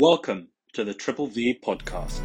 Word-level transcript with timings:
Welcome 0.00 0.46
to 0.74 0.84
the 0.84 0.94
Triple 0.94 1.26
V 1.26 1.58
podcast. 1.60 2.20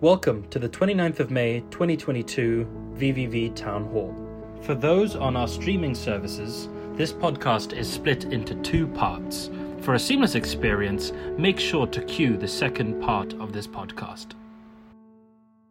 Welcome 0.00 0.48
to 0.50 0.60
the 0.60 0.68
29th 0.68 1.18
of 1.18 1.32
May 1.32 1.58
2022 1.72 2.92
VVV 2.94 3.56
Town 3.56 3.86
Hall. 3.86 4.14
For 4.60 4.76
those 4.76 5.16
on 5.16 5.36
our 5.36 5.48
streaming 5.48 5.96
services, 5.96 6.68
this 6.92 7.12
podcast 7.12 7.76
is 7.76 7.92
split 7.92 8.26
into 8.26 8.54
two 8.62 8.86
parts. 8.86 9.50
For 9.80 9.94
a 9.94 9.98
seamless 9.98 10.36
experience, 10.36 11.12
make 11.36 11.58
sure 11.58 11.88
to 11.88 12.04
queue 12.04 12.36
the 12.36 12.46
second 12.46 13.02
part 13.02 13.32
of 13.40 13.52
this 13.52 13.66
podcast. 13.66 14.34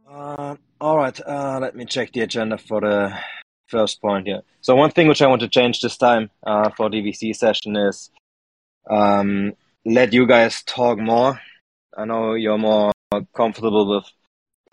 Uh, 0.10 0.58
all 0.82 0.98
right, 0.98 1.18
uh, 1.26 1.58
let 1.62 1.74
me 1.74 1.86
check 1.86 2.12
the 2.12 2.20
agenda 2.20 2.58
for 2.58 2.82
the 2.82 3.18
first 3.72 4.02
point 4.02 4.28
here. 4.28 4.42
So 4.62 4.76
one 4.76 4.92
thing 4.92 5.08
which 5.08 5.22
I 5.22 5.28
want 5.28 5.42
to 5.42 5.48
change 5.48 5.80
this 5.80 5.98
time 5.98 6.30
uh, 6.46 6.70
for 6.76 6.90
DVC 6.90 7.36
session 7.36 7.76
is 7.76 8.12
um, 8.90 9.54
let 9.86 10.14
you 10.14 10.28
guys 10.28 10.64
talk 10.64 11.00
more. 11.00 11.40
I 11.98 12.06
know 12.06 12.34
you're 12.36 12.58
more 12.58 12.92
comfortable 13.36 13.88
with 13.96 14.06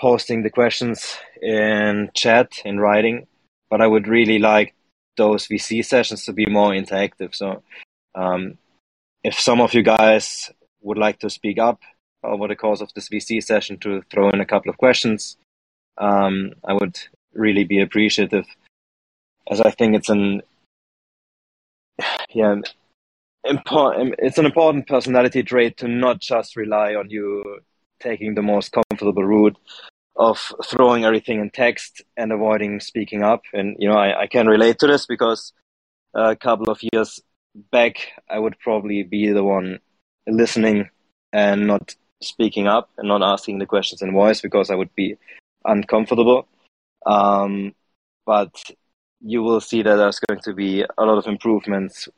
posting 0.01 0.42
the 0.42 0.51
questions 0.51 1.16
in 1.41 2.11
chat 2.15 2.59
in 2.65 2.79
writing, 2.79 3.27
but 3.70 3.80
I 3.80 3.87
would 3.87 4.06
really 4.06 4.39
like 4.39 4.75
those 5.17 5.48
VC 5.48 5.84
sessions 5.84 6.25
to 6.25 6.33
be 6.33 6.47
more 6.47 6.70
interactive. 6.70 7.34
So 7.34 7.62
um, 8.15 8.59
if 9.25 9.39
some 9.39 9.61
of 9.61 9.75
you 9.75 9.83
guys 9.83 10.51
would 10.80 10.98
like 10.98 11.19
to 11.20 11.30
speak 11.30 11.59
up 11.59 11.80
over 12.23 12.48
the 12.48 12.56
course 12.56 12.80
of 12.80 12.92
this 12.95 13.09
VC 13.09 13.42
session 13.42 13.78
to 13.78 14.03
throw 14.11 14.30
in 14.30 14.41
a 14.41 14.47
couple 14.47 14.70
of 14.70 14.78
questions, 14.78 15.37
um, 15.98 16.53
I 16.65 16.73
would 16.75 16.98
really 17.34 17.65
be 17.65 17.80
appreciative, 17.80 18.47
as 19.51 19.61
I 19.61 19.70
think 19.70 19.95
it's 19.95 20.09
an 20.09 20.43
yeah 22.30 22.56
important. 23.45 24.14
It's 24.19 24.39
an 24.39 24.47
important 24.47 24.86
personality 24.86 25.42
trait 25.42 25.78
to 25.78 25.89
not 25.89 26.20
just 26.20 26.56
rely 26.56 26.95
on 26.95 27.11
you 27.11 27.61
taking 28.00 28.34
the 28.34 28.42
most 28.42 28.73
comfortable 28.73 29.25
route 29.25 29.56
of 30.17 30.53
throwing 30.64 31.05
everything 31.05 31.41
in 31.41 31.50
text 31.50 32.03
and 32.17 32.33
avoiding 32.33 32.81
speaking 32.81 33.23
up. 33.23 33.42
And 33.53 33.77
you 33.78 33.89
know, 33.89 33.97
I, 33.97 34.23
I 34.23 34.27
can 34.27 34.47
relate 34.47 34.78
to 34.81 34.86
this 34.86 35.06
because 35.06 35.53
a 36.14 36.36
couple 36.36 36.70
of 36.70 36.80
years 36.92 37.20
back, 37.70 38.12
I 38.28 38.39
would 38.39 38.58
probably 38.58 39.03
be 39.03 39.30
the 39.30 39.45
one 39.45 39.78
listening 40.27 40.91
and 41.33 41.67
not 41.67 41.95
speaking 42.20 42.67
up 42.67 42.91
and 42.98 43.08
not 43.08 43.23
asking 43.23 43.58
the 43.58 43.67
questions 43.67 44.03
in 44.03 44.12
voice 44.12 44.41
because 44.41 44.70
I 44.70 44.75
would 44.75 44.95
be 44.95 45.17
uncomfortable. 45.64 46.48
Um, 47.06 47.75
but 48.27 48.53
you 49.20 49.42
will 49.42 49.61
see 49.61 49.83
that 49.83 49.97
there's 49.97 50.20
going 50.20 50.41
to 50.41 50.52
be 50.52 50.83
a 50.83 51.05
lot 51.05 51.19
of 51.19 51.27
improvements 51.27 52.08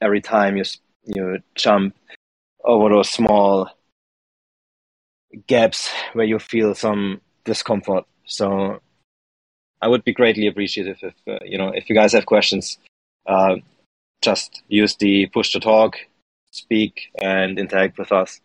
every 0.00 0.20
time 0.20 0.56
you 0.56 0.64
you 1.04 1.38
jump 1.54 1.94
over 2.64 2.88
those 2.88 3.10
small 3.10 3.68
gaps 5.46 5.90
where 6.12 6.26
you 6.26 6.38
feel 6.38 6.74
some 6.74 7.20
discomfort. 7.44 8.04
So 8.24 8.80
I 9.80 9.88
would 9.88 10.04
be 10.04 10.12
greatly 10.12 10.46
appreciative 10.46 10.98
if 11.02 11.14
uh, 11.28 11.44
you 11.44 11.58
know 11.58 11.68
if 11.68 11.88
you 11.88 11.96
guys 11.96 12.12
have 12.12 12.26
questions, 12.26 12.78
uh, 13.26 13.56
just 14.22 14.62
use 14.68 14.96
the 14.96 15.26
push 15.26 15.52
to 15.52 15.60
talk, 15.60 15.96
speak, 16.50 17.10
and 17.20 17.58
interact 17.58 17.98
with 17.98 18.12
us. 18.12 18.40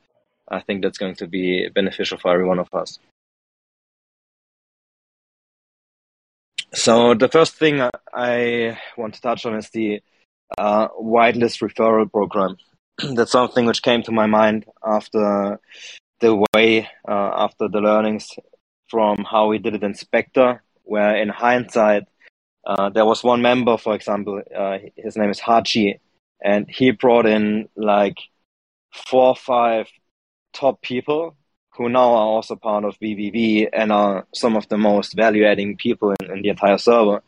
I 0.50 0.62
think 0.62 0.82
that's 0.82 0.98
going 0.98 1.16
to 1.16 1.28
be 1.28 1.68
beneficial 1.70 2.18
for 2.18 2.32
every 2.32 2.46
one 2.46 2.60
of 2.60 2.74
us. 2.74 3.00
So 6.74 7.14
the 7.14 7.30
first 7.30 7.56
thing 7.56 7.82
I 8.14 8.78
want 8.98 9.14
to 9.16 9.22
touch 9.22 9.46
on 9.46 9.56
is 9.56 9.70
the 9.70 10.02
uh, 10.58 10.90
whitelist 10.90 11.62
referral 11.62 12.12
program. 12.12 12.58
that's 13.14 13.32
something 13.32 13.66
which 13.66 13.82
came 13.82 14.04
to 14.04 14.12
my 14.12 14.26
mind 14.26 14.66
after 14.86 15.60
the 16.20 16.44
way, 16.54 16.90
uh, 17.08 17.32
after 17.36 17.68
the 17.68 17.80
learnings 17.80 18.30
from 18.90 19.26
how 19.30 19.48
we 19.48 19.60
did 19.60 19.76
it 19.76 19.84
in 19.84 19.94
Spectre, 19.94 20.62
where 20.84 21.16
in 21.16 21.30
hindsight, 21.30 22.04
uh, 22.66 22.90
there 22.90 23.06
was 23.06 23.24
one 23.24 23.42
member, 23.42 23.78
for 23.78 23.96
example, 23.96 24.42
uh, 24.56 24.78
his 24.96 25.16
name 25.16 25.30
is 25.30 25.40
Hachi, 25.40 26.00
and 26.44 26.70
he 26.70 26.92
brought 26.92 27.26
in 27.26 27.70
like 27.76 28.18
four 28.94 29.28
or 29.30 29.36
five 29.36 29.88
top 30.54 30.82
people 30.82 31.36
who 31.78 31.90
now 31.90 32.10
are 32.14 32.28
also 32.28 32.56
part 32.56 32.84
of 32.84 32.98
VVV 33.00 33.70
and 33.72 33.92
are 33.92 34.26
some 34.34 34.56
of 34.56 34.68
the 34.68 34.78
most 34.78 35.14
value 35.16 35.46
adding 35.46 35.78
people 35.78 36.14
in, 36.20 36.32
in, 36.32 36.42
the 36.42 36.50
entire 36.50 36.78
server. 36.78 37.22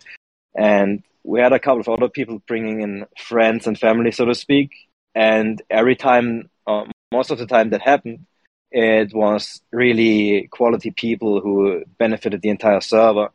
And 0.56 1.04
we 1.24 1.40
had 1.40 1.54
a 1.54 1.60
couple 1.60 1.82
of 1.82 1.90
other 1.90 2.10
people 2.10 2.42
bringing 2.48 2.82
in 2.82 3.06
friends 3.18 3.68
and 3.68 3.78
family, 3.78 4.12
so 4.12 4.26
to 4.26 4.34
speak. 4.34 4.72
And 5.14 5.62
every 5.70 5.96
time, 5.96 6.50
uh, 6.66 6.86
most 7.12 7.30
of 7.30 7.38
the 7.38 7.46
time 7.46 7.70
that 7.70 7.82
happened, 7.82 8.26
it 8.72 9.14
was 9.14 9.62
really 9.72 10.48
quality 10.52 10.92
people 10.92 11.42
who 11.42 11.84
benefited 11.98 12.42
the 12.42 12.50
entire 12.50 12.82
server. 12.82 13.30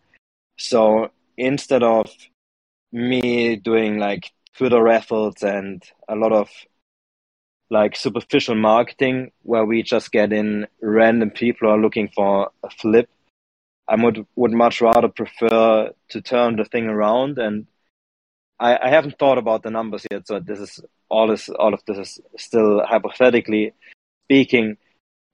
So 0.58 1.10
instead 1.36 1.82
of 1.82 2.10
me 2.92 3.56
doing 3.56 3.98
like 3.98 4.30
Twitter 4.56 4.82
raffles 4.82 5.42
and 5.42 5.82
a 6.08 6.14
lot 6.14 6.32
of 6.32 6.48
like 7.74 7.96
superficial 7.96 8.54
marketing 8.54 9.32
where 9.42 9.64
we 9.64 9.82
just 9.82 10.12
get 10.12 10.32
in 10.32 10.66
random 10.80 11.30
people 11.30 11.68
are 11.68 11.82
looking 11.84 12.08
for 12.08 12.50
a 12.62 12.70
flip, 12.70 13.08
I 13.88 13.96
would 14.02 14.26
would 14.36 14.52
much 14.52 14.80
rather 14.80 15.08
prefer 15.08 15.90
to 16.12 16.20
turn 16.22 16.56
the 16.56 16.64
thing 16.64 16.86
around. 16.86 17.38
And 17.38 17.66
I, 18.58 18.70
I 18.86 18.88
haven't 18.88 19.18
thought 19.18 19.38
about 19.38 19.62
the 19.62 19.70
numbers 19.70 20.06
yet, 20.10 20.26
so 20.26 20.40
this 20.40 20.60
is 20.60 20.80
all 21.08 21.30
is 21.32 21.48
all 21.48 21.74
of 21.74 21.82
this 21.86 21.98
is 21.98 22.20
still 22.38 22.70
hypothetically 22.92 23.74
speaking. 24.26 24.76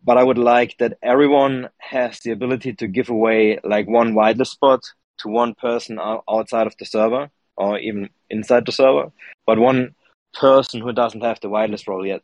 But 0.03 0.17
I 0.17 0.25
would 0.25 0.39
like 0.39 0.79
that 0.79 0.99
everyone 1.03 1.69
has 1.79 2.21
the 2.21 2.33
ability 2.33 2.73
to 2.81 2.87
give 2.87 3.11
away 3.11 3.59
like 3.63 3.87
one 3.87 4.15
whitelist 4.15 4.53
spot 4.57 4.81
to 5.19 5.29
one 5.29 5.55
person 5.55 5.99
outside 6.01 6.67
of 6.67 6.75
the 6.79 6.87
server 6.87 7.29
or 7.57 7.79
even 7.79 8.09
inside 8.31 8.65
the 8.65 8.73
server, 8.73 9.13
but 9.47 9.59
one 9.59 9.95
person 10.33 10.81
who 10.81 10.93
doesn't 10.93 11.21
have 11.29 11.41
the 11.41 11.49
whitelist 11.49 11.87
role 11.87 12.07
yet. 12.07 12.23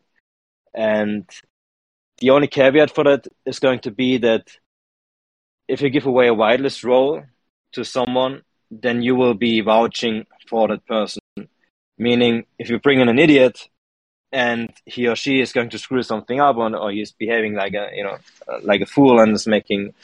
And 0.77 1.29
the 2.19 2.31
only 2.31 2.47
caveat 2.47 2.95
for 2.95 3.05
that 3.05 3.27
is 3.45 3.59
going 3.59 3.81
to 3.81 3.91
be 3.91 4.19
that 4.19 4.49
if 5.69 5.81
you 5.81 5.91
give 5.91 6.07
away 6.07 6.29
a 6.29 6.35
whitelist 6.35 6.85
role 6.85 7.25
to 7.73 7.85
someone, 7.85 8.43
then 8.71 9.03
you 9.03 9.17
will 9.17 9.35
be 9.35 9.61
vouching 9.61 10.27
for 10.49 10.69
that 10.69 10.87
person. 10.87 11.21
Meaning, 11.99 12.45
if 12.59 12.69
you 12.69 12.79
bring 12.79 13.01
in 13.01 13.09
an 13.09 13.19
idiot, 13.19 13.69
and 14.33 14.71
he 14.85 15.07
or 15.09 15.17
she 15.17 15.41
is 15.41 15.53
going 15.53 15.71
to 15.71 15.79
screw 15.79 16.03
something 16.03 16.41
up 16.41 16.57
on, 16.57 16.75
or 16.75 16.91
he's 16.91 17.13
behaving 17.13 17.55
like 17.55 17.73
a 17.73 17.91
you 17.95 18.05
know 18.05 18.19
like 18.63 18.83
a 18.83 18.87
fool 18.87 19.19
and 19.19 19.33
is 19.33 19.47
making 19.47 19.95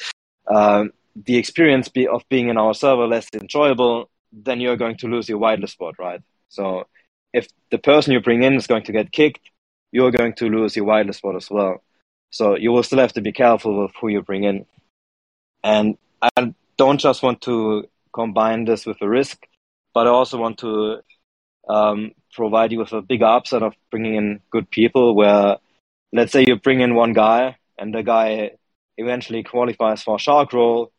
uh, 0.47 0.85
the 1.15 1.37
experience 1.37 1.89
be, 1.89 2.09
of 2.09 2.23
being 2.29 2.49
in 2.49 2.57
our 2.57 2.73
server 2.73 3.07
less 3.07 3.29
enjoyable, 3.35 4.09
then 4.33 4.61
you're 4.61 4.77
going 4.77 4.97
to 4.99 5.07
lose 5.07 5.29
your 5.29 5.39
whitelist 5.39 5.71
spot, 5.71 5.99
right? 5.99 6.23
So 6.49 6.87
if 7.33 7.49
the 7.71 7.79
person 7.79 8.13
you 8.13 8.21
bring 8.21 8.43
in 8.43 8.55
is 8.55 8.67
going 8.67 8.85
to 8.85 8.93
get 8.93 9.13
kicked, 9.13 9.51
you're 9.93 10.11
going 10.11 10.33
to 10.35 10.49
lose 10.49 10.75
your 10.75 10.87
whitelist 10.87 11.17
spot 11.17 11.37
as 11.37 11.51
well. 11.51 11.83
So 12.31 12.57
you 12.57 12.73
will 12.73 12.83
still 12.83 12.99
have 12.99 13.13
to 13.13 13.21
be 13.21 13.33
careful 13.33 13.83
with 13.83 13.93
who 14.01 14.09
you 14.09 14.23
bring 14.23 14.45
in. 14.45 14.67
And 15.63 15.99
I 16.21 16.55
don't 16.79 16.99
just 16.99 17.23
want 17.23 17.43
to 17.43 17.85
combine 18.13 18.65
this 18.65 18.87
with 18.87 19.01
a 19.03 19.09
risk, 19.09 19.47
but 19.95 20.07
I 20.07 20.11
also 20.11 20.39
want 20.39 20.59
to 20.59 21.03
um, 21.69 22.13
provide 22.33 22.73
you 22.73 22.79
with 22.79 22.93
a 22.93 23.03
bigger 23.03 23.27
upside 23.27 23.63
of 23.63 23.75
bringing 23.91 24.15
in 24.15 24.41
good 24.51 24.71
people. 24.71 25.15
Where, 25.15 25.59
let's 26.13 26.33
say, 26.33 26.45
you 26.47 26.57
bring 26.57 26.81
in 26.81 26.95
one 26.95 27.13
guy 27.13 27.57
and 27.79 27.95
the 27.95 28.03
guy 28.03 28.53
eventually 28.97 29.43
qualifies 29.43 30.03
for 30.03 30.17
a 30.17 30.19
shark 30.19 30.53
role, 30.53 30.91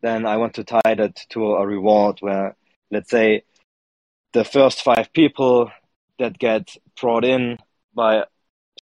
then 0.00 0.26
I 0.26 0.36
want 0.36 0.54
to 0.54 0.64
tie 0.64 0.94
that 0.96 1.16
to 1.30 1.54
a 1.54 1.66
reward 1.66 2.18
where, 2.20 2.56
let's 2.90 3.10
say, 3.10 3.42
the 4.32 4.44
first 4.44 4.82
five 4.82 5.12
people 5.12 5.70
that 6.18 6.38
get 6.38 6.76
brought 7.00 7.24
in 7.24 7.58
by 7.94 8.24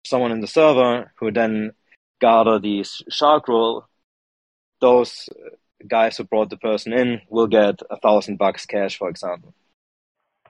someone 0.04 0.32
in 0.32 0.40
the 0.40 0.46
server 0.46 1.12
who 1.18 1.30
then 1.30 1.72
gather 2.20 2.58
the 2.58 2.84
shark 3.08 3.48
role, 3.48 3.86
those 4.80 5.28
guys 5.86 6.16
who 6.16 6.24
brought 6.24 6.50
the 6.50 6.56
person 6.56 6.92
in 6.92 7.20
will 7.28 7.46
get 7.46 7.80
a 7.90 7.98
thousand 7.98 8.36
bucks 8.36 8.66
cash, 8.66 8.96
for 8.98 9.08
example, 9.08 9.54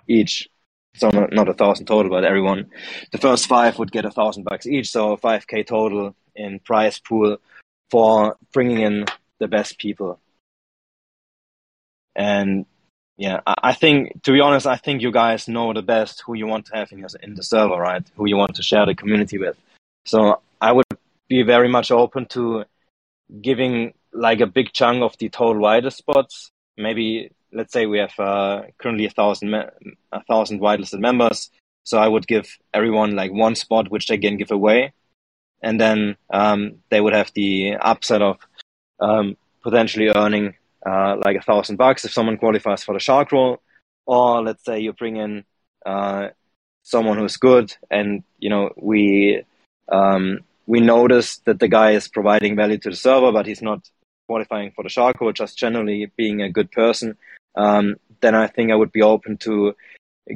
each 0.06 0.48
so 0.94 1.08
not, 1.10 1.32
not 1.32 1.48
a 1.48 1.54
thousand 1.54 1.86
total, 1.86 2.10
but 2.10 2.24
everyone, 2.24 2.70
the 3.12 3.18
first 3.18 3.46
five 3.46 3.78
would 3.78 3.92
get 3.92 4.04
a 4.04 4.10
thousand 4.10 4.44
bucks 4.44 4.66
each, 4.66 4.90
so 4.90 5.16
five 5.16 5.46
k 5.46 5.62
total 5.62 6.14
in 6.34 6.58
prize 6.60 6.98
pool 6.98 7.38
for 7.90 8.36
bringing 8.52 8.80
in 8.80 9.04
the 9.38 9.48
best 9.48 9.78
people. 9.78 10.20
And 12.14 12.66
yeah, 13.16 13.40
I, 13.46 13.72
think 13.74 14.22
to 14.22 14.32
be 14.32 14.40
honest, 14.40 14.66
I 14.66 14.76
think 14.76 15.02
you 15.02 15.12
guys 15.12 15.48
know 15.48 15.72
the 15.72 15.82
best 15.82 16.22
who 16.26 16.34
you 16.34 16.46
want 16.46 16.66
to 16.66 16.76
have 16.76 16.92
in 16.92 16.98
your, 16.98 17.08
in 17.22 17.34
the 17.34 17.42
server, 17.42 17.76
right? 17.76 18.02
Who 18.16 18.26
you 18.26 18.36
want 18.36 18.54
to 18.56 18.62
share 18.62 18.86
the 18.86 18.94
community 18.94 19.38
with. 19.38 19.56
So 20.06 20.40
I 20.60 20.72
would 20.72 20.86
be 21.28 21.42
very 21.42 21.68
much 21.68 21.90
open 21.90 22.26
to 22.26 22.64
giving 23.40 23.94
like 24.12 24.40
a 24.40 24.46
big 24.46 24.72
chunk 24.72 25.02
of 25.02 25.16
the 25.18 25.28
total 25.28 25.62
whitelist 25.62 25.96
spots. 25.96 26.50
Maybe 26.76 27.30
let's 27.52 27.72
say 27.72 27.86
we 27.86 27.98
have 27.98 28.18
uh, 28.18 28.62
currently 28.78 29.06
a 29.06 29.10
thousand 29.10 29.54
a 29.54 30.24
thousand 30.28 30.60
whitelisted 30.60 31.00
members. 31.00 31.50
So 31.84 31.98
I 31.98 32.08
would 32.08 32.26
give 32.26 32.46
everyone 32.72 33.14
like 33.14 33.32
one 33.32 33.54
spot, 33.54 33.90
which 33.90 34.06
they 34.06 34.18
can 34.18 34.36
give 34.36 34.50
away. 34.50 34.92
And 35.62 35.80
then 35.80 36.16
um, 36.30 36.76
they 36.90 37.00
would 37.00 37.12
have 37.12 37.30
the 37.34 37.76
upside 37.76 38.22
of 38.22 38.38
um, 39.00 39.36
potentially 39.62 40.08
earning 40.08 40.54
uh, 40.86 41.16
like 41.24 41.36
a 41.36 41.42
thousand 41.42 41.76
bucks 41.76 42.04
if 42.04 42.12
someone 42.12 42.38
qualifies 42.38 42.82
for 42.82 42.94
the 42.94 43.00
shark 43.00 43.32
role. 43.32 43.60
Or 44.06 44.42
let's 44.42 44.64
say 44.64 44.80
you 44.80 44.92
bring 44.92 45.16
in 45.16 45.44
uh, 45.86 46.28
someone 46.82 47.18
who's 47.18 47.36
good 47.36 47.74
and, 47.90 48.24
you 48.38 48.50
know, 48.50 48.72
we, 48.76 49.44
um, 49.90 50.40
we 50.66 50.80
notice 50.80 51.38
that 51.44 51.60
the 51.60 51.68
guy 51.68 51.92
is 51.92 52.08
providing 52.08 52.56
value 52.56 52.78
to 52.78 52.90
the 52.90 52.96
server, 52.96 53.32
but 53.32 53.46
he's 53.46 53.62
not 53.62 53.88
qualifying 54.26 54.72
for 54.72 54.82
the 54.82 54.88
shark 54.88 55.20
role, 55.20 55.32
just 55.32 55.58
generally 55.58 56.10
being 56.16 56.42
a 56.42 56.50
good 56.50 56.70
person. 56.72 57.16
Um, 57.54 57.96
then 58.20 58.34
I 58.34 58.46
think 58.46 58.70
I 58.70 58.76
would 58.76 58.92
be 58.92 59.02
open 59.02 59.36
to 59.38 59.74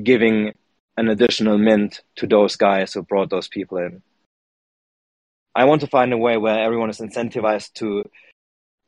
giving 0.02 0.52
an 0.96 1.08
additional 1.08 1.58
mint 1.58 2.02
to 2.16 2.26
those 2.26 2.56
guys 2.56 2.92
who 2.92 3.02
brought 3.02 3.30
those 3.30 3.48
people 3.48 3.78
in. 3.78 4.02
I 5.54 5.64
want 5.64 5.80
to 5.82 5.86
find 5.86 6.12
a 6.12 6.18
way 6.18 6.36
where 6.36 6.58
everyone 6.58 6.90
is 6.90 6.98
incentivized 6.98 7.72
to 7.74 8.08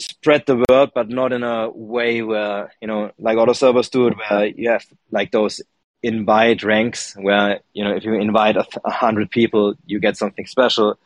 spread 0.00 0.44
the 0.46 0.64
word, 0.68 0.90
but 0.94 1.08
not 1.08 1.32
in 1.32 1.42
a 1.42 1.70
way 1.70 2.22
where, 2.22 2.72
you 2.80 2.88
know, 2.88 3.10
like 3.18 3.38
other 3.38 3.54
servers 3.54 3.88
do 3.88 4.08
it, 4.08 4.16
where 4.16 4.46
you 4.46 4.70
have 4.70 4.86
like 5.10 5.32
those 5.32 5.60
invite 6.02 6.62
ranks 6.62 7.14
where, 7.16 7.60
you 7.72 7.82
know, 7.84 7.94
if 7.94 8.04
you 8.04 8.14
invite 8.14 8.56
a, 8.56 8.64
hundred 8.90 9.30
people, 9.30 9.74
you 9.86 9.98
get 9.98 10.16
something 10.16 10.46
special. 10.46 10.98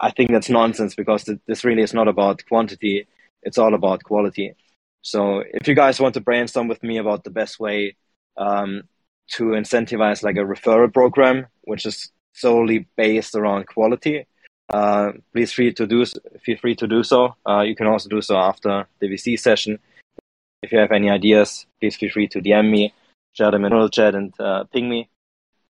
I 0.00 0.10
think 0.10 0.30
that's 0.30 0.48
nonsense 0.48 0.94
because 0.94 1.28
this 1.46 1.64
really 1.64 1.82
is 1.82 1.94
not 1.94 2.08
about 2.08 2.44
quantity. 2.48 3.06
It's 3.42 3.58
all 3.58 3.74
about 3.74 4.04
quality. 4.04 4.54
So 5.02 5.42
if 5.46 5.68
you 5.68 5.74
guys 5.74 6.00
want 6.00 6.14
to 6.14 6.20
brainstorm 6.20 6.68
with 6.68 6.82
me 6.82 6.98
about 6.98 7.24
the 7.24 7.30
best 7.30 7.60
way 7.60 7.96
um, 8.36 8.82
to 9.32 9.44
incentivize 9.44 10.22
like 10.22 10.36
a 10.36 10.40
referral 10.40 10.92
program, 10.92 11.46
which 11.62 11.86
is 11.86 12.10
solely 12.32 12.88
based 12.96 13.34
around 13.34 13.66
quality, 13.66 14.26
uh, 14.68 15.12
please 15.32 15.52
free 15.52 15.72
to 15.72 15.86
do 15.86 16.04
feel 16.42 16.58
free 16.58 16.74
to 16.74 16.86
do 16.86 17.02
so. 17.02 17.34
Uh, 17.48 17.60
you 17.60 17.76
can 17.76 17.86
also 17.86 18.08
do 18.08 18.20
so 18.20 18.36
after 18.36 18.86
the 19.00 19.06
VC 19.06 19.38
session. 19.38 19.78
If 20.62 20.72
you 20.72 20.78
have 20.78 20.92
any 20.92 21.10
ideas, 21.10 21.66
please 21.80 21.96
feel 21.96 22.10
free 22.10 22.28
to 22.28 22.40
DM 22.40 22.70
me, 22.70 22.92
share 23.32 23.50
them 23.50 23.64
in 23.64 23.72
the 23.72 23.88
chat, 23.88 24.14
and 24.14 24.32
uh, 24.40 24.64
ping 24.64 24.88
me. 24.88 25.08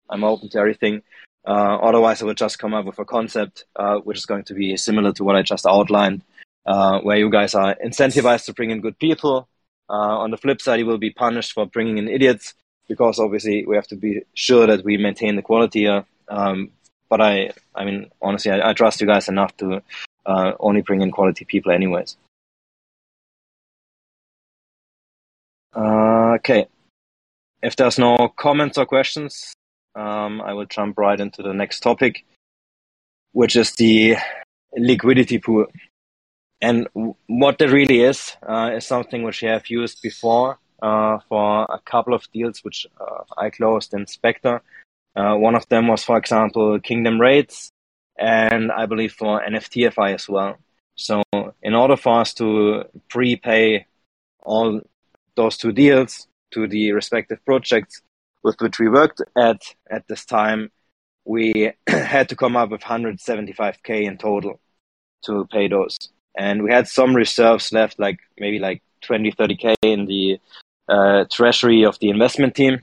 I'm 0.08 0.24
open 0.24 0.48
to 0.50 0.58
everything. 0.58 1.02
Uh, 1.46 1.76
otherwise, 1.82 2.22
I 2.22 2.24
will 2.24 2.34
just 2.34 2.58
come 2.58 2.74
up 2.74 2.86
with 2.86 2.98
a 2.98 3.04
concept 3.04 3.64
uh, 3.76 3.96
which 3.96 4.16
is 4.16 4.26
going 4.26 4.44
to 4.44 4.54
be 4.54 4.76
similar 4.76 5.12
to 5.12 5.24
what 5.24 5.36
I 5.36 5.42
just 5.42 5.66
outlined 5.66 6.22
where 6.64 7.16
you 7.16 7.30
guys 7.30 7.54
are 7.54 7.76
incentivized 7.84 8.44
to 8.46 8.52
bring 8.52 8.70
in 8.70 8.80
good 8.80 8.98
people. 8.98 9.48
On 9.88 10.30
the 10.30 10.36
flip 10.36 10.60
side, 10.60 10.80
you 10.80 10.86
will 10.86 10.98
be 10.98 11.10
punished 11.10 11.52
for 11.52 11.66
bringing 11.66 11.98
in 11.98 12.08
idiots 12.08 12.54
because 12.88 13.18
obviously 13.18 13.64
we 13.66 13.76
have 13.76 13.86
to 13.86 13.96
be 13.96 14.22
sure 14.34 14.66
that 14.66 14.84
we 14.84 14.96
maintain 14.96 15.36
the 15.36 15.42
quality 15.42 15.80
here. 15.80 16.04
Um, 16.28 16.72
but 17.08 17.20
I, 17.20 17.50
I 17.74 17.84
mean, 17.84 18.10
honestly, 18.20 18.52
I, 18.52 18.70
I 18.70 18.72
trust 18.72 19.00
you 19.00 19.06
guys 19.06 19.28
enough 19.28 19.56
to 19.58 19.82
uh, 20.26 20.52
only 20.60 20.82
bring 20.82 21.02
in 21.02 21.10
quality 21.10 21.44
people, 21.44 21.72
anyways. 21.72 22.16
Uh, 25.74 26.34
okay. 26.36 26.66
If 27.62 27.76
there's 27.76 27.98
no 27.98 28.28
comments 28.36 28.78
or 28.78 28.86
questions, 28.86 29.52
um, 29.94 30.40
I 30.40 30.52
will 30.52 30.66
jump 30.66 30.98
right 30.98 31.18
into 31.18 31.42
the 31.42 31.52
next 31.52 31.80
topic, 31.80 32.24
which 33.32 33.56
is 33.56 33.72
the 33.72 34.16
liquidity 34.76 35.38
pool. 35.38 35.66
And 36.60 36.88
what 37.26 37.58
that 37.58 37.70
really 37.70 38.00
is, 38.00 38.36
uh, 38.42 38.70
is 38.74 38.86
something 38.86 39.22
which 39.22 39.42
we 39.42 39.48
have 39.48 39.70
used 39.70 40.02
before 40.02 40.58
uh, 40.82 41.18
for 41.28 41.64
a 41.64 41.78
couple 41.84 42.14
of 42.14 42.30
deals 42.32 42.60
which 42.64 42.86
uh, 43.00 43.22
I 43.36 43.50
closed 43.50 43.94
in 43.94 44.06
Spectre. 44.06 44.62
Uh, 45.18 45.34
one 45.36 45.56
of 45.56 45.68
them 45.68 45.88
was, 45.88 46.04
for 46.04 46.16
example, 46.16 46.78
Kingdom 46.80 47.20
Raids, 47.20 47.72
and 48.16 48.70
I 48.70 48.86
believe 48.86 49.12
for 49.12 49.42
NFTFI 49.42 50.14
as 50.14 50.28
well. 50.28 50.58
So, 50.94 51.22
in 51.62 51.74
order 51.74 51.96
for 51.96 52.20
us 52.20 52.34
to 52.34 52.84
prepay 53.08 53.86
all 54.40 54.80
those 55.34 55.56
two 55.56 55.72
deals 55.72 56.28
to 56.52 56.68
the 56.68 56.92
respective 56.92 57.44
projects 57.44 58.02
with 58.42 58.60
which 58.60 58.78
we 58.78 58.88
worked 58.88 59.20
at 59.36 59.62
at 59.90 60.06
this 60.08 60.24
time, 60.24 60.70
we 61.24 61.72
had 61.88 62.28
to 62.28 62.36
come 62.36 62.56
up 62.56 62.70
with 62.70 62.82
175k 62.82 64.04
in 64.04 64.18
total 64.18 64.60
to 65.24 65.46
pay 65.50 65.66
those 65.68 65.98
and 66.38 66.62
we 66.62 66.72
had 66.72 66.86
some 66.86 67.14
reserves 67.14 67.72
left, 67.72 67.98
like 67.98 68.20
maybe 68.38 68.60
like 68.60 68.82
20, 69.02 69.32
30k 69.32 69.74
in 69.82 70.06
the 70.06 70.38
uh, 70.88 71.24
treasury 71.30 71.84
of 71.84 71.98
the 71.98 72.10
investment 72.10 72.54
team, 72.54 72.80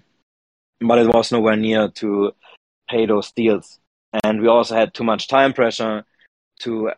but 0.79 0.99
it 0.99 1.07
was 1.07 1.31
nowhere 1.31 1.55
near 1.55 1.89
to 1.89 2.33
pay 2.89 3.05
those 3.05 3.31
deals. 3.31 3.79
And 4.23 4.41
we 4.41 4.47
also 4.47 4.75
had 4.75 4.93
too 4.93 5.03
much 5.03 5.27
time 5.27 5.53
pressure 5.53 6.05
to 6.61 6.91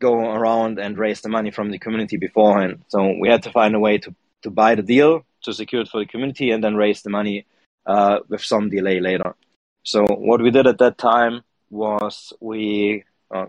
go 0.00 0.14
around 0.14 0.78
and 0.78 0.98
raise 0.98 1.20
the 1.20 1.28
money 1.28 1.50
from 1.50 1.70
the 1.70 1.78
community 1.78 2.16
beforehand. 2.16 2.84
So 2.88 3.14
we 3.20 3.28
had 3.28 3.42
to 3.44 3.52
find 3.52 3.74
a 3.74 3.80
way 3.80 3.98
to, 3.98 4.14
to 4.42 4.50
buy 4.50 4.74
the 4.74 4.82
deal, 4.82 5.24
to 5.44 5.52
secure 5.52 5.82
it 5.82 5.88
for 5.88 6.00
the 6.00 6.06
community, 6.06 6.50
and 6.50 6.62
then 6.62 6.74
raise 6.74 7.02
the 7.02 7.10
money 7.10 7.46
uh, 7.86 8.18
with 8.28 8.42
some 8.42 8.70
delay 8.70 9.00
later. 9.00 9.34
So 9.84 10.04
what 10.04 10.40
we 10.40 10.50
did 10.50 10.66
at 10.66 10.78
that 10.78 10.98
time 10.98 11.42
was 11.70 12.32
we 12.40 13.04
uh, 13.30 13.46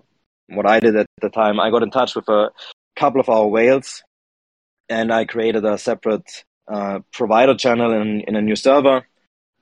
what 0.48 0.66
I 0.66 0.80
did 0.80 0.96
at 0.96 1.08
the 1.22 1.30
time, 1.30 1.60
I 1.60 1.70
got 1.70 1.84
in 1.84 1.92
touch 1.92 2.16
with 2.16 2.28
a 2.30 2.52
couple 2.96 3.20
of 3.20 3.30
our 3.30 3.48
whales 3.48 4.04
and 4.90 5.12
I 5.14 5.26
created 5.26 5.66
a 5.66 5.78
separate 5.78 6.44
uh, 6.68 7.00
provider 7.12 7.56
channel 7.56 7.94
in, 7.94 8.22
in 8.22 8.36
a 8.36 8.42
new 8.42 8.56
server 8.56 9.06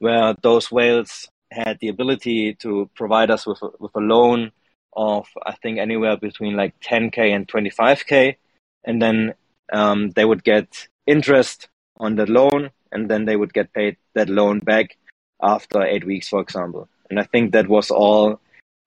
where 0.01 0.35
those 0.41 0.71
whales 0.71 1.29
had 1.51 1.77
the 1.79 1.89
ability 1.89 2.55
to 2.55 2.89
provide 2.95 3.29
us 3.29 3.45
with 3.45 3.61
a, 3.61 3.69
with 3.79 3.95
a 3.95 3.99
loan 3.99 4.51
of 4.93 5.27
I 5.45 5.53
think 5.53 5.77
anywhere 5.77 6.17
between 6.17 6.55
like 6.55 6.73
10k 6.81 7.33
and 7.33 7.47
25k, 7.47 8.35
and 8.83 9.01
then 9.01 9.35
um, 9.71 10.09
they 10.11 10.25
would 10.25 10.43
get 10.43 10.87
interest 11.05 11.69
on 11.97 12.15
the 12.15 12.25
loan, 12.25 12.71
and 12.91 13.09
then 13.09 13.25
they 13.25 13.35
would 13.35 13.53
get 13.53 13.73
paid 13.73 13.97
that 14.15 14.27
loan 14.27 14.59
back 14.59 14.97
after 15.41 15.83
eight 15.83 16.05
weeks, 16.05 16.29
for 16.29 16.41
example. 16.41 16.89
And 17.09 17.19
I 17.19 17.23
think 17.23 17.51
that 17.51 17.67
was 17.67 17.91
all 17.91 18.39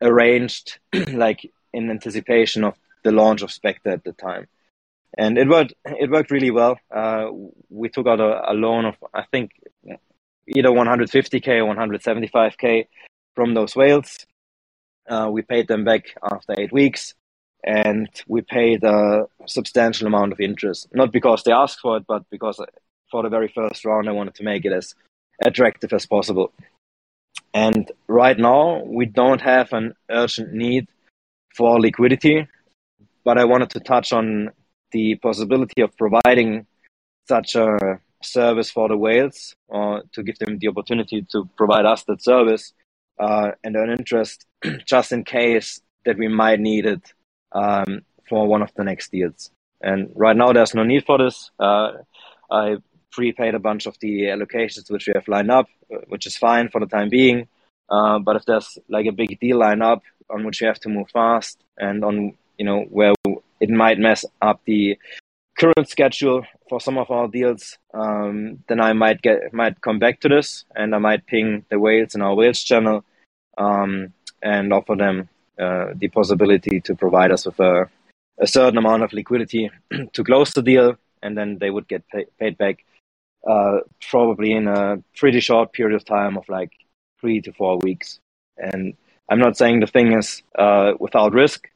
arranged 0.02 0.78
like 1.12 1.50
in 1.72 1.90
anticipation 1.90 2.64
of 2.64 2.74
the 3.04 3.12
launch 3.12 3.42
of 3.42 3.52
Spectre 3.52 3.90
at 3.90 4.04
the 4.04 4.12
time. 4.12 4.48
And 5.16 5.38
it 5.38 5.48
worked. 5.48 5.74
It 5.84 6.10
worked 6.10 6.32
really 6.32 6.50
well. 6.50 6.76
Uh, 6.90 7.28
we 7.70 7.88
took 7.88 8.08
out 8.08 8.18
a, 8.18 8.50
a, 8.50 8.54
loan 8.54 8.84
of 8.84 8.96
I 9.14 9.22
think 9.30 9.52
either 10.48 10.70
150k 10.70 11.64
or 11.64 11.74
175k 11.74 12.86
from 13.34 13.54
those 13.54 13.74
whales. 13.74 14.26
Uh, 15.08 15.28
we 15.30 15.42
paid 15.42 15.68
them 15.68 15.84
back 15.84 16.14
after 16.22 16.54
eight 16.58 16.72
weeks, 16.72 17.14
and 17.64 18.08
we 18.26 18.40
paid 18.40 18.82
a 18.84 19.26
substantial 19.46 20.06
amount 20.06 20.32
of 20.32 20.40
interest. 20.40 20.88
Not 20.94 21.12
because 21.12 21.42
they 21.42 21.52
asked 21.52 21.80
for 21.80 21.96
it, 21.98 22.04
but 22.06 22.22
because 22.30 22.60
for 23.10 23.22
the 23.22 23.28
very 23.28 23.48
first 23.48 23.84
round, 23.84 24.08
I 24.08 24.12
wanted 24.12 24.34
to 24.36 24.44
make 24.44 24.64
it 24.64 24.72
as 24.72 24.94
attractive 25.44 25.92
as 25.92 26.06
possible. 26.06 26.52
And 27.52 27.90
right 28.08 28.38
now, 28.38 28.82
we 28.84 29.06
don't 29.06 29.40
have 29.40 29.72
an 29.72 29.94
urgent 30.10 30.52
need 30.52 30.88
for 31.54 31.80
liquidity, 31.80 32.48
but 33.24 33.38
I 33.38 33.44
wanted 33.44 33.70
to 33.70 33.80
touch 33.80 34.12
on 34.12 34.50
the 34.92 35.16
possibility 35.16 35.82
of 35.82 35.96
providing 35.96 36.66
such 37.28 37.54
a 37.54 38.00
service 38.24 38.70
for 38.70 38.88
the 38.88 38.96
whales 38.96 39.54
or 39.68 40.02
to 40.12 40.22
give 40.22 40.38
them 40.38 40.58
the 40.58 40.68
opportunity 40.68 41.26
to 41.30 41.48
provide 41.56 41.84
us 41.84 42.04
that 42.04 42.22
service 42.22 42.72
uh, 43.18 43.52
and 43.62 43.76
earn 43.76 43.90
interest 43.90 44.46
just 44.86 45.12
in 45.12 45.24
case 45.24 45.80
that 46.04 46.18
we 46.18 46.28
might 46.28 46.60
need 46.60 46.86
it 46.86 47.12
um, 47.52 48.02
for 48.28 48.46
one 48.46 48.62
of 48.62 48.72
the 48.76 48.84
next 48.84 49.10
deals. 49.10 49.50
And 49.80 50.10
right 50.14 50.36
now, 50.36 50.52
there's 50.52 50.74
no 50.74 50.82
need 50.82 51.04
for 51.04 51.18
this. 51.18 51.50
Uh, 51.58 51.92
I 52.50 52.76
prepaid 53.12 53.54
a 53.54 53.58
bunch 53.58 53.86
of 53.86 53.98
the 54.00 54.24
allocations 54.24 54.90
which 54.90 55.06
we 55.06 55.12
have 55.14 55.28
lined 55.28 55.50
up, 55.50 55.66
uh, 55.92 55.98
which 56.08 56.26
is 56.26 56.36
fine 56.36 56.68
for 56.68 56.80
the 56.80 56.86
time 56.86 57.08
being. 57.08 57.48
Uh, 57.88 58.18
but 58.18 58.36
if 58.36 58.44
there's 58.46 58.78
like 58.88 59.06
a 59.06 59.12
big 59.12 59.38
deal 59.40 59.58
line 59.58 59.82
up 59.82 60.02
on 60.30 60.44
which 60.44 60.60
we 60.60 60.66
have 60.66 60.80
to 60.80 60.88
move 60.88 61.08
fast 61.10 61.62
and 61.78 62.04
on 62.04 62.34
you 62.56 62.64
know 62.64 62.80
where 62.90 63.12
it 63.60 63.70
might 63.70 63.98
mess 63.98 64.24
up 64.40 64.60
the 64.64 64.96
current 65.58 65.88
schedule 65.88 66.44
for 66.68 66.80
some 66.80 66.98
of 66.98 67.10
our 67.10 67.28
deals, 67.28 67.78
um, 67.92 68.62
then 68.68 68.80
I 68.80 68.92
might 68.92 69.22
get 69.22 69.52
might 69.52 69.80
come 69.80 69.98
back 69.98 70.20
to 70.20 70.28
this 70.28 70.64
and 70.74 70.94
I 70.94 70.98
might 70.98 71.26
ping 71.26 71.64
the 71.70 71.78
whales 71.78 72.14
in 72.14 72.22
our 72.22 72.34
whales 72.34 72.62
channel 72.62 73.04
um, 73.58 74.12
and 74.42 74.72
offer 74.72 74.96
them 74.96 75.28
uh, 75.58 75.92
the 75.94 76.08
possibility 76.08 76.80
to 76.80 76.94
provide 76.94 77.30
us 77.30 77.46
with 77.46 77.60
a, 77.60 77.88
a 78.38 78.46
certain 78.46 78.78
amount 78.78 79.02
of 79.02 79.12
liquidity 79.12 79.70
to 80.12 80.24
close 80.24 80.52
the 80.52 80.62
deal, 80.62 80.96
and 81.22 81.38
then 81.38 81.58
they 81.58 81.70
would 81.70 81.86
get 81.88 82.06
pay, 82.08 82.26
paid 82.38 82.58
back 82.58 82.84
uh, 83.48 83.78
probably 84.10 84.52
in 84.52 84.66
a 84.66 85.02
pretty 85.16 85.40
short 85.40 85.72
period 85.72 85.94
of 85.94 86.04
time 86.04 86.36
of 86.36 86.48
like 86.48 86.72
three 87.20 87.40
to 87.40 87.52
four 87.52 87.78
weeks. 87.78 88.18
And 88.56 88.94
I'm 89.28 89.38
not 89.38 89.56
saying 89.56 89.80
the 89.80 89.86
thing 89.86 90.12
is 90.12 90.42
uh, 90.58 90.92
without 90.98 91.32
risk, 91.32 91.68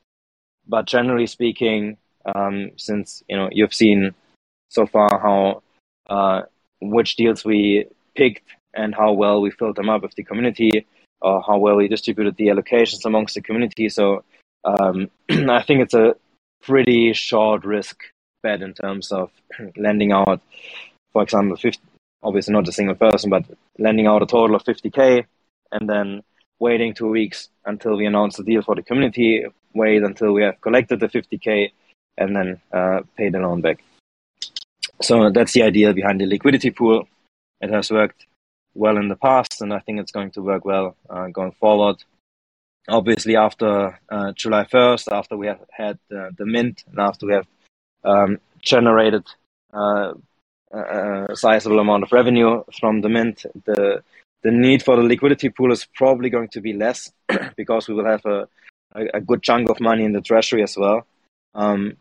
but 0.66 0.86
generally 0.86 1.26
speaking, 1.26 1.96
um, 2.34 2.70
since 2.76 3.22
you 3.28 3.36
know 3.36 3.48
you've 3.52 3.74
seen 3.74 4.14
so 4.68 4.86
far 4.86 5.18
how 5.20 5.62
uh, 6.08 6.42
which 6.80 7.16
deals 7.16 7.44
we 7.44 7.86
picked 8.14 8.44
and 8.74 8.94
how 8.94 9.12
well 9.12 9.40
we 9.40 9.50
filled 9.50 9.76
them 9.76 9.88
up 9.88 10.02
with 10.02 10.14
the 10.14 10.22
community 10.22 10.86
or 11.20 11.42
how 11.42 11.58
well 11.58 11.76
we 11.76 11.88
distributed 11.88 12.36
the 12.36 12.48
allocations 12.48 13.04
amongst 13.04 13.34
the 13.34 13.40
community. 13.40 13.88
So 13.88 14.24
um, 14.64 15.10
I 15.30 15.62
think 15.62 15.80
it's 15.80 15.94
a 15.94 16.14
pretty 16.62 17.12
short 17.12 17.64
risk 17.64 18.02
bet 18.42 18.62
in 18.62 18.74
terms 18.74 19.10
of 19.12 19.30
lending 19.76 20.12
out, 20.12 20.40
for 21.12 21.22
example, 21.22 21.56
50, 21.56 21.80
obviously 22.22 22.52
not 22.52 22.68
a 22.68 22.72
single 22.72 22.94
person, 22.94 23.30
but 23.30 23.44
lending 23.78 24.06
out 24.06 24.22
a 24.22 24.26
total 24.26 24.56
of 24.56 24.64
50k 24.64 25.24
and 25.72 25.88
then 25.88 26.22
waiting 26.60 26.94
two 26.94 27.08
weeks 27.08 27.48
until 27.64 27.96
we 27.96 28.06
announce 28.06 28.36
the 28.36 28.44
deal 28.44 28.62
for 28.62 28.74
the 28.74 28.82
community, 28.82 29.44
wait 29.74 30.02
until 30.02 30.32
we 30.32 30.42
have 30.42 30.60
collected 30.60 31.00
the 31.00 31.08
50k, 31.08 31.70
and 32.18 32.36
then 32.36 32.60
uh, 32.72 33.00
pay 33.16 33.30
the 33.30 33.38
loan 33.38 33.60
back. 33.60 33.82
So 35.00 35.30
that's 35.30 35.52
the 35.52 35.62
idea 35.62 35.94
behind 35.94 36.20
the 36.20 36.26
liquidity 36.26 36.70
pool. 36.70 37.08
It 37.60 37.70
has 37.70 37.90
worked 37.90 38.26
well 38.74 38.96
in 38.96 39.08
the 39.08 39.16
past, 39.16 39.60
and 39.60 39.72
I 39.72 39.80
think 39.80 40.00
it's 40.00 40.12
going 40.12 40.32
to 40.32 40.42
work 40.42 40.64
well 40.64 40.96
uh, 41.08 41.28
going 41.28 41.52
forward. 41.52 41.96
Obviously, 42.88 43.36
after 43.36 43.98
uh, 44.08 44.32
July 44.32 44.64
1st, 44.64 45.12
after 45.12 45.36
we 45.36 45.46
have 45.46 45.60
had 45.70 45.98
uh, 46.14 46.30
the 46.36 46.46
mint, 46.46 46.84
and 46.88 46.98
after 46.98 47.26
we 47.26 47.34
have 47.34 47.46
um, 48.04 48.38
generated 48.62 49.24
uh, 49.72 50.14
a 50.72 51.34
sizable 51.34 51.78
amount 51.78 52.02
of 52.02 52.12
revenue 52.12 52.62
from 52.78 53.00
the 53.00 53.08
mint, 53.08 53.44
the 53.64 54.02
the 54.42 54.50
need 54.52 54.82
for 54.82 54.96
the 54.96 55.02
liquidity 55.02 55.48
pool 55.48 55.72
is 55.72 55.86
probably 55.96 56.30
going 56.30 56.48
to 56.48 56.60
be 56.60 56.72
less 56.72 57.10
because 57.56 57.88
we 57.88 57.94
will 57.94 58.04
have 58.04 58.24
a, 58.24 58.48
a, 58.94 59.06
a 59.14 59.20
good 59.20 59.42
chunk 59.42 59.68
of 59.68 59.80
money 59.80 60.04
in 60.04 60.12
the 60.12 60.20
treasury 60.20 60.62
as 60.62 60.76
well. 60.76 61.04
Um, 61.58 61.96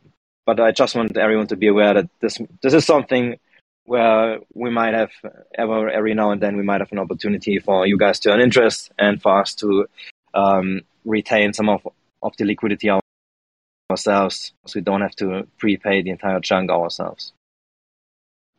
but 0.45 0.59
I 0.59 0.71
just 0.71 0.95
want 0.95 1.17
everyone 1.17 1.47
to 1.47 1.57
be 1.57 1.67
aware 1.67 1.93
that 1.95 2.09
this 2.21 2.39
this 2.61 2.73
is 2.73 2.85
something 2.85 3.37
where 3.85 4.39
we 4.53 4.69
might 4.69 4.93
have 4.93 5.11
ever 5.57 5.89
every 5.89 6.13
now 6.13 6.31
and 6.31 6.41
then 6.41 6.55
we 6.57 6.63
might 6.63 6.81
have 6.81 6.91
an 6.91 6.99
opportunity 6.99 7.57
for 7.57 7.87
you 7.87 7.97
guys 7.97 8.19
to 8.19 8.31
earn 8.31 8.41
interest 8.41 8.91
and 8.99 9.21
for 9.21 9.41
us 9.41 9.55
to 9.55 9.87
um, 10.33 10.81
retain 11.05 11.53
some 11.53 11.69
of, 11.69 11.87
of 12.21 12.35
the 12.37 12.45
liquidity 12.45 12.89
ourselves 13.89 14.53
so 14.65 14.77
we 14.77 14.81
don't 14.81 15.01
have 15.01 15.15
to 15.15 15.47
prepay 15.57 16.01
the 16.01 16.11
entire 16.11 16.39
chunk 16.39 16.69
ourselves. 16.69 17.33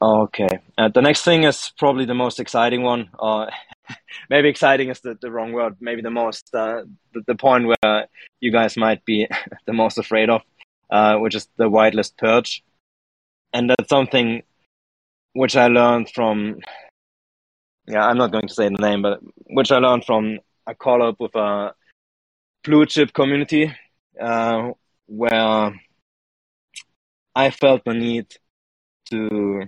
Okay. 0.00 0.60
Uh, 0.76 0.88
the 0.88 1.02
next 1.02 1.22
thing 1.22 1.44
is 1.44 1.72
probably 1.76 2.04
the 2.04 2.14
most 2.14 2.38
exciting 2.38 2.82
one. 2.82 3.10
Uh, 3.18 3.46
maybe 4.30 4.48
exciting 4.48 4.90
is 4.90 5.00
the, 5.00 5.18
the 5.20 5.30
wrong 5.30 5.52
word. 5.52 5.76
Maybe 5.80 6.02
the 6.02 6.10
most, 6.10 6.54
uh, 6.54 6.82
the, 7.12 7.22
the, 7.26 7.34
point 7.34 7.66
where 7.66 8.06
you 8.40 8.52
guys 8.52 8.76
might 8.76 9.04
be 9.04 9.26
the 9.66 9.72
most 9.72 9.98
afraid 9.98 10.30
of, 10.30 10.42
uh, 10.90 11.16
which 11.16 11.34
is 11.34 11.48
the 11.56 11.68
whitelist 11.70 12.16
purge. 12.16 12.62
And 13.52 13.70
that's 13.70 13.88
something 13.88 14.42
which 15.32 15.56
I 15.56 15.68
learned 15.68 16.10
from, 16.14 16.60
yeah, 17.86 18.06
I'm 18.06 18.18
not 18.18 18.32
going 18.32 18.48
to 18.48 18.54
say 18.54 18.68
the 18.68 18.76
name, 18.76 19.02
but 19.02 19.20
which 19.46 19.70
I 19.72 19.78
learned 19.78 20.04
from 20.04 20.40
a 20.66 20.74
call 20.74 21.02
up 21.02 21.20
with 21.20 21.34
a 21.34 21.74
blue 22.64 22.86
chip 22.86 23.12
community, 23.12 23.74
uh, 24.20 24.72
where 25.06 25.80
I 27.34 27.50
felt 27.50 27.84
the 27.84 27.94
need 27.94 28.26
to 29.10 29.62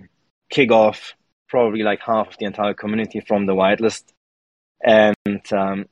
kick 0.49 0.71
off 0.71 1.13
probably 1.47 1.83
like 1.83 2.01
half 2.01 2.27
of 2.29 2.37
the 2.37 2.45
entire 2.45 2.73
community 2.73 3.21
from 3.21 3.45
the 3.45 3.53
whitelist, 3.53 4.03
and 4.83 5.15
um, 5.51 5.85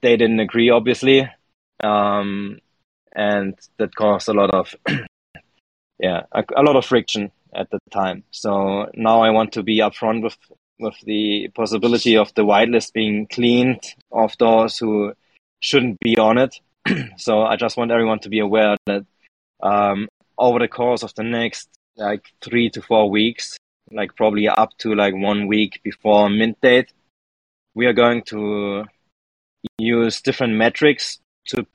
they 0.00 0.16
didn't 0.16 0.40
agree, 0.40 0.70
obviously, 0.70 1.28
um, 1.82 2.60
and 3.14 3.54
that 3.78 3.94
caused 3.94 4.28
a 4.28 4.32
lot 4.32 4.50
of 4.50 4.74
yeah 5.98 6.22
a, 6.32 6.44
a, 6.56 6.62
lot 6.62 6.76
of 6.76 6.84
friction 6.84 7.30
at 7.54 7.70
the 7.70 7.78
time. 7.90 8.24
So 8.30 8.90
now 8.94 9.22
I 9.22 9.30
want 9.30 9.52
to 9.52 9.62
be 9.62 9.78
upfront 9.78 10.22
with 10.22 10.36
with 10.80 10.96
the 11.04 11.48
possibility 11.54 12.16
of 12.16 12.34
the 12.34 12.42
whitelist 12.42 12.92
being 12.92 13.26
cleaned 13.28 13.82
of 14.10 14.36
those 14.38 14.76
who 14.76 15.12
shouldn't 15.60 16.00
be 16.00 16.18
on 16.18 16.38
it. 16.38 16.58
so 17.16 17.42
I 17.42 17.56
just 17.56 17.76
want 17.76 17.92
everyone 17.92 18.18
to 18.20 18.28
be 18.28 18.40
aware 18.40 18.76
that 18.86 19.06
um, 19.62 20.08
over 20.36 20.58
the 20.58 20.68
course 20.68 21.02
of 21.02 21.14
the 21.14 21.22
next 21.22 21.68
like 21.96 22.26
three 22.42 22.70
to 22.70 22.82
four 22.82 23.08
weeks, 23.08 23.56
like 23.90 24.16
probably 24.16 24.48
up 24.48 24.70
to 24.78 24.94
like 24.94 25.14
one 25.14 25.46
week 25.46 25.80
before 25.84 26.28
mint 26.28 26.60
date, 26.60 26.92
we 27.74 27.86
are 27.86 27.92
going 27.92 28.22
to 28.24 28.84
use 29.78 30.20
different 30.20 30.54
metrics 30.54 31.18
to 31.46 31.66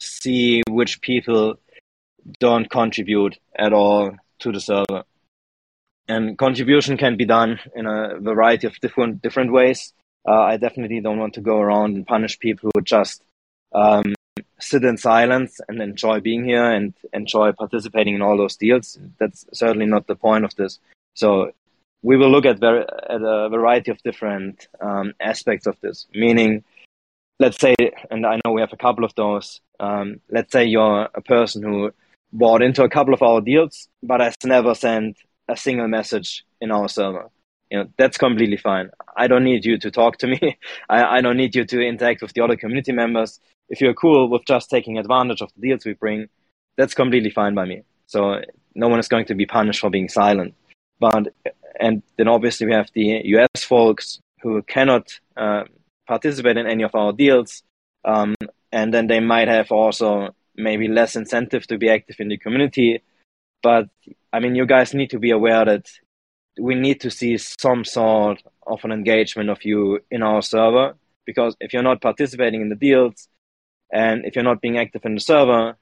see 0.00 0.62
which 0.68 1.00
people 1.00 1.56
don't 2.38 2.70
contribute 2.70 3.38
at 3.56 3.72
all 3.72 4.12
to 4.40 4.52
the 4.52 4.60
server. 4.60 5.04
And 6.08 6.36
contribution 6.36 6.96
can 6.96 7.16
be 7.16 7.24
done 7.24 7.60
in 7.74 7.86
a 7.86 8.18
variety 8.18 8.66
of 8.66 8.78
different 8.80 9.22
different 9.22 9.52
ways. 9.52 9.92
Uh, 10.28 10.40
I 10.40 10.56
definitely 10.56 11.00
don't 11.00 11.18
want 11.18 11.34
to 11.34 11.40
go 11.40 11.60
around 11.60 11.94
and 11.94 12.06
punish 12.06 12.38
people 12.38 12.70
who 12.74 12.82
just 12.82 13.22
um, 13.72 14.14
sit 14.58 14.84
in 14.84 14.96
silence 14.96 15.60
and 15.68 15.80
enjoy 15.80 16.20
being 16.20 16.44
here 16.44 16.64
and 16.64 16.94
enjoy 17.12 17.52
participating 17.52 18.14
in 18.14 18.22
all 18.22 18.36
those 18.36 18.56
deals. 18.56 18.98
That's 19.18 19.46
certainly 19.52 19.86
not 19.86 20.06
the 20.06 20.16
point 20.16 20.44
of 20.44 20.54
this. 20.56 20.78
So 21.14 21.52
we 22.02 22.16
will 22.16 22.30
look 22.30 22.46
at, 22.46 22.58
ver- 22.58 22.86
at 23.08 23.22
a 23.22 23.48
variety 23.48 23.90
of 23.90 24.02
different 24.02 24.68
um, 24.80 25.14
aspects 25.20 25.66
of 25.66 25.80
this. 25.80 26.06
Meaning, 26.14 26.64
let's 27.40 27.58
say, 27.58 27.74
and 28.10 28.24
I 28.24 28.38
know 28.44 28.52
we 28.52 28.60
have 28.60 28.72
a 28.72 28.76
couple 28.76 29.04
of 29.04 29.14
those. 29.16 29.60
Um, 29.80 30.20
let's 30.30 30.52
say 30.52 30.66
you're 30.66 31.08
a 31.14 31.22
person 31.22 31.62
who 31.62 31.90
bought 32.32 32.62
into 32.62 32.84
a 32.84 32.88
couple 32.88 33.14
of 33.14 33.22
our 33.22 33.40
deals, 33.40 33.88
but 34.02 34.20
has 34.20 34.36
never 34.44 34.74
sent 34.74 35.16
a 35.48 35.56
single 35.56 35.88
message 35.88 36.44
in 36.60 36.70
our 36.70 36.88
server. 36.88 37.30
You 37.70 37.78
know, 37.78 37.86
that's 37.96 38.18
completely 38.18 38.58
fine. 38.58 38.90
I 39.16 39.26
don't 39.26 39.44
need 39.44 39.64
you 39.64 39.78
to 39.78 39.90
talk 39.90 40.18
to 40.18 40.26
me. 40.26 40.58
I, 40.88 41.18
I 41.18 41.20
don't 41.22 41.36
need 41.36 41.54
you 41.54 41.64
to 41.64 41.80
interact 41.80 42.20
with 42.22 42.34
the 42.34 42.42
other 42.42 42.56
community 42.56 42.92
members. 42.92 43.40
If 43.68 43.80
you're 43.80 43.94
cool 43.94 44.28
with 44.28 44.44
just 44.46 44.68
taking 44.68 44.98
advantage 44.98 45.40
of 45.40 45.50
the 45.56 45.68
deals 45.68 45.84
we 45.84 45.94
bring, 45.94 46.28
that's 46.76 46.94
completely 46.94 47.30
fine 47.30 47.54
by 47.54 47.64
me. 47.64 47.82
So 48.06 48.42
no 48.74 48.88
one 48.88 48.98
is 48.98 49.08
going 49.08 49.26
to 49.26 49.34
be 49.34 49.46
punished 49.46 49.80
for 49.80 49.90
being 49.90 50.08
silent. 50.08 50.54
But 50.98 51.32
and 51.78 52.02
then 52.18 52.28
obviously 52.28 52.66
we 52.66 52.74
have 52.74 52.90
the 52.92 53.22
US 53.24 53.64
folks 53.64 54.20
who 54.42 54.62
cannot 54.62 55.08
uh, 55.36 55.64
participate 56.10 56.56
in 56.56 56.66
any 56.66 56.82
of 56.82 56.94
our 56.94 57.12
deals, 57.12 57.62
um, 58.04 58.34
and 58.72 58.92
then 58.92 59.06
they 59.06 59.20
might 59.20 59.48
have 59.48 59.70
also 59.70 60.34
maybe 60.56 60.88
less 60.88 61.14
incentive 61.14 61.64
to 61.68 61.78
be 61.78 61.88
active 61.88 62.16
in 62.18 62.28
the 62.28 62.36
community. 62.36 63.02
But 63.62 63.88
I 64.32 64.40
mean, 64.40 64.54
you 64.56 64.66
guys 64.66 64.92
need 64.92 65.10
to 65.10 65.20
be 65.26 65.30
aware 65.30 65.64
that 65.64 65.86
we 66.58 66.74
need 66.74 67.00
to 67.02 67.10
see 67.10 67.38
some 67.38 67.84
sort 67.84 68.42
of 68.66 68.84
an 68.84 68.92
engagement 68.92 69.50
of 69.50 69.64
you 69.64 70.00
in 70.10 70.22
our 70.22 70.42
server 70.42 70.94
because 71.26 71.56
if 71.60 71.72
you're 71.72 71.90
not 71.90 72.02
participating 72.02 72.60
in 72.60 72.70
the 72.70 72.82
deals 72.88 73.28
and 73.92 74.24
if 74.24 74.34
you're 74.34 74.50
not 74.50 74.60
being 74.60 74.78
active 74.78 75.04
in 75.04 75.14
the 75.14 75.20
server, 75.20 75.76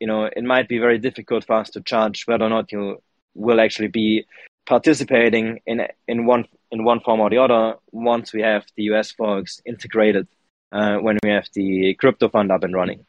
you 0.00 0.06
know, 0.06 0.24
it 0.24 0.44
might 0.44 0.68
be 0.68 0.78
very 0.78 0.98
difficult 0.98 1.44
for 1.44 1.56
us 1.56 1.70
to 1.70 1.80
judge 1.80 2.24
whether 2.26 2.44
or 2.44 2.48
not 2.56 2.72
you 2.72 3.02
will 3.34 3.60
actually 3.60 3.88
be 3.88 4.24
participating 4.66 5.60
in 5.66 5.76
in 6.06 6.26
one 6.26 6.44
in 6.70 6.84
one 6.84 7.00
form 7.00 7.20
or 7.20 7.30
the 7.30 7.38
other 7.38 7.76
once 7.92 8.32
we 8.32 8.42
have 8.42 8.64
the 8.76 8.84
US 8.84 9.12
folks 9.12 9.60
integrated 9.64 10.26
uh, 10.72 10.96
when 10.96 11.18
we 11.22 11.30
have 11.30 11.48
the 11.54 11.94
crypto 11.94 12.28
fund 12.28 12.52
up 12.52 12.64
and 12.64 12.74
running. 12.74 13.06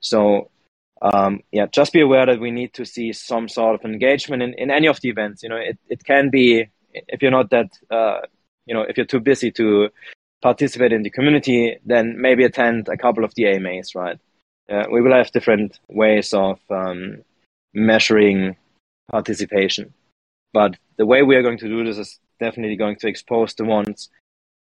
So 0.00 0.50
um, 1.02 1.40
yeah, 1.52 1.66
just 1.66 1.92
be 1.92 2.00
aware 2.00 2.26
that 2.26 2.40
we 2.40 2.50
need 2.50 2.72
to 2.74 2.84
see 2.86 3.12
some 3.12 3.48
sort 3.48 3.74
of 3.74 3.84
engagement 3.84 4.42
in, 4.42 4.54
in 4.54 4.70
any 4.70 4.86
of 4.86 5.00
the 5.00 5.08
events. 5.08 5.42
You 5.42 5.48
know, 5.48 5.56
it, 5.56 5.78
it 5.88 6.04
can 6.04 6.30
be 6.30 6.68
if 6.92 7.20
you're 7.20 7.30
not 7.30 7.50
that 7.50 7.70
uh, 7.90 8.20
you 8.66 8.74
know 8.74 8.82
if 8.82 8.96
you're 8.96 9.06
too 9.06 9.20
busy 9.20 9.50
to 9.52 9.90
participate 10.42 10.92
in 10.92 11.02
the 11.02 11.10
community, 11.10 11.78
then 11.84 12.20
maybe 12.20 12.44
attend 12.44 12.88
a 12.88 12.96
couple 12.96 13.24
of 13.24 13.34
the 13.34 13.46
AMAs, 13.46 13.94
right? 13.94 14.18
Uh, 14.70 14.84
we 14.90 15.02
will 15.02 15.12
have 15.12 15.32
different 15.32 15.78
ways 15.88 16.32
of 16.32 16.58
um, 16.70 17.22
measuring 17.72 18.56
participation. 19.10 19.92
But 20.52 20.76
the 20.96 21.06
way 21.06 21.22
we 21.22 21.36
are 21.36 21.42
going 21.42 21.58
to 21.58 21.68
do 21.68 21.84
this 21.84 21.98
is 21.98 22.20
definitely 22.38 22.76
going 22.76 22.96
to 22.96 23.08
expose 23.08 23.54
the 23.54 23.64
ones 23.64 24.10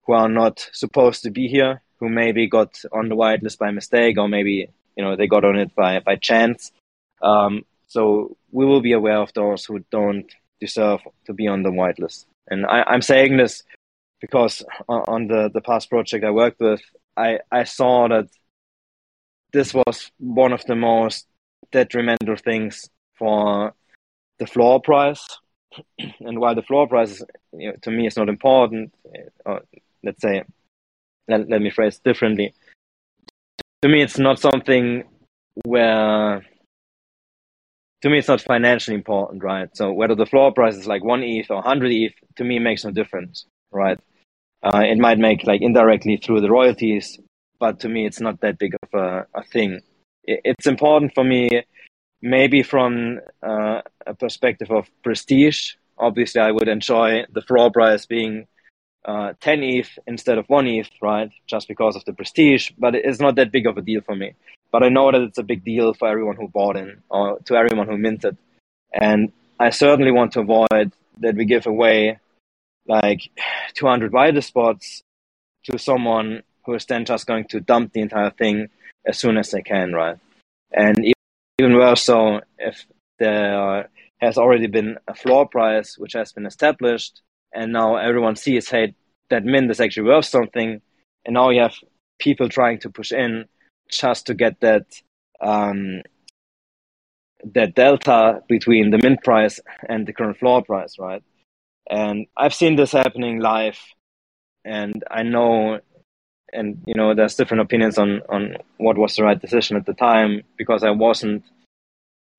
who 0.04 0.12
are 0.12 0.28
not 0.28 0.68
supposed 0.73 1.23
to 1.25 1.30
be 1.30 1.49
here, 1.49 1.82
who 1.99 2.08
maybe 2.08 2.46
got 2.46 2.80
on 2.92 3.08
the 3.08 3.16
whitelist 3.16 3.58
by 3.58 3.70
mistake, 3.70 4.18
or 4.18 4.28
maybe 4.28 4.68
you 4.96 5.04
know 5.04 5.16
they 5.16 5.26
got 5.26 5.44
on 5.44 5.56
it 5.56 5.75
by 5.75 6.00
by 6.00 6.16
chance. 6.16 6.73
Um, 7.23 7.64
so 7.88 8.37
we 8.50 8.64
will 8.64 8.80
be 8.80 8.92
aware 8.92 9.18
of 9.18 9.32
those 9.32 9.64
who 9.64 9.85
don't 9.90 10.30
deserve 10.61 11.00
to 11.26 11.32
be 11.32 11.49
on 11.49 11.62
the 11.62 11.70
whitelist. 11.70 12.26
And 12.49 12.66
I, 12.66 12.82
I'm 12.87 13.02
saying 13.02 13.37
this 13.37 13.62
because 14.20 14.64
on 14.88 15.28
the 15.28 15.50
the 15.52 15.61
past 15.61 15.90
project 15.90 16.25
I 16.25 16.30
worked 16.30 16.61
with, 16.61 16.82
I 17.16 17.40
I 17.50 17.64
saw 17.64 18.08
that 18.08 18.28
this 19.52 19.75
was 19.75 20.11
one 20.18 20.52
of 20.52 20.64
the 20.66 20.76
most 20.76 21.26
detrimental 21.73 22.37
things 22.37 22.88
for 23.18 23.75
the 24.38 24.46
floor 24.46 24.80
price 24.80 25.25
and 26.21 26.38
while 26.38 26.54
the 26.54 26.62
floor 26.62 26.88
price 26.88 27.23
you 27.52 27.71
know, 27.71 27.76
to 27.83 27.90
me 27.90 28.06
is 28.06 28.16
not 28.16 28.28
important, 28.28 28.92
uh, 29.45 29.61
let's 30.02 30.21
say, 30.21 30.42
let, 31.28 31.49
let 31.49 31.61
me 31.61 31.71
phrase 31.71 31.99
differently. 31.99 32.54
To 33.83 33.88
me, 33.88 34.02
it's 34.02 34.18
not 34.18 34.38
something 34.38 35.04
where, 35.64 36.45
to 38.02 38.11
me, 38.11 38.18
it's 38.18 38.28
not 38.28 38.40
financially 38.40 38.95
important, 38.95 39.42
right? 39.42 39.68
So 39.76 39.92
whether 39.92 40.14
the 40.14 40.26
floor 40.26 40.52
price 40.52 40.76
is 40.76 40.87
like 40.87 41.04
one 41.04 41.23
ETH 41.23 41.50
or 41.50 41.56
100 41.56 41.92
ETH, 41.92 42.14
to 42.37 42.45
me, 42.45 42.59
makes 42.59 42.85
no 42.85 42.90
difference, 42.90 43.47
right? 43.71 43.99
Uh, 44.62 44.80
it 44.80 44.99
might 44.99 45.18
make 45.18 45.45
like 45.45 45.62
indirectly 45.62 46.16
through 46.16 46.40
the 46.40 46.50
royalties, 46.50 47.18
but 47.59 47.80
to 47.80 47.88
me, 47.88 48.06
it's 48.06 48.21
not 48.21 48.40
that 48.40 48.59
big 48.59 48.75
of 48.83 49.00
a, 49.00 49.26
a 49.35 49.45
thing. 49.45 49.80
It, 50.25 50.40
it's 50.45 50.66
important 50.66 51.12
for 51.14 51.25
me, 51.25 51.62
maybe 52.26 52.62
from 52.62 53.21
uh, 53.42 53.80
a 54.06 54.14
perspective 54.14 54.71
of 54.71 54.88
prestige. 55.02 55.75
Obviously, 55.99 56.40
I 56.40 56.50
would 56.50 56.68
enjoy 56.68 57.25
the 57.33 57.40
floor 57.40 57.71
price 57.71 58.04
being 58.04 58.47
uh, 59.04 59.35
10 59.40 59.62
ETH 59.62 59.99
instead 60.06 60.37
of 60.37 60.47
1 60.49 60.66
ETH, 60.66 60.90
right? 61.00 61.30
Just 61.47 61.68
because 61.68 61.95
of 61.95 62.04
the 62.04 62.12
prestige, 62.12 62.73
but 62.76 62.95
it's 62.95 63.21
not 63.21 63.37
that 63.37 63.52
big 63.52 63.66
of 63.66 63.78
a 63.78 63.83
deal 63.83 64.00
for 64.00 64.16
me. 64.16 64.35
But 64.73 64.83
I 64.83 64.88
know 64.88 65.12
that 65.12 65.23
it's 65.23 65.38
a 65.38 65.45
big 65.45 65.64
deal 65.64 65.95
for 65.95 66.09
everyone 66.09 66.37
who 66.37 66.49
bought 66.49 66.76
in 66.76 67.02
or 67.09 67.38
to 67.47 67.54
everyone 67.54 67.87
who 67.87 67.97
minted. 67.97 68.37
And 68.92 69.33
I 69.61 69.71
certainly 69.71 70.11
want 70.11 70.33
to 70.33 70.40
avoid 70.40 70.92
that 71.21 71.37
we 71.37 71.45
give 71.45 71.66
away 71.66 72.18
like 72.88 73.21
200 73.75 74.12
wider 74.12 74.40
spots 74.40 75.02
to 75.64 75.78
someone 75.78 76.42
who 76.64 76.75
is 76.75 76.85
then 76.87 77.04
just 77.04 77.26
going 77.26 77.45
to 77.45 77.61
dump 77.61 77.92
the 77.92 78.00
entire 78.00 78.30
thing 78.30 78.68
as 79.06 79.18
soon 79.18 79.38
as 79.38 79.52
they 79.52 79.62
can, 79.62 79.92
right? 79.92 80.18
And 80.73 81.14
even 81.58 81.75
worse 81.75 82.02
so 82.02 82.40
if 82.58 82.86
there 83.18 83.88
has 84.20 84.38
already 84.38 84.66
been 84.66 84.96
a 85.08 85.14
floor 85.14 85.46
price 85.48 85.96
which 85.98 86.12
has 86.12 86.32
been 86.32 86.46
established 86.46 87.22
and 87.52 87.72
now 87.72 87.96
everyone 87.96 88.36
sees, 88.36 88.68
hey, 88.68 88.94
that 89.30 89.44
mint 89.44 89.70
is 89.70 89.80
actually 89.80 90.08
worth 90.08 90.26
something. 90.26 90.80
And 91.25 91.34
now 91.34 91.50
you 91.50 91.62
have 91.62 91.75
people 92.18 92.48
trying 92.48 92.78
to 92.80 92.90
push 92.90 93.12
in 93.12 93.46
just 93.90 94.26
to 94.26 94.34
get 94.34 94.60
that 94.60 94.84
um, 95.40 96.02
that 97.54 97.75
delta 97.75 98.40
between 98.48 98.90
the 98.90 98.98
mint 98.98 99.22
price 99.22 99.60
and 99.88 100.06
the 100.06 100.12
current 100.12 100.38
floor 100.38 100.62
price, 100.62 100.96
right? 100.98 101.22
And 101.88 102.26
I've 102.36 102.54
seen 102.54 102.76
this 102.76 102.92
happening 102.92 103.40
live, 103.40 103.78
and 104.64 105.04
I 105.10 105.22
know, 105.22 105.80
and 106.56 106.82
you 106.86 106.94
know, 106.94 107.14
there's 107.14 107.36
different 107.36 107.60
opinions 107.60 107.98
on 107.98 108.22
on 108.28 108.56
what 108.78 108.98
was 108.98 109.14
the 109.14 109.22
right 109.22 109.40
decision 109.40 109.76
at 109.76 109.86
the 109.86 109.94
time 109.94 110.42
because 110.56 110.82
I 110.82 110.90
wasn't 110.90 111.44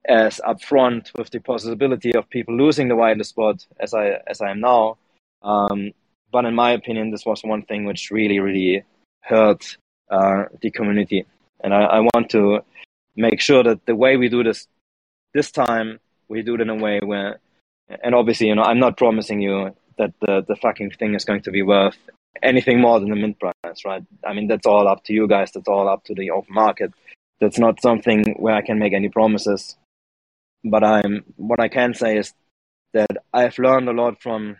as 0.07 0.41
upfront 0.45 1.11
with 1.17 1.29
the 1.29 1.39
possibility 1.39 2.15
of 2.15 2.29
people 2.29 2.55
losing 2.55 2.87
the 2.87 2.95
whitelist 2.95 3.27
spot 3.27 3.65
as 3.79 3.93
I 3.93 4.19
as 4.27 4.41
I 4.41 4.51
am 4.51 4.61
now. 4.61 4.97
Um, 5.43 5.91
but 6.31 6.45
in 6.45 6.55
my 6.55 6.71
opinion, 6.71 7.11
this 7.11 7.25
was 7.25 7.43
one 7.43 7.63
thing 7.63 7.85
which 7.85 8.11
really, 8.11 8.39
really 8.39 8.83
hurt 9.21 9.77
uh, 10.09 10.45
the 10.61 10.71
community, 10.71 11.25
and 11.63 11.73
I, 11.73 11.83
I 11.83 11.99
want 11.99 12.29
to 12.31 12.61
make 13.15 13.39
sure 13.39 13.63
that 13.63 13.85
the 13.85 13.95
way 13.95 14.17
we 14.17 14.29
do 14.29 14.43
this 14.43 14.67
this 15.33 15.51
time, 15.51 15.99
we 16.27 16.41
do 16.41 16.55
it 16.55 16.61
in 16.61 16.69
a 16.69 16.75
way 16.75 16.99
where, 17.03 17.39
and 18.03 18.15
obviously, 18.15 18.47
you 18.47 18.55
know, 18.55 18.63
I'm 18.63 18.79
not 18.79 18.97
promising 18.97 19.41
you 19.41 19.75
that 19.97 20.13
the 20.21 20.43
the 20.47 20.55
fucking 20.55 20.91
thing 20.91 21.13
is 21.15 21.25
going 21.25 21.41
to 21.43 21.51
be 21.51 21.61
worth 21.61 21.97
anything 22.43 22.81
more 22.81 22.99
than 22.99 23.09
the 23.09 23.15
mint 23.15 23.39
price, 23.39 23.85
right? 23.85 24.03
I 24.25 24.33
mean, 24.33 24.47
that's 24.47 24.65
all 24.65 24.87
up 24.87 25.03
to 25.05 25.13
you 25.13 25.27
guys. 25.27 25.51
That's 25.51 25.67
all 25.67 25.87
up 25.89 26.03
to 26.05 26.13
the 26.13 26.31
open 26.31 26.53
market. 26.53 26.93
That's 27.39 27.59
not 27.59 27.81
something 27.81 28.35
where 28.37 28.55
I 28.55 28.61
can 28.61 28.79
make 28.79 28.93
any 28.93 29.09
promises. 29.09 29.75
But 30.63 30.83
I'm 30.83 31.23
what 31.35 31.59
I 31.59 31.67
can 31.67 31.93
say 31.93 32.17
is 32.17 32.33
that 32.93 33.17
I've 33.33 33.59
learned 33.59 33.89
a 33.89 33.93
lot 33.93 34.21
from 34.21 34.57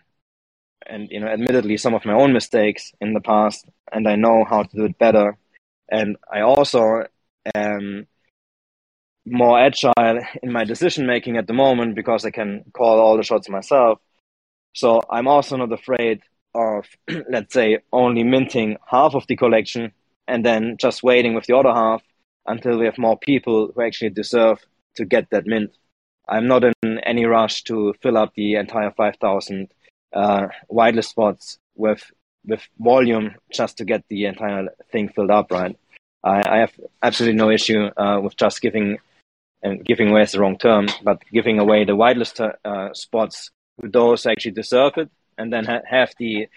and 0.86 1.10
you 1.10 1.20
know 1.20 1.26
admittedly 1.28 1.76
some 1.76 1.94
of 1.94 2.04
my 2.04 2.12
own 2.12 2.32
mistakes 2.32 2.92
in 3.00 3.12
the 3.12 3.20
past 3.20 3.66
and 3.92 4.08
i 4.08 4.16
know 4.16 4.44
how 4.44 4.62
to 4.62 4.76
do 4.76 4.84
it 4.84 4.98
better 4.98 5.36
and 5.88 6.16
i 6.32 6.40
also 6.40 7.04
am 7.54 8.06
more 9.26 9.58
agile 9.58 10.20
in 10.42 10.50
my 10.52 10.64
decision 10.64 11.06
making 11.06 11.36
at 11.36 11.46
the 11.46 11.52
moment 11.52 11.94
because 11.94 12.24
i 12.24 12.30
can 12.30 12.64
call 12.72 12.98
all 12.98 13.16
the 13.16 13.22
shots 13.22 13.48
myself 13.48 13.98
so 14.74 15.00
i'm 15.10 15.28
also 15.28 15.56
not 15.56 15.72
afraid 15.72 16.20
of 16.58 16.86
let's 17.30 17.54
say 17.54 17.78
only 17.92 18.24
minting 18.24 18.76
half 18.86 19.14
of 19.14 19.26
the 19.28 19.36
collection 19.36 19.92
and 20.26 20.44
then 20.44 20.76
just 20.78 21.02
waiting 21.02 21.34
with 21.34 21.46
the 21.46 21.56
other 21.56 21.72
half 21.72 22.02
until 22.46 22.78
we 22.78 22.84
have 22.84 22.98
more 22.98 23.18
people 23.18 23.70
who 23.74 23.82
actually 23.82 24.10
deserve 24.10 24.58
to 24.96 25.04
get 25.04 25.30
that 25.30 25.46
mint 25.46 25.70
i'm 26.28 26.46
not 26.46 26.64
in 26.64 26.98
any 27.00 27.24
rush 27.24 27.62
to 27.62 27.94
fill 28.02 28.16
up 28.18 28.32
the 28.34 28.56
entire 28.56 28.90
5000 28.90 29.68
uh, 30.12 30.48
whitelist 30.70 31.10
spots 31.10 31.58
with 31.74 32.10
with 32.48 32.66
volume 32.78 33.34
just 33.52 33.76
to 33.78 33.84
get 33.84 34.04
the 34.08 34.24
entire 34.24 34.68
thing 34.90 35.08
filled 35.08 35.30
up, 35.30 35.50
right? 35.52 35.76
I, 36.24 36.42
I 36.48 36.58
have 36.58 36.72
absolutely 37.02 37.36
no 37.36 37.50
issue 37.50 37.90
uh, 37.96 38.20
with 38.20 38.36
just 38.36 38.60
giving 38.60 38.98
and 39.62 39.84
giving 39.84 40.10
away 40.10 40.22
is 40.22 40.32
the 40.32 40.40
wrong 40.40 40.56
term, 40.56 40.86
but 41.02 41.20
giving 41.32 41.58
away 41.58 41.84
the 41.84 41.96
whitelist 41.96 42.40
uh, 42.64 42.94
spots 42.94 43.50
to 43.80 43.88
those 43.88 44.22
who 44.22 44.30
actually 44.30 44.52
deserve 44.52 44.92
it, 44.96 45.10
and 45.38 45.52
then 45.52 45.64
ha- 45.64 45.82
have 45.88 46.12
the 46.18 46.48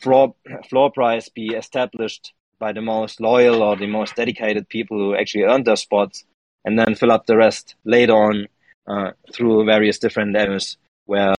floor 0.00 0.34
floor 0.68 0.90
price 0.90 1.28
be 1.28 1.48
established 1.48 2.32
by 2.58 2.72
the 2.72 2.82
most 2.82 3.20
loyal 3.20 3.62
or 3.62 3.76
the 3.76 3.86
most 3.86 4.16
dedicated 4.16 4.68
people 4.68 4.98
who 4.98 5.14
actually 5.14 5.44
earned 5.44 5.66
their 5.66 5.76
spots, 5.76 6.24
and 6.64 6.78
then 6.78 6.94
fill 6.94 7.12
up 7.12 7.26
the 7.26 7.36
rest 7.36 7.74
later 7.84 8.12
on 8.12 8.46
uh, 8.86 9.10
through 9.32 9.64
various 9.64 9.98
different 9.98 10.36
avenues 10.36 10.76
where 11.06 11.34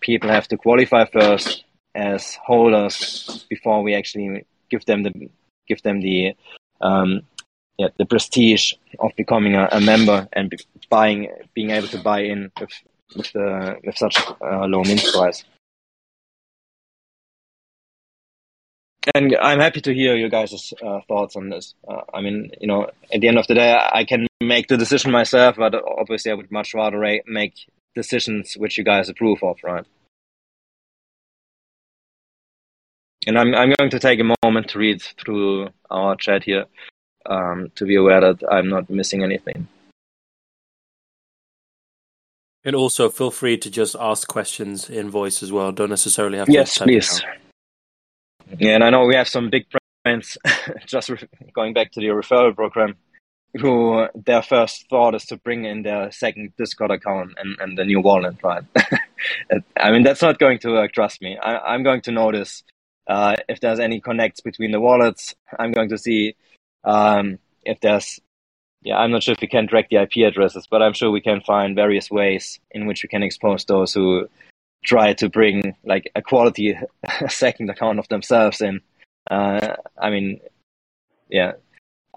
people 0.00 0.30
have 0.30 0.48
to 0.48 0.56
qualify 0.56 1.04
first 1.04 1.64
as 1.94 2.38
holders 2.46 3.46
before 3.48 3.82
we 3.82 3.94
actually 3.94 4.44
give 4.70 4.84
them 4.86 5.02
the 5.02 5.12
give 5.66 5.82
them 5.82 6.00
the 6.00 6.34
um, 6.80 7.22
yeah, 7.78 7.88
the 7.96 8.06
prestige 8.06 8.74
of 8.98 9.12
becoming 9.16 9.54
a, 9.54 9.68
a, 9.72 9.80
member 9.80 10.28
and 10.32 10.52
buying 10.90 11.28
being 11.54 11.70
able 11.70 11.88
to 11.88 11.98
buy 11.98 12.20
in 12.20 12.50
with 12.60 12.70
with, 13.16 13.32
the, 13.32 13.76
with 13.84 13.96
such 13.96 14.18
a 14.40 14.66
low 14.66 14.82
mint 14.82 15.04
price. 15.12 15.44
And 19.14 19.36
I'm 19.40 19.60
happy 19.60 19.80
to 19.82 19.94
hear 19.94 20.16
your 20.16 20.28
guys' 20.28 20.72
uh, 20.84 21.00
thoughts 21.08 21.36
on 21.36 21.48
this. 21.50 21.74
Uh, 21.86 22.02
I 22.12 22.20
mean, 22.20 22.50
you 22.60 22.66
know, 22.66 22.90
at 23.12 23.20
the 23.20 23.28
end 23.28 23.38
of 23.38 23.46
the 23.46 23.54
day, 23.54 23.78
I 23.92 24.04
can 24.04 24.26
make 24.40 24.68
the 24.68 24.76
decision 24.76 25.10
myself, 25.10 25.56
but 25.56 25.74
obviously, 25.74 26.30
I 26.30 26.34
would 26.34 26.50
much 26.50 26.74
rather 26.74 27.00
make 27.26 27.54
decisions 27.94 28.54
which 28.54 28.78
you 28.78 28.84
guys 28.84 29.08
approve 29.08 29.42
of, 29.42 29.58
right? 29.62 29.84
And 33.26 33.38
I'm 33.38 33.54
I'm 33.54 33.72
going 33.78 33.90
to 33.90 33.98
take 33.98 34.20
a 34.20 34.34
moment 34.44 34.68
to 34.70 34.78
read 34.78 35.02
through 35.02 35.68
our 35.90 36.16
chat 36.16 36.44
here 36.44 36.64
um, 37.26 37.70
to 37.74 37.84
be 37.84 37.96
aware 37.96 38.20
that 38.20 38.42
I'm 38.50 38.68
not 38.68 38.88
missing 38.88 39.22
anything. 39.22 39.68
And 42.64 42.74
also, 42.74 43.08
feel 43.08 43.30
free 43.30 43.56
to 43.58 43.70
just 43.70 43.96
ask 43.98 44.28
questions 44.28 44.90
in 44.90 45.10
voice 45.10 45.42
as 45.42 45.52
well. 45.52 45.72
Don't 45.72 45.90
necessarily 45.90 46.38
have 46.38 46.46
to. 46.46 46.52
Yes, 46.52 46.78
please. 46.78 47.22
Yeah, 48.58 48.74
and 48.74 48.84
I 48.84 48.90
know 48.90 49.04
we 49.04 49.16
have 49.16 49.28
some 49.28 49.50
big 49.50 49.66
friends. 50.02 50.38
just 50.86 51.10
re- 51.10 51.28
going 51.54 51.74
back 51.74 51.92
to 51.92 52.00
the 52.00 52.06
referral 52.06 52.54
program, 52.54 52.96
who 53.60 54.06
their 54.14 54.42
first 54.42 54.88
thought 54.88 55.14
is 55.14 55.24
to 55.26 55.36
bring 55.36 55.64
in 55.64 55.82
their 55.82 56.10
second 56.10 56.52
Discord 56.56 56.90
account 56.90 57.32
and, 57.38 57.56
and 57.60 57.78
the 57.78 57.84
new 57.84 58.00
wallet, 58.00 58.36
right? 58.42 58.62
I 59.76 59.90
mean, 59.90 60.02
that's 60.02 60.22
not 60.22 60.38
going 60.38 60.58
to 60.60 60.70
work, 60.70 60.92
trust 60.92 61.22
me. 61.22 61.36
I, 61.36 61.74
am 61.74 61.82
going 61.82 62.02
to 62.02 62.12
notice 62.12 62.62
uh, 63.06 63.36
if 63.48 63.60
there's 63.60 63.80
any 63.80 64.00
connects 64.00 64.40
between 64.40 64.70
the 64.70 64.80
wallets. 64.80 65.34
I'm 65.58 65.72
going 65.72 65.88
to 65.90 65.98
see 65.98 66.36
um, 66.84 67.38
if 67.64 67.80
there's, 67.80 68.20
yeah, 68.82 68.96
I'm 68.96 69.10
not 69.10 69.22
sure 69.22 69.32
if 69.32 69.40
we 69.40 69.48
can 69.48 69.66
track 69.66 69.88
the 69.90 69.96
IP 69.96 70.26
addresses, 70.26 70.66
but 70.70 70.82
I'm 70.82 70.92
sure 70.92 71.10
we 71.10 71.20
can 71.20 71.40
find 71.40 71.74
various 71.74 72.10
ways 72.10 72.60
in 72.70 72.86
which 72.86 73.02
we 73.02 73.08
can 73.08 73.22
expose 73.22 73.64
those 73.64 73.94
who 73.94 74.28
try 74.88 75.12
to 75.12 75.28
bring 75.28 75.76
like 75.84 76.10
a 76.14 76.22
quality 76.22 76.76
second 77.28 77.70
account 77.70 77.98
of 77.98 78.08
themselves 78.08 78.60
in. 78.60 78.80
Uh, 79.30 79.76
I 80.00 80.10
mean, 80.10 80.40
yeah, 81.28 81.52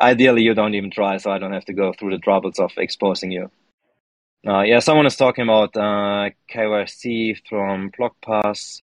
ideally 0.01 0.43
you 0.43 0.53
don't 0.53 0.75
even 0.75 0.91
try, 0.91 1.17
so 1.17 1.31
I 1.31 1.37
don't 1.37 1.53
have 1.53 1.65
to 1.65 1.73
go 1.73 1.93
through 1.93 2.11
the 2.11 2.19
troubles 2.19 2.59
of 2.59 2.71
exposing 2.77 3.31
you. 3.31 3.51
Uh, 4.47 4.61
yeah, 4.61 4.79
someone 4.79 5.05
is 5.05 5.15
talking 5.15 5.43
about 5.43 5.75
uh, 5.77 6.29
KYC 6.51 7.37
from 7.47 7.91
BlockPass. 7.91 8.81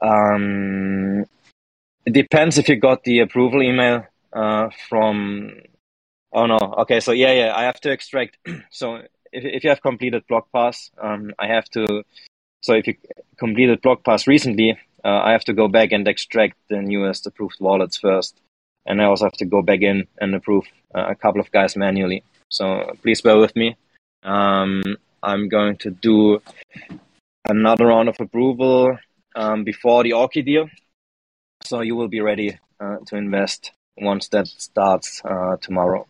Um, 0.00 1.24
it 2.06 2.12
depends 2.12 2.58
if 2.58 2.68
you 2.68 2.76
got 2.76 3.02
the 3.04 3.20
approval 3.20 3.62
email 3.62 4.06
uh, 4.32 4.68
from. 4.88 5.52
Oh 6.32 6.46
no. 6.46 6.58
Okay, 6.78 7.00
so 7.00 7.12
yeah, 7.12 7.32
yeah, 7.32 7.52
I 7.56 7.64
have 7.64 7.80
to 7.80 7.90
extract. 7.90 8.38
so 8.70 8.96
if 9.32 9.44
if 9.44 9.64
you 9.64 9.70
have 9.70 9.82
completed 9.82 10.22
BlockPass, 10.30 10.90
um, 11.02 11.32
I 11.38 11.48
have 11.48 11.68
to. 11.70 12.04
So 12.62 12.74
if 12.74 12.86
you 12.86 12.96
completed 13.36 13.82
BlockPass 13.82 14.26
recently, 14.26 14.78
uh, 15.04 15.20
I 15.24 15.32
have 15.32 15.44
to 15.44 15.52
go 15.52 15.68
back 15.68 15.92
and 15.92 16.06
extract 16.08 16.56
the 16.68 16.80
newest 16.80 17.26
approved 17.26 17.56
wallets 17.60 17.98
first 17.98 18.40
and 18.86 19.00
I 19.00 19.04
also 19.04 19.24
have 19.24 19.34
to 19.34 19.44
go 19.44 19.62
back 19.62 19.82
in 19.82 20.06
and 20.20 20.34
approve 20.34 20.64
uh, 20.94 21.06
a 21.08 21.14
couple 21.14 21.40
of 21.40 21.50
guys 21.52 21.76
manually. 21.76 22.24
So 22.48 22.96
please 23.02 23.20
bear 23.20 23.38
with 23.38 23.54
me. 23.56 23.76
Um, 24.22 24.82
I'm 25.22 25.48
going 25.48 25.76
to 25.78 25.90
do 25.90 26.42
another 27.48 27.86
round 27.86 28.08
of 28.08 28.20
approval 28.20 28.98
um, 29.34 29.64
before 29.64 30.02
the 30.02 30.10
Orky 30.10 30.44
deal, 30.44 30.68
so 31.62 31.80
you 31.80 31.96
will 31.96 32.08
be 32.08 32.20
ready 32.20 32.58
uh, 32.80 32.98
to 33.06 33.16
invest 33.16 33.72
once 33.96 34.28
that 34.28 34.48
starts 34.48 35.22
uh, 35.24 35.56
tomorrow. 35.60 36.06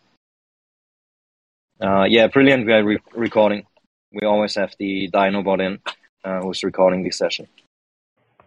Uh, 1.81 2.03
yeah, 2.03 2.27
brilliant. 2.27 2.65
We 2.65 2.73
are 2.73 2.83
re- 2.83 2.99
recording. 3.13 3.65
We 4.11 4.25
always 4.27 4.55
have 4.55 4.75
the 4.79 5.09
Dino 5.11 5.41
bot 5.41 5.61
in 5.61 5.79
uh, 6.23 6.41
who's 6.41 6.63
recording 6.63 7.03
this 7.03 7.17
session. 7.17 7.47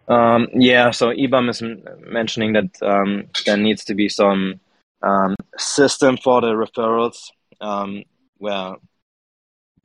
Um, 0.07 0.47
yeah, 0.53 0.91
so 0.91 1.07
IBAM 1.07 1.49
is 1.49 1.61
mentioning 1.99 2.53
that 2.53 2.81
um, 2.81 3.25
there 3.45 3.57
needs 3.57 3.83
to 3.85 3.95
be 3.95 4.07
some 4.07 4.59
um, 5.01 5.35
system 5.57 6.17
for 6.17 6.41
the 6.41 6.53
referrals 6.53 7.29
um, 7.59 8.03
where 8.37 8.75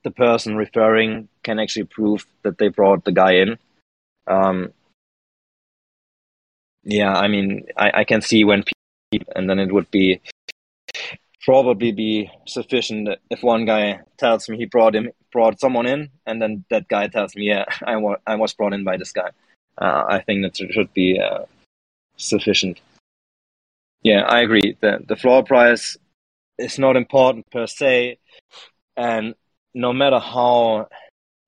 the 0.05 0.11
person 0.11 0.57
referring 0.57 1.29
can 1.43 1.59
actually 1.59 1.85
prove 1.85 2.27
that 2.43 2.59
they 2.59 2.69
brought 2.69 3.05
the 3.05 3.13
guy 3.13 3.35
in. 3.35 3.59
Um, 4.27 4.73
yeah, 6.85 7.13
I 7.15 7.29
mean, 7.29 7.67
I, 7.77 8.01
I 8.01 8.05
can 8.05 8.23
see 8.23 8.45
when 8.45 8.65
people, 9.11 9.33
and 9.37 9.49
then 9.49 9.59
it 9.59 9.73
would 9.73 9.91
be 9.91 10.21
probably 11.43 11.93
be 11.93 12.31
sufficient 12.47 13.09
if 13.31 13.43
one 13.43 13.65
guy 13.65 14.01
tells 14.17 14.49
me 14.49 14.57
he 14.57 14.67
brought 14.67 14.95
him 14.95 15.11
brought 15.33 15.59
someone 15.61 15.87
in, 15.87 16.11
and 16.27 16.41
then 16.41 16.65
that 16.71 16.89
guy 16.89 17.09
tells 17.09 17.35
me, 17.35 17.49
yeah, 17.49 17.65
I, 17.87 17.97
wa- 17.97 18.19
I 18.27 18.37
was 18.37 18.53
brought 18.53 18.75
in 18.75 18.85
by 18.85 18.97
this 18.97 19.13
guy. 19.13 19.31
Uh, 19.79 20.05
I 20.09 20.21
think 20.21 20.43
that 20.43 20.57
should 20.57 20.93
be 20.93 21.19
uh, 21.19 21.45
sufficient. 22.17 22.81
Yeah, 24.03 24.23
I 24.23 24.41
agree. 24.41 24.77
The 24.81 25.01
the 25.07 25.17
floor 25.17 25.43
price 25.43 25.97
is 26.59 26.79
not 26.79 26.97
important 26.97 27.51
per 27.51 27.67
se, 27.67 28.19
and 28.97 29.35
no 29.75 29.93
matter 29.93 30.19
how, 30.19 30.89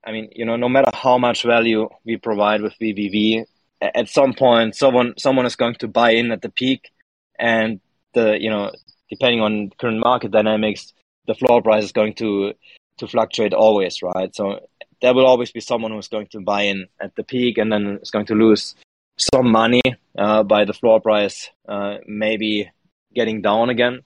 I 0.05 0.13
mean, 0.13 0.31
you 0.33 0.45
know, 0.45 0.57
no 0.57 0.69
matter 0.69 0.91
how 0.95 1.19
much 1.19 1.43
value 1.43 1.89
we 2.05 2.17
provide 2.17 2.63
with 2.63 2.75
VVV, 2.81 3.45
at 3.83 4.09
some 4.09 4.33
point, 4.33 4.77
someone 4.77 5.15
someone 5.19 5.47
is 5.47 5.57
going 5.57 5.75
to 5.77 5.89
buy 5.89 6.13
in 6.13 6.31
at 6.33 6.43
the 6.43 6.49
peak, 6.49 6.91
and 7.39 7.81
the 8.15 8.41
you 8.41 8.51
know, 8.51 8.71
depending 9.11 9.41
on 9.41 9.71
current 9.79 10.01
market 10.01 10.31
dynamics, 10.31 10.93
the 11.27 11.35
floor 11.35 11.63
price 11.63 11.85
is 11.85 11.93
going 11.93 12.15
to 12.15 12.53
to 12.99 13.09
fluctuate 13.09 13.53
always, 13.53 14.03
right? 14.03 14.35
So 14.35 14.61
there 15.03 15.15
will 15.15 15.27
always 15.27 15.51
be 15.51 15.61
someone 15.61 15.91
who's 15.91 16.09
going 16.09 16.29
to 16.29 16.41
buy 16.41 16.63
in 16.63 16.87
at 17.01 17.15
the 17.17 17.25
peak, 17.25 17.59
and 17.59 17.73
then 17.73 17.99
is 18.03 18.11
going 18.11 18.27
to 18.27 18.35
lose 18.35 18.75
some 19.19 19.51
money 19.51 19.83
uh, 20.19 20.43
by 20.43 20.65
the 20.65 20.73
floor 20.73 21.01
price, 21.01 21.51
uh, 21.69 21.97
maybe 22.07 22.71
getting 23.15 23.43
down 23.43 23.71
again. 23.71 24.03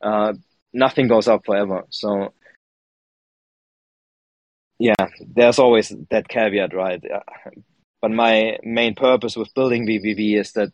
Uh, 0.00 0.34
nothing 0.72 1.08
goes 1.08 1.26
up 1.28 1.44
forever, 1.44 1.84
so 1.90 2.32
yeah, 4.78 5.06
there's 5.34 5.58
always 5.58 5.92
that 6.10 6.28
caveat, 6.28 6.72
right? 6.72 7.02
But 8.00 8.12
my 8.12 8.58
main 8.62 8.94
purpose 8.94 9.36
with 9.36 9.52
building 9.54 9.86
VVV 9.86 10.38
is 10.38 10.52
that 10.52 10.70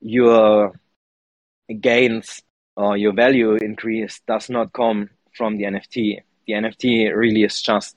your 0.00 0.80
gains 1.80 2.42
or 2.76 2.96
your 2.96 3.12
value 3.12 3.54
increase 3.54 4.20
does 4.26 4.50
not 4.50 4.72
come 4.72 5.10
from 5.36 5.56
the 5.56 5.64
NFT. 5.64 6.20
The 6.46 6.52
NFT 6.52 7.14
really 7.14 7.44
is 7.44 7.60
just 7.62 7.96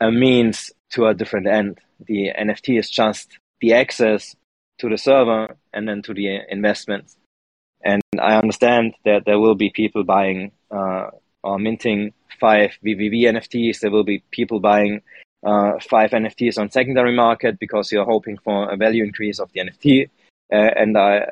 a 0.00 0.10
means 0.10 0.72
to 0.90 1.06
a 1.06 1.14
different 1.14 1.46
end. 1.46 1.78
The 2.06 2.30
NFT 2.38 2.78
is 2.78 2.90
just 2.90 3.38
the 3.60 3.74
access 3.74 4.36
to 4.78 4.88
the 4.88 4.98
server 4.98 5.56
and 5.72 5.88
then 5.88 6.02
to 6.02 6.14
the 6.14 6.40
investments. 6.48 7.16
And 7.82 8.02
I 8.20 8.36
understand 8.36 8.94
that 9.04 9.24
there 9.26 9.38
will 9.38 9.54
be 9.54 9.70
people 9.70 10.04
buying 10.04 10.52
uh, 10.70 11.10
or 11.42 11.58
minting 11.58 12.12
five 12.40 12.72
VVV 12.84 13.22
NFTs. 13.24 13.80
There 13.80 13.90
will 13.90 14.04
be 14.04 14.22
people 14.30 14.58
buying 14.60 15.02
uh, 15.44 15.78
five 15.80 16.10
NFTs 16.10 16.58
on 16.58 16.70
secondary 16.70 17.14
market 17.14 17.58
because 17.58 17.92
you're 17.92 18.04
hoping 18.04 18.38
for 18.38 18.70
a 18.70 18.76
value 18.76 19.04
increase 19.04 19.38
of 19.38 19.52
the 19.52 19.60
NFT. 19.60 20.08
Uh, 20.52 20.56
and 20.56 20.96
I, 20.96 21.26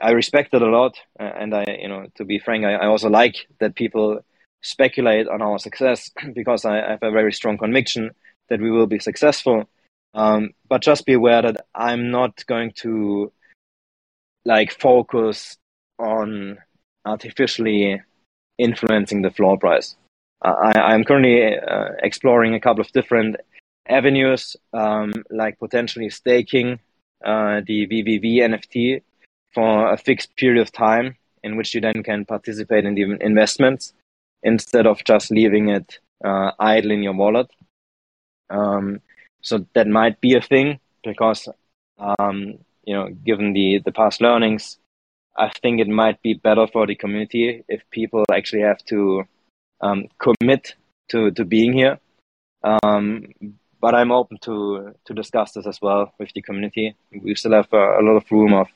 I 0.00 0.10
respect 0.12 0.54
it 0.54 0.62
a 0.62 0.66
lot. 0.66 0.96
Uh, 1.18 1.24
and 1.24 1.54
I, 1.54 1.64
you 1.80 1.88
know, 1.88 2.06
to 2.16 2.24
be 2.24 2.38
frank, 2.38 2.64
I, 2.64 2.74
I, 2.74 2.86
also 2.86 3.08
like 3.08 3.34
that 3.60 3.74
people 3.74 4.20
speculate 4.62 5.28
on 5.28 5.42
our 5.42 5.58
success 5.58 6.10
because 6.34 6.64
I, 6.64 6.80
I, 6.80 6.90
have 6.92 7.02
a 7.02 7.10
very 7.10 7.32
strong 7.32 7.58
conviction 7.58 8.10
that 8.48 8.60
we 8.60 8.70
will 8.70 8.86
be 8.86 8.98
successful. 8.98 9.68
Um, 10.14 10.50
but 10.68 10.82
just 10.82 11.06
be 11.06 11.12
aware 11.12 11.42
that 11.42 11.66
I'm 11.74 12.10
not 12.10 12.44
going 12.46 12.72
to 12.76 13.32
like 14.44 14.72
focus 14.72 15.58
on 15.98 16.58
artificially 17.04 18.00
influencing 18.58 19.22
the 19.22 19.30
floor 19.30 19.58
price. 19.58 19.96
I, 20.42 20.94
am 20.94 21.04
currently 21.04 21.56
uh, 21.56 21.88
exploring 22.02 22.54
a 22.54 22.60
couple 22.60 22.82
of 22.82 22.92
different 22.92 23.36
avenues, 23.88 24.56
um, 24.72 25.12
like 25.30 25.58
potentially 25.58 26.10
staking 26.10 26.78
uh, 27.24 27.62
the 27.66 27.86
VVV 27.86 28.36
NFT 28.38 29.02
for 29.56 29.92
a 29.92 29.96
fixed 29.96 30.30
period 30.36 30.60
of 30.60 30.70
time, 30.70 31.16
in 31.42 31.56
which 31.56 31.74
you 31.74 31.80
then 31.80 32.02
can 32.02 32.24
participate 32.24 32.84
in 32.84 32.94
the 32.94 33.04
investments 33.20 33.94
instead 34.42 34.86
of 34.86 35.02
just 35.04 35.30
leaving 35.30 35.70
it 35.70 35.98
uh, 36.24 36.50
idle 36.58 36.90
in 36.90 37.02
your 37.02 37.14
wallet. 37.14 37.48
Um, 38.50 39.00
so 39.40 39.66
that 39.74 39.88
might 39.88 40.20
be 40.20 40.34
a 40.34 40.42
thing 40.52 40.78
because, 41.02 41.48
um, 41.98 42.58
you 42.84 42.94
know, 42.94 43.08
given 43.28 43.54
the 43.54 43.80
the 43.84 43.92
past 43.92 44.20
learnings, 44.20 44.78
I 45.36 45.48
think 45.62 45.80
it 45.80 45.88
might 45.88 46.20
be 46.22 46.34
better 46.34 46.66
for 46.66 46.86
the 46.86 46.94
community 46.94 47.64
if 47.68 47.80
people 47.90 48.24
actually 48.30 48.62
have 48.62 48.82
to 48.92 49.24
um, 49.80 50.08
commit 50.18 50.74
to, 51.10 51.30
to 51.30 51.44
being 51.44 51.72
here. 51.72 51.98
Um, 52.62 53.32
but 53.80 53.94
I'm 53.94 54.12
open 54.12 54.38
to, 54.42 54.94
to 55.04 55.14
discuss 55.14 55.52
this 55.52 55.66
as 55.66 55.80
well 55.80 56.12
with 56.18 56.32
the 56.34 56.42
community. 56.42 56.96
We 57.22 57.34
still 57.34 57.52
have 57.52 57.72
a, 57.72 58.00
a 58.00 58.02
lot 58.02 58.16
of 58.16 58.30
room 58.30 58.54
of 58.54 58.68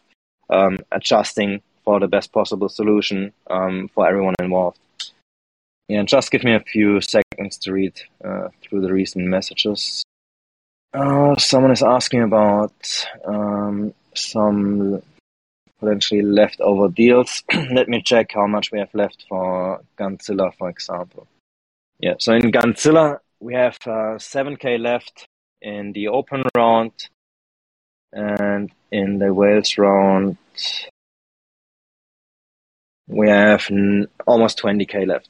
um, 0.50 0.78
adjusting 0.92 1.62
for 1.84 2.00
the 2.00 2.08
best 2.08 2.32
possible 2.32 2.68
solution 2.68 3.32
um, 3.48 3.88
for 3.94 4.06
everyone 4.08 4.34
involved. 4.40 4.78
Yeah, 5.88 6.02
just 6.04 6.30
give 6.30 6.44
me 6.44 6.54
a 6.54 6.60
few 6.60 7.00
seconds 7.00 7.58
to 7.58 7.72
read 7.72 8.00
uh, 8.24 8.48
through 8.62 8.82
the 8.82 8.92
recent 8.92 9.26
messages. 9.26 10.04
Uh, 10.92 11.36
someone 11.36 11.72
is 11.72 11.82
asking 11.82 12.22
about 12.22 13.06
um, 13.24 13.92
some 14.14 15.02
potentially 15.80 16.22
leftover 16.22 16.88
deals. 16.88 17.42
Let 17.72 17.88
me 17.88 18.02
check 18.02 18.32
how 18.32 18.46
much 18.46 18.70
we 18.70 18.78
have 18.78 18.94
left 18.94 19.24
for 19.28 19.80
Gunzilla, 19.98 20.52
for 20.56 20.68
example. 20.68 21.26
Yeah, 21.98 22.14
so 22.18 22.34
in 22.34 22.52
Gunzilla, 22.52 23.18
we 23.40 23.54
have 23.54 23.76
uh, 23.86 24.18
7k 24.18 24.78
left 24.78 25.26
in 25.62 25.92
the 25.92 26.08
open 26.08 26.42
round, 26.56 26.92
and 28.12 28.70
in 28.90 29.18
the 29.18 29.32
whales 29.32 29.78
round, 29.78 30.36
we 33.06 33.28
have 33.28 33.68
almost 34.26 34.60
20k 34.62 35.06
left. 35.06 35.28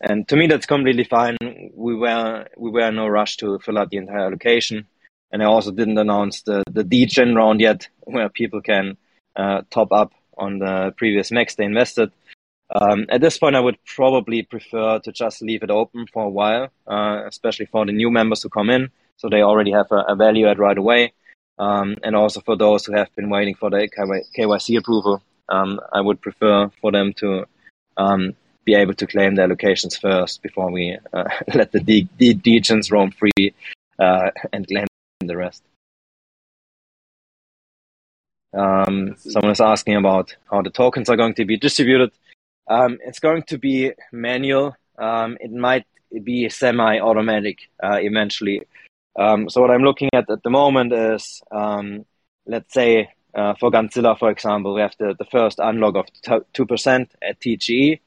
And 0.00 0.26
to 0.28 0.36
me, 0.36 0.46
that's 0.46 0.66
completely 0.66 1.04
fine. 1.04 1.36
We 1.74 1.96
were 1.96 2.46
we 2.56 2.70
were 2.70 2.88
in 2.88 2.96
no 2.96 3.08
rush 3.08 3.36
to 3.38 3.58
fill 3.58 3.78
out 3.78 3.90
the 3.90 3.96
entire 3.96 4.26
allocation, 4.26 4.86
and 5.32 5.42
I 5.42 5.46
also 5.46 5.72
didn't 5.72 5.98
announce 5.98 6.42
the 6.42 6.62
the 6.70 6.84
degen 6.84 7.34
round 7.34 7.60
yet, 7.60 7.88
where 8.00 8.28
people 8.28 8.60
can 8.60 8.96
uh, 9.34 9.62
top 9.70 9.90
up 9.92 10.12
on 10.36 10.60
the 10.60 10.94
previous 10.96 11.32
max 11.32 11.56
they 11.56 11.64
invested. 11.64 12.12
Um, 12.72 13.06
at 13.08 13.22
this 13.22 13.38
point, 13.38 13.56
I 13.56 13.60
would 13.60 13.78
probably 13.86 14.42
prefer 14.42 15.00
to 15.00 15.10
just 15.10 15.42
leave 15.42 15.62
it 15.62 15.70
open 15.70 16.06
for 16.12 16.24
a 16.24 16.30
while, 16.30 16.68
uh, 16.86 17.22
especially 17.26 17.66
for 17.66 17.84
the 17.86 17.92
new 17.92 18.10
members 18.10 18.42
who 18.42 18.50
come 18.50 18.70
in, 18.70 18.90
so 19.16 19.28
they 19.28 19.42
already 19.42 19.72
have 19.72 19.90
a, 19.90 20.04
a 20.06 20.14
value 20.14 20.46
add 20.46 20.58
right 20.58 20.78
away. 20.78 21.12
Um, 21.58 21.96
and 22.04 22.14
also 22.14 22.40
for 22.40 22.56
those 22.56 22.86
who 22.86 22.92
have 22.94 23.14
been 23.16 23.30
waiting 23.30 23.54
for 23.54 23.70
the 23.70 23.88
KYC 24.36 24.78
approval, 24.78 25.22
um, 25.48 25.80
I 25.92 26.00
would 26.00 26.20
prefer 26.20 26.70
for 26.80 26.92
them 26.92 27.12
to 27.14 27.46
um, 27.96 28.34
be 28.64 28.74
able 28.74 28.94
to 28.94 29.06
claim 29.06 29.34
their 29.34 29.48
locations 29.48 29.96
first 29.96 30.42
before 30.42 30.70
we 30.70 30.96
uh, 31.12 31.24
let 31.54 31.72
the 31.72 31.80
de- 31.80 32.08
de- 32.18 32.34
degens 32.34 32.92
roam 32.92 33.10
free 33.10 33.54
uh, 33.98 34.30
and 34.52 34.66
claim 34.68 34.86
the 35.20 35.36
rest. 35.36 35.62
Um, 38.54 39.16
someone 39.18 39.52
is 39.52 39.60
asking 39.60 39.96
about 39.96 40.34
how 40.50 40.62
the 40.62 40.70
tokens 40.70 41.08
are 41.08 41.16
going 41.16 41.34
to 41.34 41.44
be 41.44 41.56
distributed. 41.56 42.12
Um, 42.68 42.98
it's 43.04 43.18
going 43.18 43.42
to 43.44 43.58
be 43.58 43.92
manual. 44.12 44.76
Um, 44.98 45.38
it 45.40 45.52
might 45.52 45.86
be 46.24 46.48
semi-automatic 46.48 47.58
uh, 47.82 47.98
eventually. 48.00 48.62
Um, 49.18 49.48
so 49.50 49.60
what 49.60 49.70
I'm 49.70 49.82
looking 49.82 50.10
at 50.14 50.30
at 50.30 50.42
the 50.44 50.50
moment 50.50 50.92
is, 50.92 51.42
um, 51.50 52.04
let's 52.46 52.72
say 52.72 53.10
uh, 53.34 53.54
for 53.58 53.70
Gunzilla, 53.70 54.16
for 54.18 54.30
example, 54.30 54.74
we 54.74 54.80
have 54.80 54.94
the, 54.98 55.14
the 55.18 55.24
first 55.24 55.58
unlock 55.58 55.96
of 55.96 56.06
two 56.52 56.66
percent 56.66 57.12
at 57.20 57.40
TGE. 57.40 58.00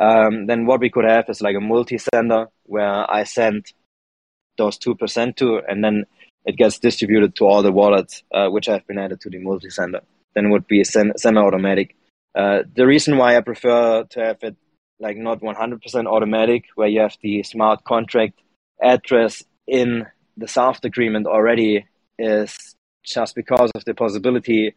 Um, 0.00 0.46
then 0.46 0.66
what 0.66 0.80
we 0.80 0.90
could 0.90 1.04
have 1.04 1.28
is 1.28 1.40
like 1.40 1.56
a 1.56 1.60
multi-sender 1.60 2.46
where 2.64 3.10
I 3.10 3.24
send 3.24 3.66
those 4.56 4.78
two 4.78 4.94
percent 4.94 5.36
to, 5.38 5.60
and 5.68 5.82
then 5.84 6.04
it 6.44 6.56
gets 6.56 6.78
distributed 6.78 7.34
to 7.36 7.44
all 7.44 7.62
the 7.62 7.72
wallets 7.72 8.22
uh, 8.32 8.48
which 8.48 8.66
have 8.66 8.86
been 8.86 8.98
added 8.98 9.20
to 9.22 9.30
the 9.30 9.38
multi-sender. 9.38 10.00
Then 10.34 10.46
it 10.46 10.50
would 10.50 10.66
be 10.66 10.84
semi-automatic. 10.84 11.96
Uh, 12.34 12.60
the 12.74 12.86
reason 12.86 13.18
why 13.18 13.36
I 13.36 13.40
prefer 13.40 14.04
to 14.04 14.24
have 14.24 14.38
it 14.42 14.56
like 14.98 15.16
not 15.16 15.40
100% 15.40 16.06
automatic, 16.06 16.64
where 16.76 16.88
you 16.88 17.00
have 17.00 17.16
the 17.20 17.42
smart 17.42 17.84
contract 17.84 18.40
address 18.80 19.42
in 19.66 20.06
the 20.36 20.48
SAFT 20.48 20.84
agreement 20.84 21.26
already, 21.26 21.86
is 22.18 22.74
just 23.04 23.34
because 23.34 23.70
of 23.74 23.84
the 23.84 23.94
possibility 23.94 24.74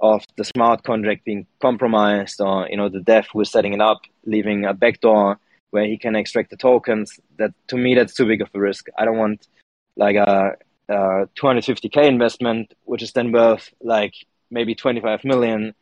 of 0.00 0.24
the 0.36 0.44
smart 0.44 0.84
contract 0.84 1.24
being 1.24 1.46
compromised, 1.60 2.40
or 2.40 2.68
you 2.68 2.76
know 2.76 2.88
the 2.88 3.00
dev 3.00 3.26
who 3.32 3.40
is 3.40 3.50
setting 3.50 3.74
it 3.74 3.80
up 3.80 4.00
leaving 4.24 4.64
a 4.64 4.74
backdoor 4.74 5.38
where 5.70 5.84
he 5.84 5.98
can 5.98 6.16
extract 6.16 6.50
the 6.50 6.56
tokens. 6.56 7.18
That 7.38 7.52
to 7.68 7.76
me, 7.76 7.94
that's 7.94 8.14
too 8.14 8.26
big 8.26 8.40
of 8.40 8.48
a 8.54 8.58
risk. 8.58 8.86
I 8.96 9.04
don't 9.04 9.18
want 9.18 9.48
like 9.96 10.16
a 10.16 10.56
uh, 10.88 11.26
250k 11.38 12.08
investment, 12.08 12.74
which 12.84 13.02
is 13.02 13.12
then 13.12 13.32
worth 13.32 13.70
like 13.82 14.14
maybe 14.50 14.74
25 14.74 15.24
million 15.24 15.74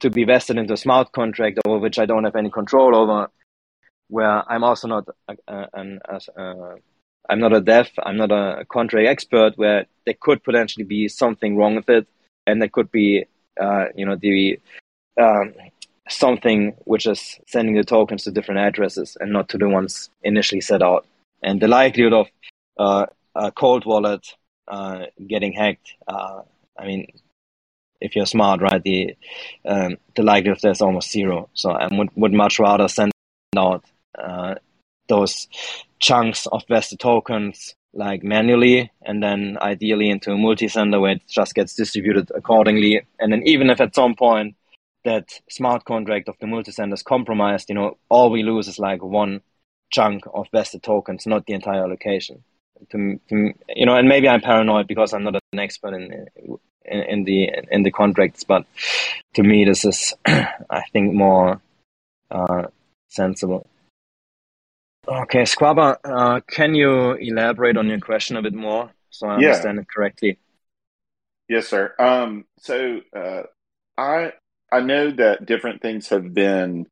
to 0.00 0.10
be 0.10 0.24
vested 0.24 0.58
into 0.58 0.74
a 0.74 0.76
smart 0.76 1.12
contract 1.12 1.58
over 1.64 1.78
which 1.78 1.98
I 1.98 2.06
don't 2.06 2.24
have 2.24 2.36
any 2.36 2.50
control 2.50 2.94
over, 2.96 3.30
where 4.08 4.50
I'm 4.50 4.64
also 4.64 4.88
not 4.88 5.08
an, 5.48 6.00
uh, 6.06 6.74
I'm 7.28 7.40
not 7.40 7.52
a 7.52 7.60
dev, 7.60 7.90
I'm 8.02 8.16
not 8.16 8.32
a 8.32 8.64
contract 8.68 9.08
expert, 9.08 9.56
where 9.56 9.86
there 10.04 10.16
could 10.20 10.42
potentially 10.42 10.84
be 10.84 11.08
something 11.08 11.56
wrong 11.56 11.76
with 11.76 11.88
it, 11.88 12.06
and 12.46 12.60
there 12.60 12.68
could 12.68 12.90
be, 12.90 13.26
uh, 13.60 13.86
you 13.94 14.06
know, 14.06 14.16
the 14.16 14.58
um, 15.20 15.54
something 16.08 16.74
which 16.84 17.06
is 17.06 17.38
sending 17.46 17.74
the 17.76 17.84
tokens 17.84 18.24
to 18.24 18.30
different 18.30 18.60
addresses 18.60 19.16
and 19.20 19.32
not 19.32 19.48
to 19.50 19.58
the 19.58 19.68
ones 19.68 20.10
initially 20.22 20.60
set 20.60 20.82
out. 20.82 21.06
And 21.42 21.60
the 21.60 21.68
likelihood 21.68 22.12
of 22.12 22.26
uh, 22.78 23.06
a 23.34 23.52
cold 23.52 23.84
wallet 23.86 24.26
uh, 24.66 25.06
getting 25.26 25.52
hacked, 25.52 25.94
uh, 26.08 26.42
I 26.76 26.86
mean, 26.86 27.06
if 28.00 28.16
you're 28.16 28.26
smart, 28.26 28.60
right, 28.60 28.82
the 28.82 29.14
um, 29.64 29.98
the 30.16 30.22
likelihood 30.22 30.64
is 30.64 30.80
almost 30.80 31.12
zero. 31.12 31.48
So 31.54 31.70
I 31.70 31.88
would, 31.94 32.08
would 32.16 32.32
much 32.32 32.58
rather 32.58 32.88
send 32.88 33.12
out 33.56 33.84
uh, 34.18 34.54
those 35.08 35.48
chunks 36.00 36.46
of 36.46 36.64
vested 36.68 36.98
tokens 37.00 37.74
like 37.92 38.22
manually 38.22 38.90
and 39.02 39.22
then 39.22 39.58
ideally 39.60 40.08
into 40.08 40.32
a 40.32 40.38
multi-sender 40.38 41.00
where 41.00 41.12
it 41.12 41.22
just 41.28 41.54
gets 41.54 41.74
distributed 41.74 42.30
accordingly. 42.34 43.02
And 43.18 43.32
then 43.32 43.42
even 43.44 43.70
if 43.70 43.80
at 43.80 43.94
some 43.94 44.14
point 44.14 44.56
that 45.04 45.28
smart 45.48 45.84
contract 45.84 46.28
of 46.28 46.36
the 46.40 46.46
multi-sender 46.46 46.94
is 46.94 47.02
compromised, 47.02 47.68
you 47.68 47.74
know, 47.74 47.98
all 48.08 48.30
we 48.30 48.42
lose 48.42 48.68
is 48.68 48.78
like 48.78 49.02
one 49.02 49.40
chunk 49.90 50.24
of 50.32 50.46
vested 50.52 50.82
tokens, 50.82 51.26
not 51.26 51.46
the 51.46 51.54
entire 51.54 51.82
allocation. 51.82 52.44
To, 52.90 53.20
to, 53.28 53.52
you 53.68 53.86
know, 53.86 53.96
and 53.96 54.08
maybe 54.08 54.28
I'm 54.28 54.40
paranoid 54.40 54.86
because 54.86 55.12
I'm 55.12 55.24
not 55.24 55.34
an 55.52 55.58
expert 55.58 55.92
in, 55.94 56.26
in, 56.84 57.02
in 57.02 57.24
the 57.24 57.50
in 57.70 57.82
the 57.82 57.90
contracts, 57.90 58.44
but 58.44 58.64
to 59.34 59.42
me, 59.42 59.66
this 59.66 59.84
is, 59.84 60.14
I 60.26 60.82
think, 60.92 61.12
more 61.12 61.60
uh, 62.30 62.68
sensible. 63.08 63.66
Okay, 65.08 65.42
Squaba, 65.42 65.96
uh, 66.04 66.40
can 66.48 66.74
you 66.74 67.12
elaborate 67.12 67.76
on 67.76 67.88
your 67.88 68.00
question 68.00 68.36
a 68.36 68.42
bit 68.42 68.54
more 68.54 68.90
so 69.08 69.26
I 69.28 69.34
understand 69.36 69.76
yeah. 69.76 69.82
it 69.82 69.88
correctly? 69.88 70.38
Yes, 71.48 71.66
sir. 71.66 71.94
Um, 71.98 72.44
so 72.58 73.00
uh, 73.16 73.42
I 73.98 74.32
I 74.70 74.80
know 74.80 75.10
that 75.10 75.46
different 75.46 75.82
things 75.82 76.08
have 76.08 76.32
been 76.32 76.86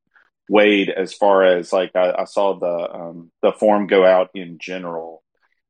weighed 0.48 0.90
as 0.90 1.12
far 1.14 1.44
as 1.44 1.72
like 1.72 1.94
I, 1.94 2.12
I 2.18 2.24
saw 2.24 2.58
the 2.58 2.94
um, 2.94 3.30
the 3.42 3.52
form 3.52 3.86
go 3.86 4.04
out 4.04 4.30
in 4.34 4.58
general 4.58 5.22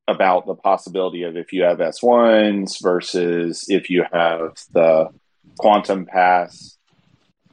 about 0.07 0.46
the 0.46 0.55
possibility 0.55 1.24
of 1.24 1.37
if 1.37 1.53
you 1.53 1.64
have 1.64 1.83
S 1.83 2.03
ones 2.03 2.79
versus 2.81 3.66
if 3.68 3.90
you 3.90 4.05
have 4.11 4.57
the 4.72 5.09
quantum 5.59 6.07
pass. 6.07 6.78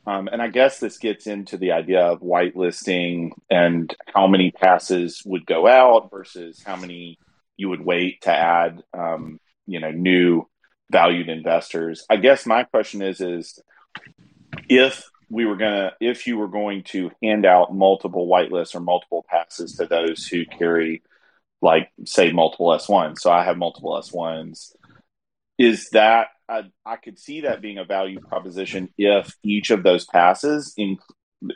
Um, 0.07 0.27
and 0.31 0.41
I 0.41 0.49
guess 0.49 0.79
this 0.79 0.97
gets 0.97 1.25
into 1.25 1.57
the 1.57 1.71
idea 1.71 2.01
of 2.01 2.21
whitelisting 2.21 3.31
and 3.49 3.93
how 4.13 4.27
many 4.27 4.51
passes 4.51 5.23
would 5.25 5.45
go 5.45 5.67
out 5.67 6.11
versus 6.11 6.61
how 6.63 6.75
many 6.75 7.17
you 7.57 7.69
would 7.69 7.83
wait 7.83 8.21
to 8.21 8.31
add, 8.31 8.83
um, 8.93 9.39
you 9.65 9.79
know, 9.79 9.91
new 9.91 10.47
valued 10.91 11.29
investors. 11.29 12.05
I 12.09 12.17
guess 12.17 12.45
my 12.45 12.63
question 12.63 13.01
is, 13.01 13.19
is 13.19 13.59
if 14.69 15.09
we 15.29 15.45
were 15.45 15.55
gonna 15.55 15.93
if 15.99 16.27
you 16.27 16.37
were 16.37 16.47
going 16.47 16.83
to 16.83 17.11
hand 17.21 17.45
out 17.45 17.73
multiple 17.73 18.27
whitelists 18.27 18.75
or 18.75 18.79
multiple 18.79 19.25
passes 19.27 19.75
to 19.77 19.85
those 19.85 20.27
who 20.27 20.45
carry 20.45 21.01
like 21.61 21.89
say 22.05 22.31
multiple 22.31 22.67
S1s. 22.67 23.19
So 23.19 23.31
I 23.31 23.43
have 23.43 23.57
multiple 23.57 23.99
S1s. 23.99 24.75
Is 25.57 25.89
that 25.91 26.27
I, 26.47 26.63
I 26.86 26.95
could 26.97 27.17
see 27.17 27.41
that 27.41 27.62
being 27.62 27.77
a 27.77 27.86
value 27.86 28.19
proposition 28.19 28.89
if 28.97 29.36
each 29.43 29.71
of 29.71 29.84
those 29.84 30.05
passes 30.05 30.73
in, 30.77 30.97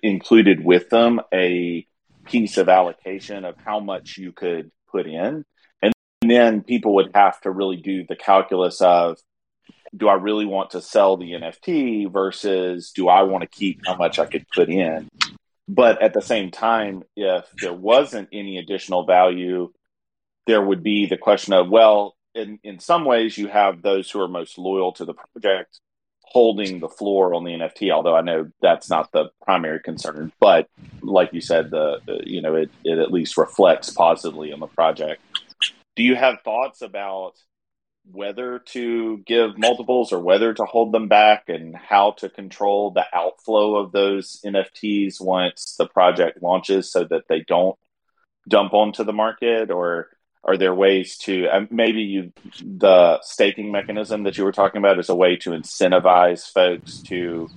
included 0.04 0.64
with 0.64 0.90
them 0.90 1.20
a 1.34 1.86
piece 2.26 2.58
of 2.58 2.70
allocation 2.70 3.46
of 3.46 3.56
how 3.64 3.80
much 3.80 4.18
you 4.18 4.32
could 4.32 4.72
put 4.92 5.08
in. 5.08 5.46
And 5.82 5.94
then 6.22 6.62
people 6.62 6.96
would 6.96 7.12
have 7.14 7.40
to 7.42 7.52
really 7.52 7.78
do 7.78 8.06
the 8.08 8.16
calculus 8.16 8.82
of 8.82 9.18
do 9.96 10.08
I 10.08 10.16
really 10.16 10.46
want 10.46 10.72
to 10.72 10.82
sell 10.82 11.18
the 11.18 11.32
NFT 11.32 12.12
versus 12.12 12.92
do 12.92 13.08
I 13.08 13.24
want 13.24 13.42
to 13.42 13.48
keep 13.48 13.82
how 13.86 13.96
much 13.96 14.20
I 14.20 14.26
could 14.26 14.46
put 14.54 14.70
in? 14.70 15.08
But 15.68 16.02
at 16.02 16.14
the 16.14 16.22
same 16.22 16.52
time, 16.52 17.04
if 17.16 17.46
there 17.62 17.74
wasn't 17.74 18.30
any 18.32 18.58
additional 18.58 19.06
value, 19.06 19.72
there 20.48 20.62
would 20.64 20.84
be 20.84 21.06
the 21.06 21.18
question 21.18 21.54
of, 21.54 21.70
well, 21.70 22.16
in, 22.36 22.60
in 22.64 22.80
some 22.80 23.06
ways, 23.06 23.38
you 23.38 23.48
have 23.48 23.82
those 23.82 24.10
who 24.10 24.22
are 24.22 24.28
most 24.28 24.58
loyal 24.58 24.92
to 24.94 25.06
the 25.06 25.14
project 25.14 25.80
holding 26.22 26.80
the 26.80 26.90
floor 26.90 27.34
on 27.34 27.44
the 27.44 27.52
NFT, 27.52 27.92
although 27.92 28.16
I 28.16 28.22
know 28.22 28.52
that's 28.62 28.90
not 28.90 29.12
the 29.12 29.32
primary 29.44 29.80
concern. 29.80 30.32
But 30.40 30.68
like 31.02 31.34
you 31.34 31.42
said, 31.42 31.72
the, 31.72 32.00
the 32.06 32.22
you 32.26 32.42
know, 32.42 32.56
it, 32.56 32.70
it 32.84 33.00
at 33.00 33.12
least 33.12 33.38
reflects 33.38 33.90
positively 33.90 34.54
on 34.54 34.60
the 34.60 34.68
project. 34.68 35.22
Do 35.96 36.04
you 36.04 36.16
have 36.16 36.42
thoughts 36.42 36.82
about 36.82 37.34
whether 38.12 38.60
to 38.60 39.18
give 39.26 39.58
multiples 39.58 40.12
or 40.14 40.20
whether 40.20 40.54
to 40.54 40.66
hold 40.66 40.92
them 40.92 41.08
back 41.08 41.44
and 41.48 41.76
how 41.76 42.12
to 42.12 42.30
control 42.30 42.92
the 42.92 43.06
outflow 43.14 43.76
of 43.76 43.92
those 43.92 44.40
NFTs 44.46 45.20
once 45.20 45.76
the 45.78 45.88
project 45.88 46.42
launches 46.42 46.92
so 46.92 47.04
that 47.06 47.24
they 47.28 47.44
don't 47.48 47.78
dump 48.48 48.74
onto 48.74 49.04
the 49.04 49.14
market 49.14 49.70
or 49.70 50.10
are 50.44 50.58
there 50.58 50.74
ways 50.74 51.18
to 51.18 51.48
maybe 51.70 52.02
you 52.02 52.34
the 52.64 53.20
staking 53.22 53.72
mechanism 53.72 54.24
that 54.24 54.38
you 54.38 54.44
were 54.44 54.52
talking 54.52 54.80
about 54.80 55.00
is 55.00 55.10
a 55.10 55.16
way 55.16 55.36
to 55.36 55.52
incentivize 55.52 56.52
folks 56.52 57.00
to 57.00 57.50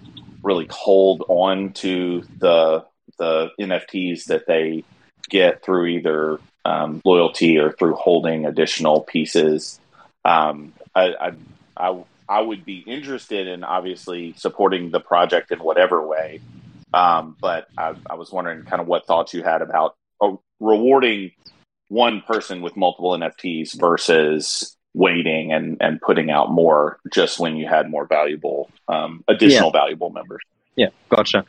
really 0.42 0.66
hold 0.70 1.24
on 1.28 1.72
to 1.72 2.22
the 2.38 2.84
the 3.18 3.50
NFTs 3.60 4.24
that 4.24 4.46
they 4.46 4.84
get 5.28 5.62
through 5.62 5.86
either 5.86 6.40
um, 6.64 7.00
loyalty 7.04 7.58
or 7.58 7.72
through 7.72 7.94
holding 7.94 8.46
additional 8.46 9.00
pieces 9.00 9.80
um, 10.24 10.72
I, 10.94 11.14
I, 11.14 11.32
I, 11.76 12.04
I, 12.28 12.40
would 12.40 12.64
be 12.64 12.78
interested 12.78 13.48
in 13.48 13.64
obviously 13.64 14.34
supporting 14.36 14.90
the 14.90 15.00
project 15.00 15.50
in 15.50 15.58
whatever 15.58 16.06
way. 16.06 16.40
Um, 16.94 17.36
but 17.40 17.68
I, 17.76 17.94
I, 18.08 18.14
was 18.14 18.30
wondering 18.30 18.64
kind 18.64 18.80
of 18.80 18.86
what 18.86 19.06
thoughts 19.06 19.34
you 19.34 19.42
had 19.42 19.62
about 19.62 19.96
uh, 20.20 20.36
rewarding 20.60 21.32
one 21.92 22.22
person 22.22 22.62
with 22.62 22.74
multiple 22.74 23.10
NFTs 23.10 23.78
versus 23.78 24.74
waiting 24.94 25.52
and, 25.52 25.76
and 25.80 26.00
putting 26.00 26.30
out 26.30 26.50
more 26.50 26.98
just 27.12 27.38
when 27.38 27.54
you 27.56 27.66
had 27.68 27.90
more 27.90 28.06
valuable, 28.06 28.70
um, 28.88 29.22
additional 29.28 29.70
yeah. 29.74 29.80
valuable 29.80 30.08
members. 30.08 30.40
Yeah, 30.74 30.88
gotcha. 31.10 31.44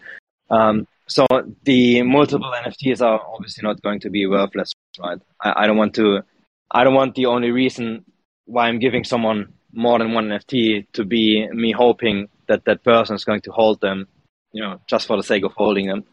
Um, 0.50 0.86
so 1.08 1.26
the 1.64 2.02
multiple 2.02 2.52
NFTs 2.54 3.02
are 3.02 3.22
obviously 3.22 3.64
not 3.64 3.82
going 3.82 4.02
to 4.02 4.10
be 4.10 4.26
worthless, 4.26 4.74
right? 5.00 5.20
I, 5.42 5.64
I 5.64 5.68
don't 5.68 5.78
want 5.78 5.96
to. 5.96 6.24
I 6.70 6.84
don't 6.84 6.94
want 6.94 7.16
the 7.16 7.28
only 7.28 7.52
reason 7.52 8.04
why 8.46 8.68
I'm 8.68 8.80
giving 8.80 9.06
someone 9.06 9.54
more 9.72 9.98
than 10.00 10.12
one 10.14 10.28
NFT 10.28 10.88
to 10.94 11.06
be 11.06 11.48
me 11.50 11.72
hoping 11.72 12.28
that 12.48 12.66
that 12.66 12.84
person 12.84 13.16
is 13.16 13.24
going 13.24 13.42
to 13.42 13.52
hold 13.52 13.80
them, 13.80 14.08
you 14.52 14.62
know, 14.62 14.82
just 14.90 15.08
for 15.08 15.16
the 15.16 15.24
sake 15.24 15.44
of 15.44 15.54
holding 15.54 15.88
them. 15.88 16.04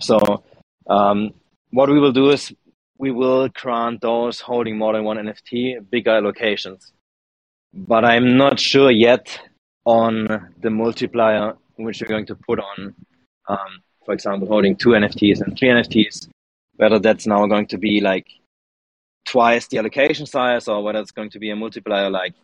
So 0.00 0.42
um, 0.88 1.34
what 1.70 1.88
we 1.88 2.00
will 2.00 2.12
do 2.12 2.30
is 2.30 2.52
we 2.98 3.10
will 3.10 3.48
grant 3.48 4.00
those 4.00 4.40
holding 4.40 4.78
more 4.78 4.92
than 4.94 5.04
one 5.04 5.18
NFT 5.18 5.90
bigger 5.90 6.12
allocations. 6.12 6.92
But 7.72 8.04
I'm 8.04 8.36
not 8.36 8.58
sure 8.58 8.90
yet 8.90 9.38
on 9.84 10.52
the 10.60 10.70
multiplier 10.70 11.54
which 11.76 12.00
we're 12.00 12.08
going 12.08 12.26
to 12.26 12.34
put 12.34 12.58
on, 12.58 12.94
um, 13.48 13.82
for 14.04 14.14
example, 14.14 14.48
holding 14.48 14.76
two 14.76 14.90
NFTs 14.90 15.42
and 15.42 15.56
three 15.58 15.68
NFTs, 15.68 16.28
whether 16.76 16.98
that's 16.98 17.26
now 17.26 17.46
going 17.46 17.66
to 17.68 17.78
be 17.78 18.00
like 18.00 18.26
twice 19.26 19.66
the 19.68 19.78
allocation 19.78 20.26
size 20.26 20.68
or 20.68 20.82
whether 20.82 21.00
it's 21.00 21.10
going 21.10 21.30
to 21.30 21.38
be 21.38 21.50
a 21.50 21.56
multiplier 21.56 22.08
like 22.08 22.34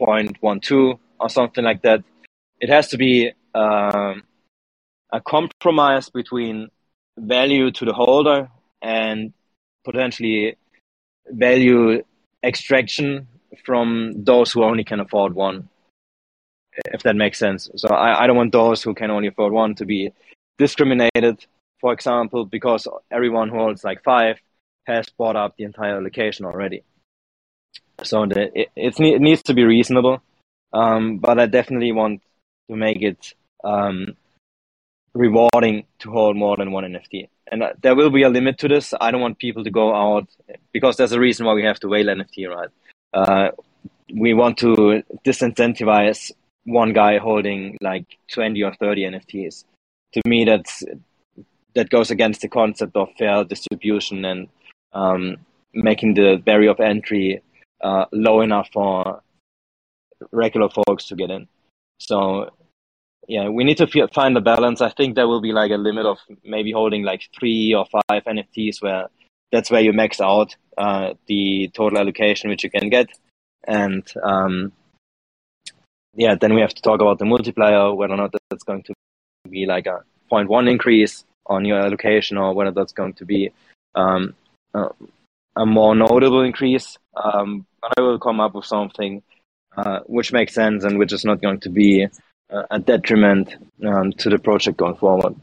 0.12 0.00 0.98
or 1.20 1.28
something 1.28 1.64
like 1.64 1.82
that. 1.82 2.02
It 2.60 2.70
has 2.70 2.88
to 2.88 2.96
be 2.96 3.32
um, 3.54 4.22
a 5.12 5.20
compromise 5.20 6.08
between 6.08 6.70
value 7.18 7.70
to 7.72 7.84
the 7.84 7.92
holder 7.92 8.48
and 8.80 9.32
potentially 9.84 10.56
value 11.28 12.02
extraction 12.42 13.26
from 13.64 14.12
those 14.24 14.52
who 14.52 14.62
only 14.62 14.84
can 14.84 15.00
afford 15.00 15.34
one, 15.34 15.68
if 16.92 17.02
that 17.02 17.16
makes 17.16 17.38
sense. 17.38 17.70
So 17.76 17.88
I, 17.88 18.24
I 18.24 18.26
don't 18.26 18.36
want 18.36 18.52
those 18.52 18.82
who 18.82 18.94
can 18.94 19.10
only 19.10 19.28
afford 19.28 19.52
one 19.52 19.74
to 19.76 19.84
be 19.84 20.12
discriminated, 20.58 21.44
for 21.80 21.92
example, 21.92 22.44
because 22.44 22.86
everyone 23.10 23.48
who 23.48 23.58
holds 23.58 23.84
like 23.84 24.02
five 24.02 24.38
has 24.86 25.08
bought 25.08 25.36
up 25.36 25.56
the 25.56 25.64
entire 25.64 26.02
location 26.02 26.44
already. 26.44 26.82
So 28.02 28.26
the, 28.26 28.50
it, 28.54 28.68
it 28.76 29.20
needs 29.20 29.42
to 29.44 29.54
be 29.54 29.64
reasonable, 29.64 30.22
um, 30.72 31.18
but 31.18 31.38
I 31.38 31.46
definitely 31.46 31.92
want 31.92 32.22
to 32.68 32.76
make 32.76 33.02
it 33.02 33.34
um, 33.62 34.16
rewarding 35.14 35.86
to 36.00 36.10
hold 36.10 36.36
more 36.36 36.56
than 36.56 36.72
one 36.72 36.84
NFT. 36.84 37.28
And 37.50 37.62
there 37.82 37.94
will 37.94 38.10
be 38.10 38.22
a 38.22 38.28
limit 38.28 38.58
to 38.58 38.68
this. 38.68 38.92
I 39.00 39.10
don't 39.10 39.20
want 39.20 39.38
people 39.38 39.64
to 39.64 39.70
go 39.70 39.94
out 39.94 40.28
because 40.72 40.96
there's 40.96 41.12
a 41.12 41.20
reason 41.20 41.46
why 41.46 41.54
we 41.54 41.64
have 41.64 41.78
to 41.80 41.88
whale 41.88 42.06
NFT, 42.06 42.48
right? 42.48 42.68
Uh, 43.12 43.50
we 44.12 44.34
want 44.34 44.58
to 44.58 45.02
disincentivize 45.24 46.32
one 46.64 46.92
guy 46.92 47.18
holding 47.18 47.78
like 47.80 48.06
20 48.32 48.62
or 48.62 48.74
30 48.74 49.02
NFTs. 49.02 49.64
To 50.14 50.22
me, 50.26 50.44
that's 50.44 50.82
that 51.74 51.90
goes 51.90 52.10
against 52.10 52.40
the 52.40 52.48
concept 52.48 52.96
of 52.96 53.08
fair 53.18 53.44
distribution 53.44 54.24
and 54.24 54.48
um, 54.92 55.36
making 55.72 56.14
the 56.14 56.40
barrier 56.44 56.70
of 56.70 56.80
entry 56.80 57.42
uh, 57.82 58.06
low 58.12 58.40
enough 58.40 58.68
for 58.72 59.22
regular 60.30 60.68
folks 60.68 61.06
to 61.06 61.16
get 61.16 61.30
in. 61.30 61.48
So, 61.98 62.50
yeah, 63.28 63.48
we 63.48 63.64
need 63.64 63.78
to 63.78 64.08
find 64.08 64.36
the 64.36 64.40
balance. 64.40 64.80
I 64.80 64.90
think 64.90 65.14
there 65.14 65.28
will 65.28 65.40
be 65.40 65.52
like 65.52 65.70
a 65.70 65.76
limit 65.76 66.06
of 66.06 66.18
maybe 66.44 66.72
holding 66.72 67.02
like 67.02 67.28
three 67.38 67.74
or 67.74 67.86
five 67.86 68.24
NFTs 68.24 68.82
where 68.82 69.08
that's 69.52 69.70
where 69.70 69.80
you 69.80 69.92
max 69.92 70.20
out 70.20 70.56
uh, 70.76 71.14
the 71.26 71.70
total 71.74 71.98
allocation 71.98 72.50
which 72.50 72.64
you 72.64 72.70
can 72.70 72.88
get. 72.90 73.08
And 73.66 74.04
um, 74.22 74.72
yeah, 76.14 76.34
then 76.34 76.54
we 76.54 76.60
have 76.60 76.74
to 76.74 76.82
talk 76.82 77.00
about 77.00 77.18
the 77.18 77.24
multiplier, 77.24 77.94
whether 77.94 78.14
or 78.14 78.16
not 78.16 78.34
that's 78.50 78.64
going 78.64 78.82
to 78.84 78.94
be 79.48 79.66
like 79.66 79.86
a 79.86 80.02
0.1 80.30 80.70
increase 80.70 81.24
on 81.46 81.64
your 81.64 81.78
allocation 81.78 82.36
or 82.36 82.54
whether 82.54 82.70
that's 82.70 82.92
going 82.92 83.14
to 83.14 83.24
be 83.24 83.52
um, 83.94 84.34
uh, 84.74 84.88
a 85.56 85.66
more 85.66 85.94
notable 85.94 86.42
increase. 86.42 86.98
Um, 87.16 87.66
but 87.80 87.92
I 87.98 88.02
will 88.02 88.18
come 88.18 88.40
up 88.40 88.54
with 88.54 88.64
something 88.64 89.22
uh, 89.76 90.00
which 90.06 90.32
makes 90.32 90.54
sense 90.54 90.84
and 90.84 90.98
which 90.98 91.12
is 91.12 91.24
not 91.24 91.40
going 91.40 91.60
to 91.60 91.70
be 91.70 92.08
a 92.70 92.78
detriment 92.78 93.54
um, 93.86 94.12
to 94.12 94.30
the 94.30 94.38
project 94.38 94.76
going 94.76 94.96
forward. 94.96 95.34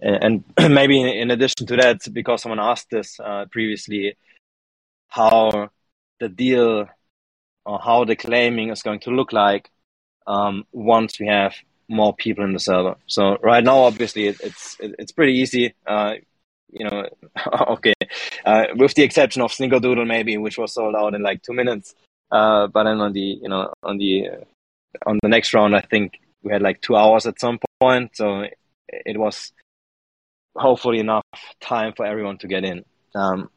And, 0.00 0.44
maybe 0.70 1.00
in 1.00 1.30
addition 1.30 1.66
to 1.66 1.76
that, 1.76 2.12
because 2.12 2.42
someone 2.42 2.60
asked 2.60 2.90
this 2.90 3.18
uh, 3.20 3.46
previously, 3.50 4.16
how 5.08 5.70
the 6.20 6.28
deal 6.28 6.86
or 7.64 7.78
how 7.78 8.04
the 8.04 8.16
claiming 8.16 8.70
is 8.70 8.82
going 8.82 9.00
to 9.00 9.10
look 9.10 9.32
like 9.32 9.70
um, 10.26 10.64
once 10.72 11.18
we 11.18 11.26
have 11.26 11.54
more 11.88 12.14
people 12.14 12.44
in 12.44 12.52
the 12.52 12.60
server. 12.60 12.96
So 13.06 13.38
right 13.42 13.64
now, 13.64 13.78
obviously, 13.80 14.28
it, 14.28 14.40
it's 14.42 14.76
it, 14.78 14.94
it's 14.98 15.12
pretty 15.12 15.32
easy. 15.32 15.74
Uh, 15.86 16.14
you 16.70 16.84
know, 16.84 17.06
okay, 17.68 17.94
uh, 18.44 18.66
with 18.74 18.94
the 18.94 19.02
exception 19.02 19.42
of 19.42 19.50
Snickerdoodle 19.52 20.06
maybe, 20.06 20.36
which 20.36 20.58
was 20.58 20.74
sold 20.74 20.94
out 20.94 21.14
in 21.14 21.22
like 21.22 21.42
two 21.42 21.54
minutes. 21.54 21.94
Uh, 22.30 22.66
but 22.66 22.84
then 22.84 23.00
on 23.00 23.12
the 23.12 23.38
you 23.42 23.48
know 23.48 23.72
on 23.82 23.96
the 23.96 24.28
on 25.06 25.18
the 25.22 25.28
next 25.28 25.54
round, 25.54 25.74
I 25.74 25.80
think 25.80 26.20
we 26.42 26.52
had 26.52 26.62
like 26.62 26.80
two 26.80 26.96
hours 26.96 27.26
at 27.26 27.40
some 27.40 27.58
point. 27.80 28.16
So 28.16 28.44
it 28.88 29.18
was 29.18 29.52
hopefully 30.56 30.98
enough 30.98 31.24
time 31.60 31.92
for 31.96 32.04
everyone 32.06 32.38
to 32.38 32.48
get 32.48 32.64
in. 32.64 32.84
Um, 33.14 33.50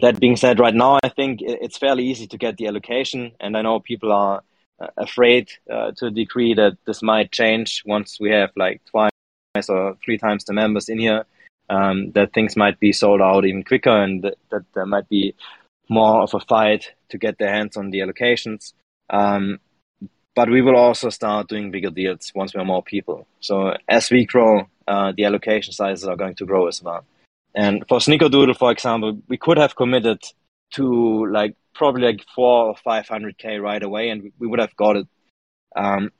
that 0.00 0.20
being 0.20 0.36
said, 0.36 0.58
right 0.58 0.74
now 0.74 0.98
I 1.02 1.08
think 1.08 1.40
it's 1.42 1.76
fairly 1.76 2.06
easy 2.06 2.26
to 2.28 2.38
get 2.38 2.56
the 2.56 2.66
allocation, 2.66 3.32
and 3.40 3.56
I 3.56 3.62
know 3.62 3.80
people 3.80 4.12
are 4.12 4.42
uh, 4.80 4.86
afraid 4.96 5.50
uh, 5.70 5.92
to 5.96 6.06
a 6.06 6.10
degree 6.10 6.54
that 6.54 6.78
this 6.86 7.02
might 7.02 7.30
change 7.30 7.82
once 7.84 8.18
we 8.18 8.30
have 8.30 8.50
like 8.56 8.80
twice 8.86 9.10
or 9.68 9.96
three 10.04 10.16
times 10.16 10.44
the 10.44 10.54
members 10.54 10.88
in 10.88 10.98
here. 10.98 11.24
Um, 11.68 12.10
that 12.12 12.32
things 12.34 12.56
might 12.56 12.80
be 12.80 12.92
sold 12.92 13.22
out 13.22 13.46
even 13.46 13.62
quicker, 13.62 13.90
and 14.02 14.22
that, 14.22 14.34
that, 14.50 14.64
there 14.74 14.84
might 14.84 15.08
be 15.08 15.34
more 15.88 16.22
of 16.22 16.34
a 16.34 16.40
fight 16.40 16.92
to 17.10 17.18
get 17.18 17.38
their 17.38 17.52
hands 17.52 17.76
on 17.76 17.90
the 17.90 18.00
allocations. 18.00 18.72
Um, 19.08 19.58
but 20.34 20.48
we 20.48 20.62
will 20.62 20.76
also 20.76 21.10
start 21.10 21.48
doing 21.48 21.70
bigger 21.70 21.90
deals 21.90 22.32
once 22.34 22.54
we 22.54 22.58
have 22.58 22.66
more 22.66 22.82
people. 22.82 23.26
So 23.40 23.74
as 23.88 24.10
we 24.10 24.24
grow, 24.24 24.66
uh, 24.88 25.12
the 25.16 25.24
allocation 25.24 25.72
sizes 25.72 26.06
are 26.06 26.16
going 26.16 26.34
to 26.36 26.46
grow 26.46 26.66
as 26.68 26.82
well. 26.82 27.04
And 27.54 27.84
for 27.88 27.98
Snickerdoodle, 27.98 28.56
for 28.56 28.70
example, 28.72 29.20
we 29.28 29.36
could 29.36 29.58
have 29.58 29.76
committed 29.76 30.22
to 30.74 31.26
like 31.26 31.54
probably 31.74 32.02
like 32.02 32.24
four 32.34 32.68
or 32.68 32.76
five 32.76 33.06
hundred 33.06 33.36
k 33.38 33.58
right 33.58 33.82
away, 33.82 34.08
and 34.08 34.32
we 34.38 34.46
would 34.46 34.60
have 34.60 34.74
got 34.76 34.96
it. 34.96 35.06
Um, 35.76 36.10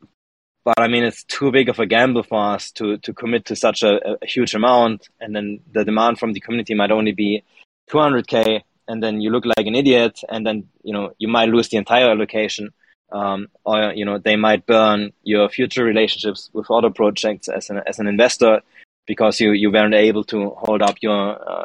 but 0.65 0.79
I 0.79 0.89
mean, 0.89 1.05
it's 1.05 1.25
too 1.25 1.51
big 1.51 1.69
of 1.69 1.79
a 1.79 1.87
gamble 1.87 2.23
for 2.23 2.55
us 2.55 2.71
to 2.73 2.99
to 2.99 3.15
commit 3.15 3.47
to 3.47 3.57
such 3.57 3.83
a, 3.83 4.17
a 4.23 4.27
huge 4.27 4.55
amount, 4.55 5.09
and 5.21 5.35
then 5.35 5.61
the 5.73 5.85
demand 5.85 6.19
from 6.19 6.35
the 6.35 6.41
community 6.41 6.75
might 6.75 6.91
only 6.91 7.13
be 7.13 7.43
two 7.89 7.99
hundred 7.99 8.27
k, 8.27 8.63
and 8.87 9.03
then 9.03 9.21
you 9.23 9.31
look 9.31 9.47
like 9.47 9.67
an 9.67 9.75
idiot, 9.75 10.21
and 10.29 10.47
then 10.47 10.69
you 10.83 10.93
know 10.93 11.13
you 11.19 11.29
might 11.29 11.49
lose 11.49 11.71
the 11.71 11.79
entire 11.79 12.11
allocation. 12.11 12.71
Um, 13.13 13.49
or 13.65 13.93
you 13.93 14.05
know 14.05 14.19
they 14.19 14.37
might 14.37 14.67
burn 14.67 15.13
your 15.23 15.49
future 15.49 15.85
relationships 15.85 16.51
with 16.53 16.71
other 16.71 16.91
projects 16.91 17.49
as 17.49 17.69
an 17.71 17.83
as 17.87 17.99
an 17.99 18.07
investor 18.07 18.63
because 19.07 19.41
you 19.41 19.53
you 19.53 19.71
weren't 19.71 19.95
able 19.95 20.25
to 20.25 20.51
hold 20.51 20.83
up 20.83 20.97
your 21.03 21.51
uh, 21.51 21.65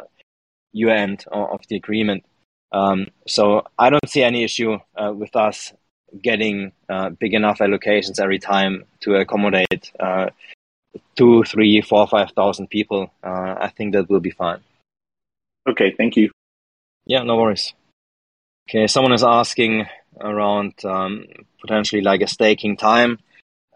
your 0.72 0.90
end 0.90 1.24
of 1.32 1.60
the 1.68 1.76
agreement. 1.76 2.24
Um, 2.70 3.06
so 3.26 3.64
I 3.78 3.90
don't 3.90 4.08
see 4.08 4.22
any 4.22 4.44
issue 4.44 4.78
uh, 4.94 5.12
with 5.14 5.34
us 5.36 5.72
getting 6.22 6.72
uh, 6.88 7.10
big 7.10 7.34
enough 7.34 7.58
allocations 7.58 8.20
every 8.20 8.38
time 8.38 8.84
to 9.00 9.16
accommodate 9.16 9.90
uh, 9.98 10.30
two, 11.16 11.44
three, 11.44 11.80
four, 11.80 12.06
five 12.06 12.30
thousand 12.32 12.68
people. 12.68 13.10
Uh, 13.22 13.54
I 13.58 13.68
think 13.68 13.94
that 13.94 14.08
will 14.08 14.20
be 14.20 14.30
fine. 14.30 14.60
Okay, 15.68 15.94
thank 15.96 16.16
you. 16.16 16.30
Yeah, 17.06 17.22
no 17.22 17.36
worries. 17.36 17.74
Okay, 18.68 18.86
someone 18.86 19.12
is 19.12 19.24
asking 19.24 19.86
around 20.20 20.72
um, 20.84 21.24
potentially 21.60 22.02
like 22.02 22.20
a 22.22 22.26
staking 22.26 22.76
time. 22.76 23.18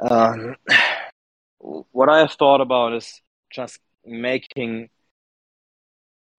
Um, 0.01 0.57
what 1.59 2.09
I 2.09 2.19
have 2.21 2.33
thought 2.33 2.61
about 2.61 2.95
is 2.95 3.21
just 3.51 3.79
making 4.05 4.89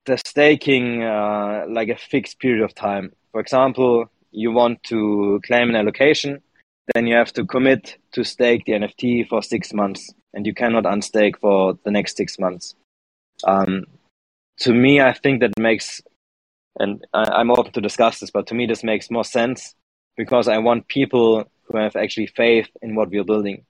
the 0.05 0.17
staking 0.25 1.03
uh, 1.03 1.65
like 1.69 1.89
a 1.89 1.95
fixed 1.95 2.39
period 2.39 2.63
of 2.63 2.75
time. 2.75 3.13
For 3.31 3.39
example, 3.39 4.09
you 4.31 4.51
want 4.51 4.83
to 4.83 5.39
claim 5.45 5.69
an 5.69 5.75
allocation, 5.75 6.41
then 6.93 7.07
you 7.07 7.15
have 7.15 7.31
to 7.33 7.45
commit 7.45 7.97
to 8.11 8.23
stake 8.23 8.65
the 8.65 8.73
NFT 8.73 9.27
for 9.27 9.41
six 9.41 9.73
months, 9.73 10.13
and 10.33 10.45
you 10.45 10.53
cannot 10.53 10.83
unstake 10.83 11.37
for 11.39 11.77
the 11.85 11.91
next 11.91 12.17
six 12.17 12.37
months. 12.37 12.75
Um, 13.45 13.85
to 14.59 14.73
me, 14.73 14.99
I 14.99 15.13
think 15.13 15.39
that 15.39 15.57
makes, 15.57 16.01
and 16.79 17.05
I, 17.13 17.39
am 17.39 17.51
open 17.51 17.71
to 17.73 17.81
discuss 17.81 18.19
this, 18.19 18.31
but 18.31 18.47
to 18.47 18.55
me, 18.55 18.65
this 18.65 18.83
makes 18.83 19.09
more 19.09 19.23
sense 19.23 19.75
because 20.17 20.47
I 20.47 20.58
want 20.60 20.88
people 20.88 21.45
who 21.63 21.78
have 21.78 21.95
actually 21.95 22.28
faith 22.28 22.69
in 22.82 22.95
what 22.95 23.10
we're 23.10 23.23
building. 23.23 23.65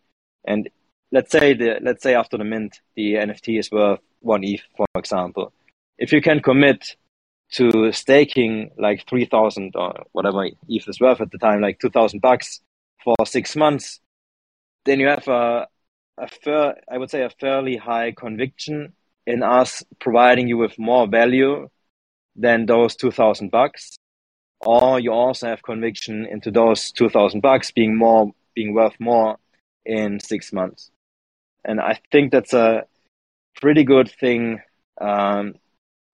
And 0.45 0.69
let's 1.11 1.31
say 1.31 1.53
the 1.53 1.79
let's 1.81 2.03
say 2.03 2.15
after 2.15 2.37
the 2.37 2.43
mint, 2.43 2.81
the 2.95 3.15
NFT 3.15 3.59
is 3.59 3.71
worth 3.71 3.99
one 4.21 4.43
ETH, 4.43 4.61
for 4.75 4.87
example 4.95 5.53
if 5.97 6.11
you 6.11 6.21
can 6.21 6.41
commit 6.41 6.95
to 7.51 7.91
staking 7.91 8.71
like 8.77 9.07
3000 9.07 9.75
or 9.75 10.03
whatever 10.11 10.45
ETH 10.45 10.87
is 10.87 10.99
worth 10.99 11.21
at 11.21 11.31
the 11.31 11.37
time, 11.37 11.61
like 11.61 11.79
2000 11.79 12.19
bucks 12.19 12.61
for 13.03 13.15
six 13.25 13.55
months, 13.55 13.99
then 14.85 14.99
you 14.99 15.07
have 15.07 15.27
a, 15.27 15.67
a 16.17 16.27
fair, 16.27 16.75
I 16.91 16.97
would 16.97 17.11
say 17.11 17.23
a 17.23 17.29
fairly 17.29 17.77
high 17.77 18.11
conviction 18.11 18.93
in 19.27 19.43
us 19.43 19.83
providing 19.99 20.47
you 20.47 20.57
with 20.57 20.77
more 20.79 21.07
value 21.07 21.69
than 22.35 22.65
those 22.65 22.95
2000 22.95 23.51
bucks. 23.51 23.95
Or 24.65 24.99
you 24.99 25.11
also 25.11 25.47
have 25.47 25.63
conviction 25.63 26.25
into 26.25 26.51
those 26.51 26.91
2000 26.91 27.41
bucks 27.41 27.71
being 27.71 27.97
more, 27.97 28.31
being 28.55 28.73
worth 28.73 28.99
more 28.99 29.37
in 29.85 30.19
six 30.19 30.53
months. 30.53 30.89
And 31.65 31.79
I 31.79 31.99
think 32.11 32.31
that's 32.31 32.53
a 32.53 32.85
pretty 33.55 33.83
good 33.83 34.09
thing 34.09 34.61
um, 34.99 35.55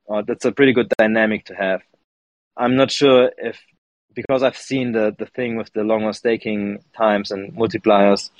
uh, 0.10 0.24
that's 0.26 0.46
a 0.46 0.52
pretty 0.52 0.74
good 0.74 0.92
dynamic 0.98 1.46
to 1.46 1.56
have. 1.56 1.82
I'm 2.58 2.76
not 2.76 2.92
sure 2.92 3.32
if 3.38 3.60
because 4.14 4.44
I've 4.44 4.58
seen 4.58 4.92
the 4.92 5.16
the 5.18 5.28
thing 5.28 5.56
with 5.56 5.72
the 5.74 5.84
longer 5.84 6.14
staking 6.14 6.80
times 6.98 7.32
and 7.32 7.54
multipliers. 7.56 8.32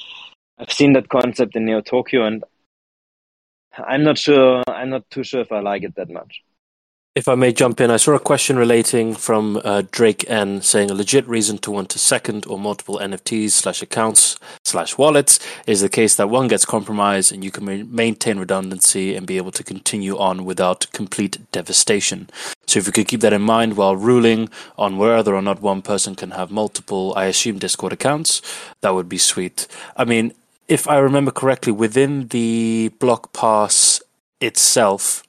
I've 0.58 0.74
seen 0.74 0.94
that 0.94 1.10
concept 1.10 1.56
in 1.56 1.66
Neo 1.66 1.82
Tokyo, 1.82 2.26
and 2.26 2.44
I'm 3.78 4.04
not 4.04 4.18
sure. 4.18 4.64
I'm 4.68 4.90
not 4.90 5.10
too 5.10 5.24
sure 5.24 5.42
if 5.42 5.52
I 5.52 5.60
like 5.60 5.84
it 5.84 5.96
that 5.96 6.10
much. 6.10 6.44
If 7.20 7.28
I 7.28 7.36
may 7.36 7.52
jump 7.52 7.82
in, 7.82 7.92
I 7.92 7.98
saw 7.98 8.14
a 8.14 8.20
question 8.20 8.58
relating 8.58 9.14
from 9.14 9.60
uh, 9.66 9.84
Drake 9.92 10.24
N 10.30 10.62
saying 10.62 10.90
a 10.90 10.94
legit 10.94 11.28
reason 11.28 11.58
to 11.58 11.70
want 11.70 11.90
to 11.90 12.00
second 12.00 12.46
or 12.46 12.58
multiple 12.58 12.98
NFTs 12.98 13.52
slash 13.52 13.82
accounts 13.82 14.38
slash 14.64 14.98
wallets 14.98 15.38
is 15.68 15.82
the 15.82 15.90
case 15.90 16.16
that 16.16 16.30
one 16.30 16.48
gets 16.48 16.64
compromised 16.64 17.34
and 17.34 17.44
you 17.44 17.52
can 17.52 17.66
ma- 17.66 17.84
maintain 18.04 18.40
redundancy 18.40 19.16
and 19.16 19.28
be 19.28 19.36
able 19.36 19.52
to 19.52 19.66
continue 19.66 20.18
on 20.18 20.46
without 20.46 20.88
complete 20.94 21.52
devastation. 21.52 22.30
So 22.68 22.80
if 22.80 22.88
you 22.88 22.94
could 22.94 23.10
keep 23.10 23.20
that 23.20 23.34
in 23.34 23.42
mind 23.42 23.76
while 23.76 23.98
ruling 23.98 24.48
on 24.78 24.98
whether 24.98 25.36
or 25.36 25.42
not 25.42 25.62
one 25.62 25.82
person 25.82 26.16
can 26.16 26.32
have 26.32 26.52
multiple, 26.52 27.12
I 27.18 27.26
assume 27.26 27.60
Discord 27.60 27.92
accounts, 27.92 28.42
that 28.80 28.94
would 28.94 29.10
be 29.10 29.18
sweet. 29.18 29.68
I 29.98 30.06
mean, 30.06 30.32
if 30.70 30.88
I 30.88 30.98
remember 31.00 31.32
correctly, 31.32 31.74
within 31.74 32.30
the 32.30 32.92
BlockPass 32.98 34.02
itself, 34.40 35.26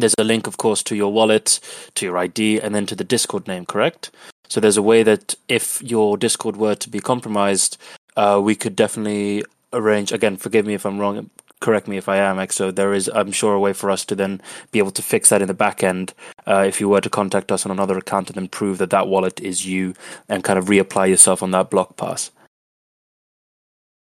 there's 0.00 0.14
a 0.18 0.24
link, 0.24 0.46
of 0.46 0.56
course, 0.56 0.82
to 0.84 0.96
your 0.96 1.12
wallet, 1.12 1.60
to 1.94 2.06
your 2.06 2.18
ID, 2.18 2.60
and 2.60 2.74
then 2.74 2.86
to 2.86 2.94
the 2.94 3.04
Discord 3.04 3.46
name, 3.46 3.66
correct? 3.66 4.10
So 4.48 4.60
there's 4.60 4.76
a 4.76 4.82
way 4.82 5.02
that 5.02 5.34
if 5.48 5.82
your 5.82 6.16
Discord 6.16 6.56
were 6.56 6.74
to 6.74 6.88
be 6.88 7.00
compromised, 7.00 7.76
uh, 8.16 8.40
we 8.42 8.54
could 8.54 8.74
definitely 8.74 9.44
arrange. 9.72 10.12
Again, 10.12 10.36
forgive 10.36 10.66
me 10.66 10.74
if 10.74 10.86
I'm 10.86 10.98
wrong. 10.98 11.30
correct 11.60 11.88
me 11.88 11.96
if 11.96 12.08
I 12.08 12.18
am, 12.18 12.36
Exo, 12.36 12.72
there 12.72 12.94
is, 12.94 13.10
I'm 13.12 13.32
sure, 13.32 13.54
a 13.54 13.58
way 13.58 13.72
for 13.72 13.90
us 13.90 14.04
to 14.04 14.14
then 14.14 14.40
be 14.70 14.78
able 14.78 14.92
to 14.92 15.02
fix 15.02 15.30
that 15.30 15.42
in 15.42 15.48
the 15.48 15.54
back 15.54 15.82
end 15.82 16.14
uh, 16.46 16.64
if 16.66 16.80
you 16.80 16.88
were 16.88 17.00
to 17.00 17.10
contact 17.10 17.50
us 17.50 17.66
on 17.66 17.72
another 17.72 17.98
account 17.98 18.28
and 18.28 18.36
then 18.36 18.46
prove 18.48 18.78
that 18.78 18.90
that 18.90 19.08
wallet 19.08 19.40
is 19.40 19.66
you 19.66 19.94
and 20.28 20.44
kind 20.44 20.58
of 20.58 20.66
reapply 20.66 21.08
yourself 21.08 21.42
on 21.42 21.50
that 21.50 21.68
BlockPass. 21.68 22.30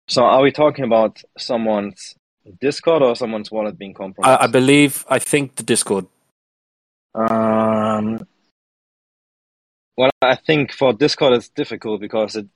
So, 0.09 0.25
are 0.25 0.43
we 0.43 0.51
talking 0.51 0.85
about 0.85 1.23
someone's 1.37 2.17
Discord 2.61 3.03
or 3.03 3.17
someone's 3.17 3.51
wallet 3.51 3.79
being 3.79 3.95
compromised? 3.95 4.41
I, 4.41 4.45
I 4.45 4.47
believe, 4.47 5.05
I 5.09 5.19
think 5.19 5.57
the 5.57 5.63
Discord. 5.63 6.07
Um, 7.15 8.27
well, 9.97 10.11
I 10.23 10.37
think 10.37 10.73
for 10.73 10.93
Discord 10.93 11.35
it's 11.35 11.49
difficult 11.49 12.01
because 12.01 12.37
it 12.37 12.47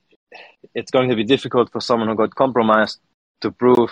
it's 0.73 0.91
going 0.91 1.09
to 1.09 1.15
be 1.15 1.23
difficult 1.23 1.71
for 1.71 1.81
someone 1.81 2.07
who 2.07 2.15
got 2.15 2.33
compromised 2.35 2.99
to 3.41 3.51
prove 3.51 3.91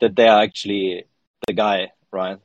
that 0.00 0.16
they 0.16 0.28
are 0.28 0.42
actually 0.42 1.04
the 1.46 1.52
guy, 1.52 1.88
right? 2.12 2.38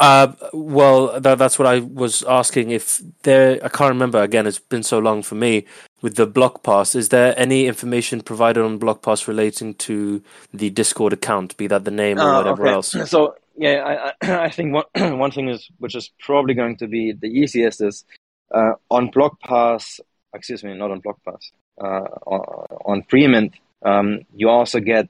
Uh, 0.00 0.32
well, 0.54 1.20
that, 1.20 1.36
that's 1.36 1.58
what 1.58 1.68
I 1.68 1.80
was 1.80 2.22
asking. 2.22 2.70
If 2.70 3.02
there, 3.22 3.62
I 3.62 3.68
can't 3.68 3.90
remember. 3.90 4.22
Again, 4.22 4.46
it's 4.46 4.58
been 4.58 4.82
so 4.82 4.98
long 4.98 5.22
for 5.22 5.34
me. 5.34 5.66
With 6.00 6.16
the 6.16 6.26
BlockPass, 6.26 6.96
is 6.96 7.10
there 7.10 7.34
any 7.38 7.66
information 7.66 8.22
provided 8.22 8.64
on 8.64 8.80
BlockPass 8.80 9.28
relating 9.28 9.74
to 9.74 10.22
the 10.54 10.70
Discord 10.70 11.12
account, 11.12 11.54
be 11.58 11.66
that 11.66 11.84
the 11.84 11.90
name 11.90 12.18
or 12.18 12.22
Uh, 12.22 12.38
whatever 12.38 12.62
okay. 12.62 12.72
else? 12.72 13.10
So 13.10 13.34
yeah, 13.58 14.12
I, 14.22 14.44
I, 14.46 14.48
think 14.56 14.72
one 14.72 14.84
one 15.18 15.30
thing 15.30 15.48
is 15.50 15.68
which 15.78 15.94
is 15.94 16.10
probably 16.18 16.54
going 16.54 16.76
to 16.78 16.86
be 16.86 17.12
the 17.12 17.28
easiest 17.28 17.82
is 17.82 18.06
uh, 18.54 18.72
on 18.90 19.10
BlockPass. 19.10 20.00
Excuse 20.32 20.64
me, 20.64 20.74
not 20.74 20.90
on 20.90 21.02
BlockPass. 21.02 21.50
Uh, 21.78 22.08
on, 22.26 22.40
on 22.86 23.02
Premint, 23.02 23.52
um, 23.82 24.20
you 24.34 24.48
also 24.48 24.80
get 24.80 25.08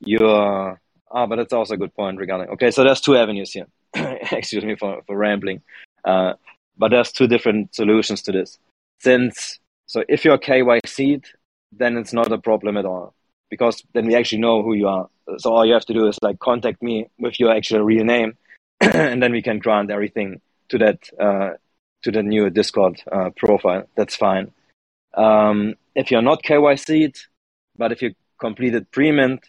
your. 0.00 0.80
Ah, 1.12 1.26
but 1.26 1.36
that's 1.36 1.52
also 1.52 1.74
a 1.74 1.76
good 1.76 1.94
point 1.94 2.18
regarding. 2.18 2.48
Okay, 2.48 2.72
so 2.72 2.82
there's 2.82 3.00
two 3.00 3.16
avenues 3.16 3.52
here. 3.52 3.66
excuse 4.32 4.64
me 4.64 4.76
for 4.76 5.02
for 5.06 5.16
rambling, 5.16 5.62
uh, 6.04 6.34
but 6.76 6.90
there's 6.90 7.12
two 7.12 7.26
different 7.26 7.74
solutions 7.74 8.22
to 8.22 8.32
this. 8.32 8.58
Since 9.00 9.60
so 9.86 10.02
if 10.08 10.24
you're 10.24 10.38
KYC'd, 10.38 11.26
then 11.72 11.96
it's 11.96 12.12
not 12.12 12.32
a 12.32 12.38
problem 12.38 12.76
at 12.76 12.84
all 12.84 13.14
because 13.50 13.82
then 13.94 14.06
we 14.06 14.14
actually 14.14 14.40
know 14.40 14.62
who 14.62 14.74
you 14.74 14.88
are. 14.88 15.08
So 15.38 15.52
all 15.52 15.66
you 15.66 15.74
have 15.74 15.84
to 15.86 15.94
do 15.94 16.06
is 16.06 16.18
like 16.22 16.38
contact 16.38 16.82
me 16.82 17.08
with 17.18 17.38
your 17.38 17.54
actual 17.54 17.82
real 17.82 18.04
name, 18.04 18.36
and 18.80 19.22
then 19.22 19.32
we 19.32 19.42
can 19.42 19.58
grant 19.58 19.90
everything 19.90 20.40
to 20.68 20.78
that 20.78 21.08
uh, 21.20 21.50
to 22.02 22.10
the 22.10 22.22
new 22.22 22.50
Discord 22.50 23.00
uh, 23.10 23.30
profile. 23.36 23.88
That's 23.96 24.16
fine. 24.16 24.52
Um, 25.14 25.74
if 25.94 26.10
you're 26.10 26.22
not 26.22 26.42
KYC'd, 26.42 27.18
but 27.76 27.92
if 27.92 28.02
you 28.02 28.14
completed 28.38 28.90
pre-mint, 28.90 29.48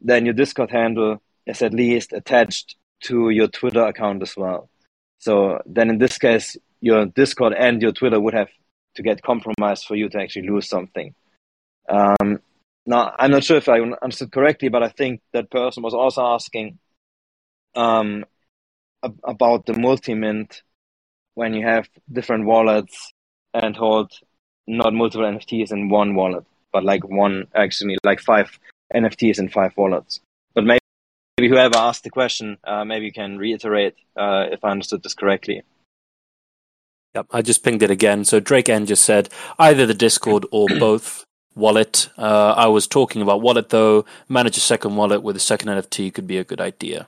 then 0.00 0.24
your 0.24 0.34
Discord 0.34 0.70
handle 0.70 1.20
is 1.46 1.62
at 1.62 1.74
least 1.74 2.12
attached 2.12 2.76
to 3.04 3.30
your 3.30 3.48
Twitter 3.48 3.84
account 3.84 4.22
as 4.22 4.36
well. 4.36 4.68
So 5.18 5.60
then 5.66 5.90
in 5.90 5.98
this 5.98 6.18
case, 6.18 6.56
your 6.80 7.06
Discord 7.06 7.54
and 7.54 7.82
your 7.82 7.92
Twitter 7.92 8.20
would 8.20 8.34
have 8.34 8.48
to 8.94 9.02
get 9.02 9.22
compromised 9.22 9.84
for 9.86 9.96
you 9.96 10.08
to 10.08 10.20
actually 10.20 10.48
lose 10.48 10.68
something. 10.68 11.14
Um, 11.88 12.40
now, 12.86 13.14
I'm 13.18 13.30
not 13.30 13.44
sure 13.44 13.56
if 13.56 13.68
I 13.68 13.80
understood 13.80 14.32
correctly, 14.32 14.68
but 14.68 14.82
I 14.82 14.88
think 14.88 15.20
that 15.32 15.50
person 15.50 15.82
was 15.82 15.94
also 15.94 16.22
asking 16.22 16.78
um, 17.74 18.24
ab- 19.04 19.20
about 19.24 19.66
the 19.66 19.78
multi-mint 19.78 20.62
when 21.34 21.54
you 21.54 21.66
have 21.66 21.88
different 22.10 22.46
wallets 22.46 23.12
and 23.54 23.76
hold 23.76 24.12
not 24.66 24.92
multiple 24.92 25.26
NFTs 25.26 25.72
in 25.72 25.88
one 25.88 26.14
wallet, 26.14 26.44
but 26.72 26.84
like 26.84 27.04
one, 27.08 27.46
actually, 27.54 27.96
like 28.04 28.20
five 28.20 28.58
NFTs 28.94 29.38
in 29.38 29.48
five 29.48 29.76
wallets. 29.76 30.20
But 30.54 30.64
maybe, 30.64 30.80
maybe 31.38 31.48
whoever 31.48 31.76
asked 31.76 32.02
the 32.02 32.10
question, 32.10 32.58
uh, 32.64 32.84
maybe 32.84 33.04
you 33.06 33.12
can 33.12 33.38
reiterate 33.38 33.94
uh, 34.16 34.46
if 34.50 34.64
I 34.64 34.70
understood 34.70 35.04
this 35.04 35.14
correctly. 35.14 35.62
Yep, 37.14 37.26
I 37.30 37.42
just 37.42 37.62
pinged 37.62 37.82
it 37.82 37.90
again. 37.90 38.24
So 38.24 38.40
Drake 38.40 38.68
N 38.68 38.86
just 38.86 39.04
said 39.04 39.28
either 39.58 39.86
the 39.86 39.94
Discord 39.94 40.46
or 40.50 40.66
both 40.80 41.24
wallet. 41.54 42.08
Uh, 42.18 42.54
I 42.56 42.66
was 42.66 42.88
talking 42.88 43.22
about 43.22 43.40
wallet 43.40 43.68
though. 43.68 44.04
Manage 44.28 44.56
a 44.56 44.60
second 44.60 44.96
wallet 44.96 45.22
with 45.22 45.36
a 45.36 45.40
second 45.40 45.68
NFT 45.68 46.12
could 46.12 46.26
be 46.26 46.38
a 46.38 46.44
good 46.44 46.60
idea. 46.60 47.06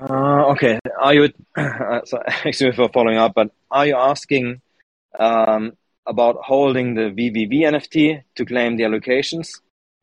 Uh, 0.00 0.46
okay. 0.48 0.80
Are 1.00 1.14
you? 1.14 1.28
so, 1.56 2.22
excuse 2.44 2.62
me 2.62 2.72
for 2.72 2.88
following 2.88 3.18
up, 3.18 3.34
but 3.34 3.52
are 3.70 3.86
you 3.86 3.96
asking 3.96 4.60
um, 5.16 5.76
about 6.06 6.38
holding 6.42 6.94
the 6.94 7.02
VVV 7.02 7.60
NFT 7.60 8.22
to 8.34 8.44
claim 8.44 8.76
the 8.76 8.82
allocations, 8.82 9.60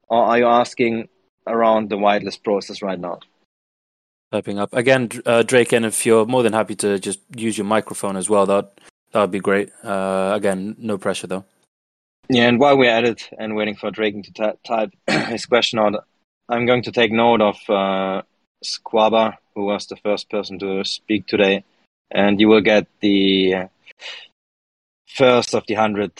or 0.07 0.23
are 0.23 0.37
you 0.37 0.45
asking 0.45 1.09
around 1.45 1.89
the 1.89 1.97
whitelist 1.97 2.43
process 2.43 2.81
right 2.81 2.99
now? 2.99 3.19
Typing 4.31 4.59
up 4.59 4.73
again, 4.73 5.09
uh, 5.25 5.41
Drake, 5.41 5.71
and 5.71 5.85
if 5.85 6.05
you're 6.05 6.25
more 6.25 6.43
than 6.43 6.51
happy 6.51 6.75
to 6.75 6.99
just 6.99 7.19
use 7.35 7.57
your 7.57 7.65
microphone 7.65 8.17
as 8.17 8.29
well, 8.29 8.45
that 8.45 8.77
that 9.13 9.21
would 9.21 9.31
be 9.31 9.39
great. 9.39 9.71
Uh, 9.83 10.33
again, 10.35 10.75
no 10.77 10.97
pressure 10.97 11.27
though. 11.27 11.45
Yeah, 12.29 12.47
and 12.47 12.59
while 12.59 12.77
we're 12.77 12.91
at 12.91 13.05
it 13.05 13.29
and 13.39 13.55
waiting 13.55 13.77
for 13.77 13.89
Draken 13.89 14.23
to 14.23 14.33
t- 14.33 14.59
type 14.65 14.91
his 15.29 15.45
question 15.45 15.79
out, 15.79 16.03
I'm 16.49 16.65
going 16.65 16.83
to 16.83 16.91
take 16.91 17.13
note 17.13 17.39
of 17.39 17.57
uh, 17.69 18.23
Squaba, 18.65 19.37
who 19.55 19.63
was 19.63 19.87
the 19.87 19.95
first 19.95 20.29
person 20.29 20.59
to 20.59 20.83
speak 20.83 21.25
today, 21.27 21.63
and 22.11 22.41
you 22.41 22.49
will 22.49 22.59
get 22.59 22.87
the 22.99 23.69
first 25.07 25.55
of 25.55 25.65
the 25.67 25.75
hundred 25.75 26.11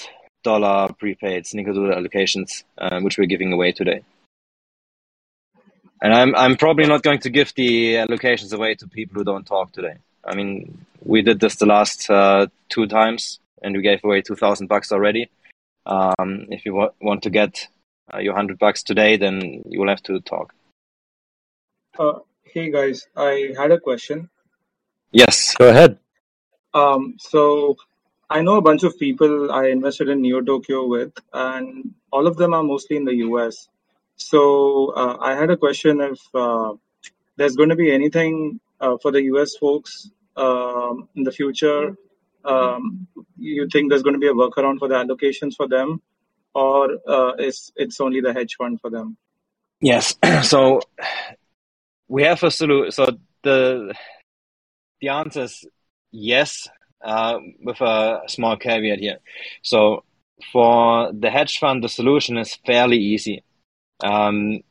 dollar 0.44 0.88
prepaid 0.98 1.44
Snickerdoodle 1.44 1.94
allocations, 1.94 2.64
uh, 2.78 3.02
which 3.02 3.18
we're 3.18 3.26
giving 3.26 3.52
away 3.52 3.74
today. 3.74 4.02
And 6.02 6.14
I'm 6.14 6.36
I'm 6.36 6.58
probably 6.58 6.86
not 6.86 7.04
going 7.04 7.20
to 7.20 7.30
give 7.30 7.54
the 7.56 7.96
allocations 7.96 8.54
away 8.54 8.76
to 8.76 8.88
people 8.88 9.16
who 9.16 9.24
don't 9.24 9.46
talk 9.46 9.72
today. 9.72 9.96
I 10.24 10.36
mean, 10.36 10.86
we 11.04 11.22
did 11.22 11.40
this 11.40 11.56
the 11.56 11.66
last 11.66 12.10
uh, 12.10 12.48
two 12.70 12.88
times, 12.88 13.40
and 13.62 13.76
we 13.76 13.82
gave 13.82 14.04
away 14.04 14.22
two 14.22 14.36
thousand 14.36 14.68
bucks 14.68 14.92
already. 14.92 15.30
Um, 15.86 16.48
if 16.50 16.66
you 16.66 16.76
wa- 16.76 16.92
want 17.02 17.24
to 17.24 17.30
get 17.30 17.68
uh, 18.14 18.20
your 18.20 18.36
hundred 18.36 18.60
bucks 18.60 18.84
today, 18.84 19.18
then 19.18 19.64
you 19.68 19.80
will 19.80 19.90
have 19.90 20.04
to 20.04 20.20
talk. 20.22 20.54
Uh, 21.98 22.20
hey 22.44 22.70
guys, 22.70 23.08
I 23.16 23.54
had 23.58 23.72
a 23.72 23.80
question. 23.80 24.30
Yes. 25.12 25.56
Go 25.56 25.70
ahead. 25.70 25.98
Um, 26.74 27.16
so 27.18 27.78
I 28.30 28.42
know 28.42 28.56
a 28.58 28.62
bunch 28.62 28.84
of 28.84 29.00
people 29.00 29.52
I 29.52 29.68
invested 29.68 30.10
in 30.10 30.22
Neo 30.22 30.42
Tokyo 30.42 30.86
with, 30.86 31.14
and 31.34 31.94
all 32.12 32.28
of 32.28 32.38
them 32.38 32.54
are 32.54 32.64
mostly 32.64 32.98
in 32.98 33.06
the 33.06 33.16
US. 33.28 33.70
So 34.18 34.94
uh, 34.96 35.18
I 35.22 35.36
had 35.36 35.50
a 35.50 35.58
question 35.58 36.02
if 36.02 36.20
uh, 36.34 36.74
there's 37.38 37.56
going 37.56 37.70
to 37.70 37.76
be 37.76 37.92
anything 37.92 38.60
uh, 38.80 38.98
for 39.02 39.12
the 39.12 39.24
US 39.34 39.56
folks 39.56 40.10
um, 40.36 41.08
in 41.16 41.24
the 41.24 41.32
future. 41.32 41.96
Um, 42.44 43.08
you 43.38 43.68
think 43.72 43.90
there's 43.90 44.04
going 44.04 44.14
to 44.14 44.20
be 44.20 44.28
a 44.28 44.34
workaround 44.34 44.80
for 44.80 44.88
the 44.88 44.96
allocations 44.96 45.56
for 45.56 45.68
them, 45.68 46.02
or 46.54 46.98
uh, 47.08 47.34
is 47.38 47.72
it's 47.76 48.00
only 48.00 48.22
the 48.22 48.34
hedge 48.34 48.56
fund 48.58 48.80
for 48.82 48.90
them? 48.90 49.18
Yes. 49.82 50.16
so 50.44 50.82
we 52.08 52.24
have 52.24 52.42
a 52.44 52.52
solution. 52.52 52.92
So 52.92 53.18
the 53.44 53.94
the 55.02 55.10
answer 55.10 55.44
is 55.44 55.66
yes, 56.12 56.68
uh, 57.02 57.38
with 57.62 57.82
a 57.82 58.22
small 58.28 58.58
caveat 58.58 59.00
here. 59.00 59.18
So 59.62 60.04
for 60.52 61.12
the 61.14 61.30
hedge 61.30 61.60
fund, 61.60 61.84
the 61.84 61.90
solution 61.90 62.38
is 62.38 62.56
fairly 62.66 62.98
easy. 62.98 63.44
Um, 64.04 64.62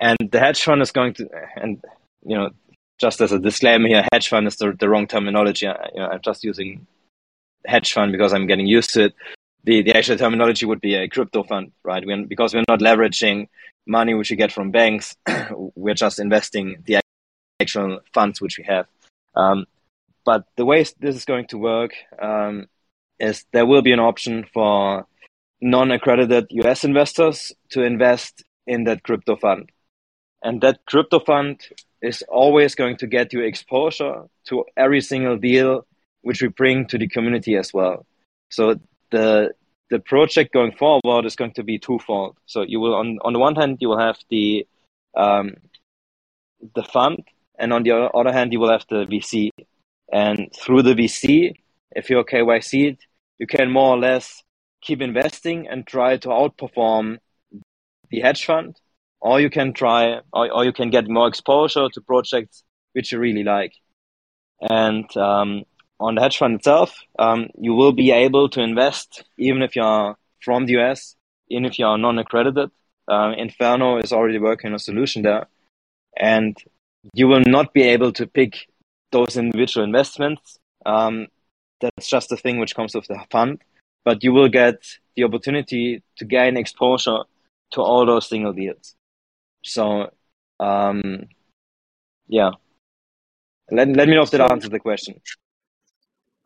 and 0.00 0.18
the 0.30 0.40
hedge 0.40 0.62
fund 0.62 0.82
is 0.82 0.92
going 0.92 1.14
to, 1.14 1.28
and 1.56 1.82
you 2.24 2.36
know, 2.36 2.50
just 3.00 3.20
as 3.20 3.32
a 3.32 3.38
disclaimer 3.38 3.88
here, 3.88 4.06
hedge 4.12 4.28
fund 4.28 4.46
is 4.46 4.56
the, 4.56 4.72
the 4.78 4.88
wrong 4.88 5.06
terminology. 5.06 5.66
I, 5.66 5.88
you 5.94 6.00
know, 6.00 6.08
I'm 6.08 6.20
just 6.20 6.44
using 6.44 6.86
hedge 7.66 7.92
fund 7.92 8.12
because 8.12 8.32
I'm 8.32 8.46
getting 8.46 8.66
used 8.66 8.92
to 8.94 9.04
it. 9.04 9.14
The 9.64 9.82
the 9.82 9.96
actual 9.96 10.18
terminology 10.18 10.66
would 10.66 10.80
be 10.80 10.94
a 10.94 11.08
crypto 11.08 11.42
fund, 11.42 11.72
right? 11.84 12.04
We're, 12.04 12.26
because 12.26 12.54
we're 12.54 12.64
not 12.68 12.80
leveraging 12.80 13.48
money 13.86 14.14
which 14.14 14.30
we 14.30 14.36
get 14.36 14.52
from 14.52 14.70
banks. 14.70 15.16
we're 15.74 15.94
just 15.94 16.18
investing 16.18 16.82
the 16.86 17.00
actual 17.60 18.00
funds 18.12 18.40
which 18.40 18.58
we 18.58 18.64
have. 18.64 18.86
Um, 19.34 19.66
but 20.24 20.44
the 20.56 20.64
way 20.64 20.82
this 21.00 21.16
is 21.16 21.24
going 21.24 21.46
to 21.48 21.58
work 21.58 21.92
um, 22.20 22.66
is 23.18 23.44
there 23.52 23.66
will 23.66 23.82
be 23.82 23.92
an 23.92 24.00
option 24.00 24.46
for 24.52 25.06
non-accredited 25.64 26.46
US 26.50 26.84
investors 26.84 27.50
to 27.70 27.82
invest 27.82 28.44
in 28.66 28.84
that 28.84 29.02
crypto 29.02 29.34
fund. 29.34 29.70
And 30.42 30.60
that 30.60 30.80
crypto 30.86 31.20
fund 31.20 31.62
is 32.02 32.22
always 32.28 32.74
going 32.74 32.98
to 32.98 33.06
get 33.06 33.32
you 33.32 33.40
exposure 33.40 34.24
to 34.48 34.64
every 34.76 35.00
single 35.00 35.38
deal 35.38 35.86
which 36.20 36.42
we 36.42 36.48
bring 36.48 36.86
to 36.88 36.98
the 36.98 37.08
community 37.08 37.56
as 37.56 37.72
well. 37.72 38.04
So 38.50 38.78
the 39.10 39.54
the 39.90 40.00
project 40.00 40.52
going 40.52 40.72
forward 40.72 41.24
is 41.24 41.36
going 41.36 41.52
to 41.52 41.62
be 41.62 41.78
twofold. 41.78 42.36
So 42.46 42.62
you 42.62 42.78
will 42.78 42.94
on 42.94 43.18
on 43.24 43.32
the 43.32 43.38
one 43.38 43.56
hand 43.56 43.78
you 43.80 43.88
will 43.88 43.98
have 43.98 44.18
the 44.28 44.66
um, 45.16 45.54
the 46.74 46.82
fund, 46.82 47.24
and 47.58 47.72
on 47.72 47.84
the 47.84 47.92
other 47.92 48.32
hand 48.32 48.52
you 48.52 48.60
will 48.60 48.70
have 48.70 48.84
the 48.90 49.06
VC. 49.06 49.50
And 50.12 50.52
through 50.54 50.82
the 50.82 50.94
VC, 50.94 51.54
if 51.96 52.10
you're 52.10 52.24
KYC, 52.24 52.98
you 53.38 53.46
can 53.46 53.70
more 53.70 53.94
or 53.96 53.98
less 53.98 54.43
keep 54.84 55.00
investing 55.00 55.66
and 55.66 55.86
try 55.86 56.16
to 56.18 56.28
outperform 56.28 57.18
the 58.10 58.20
hedge 58.20 58.44
fund 58.44 58.76
or 59.24 59.40
you 59.40 59.48
can 59.48 59.72
try, 59.72 60.20
or, 60.32 60.52
or 60.52 60.64
you 60.64 60.72
can 60.72 60.90
get 60.90 61.08
more 61.08 61.26
exposure 61.26 61.88
to 61.88 62.00
projects 62.02 62.62
which 62.92 63.10
you 63.10 63.18
really 63.18 63.42
like. 63.42 63.72
And 64.60 65.04
um, 65.16 65.64
on 65.98 66.14
the 66.14 66.20
hedge 66.20 66.36
fund 66.36 66.56
itself, 66.56 66.94
um, 67.18 67.48
you 67.58 67.72
will 67.72 67.92
be 67.92 68.10
able 68.10 68.50
to 68.50 68.60
invest 68.60 69.24
even 69.38 69.62
if 69.62 69.74
you 69.74 69.82
are 69.82 70.16
from 70.40 70.66
the 70.66 70.78
US, 70.78 71.16
even 71.48 71.64
if 71.64 71.78
you 71.78 71.86
are 71.86 71.96
non-accredited. 71.96 72.70
Uh, 73.08 73.32
Inferno 73.36 73.96
is 73.98 74.12
already 74.12 74.38
working 74.38 74.68
on 74.68 74.74
a 74.74 74.78
solution 74.78 75.22
there, 75.22 75.46
and 76.16 76.56
you 77.14 77.26
will 77.26 77.42
not 77.46 77.72
be 77.72 77.82
able 77.82 78.12
to 78.12 78.26
pick 78.26 78.68
those 79.10 79.36
individual 79.36 79.84
investments. 79.84 80.58
Um, 80.84 81.28
that's 81.80 82.08
just 82.08 82.32
a 82.32 82.36
thing 82.36 82.58
which 82.58 82.74
comes 82.74 82.94
with 82.94 83.06
the 83.06 83.18
fund, 83.30 83.62
but 84.04 84.22
you 84.22 84.32
will 84.32 84.48
get 84.48 84.82
the 85.16 85.24
opportunity 85.24 86.02
to 86.16 86.24
gain 86.24 86.56
exposure 86.56 87.20
to 87.72 87.80
all 87.80 88.06
those 88.06 88.28
single 88.28 88.52
deals. 88.52 88.94
So, 89.64 90.10
um, 90.60 91.26
yeah. 92.28 92.50
Let, 93.70 93.88
let 93.88 94.08
me 94.08 94.14
know 94.14 94.22
if 94.22 94.30
that 94.32 94.40
answers 94.40 94.70
the 94.70 94.78
question. 94.78 95.20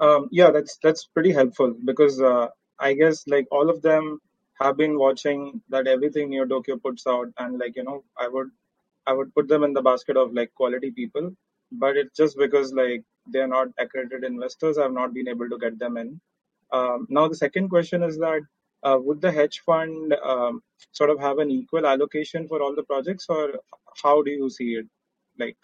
Um, 0.00 0.28
yeah, 0.30 0.50
that's 0.50 0.78
that's 0.82 1.06
pretty 1.06 1.32
helpful 1.32 1.74
because 1.84 2.20
uh, 2.22 2.48
I 2.78 2.92
guess 2.92 3.26
like 3.26 3.46
all 3.50 3.68
of 3.68 3.82
them 3.82 4.20
have 4.61 4.76
been 4.76 4.98
watching 4.98 5.61
that 5.70 5.88
everything 5.88 6.30
NeoTokyo 6.30 6.80
puts 6.80 7.06
out, 7.06 7.28
and 7.38 7.59
like 7.59 7.74
you 7.74 7.82
know, 7.82 8.04
I 8.16 8.28
would 8.28 8.50
I 9.06 9.12
would 9.12 9.34
put 9.34 9.48
them 9.48 9.64
in 9.64 9.72
the 9.72 9.82
basket 9.82 10.16
of 10.16 10.32
like 10.32 10.54
quality 10.54 10.92
people, 10.92 11.32
but 11.72 11.96
it's 11.96 12.16
just 12.16 12.38
because 12.38 12.72
like 12.72 13.02
they're 13.26 13.48
not 13.48 13.68
accredited 13.78 14.22
investors, 14.22 14.78
I've 14.78 14.92
not 14.92 15.12
been 15.12 15.28
able 15.28 15.48
to 15.48 15.59
get 15.59 15.78
them 15.78 15.96
in. 15.96 16.20
Um, 16.73 17.07
now 17.09 17.29
the 17.29 17.35
second 17.35 17.69
question 17.69 18.03
is 18.03 18.19
that 18.19 18.43
uh, 18.83 18.99
would 19.01 19.21
the 19.21 19.33
hedge 19.33 19.62
fund 19.64 20.14
um, 20.25 20.62
sort 20.93 21.11
of 21.11 21.19
have 21.19 21.39
an 21.39 21.51
equal 21.51 21.87
allocation 21.87 22.47
for 22.47 22.62
all 22.62 22.75
the 22.75 22.83
projects, 22.85 23.27
or 23.29 23.55
how 24.03 24.23
do 24.23 24.31
you 24.31 24.49
see 24.51 24.75
it? 24.75 24.87
Like 25.39 25.57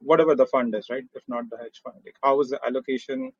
whatever 0.00 0.34
the 0.34 0.46
fund 0.46 0.74
is, 0.74 0.88
right? 0.90 1.04
If 1.14 1.22
not 1.26 1.48
the 1.50 1.56
hedge 1.56 1.80
fund, 1.82 1.96
like 2.04 2.16
how 2.22 2.40
is 2.40 2.50
the 2.50 2.60
allocation 2.64 3.32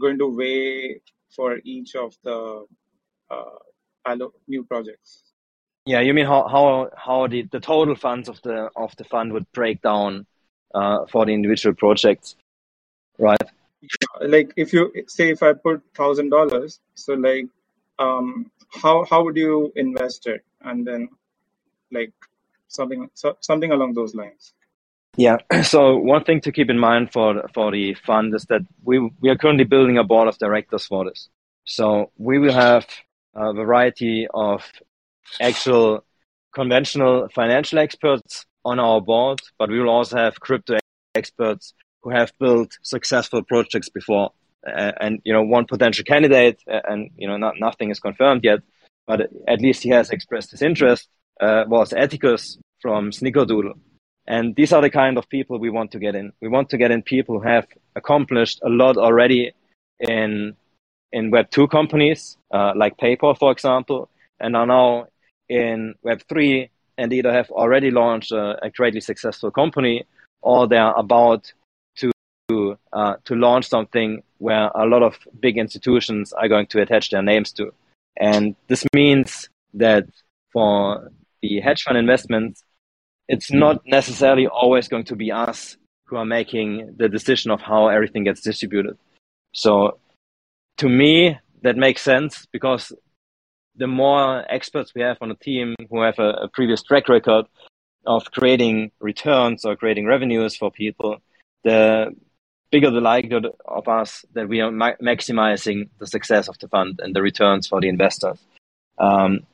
going 0.00 0.18
to 0.18 0.36
weigh 0.36 1.00
for 1.34 1.58
each 1.64 1.94
of 1.94 2.16
the 2.22 2.66
uh, 3.30 4.16
new 4.48 4.64
projects? 4.64 5.22
Yeah, 5.84 6.00
you 6.00 6.14
mean 6.14 6.26
how 6.26 6.48
how 6.48 6.90
how 6.96 7.28
the, 7.28 7.42
the 7.42 7.60
total 7.60 7.94
funds 7.94 8.28
of 8.28 8.42
the 8.42 8.70
of 8.76 8.94
the 8.96 9.04
fund 9.04 9.32
would 9.32 9.50
break 9.52 9.82
down 9.82 10.26
uh, 10.74 11.06
for 11.06 11.24
the 11.24 11.32
individual 11.32 11.74
projects, 11.74 12.34
right? 13.18 13.40
Like 14.20 14.52
if 14.56 14.72
you 14.72 14.92
say 15.06 15.30
if 15.30 15.42
I 15.42 15.52
put 15.52 15.82
thousand 15.94 16.30
dollars, 16.30 16.80
so 16.94 17.14
like 17.14 17.46
um, 17.98 18.50
how 18.70 19.04
how 19.04 19.24
would 19.24 19.36
you 19.36 19.72
invest 19.76 20.26
it, 20.26 20.44
and 20.62 20.86
then 20.86 21.08
like 21.92 22.12
something 22.68 23.10
so, 23.14 23.36
something 23.40 23.72
along 23.72 23.94
those 23.94 24.14
lines. 24.14 24.52
Yeah. 25.16 25.38
So 25.62 25.96
one 25.96 26.24
thing 26.24 26.40
to 26.42 26.52
keep 26.52 26.70
in 26.70 26.78
mind 26.78 27.12
for 27.12 27.48
for 27.54 27.70
the 27.70 27.94
fund 27.94 28.34
is 28.34 28.44
that 28.44 28.62
we 28.84 28.98
we 29.20 29.30
are 29.30 29.36
currently 29.36 29.64
building 29.64 29.98
a 29.98 30.04
board 30.04 30.28
of 30.28 30.38
directors 30.38 30.86
for 30.86 31.04
this. 31.04 31.28
So 31.64 32.10
we 32.16 32.38
will 32.38 32.52
have 32.52 32.86
a 33.34 33.52
variety 33.52 34.26
of 34.32 34.62
actual 35.40 36.04
conventional 36.52 37.28
financial 37.34 37.78
experts 37.78 38.46
on 38.64 38.78
our 38.78 39.00
board, 39.00 39.40
but 39.58 39.70
we 39.70 39.78
will 39.78 39.90
also 39.90 40.16
have 40.16 40.40
crypto 40.40 40.78
experts 41.14 41.74
who 42.06 42.12
have 42.12 42.32
built 42.38 42.78
successful 42.82 43.42
projects 43.42 43.88
before. 43.88 44.30
Uh, 44.66 44.92
and 45.00 45.20
you 45.24 45.32
know, 45.32 45.42
one 45.42 45.64
potential 45.64 46.04
candidate, 46.04 46.60
uh, 46.70 46.80
and 46.88 47.10
you 47.16 47.26
know, 47.26 47.36
not, 47.36 47.54
nothing 47.58 47.90
is 47.90 47.98
confirmed 47.98 48.42
yet, 48.44 48.60
but 49.06 49.28
at 49.48 49.60
least 49.60 49.82
he 49.82 49.90
has 49.90 50.10
expressed 50.10 50.50
his 50.52 50.62
interest. 50.62 51.08
Uh, 51.40 51.64
was 51.68 51.92
Atticus 51.92 52.58
from 52.80 53.10
Snickerdoodle, 53.10 53.74
and 54.26 54.56
these 54.56 54.72
are 54.72 54.80
the 54.80 54.90
kind 54.90 55.18
of 55.18 55.28
people 55.28 55.58
we 55.58 55.70
want 55.70 55.90
to 55.92 55.98
get 55.98 56.14
in. 56.14 56.32
We 56.40 56.48
want 56.48 56.70
to 56.70 56.78
get 56.78 56.90
in 56.90 57.02
people 57.02 57.38
who 57.38 57.46
have 57.46 57.66
accomplished 57.94 58.60
a 58.64 58.68
lot 58.68 58.96
already 58.96 59.52
in 60.00 60.56
in 61.12 61.30
Web 61.30 61.50
two 61.50 61.68
companies, 61.68 62.38
uh, 62.52 62.72
like 62.74 62.96
PayPal, 62.96 63.36
for 63.38 63.52
example, 63.52 64.08
and 64.40 64.56
are 64.56 64.66
now 64.66 65.06
in 65.48 65.94
Web 66.02 66.22
three 66.28 66.70
and 66.98 67.12
either 67.12 67.32
have 67.32 67.50
already 67.50 67.90
launched 67.90 68.32
a, 68.32 68.64
a 68.64 68.70
greatly 68.70 69.00
successful 69.00 69.50
company 69.50 70.06
or 70.46 70.68
they're 70.68 70.92
about 70.92 71.52
to 72.48 72.78
uh, 72.92 73.14
to 73.24 73.34
launch 73.34 73.68
something 73.68 74.22
where 74.38 74.70
a 74.74 74.86
lot 74.86 75.02
of 75.02 75.18
big 75.40 75.58
institutions 75.58 76.32
are 76.32 76.48
going 76.48 76.66
to 76.68 76.80
attach 76.80 77.10
their 77.10 77.22
names 77.22 77.52
to, 77.52 77.72
and 78.16 78.56
this 78.68 78.84
means 78.94 79.48
that 79.74 80.06
for 80.52 81.10
the 81.42 81.60
hedge 81.60 81.82
fund 81.82 81.98
investments, 81.98 82.62
it's 83.28 83.52
not 83.52 83.82
necessarily 83.86 84.46
always 84.46 84.88
going 84.88 85.04
to 85.04 85.16
be 85.16 85.32
us 85.32 85.76
who 86.06 86.16
are 86.16 86.24
making 86.24 86.94
the 86.96 87.08
decision 87.08 87.50
of 87.50 87.60
how 87.60 87.88
everything 87.88 88.24
gets 88.24 88.40
distributed. 88.40 88.96
So 89.52 89.98
to 90.78 90.88
me, 90.88 91.38
that 91.62 91.76
makes 91.76 92.02
sense 92.02 92.46
because 92.52 92.92
the 93.74 93.86
more 93.86 94.44
experts 94.50 94.92
we 94.94 95.02
have 95.02 95.18
on 95.20 95.30
a 95.30 95.34
team 95.34 95.74
who 95.90 96.02
have 96.02 96.18
a, 96.18 96.30
a 96.44 96.48
previous 96.48 96.82
track 96.82 97.08
record 97.08 97.46
of 98.06 98.30
creating 98.30 98.92
returns 99.00 99.64
or 99.64 99.76
creating 99.76 100.06
revenues 100.06 100.56
for 100.56 100.70
people, 100.70 101.18
the 101.64 102.14
bigger 102.76 102.90
the 102.90 103.00
likelihood 103.00 103.46
of 103.64 103.88
us 103.88 104.26
that 104.34 104.50
we 104.50 104.60
are 104.60 104.70
ma- 104.70 105.00
maximizing 105.00 105.88
the 105.98 106.06
success 106.06 106.46
of 106.46 106.58
the 106.58 106.68
fund 106.68 107.00
and 107.02 107.16
the 107.16 107.22
returns 107.22 107.66
for 107.66 107.80
the 107.80 107.88
investors. 107.88 108.38
Um, 108.98 109.46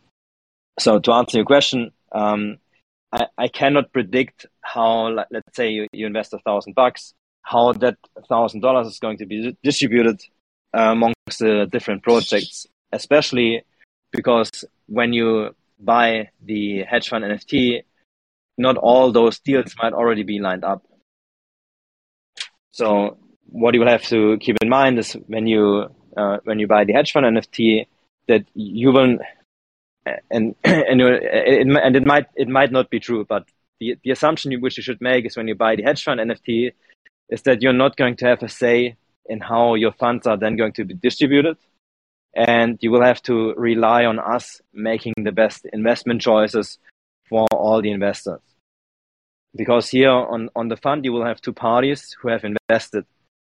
so 0.81 0.99
to 0.99 1.13
answer 1.13 1.37
your 1.39 1.47
question, 1.47 1.93
um, 2.11 2.59
I, 3.13 3.27
I 3.39 3.47
cannot 3.47 3.93
predict 3.93 4.47
how, 4.63 5.11
let's 5.31 5.55
say 5.55 5.71
you, 5.71 5.87
you 5.93 6.05
invest 6.09 6.35
a 6.35 6.41
thousand 6.41 6.75
bucks, 6.75 7.15
how 7.43 7.73
that 7.75 7.97
thousand 8.29 8.61
dollars 8.61 8.89
is 8.89 8.99
going 8.99 9.19
to 9.19 9.27
be 9.27 9.57
distributed 9.63 10.21
uh, 10.77 10.91
amongst 10.97 11.39
the 11.39 11.69
different 11.71 12.03
projects, 12.03 12.67
especially 12.91 13.63
because 14.11 14.51
when 14.87 15.13
you 15.13 15.55
buy 15.79 16.29
the 16.45 16.83
hedge 16.83 17.09
fund 17.09 17.23
NFT, 17.23 17.85
not 18.59 18.77
all 18.79 19.13
those 19.13 19.39
deals 19.39 19.77
might 19.81 19.93
already 19.93 20.25
be 20.25 20.41
lined 20.41 20.65
up. 20.65 20.83
So 22.73 23.19
what 23.47 23.75
you 23.75 23.81
will 23.81 23.89
have 23.89 24.05
to 24.07 24.39
keep 24.39 24.57
in 24.63 24.69
mind 24.69 24.99
is 24.99 25.13
when 25.27 25.47
you 25.47 25.87
uh, 26.17 26.39
when 26.45 26.59
you 26.59 26.67
buy 26.67 26.85
the 26.85 26.93
hedge 26.93 27.13
fund 27.13 27.27
NFT 27.27 27.87
that 28.29 28.45
you 28.55 28.93
will 28.93 29.19
and 30.31 30.55
and 30.65 31.01
it, 31.01 31.67
and 31.67 31.97
it 31.97 32.07
might 32.07 32.27
it 32.35 32.49
might 32.49 32.73
not 32.73 32.91
be 32.91 33.01
true, 33.01 33.25
but 33.25 33.45
the 33.79 33.97
the 34.05 34.11
assumption 34.11 34.53
which 34.61 34.77
you 34.77 34.83
should 34.83 35.01
make 35.01 35.27
is 35.27 35.37
when 35.37 35.49
you 35.49 35.55
buy 35.55 35.77
the 35.77 35.83
hedge 35.83 36.03
fund 36.03 36.21
NFT 36.21 36.73
is 37.29 37.43
that 37.43 37.63
you're 37.63 37.73
not 37.73 37.97
going 37.97 38.17
to 38.17 38.27
have 38.27 38.43
a 38.43 38.49
say 38.49 38.97
in 39.27 39.41
how 39.41 39.75
your 39.75 39.93
funds 39.93 40.27
are 40.27 40.37
then 40.37 40.57
going 40.57 40.73
to 40.73 40.85
be 40.85 40.95
distributed, 40.95 41.57
and 42.35 42.79
you 42.81 42.91
will 42.91 43.05
have 43.05 43.23
to 43.23 43.55
rely 43.55 44.05
on 44.05 44.19
us 44.19 44.61
making 44.73 45.15
the 45.17 45.33
best 45.33 45.67
investment 45.73 46.21
choices 46.21 46.79
for 47.29 47.47
all 47.53 47.81
the 47.81 47.91
investors. 47.91 48.41
Because 49.55 49.89
here 49.89 50.11
on 50.11 50.49
on 50.57 50.69
the 50.69 50.77
fund 50.77 51.05
you 51.05 51.13
will 51.13 51.25
have 51.25 51.41
two 51.41 51.53
parties 51.53 52.17
who 52.21 52.29
have 52.29 52.45
invested. 52.45 53.05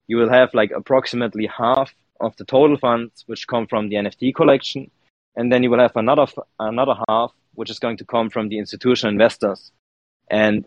You 0.08 0.18
will 0.18 0.30
have 0.30 0.54
like 0.54 0.72
approximately 0.72 1.48
half 1.48 1.94
of 2.22 2.36
the 2.38 2.46
total 2.46 2.78
funds 2.78 3.24
which 3.26 3.48
come 3.48 3.68
from 3.68 3.90
the 3.90 3.96
NFT 3.96 4.34
collection 4.34 4.92
and 5.36 5.52
then 5.52 5.64
you 5.64 5.70
will 5.70 5.80
have 5.80 5.96
another 5.96 6.28
another 6.60 6.96
half 7.10 7.32
which 7.56 7.70
is 7.70 7.80
going 7.80 7.98
to 7.98 8.06
come 8.06 8.30
from 8.30 8.50
the 8.50 8.60
institutional 8.60 9.12
investors. 9.12 9.72
And 10.30 10.66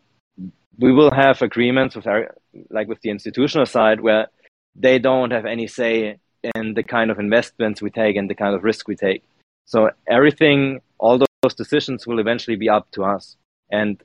we 0.78 0.92
will 0.92 1.10
have 1.10 1.42
agreements 1.42 1.96
with 1.96 2.06
our, 2.06 2.34
like 2.70 2.88
with 2.88 3.00
the 3.02 3.10
institutional 3.10 3.66
side 3.66 4.00
where 4.00 4.28
they 4.74 4.98
don't 4.98 5.32
have 5.32 5.44
any 5.44 5.66
say 5.66 6.18
in 6.54 6.74
the 6.74 6.82
kind 6.82 7.10
of 7.10 7.18
investments 7.18 7.82
we 7.82 7.90
take 7.90 8.16
and 8.16 8.30
the 8.30 8.34
kind 8.34 8.54
of 8.54 8.64
risk 8.64 8.88
we 8.88 8.96
take. 8.96 9.22
So 9.66 9.90
everything 10.06 10.80
all 10.98 11.18
those 11.18 11.54
decisions 11.54 12.06
will 12.06 12.18
eventually 12.18 12.56
be 12.56 12.68
up 12.68 12.90
to 12.92 13.04
us. 13.04 13.36
And 13.70 14.02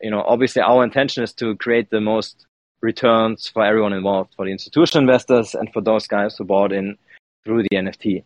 you 0.00 0.10
know 0.10 0.22
obviously 0.22 0.62
our 0.62 0.84
intention 0.84 1.22
is 1.22 1.32
to 1.32 1.56
create 1.56 1.90
the 1.90 2.00
most 2.00 2.46
returns 2.82 3.48
for 3.48 3.64
everyone 3.64 3.92
involved 3.92 4.32
for 4.36 4.44
the 4.44 4.52
institutional 4.52 5.02
investors 5.02 5.54
and 5.54 5.72
for 5.72 5.80
those 5.80 6.06
guys 6.06 6.36
who 6.36 6.44
bought 6.44 6.72
in 6.72 6.96
through 7.44 7.62
the 7.62 7.76
nft 7.76 8.22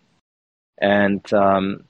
and 0.80 1.32
um, 1.32 1.84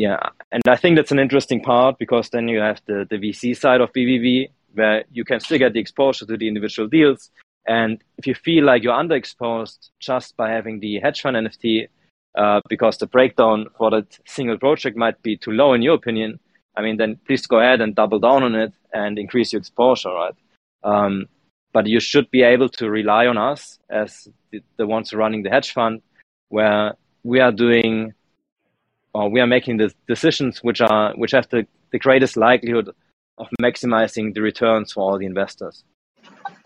yeah, 0.00 0.18
and 0.50 0.62
I 0.66 0.76
think 0.76 0.96
that's 0.96 1.12
an 1.12 1.18
interesting 1.18 1.62
part 1.62 1.98
because 1.98 2.30
then 2.30 2.48
you 2.48 2.58
have 2.60 2.80
the, 2.86 3.06
the 3.10 3.18
VC 3.18 3.54
side 3.54 3.82
of 3.82 3.92
VVV 3.92 4.48
where 4.72 5.04
you 5.12 5.24
can 5.24 5.40
still 5.40 5.58
get 5.58 5.74
the 5.74 5.80
exposure 5.80 6.24
to 6.24 6.38
the 6.38 6.48
individual 6.48 6.88
deals. 6.88 7.30
And 7.66 8.02
if 8.16 8.26
you 8.26 8.34
feel 8.34 8.64
like 8.64 8.82
you're 8.82 8.94
underexposed 8.94 9.90
just 9.98 10.38
by 10.38 10.50
having 10.50 10.80
the 10.80 11.00
hedge 11.00 11.20
fund 11.20 11.36
NFT, 11.36 11.88
uh, 12.34 12.60
because 12.68 12.96
the 12.96 13.08
breakdown 13.08 13.66
for 13.76 13.90
that 13.90 14.18
single 14.26 14.56
project 14.56 14.96
might 14.96 15.20
be 15.22 15.36
too 15.36 15.50
low 15.50 15.74
in 15.74 15.82
your 15.82 15.96
opinion, 15.96 16.40
I 16.76 16.80
mean, 16.80 16.96
then 16.96 17.18
please 17.26 17.46
go 17.46 17.58
ahead 17.58 17.82
and 17.82 17.94
double 17.94 18.20
down 18.20 18.42
on 18.42 18.54
it 18.54 18.72
and 18.92 19.18
increase 19.18 19.52
your 19.52 19.60
exposure, 19.60 20.10
right? 20.10 20.34
Um, 20.82 21.26
but 21.72 21.86
you 21.86 22.00
should 22.00 22.30
be 22.30 22.42
able 22.42 22.68
to 22.68 22.90
rely 22.90 23.26
on 23.26 23.38
us 23.38 23.78
as 23.88 24.28
the, 24.50 24.62
the 24.76 24.86
ones 24.86 25.12
running 25.12 25.42
the 25.42 25.50
hedge 25.50 25.72
fund, 25.72 26.02
where 26.48 26.94
we 27.22 27.40
are 27.40 27.52
doing 27.52 28.12
or 29.12 29.28
we 29.28 29.40
are 29.40 29.46
making 29.46 29.76
the 29.76 29.92
decisions 30.06 30.62
which 30.62 30.80
are 30.80 31.14
which 31.16 31.32
have 31.32 31.48
the, 31.50 31.66
the 31.92 31.98
greatest 31.98 32.36
likelihood 32.36 32.90
of 33.38 33.48
maximizing 33.60 34.34
the 34.34 34.40
returns 34.40 34.92
for 34.92 35.00
all 35.00 35.18
the 35.18 35.26
investors. 35.26 35.84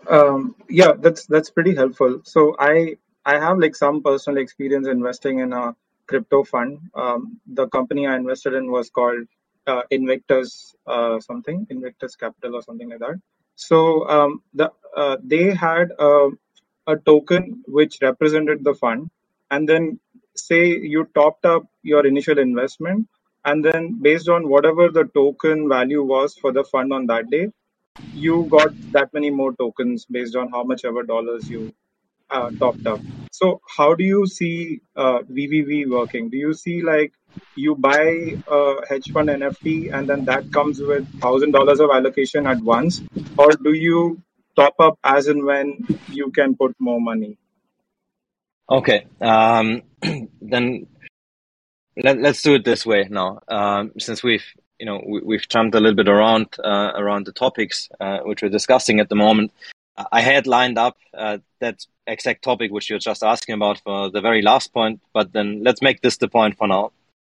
Um, 0.07 0.55
yeah, 0.69 0.91
that's 0.97 1.25
that's 1.25 1.49
pretty 1.49 1.75
helpful. 1.75 2.21
So 2.23 2.55
I 2.59 2.97
I 3.25 3.39
have 3.39 3.57
like 3.57 3.75
some 3.75 4.03
personal 4.03 4.41
experience 4.41 4.87
investing 4.87 5.39
in 5.39 5.53
a 5.53 5.75
crypto 6.07 6.43
fund. 6.43 6.79
Um, 6.93 7.39
the 7.47 7.67
company 7.69 8.05
I 8.05 8.15
invested 8.15 8.53
in 8.53 8.71
was 8.71 8.89
called 8.89 9.27
uh, 9.67 9.83
Invictus 9.91 10.75
uh, 10.87 11.19
something, 11.19 11.67
Invictus 11.69 12.15
Capital 12.15 12.55
or 12.55 12.61
something 12.63 12.89
like 12.89 12.99
that. 12.99 13.21
So 13.55 14.07
um, 14.09 14.41
the 14.53 14.71
uh, 14.95 15.17
they 15.23 15.53
had 15.53 15.91
a, 15.99 16.29
a 16.87 16.97
token 16.97 17.63
which 17.67 17.99
represented 18.01 18.63
the 18.63 18.75
fund, 18.75 19.09
and 19.51 19.67
then 19.69 19.99
say 20.35 20.67
you 20.67 21.09
topped 21.15 21.45
up 21.45 21.63
your 21.83 22.05
initial 22.05 22.39
investment, 22.39 23.07
and 23.45 23.63
then 23.65 23.99
based 24.01 24.29
on 24.29 24.49
whatever 24.49 24.89
the 24.89 25.05
token 25.05 25.69
value 25.69 26.03
was 26.03 26.35
for 26.35 26.51
the 26.51 26.63
fund 26.65 26.93
on 26.93 27.07
that 27.07 27.29
day, 27.29 27.49
you 28.11 28.47
got 28.49 28.69
that 28.91 29.13
many 29.13 29.29
more 29.31 29.53
tokens 29.55 30.05
based 30.05 30.35
on 30.35 30.49
how 30.51 30.63
much 30.63 30.85
ever 30.85 31.03
dollars 31.03 31.49
you 31.49 31.73
uh, 32.29 32.51
topped 32.59 32.87
up. 32.87 33.01
So 33.37 33.59
how 33.67 33.95
do 33.95 34.05
you 34.05 34.25
see 34.27 34.79
uh, 34.95 35.19
VVV 35.29 35.89
working? 35.89 36.29
Do 36.29 36.37
you 36.37 36.53
see 36.53 36.81
like 36.81 37.11
you 37.55 37.75
buy 37.75 38.37
a 38.47 38.75
hedge 38.87 39.11
fund 39.11 39.27
NFT 39.27 39.93
and 39.93 40.07
then 40.07 40.23
that 40.23 40.53
comes 40.53 40.79
with 40.79 41.03
thousand 41.19 41.51
dollars 41.51 41.81
of 41.81 41.89
allocation 41.89 42.47
at 42.47 42.61
once, 42.61 43.01
or 43.37 43.49
do 43.51 43.73
you 43.73 44.21
top 44.55 44.75
up 44.79 44.97
as 45.03 45.27
and 45.27 45.43
when 45.43 45.85
you 46.07 46.31
can 46.31 46.55
put 46.55 46.75
more 46.79 47.01
money? 47.01 47.37
Okay, 48.69 49.05
um, 49.19 49.81
then 50.41 50.87
let, 52.01 52.17
us 52.23 52.41
do 52.41 52.55
it 52.55 52.63
this 52.63 52.85
way 52.85 53.05
now. 53.09 53.41
Um, 53.49 53.91
since 53.99 54.23
we've 54.23 54.45
you 54.79 54.85
know 54.85 55.01
we, 55.05 55.35
have 55.35 55.49
jumped 55.49 55.75
a 55.75 55.81
little 55.81 55.97
bit 55.97 56.07
around 56.07 56.47
uh, 56.63 56.91
around 56.95 57.25
the 57.25 57.33
topics 57.33 57.89
uh, 57.99 58.19
which 58.19 58.41
we're 58.41 58.57
discussing 58.59 59.01
at 59.01 59.09
the 59.09 59.15
moment. 59.15 59.51
I 59.97 60.21
had 60.21 60.47
lined 60.47 60.77
up 60.77 60.97
uh, 61.13 61.37
that 61.59 61.85
exact 62.07 62.43
topic 62.43 62.71
which 62.71 62.89
you're 62.89 62.99
just 62.99 63.23
asking 63.23 63.55
about 63.55 63.79
for 63.79 64.09
the 64.09 64.21
very 64.21 64.41
last 64.41 64.73
point, 64.73 65.01
but 65.13 65.31
then 65.31 65.63
let's 65.63 65.81
make 65.81 66.01
this 66.01 66.17
the 66.17 66.27
point 66.27 66.57
for 66.57 66.67
now. 66.67 66.91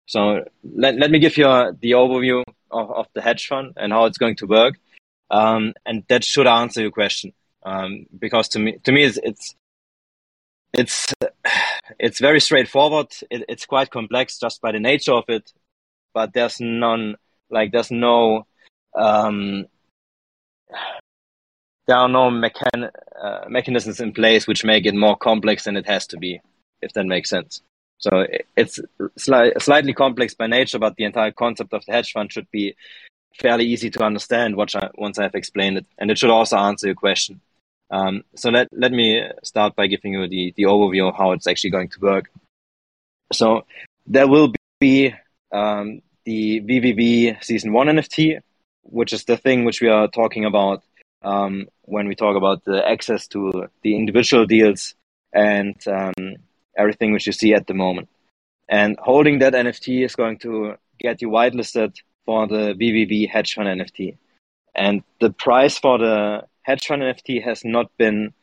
So 0.08 0.46
let, 0.64 0.96
let 0.96 1.12
me 1.12 1.20
give 1.20 1.38
you 1.38 1.48
a, 1.48 1.72
the 1.80 1.92
overview 1.92 2.44
of, 2.72 2.92
of 2.92 3.08
the 3.14 3.22
hedge 3.22 3.48
fund 3.48 3.74
and 3.78 3.94
how 3.94 4.06
it's 4.06 4.18
going 4.18 4.36
to 4.38 4.48
work, 4.48 4.76
um, 5.32 5.74
and 5.86 6.04
that 6.10 6.24
should 6.24 6.48
answer 6.48 6.82
your 6.82 6.92
question. 6.92 7.34
Um, 7.64 8.06
because 8.18 8.50
to 8.50 8.60
me, 8.60 8.78
to 8.84 8.92
me, 8.92 9.04
it's 9.04 9.20
it's 9.22 9.56
it's, 10.74 11.14
it's 12.00 12.20
very 12.20 12.40
straightforward. 12.40 13.08
It, 13.30 13.46
it's 13.48 13.66
quite 13.66 13.92
complex 13.92 14.40
just 14.40 14.62
by 14.62 14.72
the 14.72 14.80
nature 14.80 15.14
of 15.14 15.26
it, 15.28 15.54
but 16.14 16.34
there's 16.34 16.60
none 16.60 17.16
like 17.50 17.72
there's 17.72 17.92
no 17.92 18.48
um, 18.96 19.66
there 21.90 21.98
are 21.98 22.08
no 22.08 22.30
mechan- 22.30 22.92
uh, 23.20 23.46
mechanisms 23.50 24.00
in 24.00 24.14
place 24.14 24.46
which 24.46 24.64
make 24.64 24.86
it 24.86 24.94
more 24.94 25.18
complex 25.18 25.64
than 25.64 25.76
it 25.76 25.88
has 25.88 26.06
to 26.06 26.18
be, 26.18 26.40
if 26.84 26.94
that 26.94 27.08
makes 27.08 27.32
sense. 27.32 27.64
So 27.98 28.28
it's 28.56 28.80
sli- 29.18 29.60
slightly 29.60 29.94
complex 29.96 30.36
by 30.36 30.46
nature, 30.46 30.78
but 30.78 30.98
the 30.98 31.06
entire 31.06 31.32
concept 31.32 31.74
of 31.74 31.84
the 31.86 31.92
hedge 31.92 32.12
fund 32.12 32.32
should 32.32 32.50
be 32.52 32.76
fairly 33.42 33.66
easy 33.66 33.90
to 33.90 34.04
understand 34.04 34.56
once, 34.56 34.76
I, 34.76 34.92
once 34.94 35.18
I've 35.18 35.34
explained 35.34 35.80
it, 35.80 35.88
and 35.98 36.12
it 36.12 36.20
should 36.20 36.30
also 36.30 36.58
answer 36.58 36.86
your 36.86 36.96
question. 36.96 37.42
Um, 37.90 38.24
so 38.36 38.52
let 38.52 38.68
let 38.72 38.92
me 38.92 39.24
start 39.44 39.76
by 39.76 39.88
giving 39.88 40.14
you 40.14 40.28
the 40.28 40.54
the 40.56 40.64
overview 40.64 41.10
of 41.10 41.16
how 41.16 41.32
it's 41.32 41.48
actually 41.48 41.72
going 41.72 41.90
to 41.90 42.00
work. 42.00 42.30
So 43.34 43.66
there 44.06 44.28
will 44.28 44.54
be 44.80 45.16
um, 45.52 46.04
the 46.24 46.62
VVV 46.62 47.44
Season 47.44 47.74
1 47.74 47.88
NFT, 47.88 48.42
which 48.84 49.12
is 49.12 49.24
the 49.24 49.38
thing 49.38 49.66
which 49.66 49.82
we 49.82 49.88
are 49.88 50.08
talking 50.08 50.46
about 50.46 50.84
um, 51.24 51.68
when 51.84 52.08
we 52.08 52.16
talk 52.16 52.36
about 52.36 52.64
the 52.66 52.88
access 52.88 53.28
to 53.28 53.68
the 53.84 53.96
individual 53.96 54.46
deals 54.46 54.96
and 55.34 55.76
um, 55.88 56.14
everything 56.78 57.12
which 57.12 57.28
you 57.28 57.34
see 57.34 57.54
at 57.54 57.68
the 57.68 57.74
moment. 57.74 58.10
And 58.68 58.98
holding 59.02 59.40
that 59.40 59.54
NFT 59.54 60.06
is 60.06 60.16
going 60.16 60.38
to 60.40 60.76
get 61.00 61.22
you 61.22 61.30
whitelisted 61.30 61.96
for 62.26 62.48
the 62.48 62.74
VVV 62.74 63.30
hedge 63.30 63.56
fund 63.56 63.68
NFT. 63.68 64.18
And 64.76 65.04
the 65.20 65.32
price 65.32 65.78
for 65.78 65.98
the 65.98 66.44
hedge 66.62 66.86
fund 66.86 67.02
NFT 67.02 67.44
has 67.44 67.66
not 67.66 67.90
been 67.98 68.34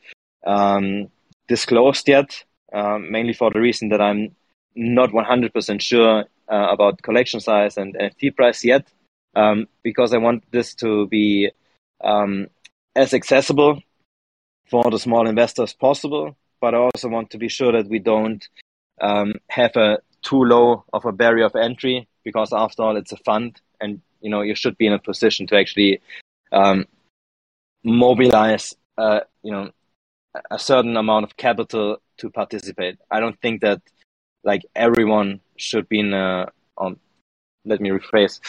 um, 0.45 1.09
disclosed 1.49 2.09
yet, 2.09 2.45
um, 2.73 3.11
mainly 3.11 3.33
for 3.33 3.51
the 3.51 3.61
reason 3.61 3.89
that 3.91 4.01
I'm 4.01 4.35
not 4.75 5.11
100% 5.11 5.81
sure 5.81 6.25
uh, 6.51 6.69
about 6.71 7.03
collection 7.03 7.41
size 7.41 7.77
and 7.77 7.95
NFT 7.95 8.35
price 8.37 8.65
yet, 8.65 8.87
um, 9.35 9.69
because 9.83 10.13
I 10.13 10.19
want 10.19 10.45
this 10.51 10.75
to 10.77 11.07
be 11.07 11.51
um, 12.03 12.49
as 12.97 13.15
accessible 13.15 13.81
for 14.71 14.91
the 14.91 14.99
small 14.99 15.29
investors 15.29 15.75
possible. 15.75 16.37
But 16.61 16.75
I 16.75 16.79
also 16.79 17.09
want 17.09 17.31
to 17.31 17.39
be 17.39 17.49
sure 17.49 17.73
that 17.73 17.89
we 17.89 17.99
don't 17.99 18.47
um, 19.01 19.35
have 19.49 19.77
a 19.77 19.99
too 20.23 20.43
low 20.43 20.85
of 20.93 21.05
a 21.05 21.13
barrier 21.13 21.45
of 21.45 21.55
entry, 21.55 22.09
because 22.25 22.53
after 22.53 22.83
all, 22.83 22.97
it's 22.97 23.13
a 23.13 23.17
fund, 23.19 23.61
and 23.81 24.01
you 24.21 24.31
know 24.31 24.41
you 24.41 24.55
should 24.57 24.77
be 24.79 24.87
in 24.87 24.93
a 24.93 24.99
position 24.99 25.47
to 25.47 25.57
actually 25.57 26.01
um, 26.51 26.87
mobilize, 27.85 28.75
uh, 28.99 29.21
you 29.43 29.53
know, 29.53 29.71
a 30.51 30.59
certain 30.59 30.97
amount 30.97 31.25
of 31.25 31.37
capital 31.37 31.99
to 32.19 32.31
participate. 32.31 32.99
I 33.11 33.21
don't 33.21 33.39
think 33.41 33.61
that 33.61 33.83
like 34.43 34.63
everyone 34.75 35.41
should 35.57 35.89
be 35.89 36.01
in 36.01 36.15
a, 36.15 36.49
um, 36.79 36.99
let 37.65 37.81
me 37.81 37.91
rephrase, 37.91 38.41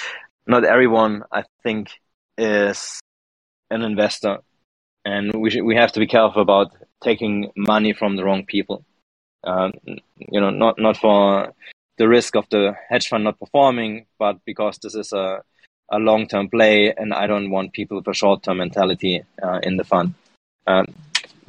not 0.45 0.63
everyone, 0.63 1.23
I 1.31 1.43
think, 1.63 1.89
is 2.37 2.99
an 3.69 3.81
investor. 3.81 4.39
And 5.05 5.33
we, 5.33 5.49
should, 5.49 5.63
we 5.63 5.75
have 5.75 5.91
to 5.93 5.99
be 5.99 6.07
careful 6.07 6.41
about 6.41 6.71
taking 7.01 7.51
money 7.55 7.93
from 7.93 8.15
the 8.15 8.23
wrong 8.23 8.45
people. 8.45 8.83
Um, 9.43 9.73
you 10.17 10.41
know, 10.41 10.49
not, 10.49 10.79
not 10.79 10.97
for 10.97 11.53
the 11.97 12.07
risk 12.07 12.35
of 12.35 12.45
the 12.49 12.75
hedge 12.89 13.07
fund 13.07 13.23
not 13.23 13.39
performing, 13.39 14.05
but 14.19 14.37
because 14.45 14.77
this 14.79 14.95
is 14.95 15.13
a, 15.13 15.41
a 15.89 15.99
long 15.99 16.27
term 16.27 16.49
play 16.49 16.93
and 16.95 17.13
I 17.13 17.27
don't 17.27 17.49
want 17.49 17.73
people 17.73 17.97
with 17.97 18.07
a 18.07 18.13
short 18.13 18.43
term 18.43 18.57
mentality 18.57 19.23
uh, 19.41 19.59
in 19.63 19.77
the 19.77 19.83
fund. 19.83 20.13
Um, 20.65 20.93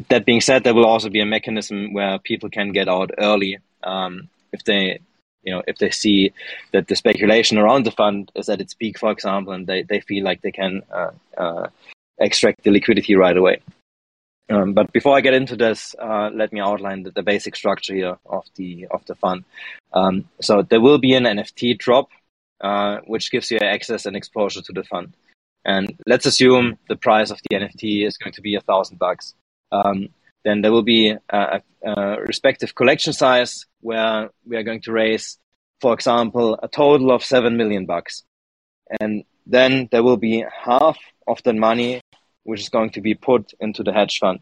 that 0.08 0.24
being 0.24 0.40
said, 0.40 0.62
there 0.62 0.74
will 0.74 0.86
also 0.86 1.08
be 1.10 1.20
a 1.20 1.26
mechanism 1.26 1.92
where 1.92 2.18
people 2.20 2.48
can 2.48 2.70
get 2.70 2.88
out 2.88 3.10
early 3.18 3.58
um, 3.82 4.28
if 4.52 4.64
they 4.64 5.00
you 5.42 5.52
know 5.52 5.62
if 5.66 5.78
they 5.78 5.90
see 5.90 6.32
that 6.72 6.88
the 6.88 6.96
speculation 6.96 7.58
around 7.58 7.84
the 7.84 7.90
fund 7.90 8.30
is 8.34 8.48
at 8.48 8.60
its 8.60 8.74
peak 8.74 8.98
for 8.98 9.10
example 9.10 9.52
and 9.52 9.66
they, 9.66 9.82
they 9.82 10.00
feel 10.00 10.24
like 10.24 10.42
they 10.42 10.52
can 10.52 10.82
uh, 10.92 11.10
uh, 11.36 11.68
extract 12.20 12.64
the 12.64 12.70
liquidity 12.70 13.14
right 13.14 13.36
away 13.36 13.60
um, 14.50 14.72
but 14.72 14.92
before 14.92 15.16
I 15.16 15.20
get 15.20 15.34
into 15.34 15.56
this, 15.56 15.94
uh, 15.98 16.30
let 16.32 16.52
me 16.52 16.60
outline 16.60 17.02
the, 17.02 17.10
the, 17.10 17.22
basic 17.22 17.54
structure 17.54 17.94
here 17.94 18.16
of 18.24 18.44
the 18.56 18.86
of 18.90 19.04
the 19.04 19.14
fund. 19.14 19.44
Um, 19.92 20.24
so 20.40 20.62
there 20.62 20.80
will 20.80 20.98
be 20.98 21.12
an 21.14 21.24
NFT 21.24 21.78
drop, 21.78 22.08
uh, 22.62 22.98
which 23.06 23.30
gives 23.30 23.50
you 23.50 23.58
access 23.58 24.06
and 24.06 24.16
exposure 24.16 24.62
to 24.62 24.72
the 24.72 24.84
fund. 24.84 25.14
And 25.66 25.94
let's 26.06 26.24
assume 26.24 26.78
the 26.88 26.96
price 26.96 27.30
of 27.30 27.40
the 27.48 27.56
NFT 27.56 28.06
is 28.06 28.16
going 28.16 28.32
to 28.32 28.40
be 28.40 28.54
a 28.54 28.62
thousand 28.62 28.98
bucks. 28.98 29.34
Um, 29.70 30.08
then 30.44 30.62
there 30.62 30.72
will 30.72 30.84
be 30.84 31.14
a, 31.28 31.60
a, 31.84 32.20
respective 32.20 32.74
collection 32.74 33.12
size 33.12 33.66
where 33.80 34.30
we 34.46 34.56
are 34.56 34.62
going 34.62 34.80
to 34.82 34.92
raise, 34.92 35.36
for 35.82 35.92
example, 35.92 36.58
a 36.62 36.68
total 36.68 37.10
of 37.10 37.22
seven 37.22 37.58
million 37.58 37.84
bucks, 37.84 38.22
and 38.98 39.24
then 39.46 39.88
there 39.90 40.02
will 40.02 40.16
be 40.16 40.42
half 40.64 40.96
of 41.26 41.42
the 41.42 41.52
money 41.52 42.00
which 42.48 42.60
is 42.60 42.70
going 42.70 42.88
to 42.88 43.02
be 43.02 43.14
put 43.14 43.52
into 43.60 43.82
the 43.82 43.92
hedge 43.92 44.18
fund, 44.18 44.40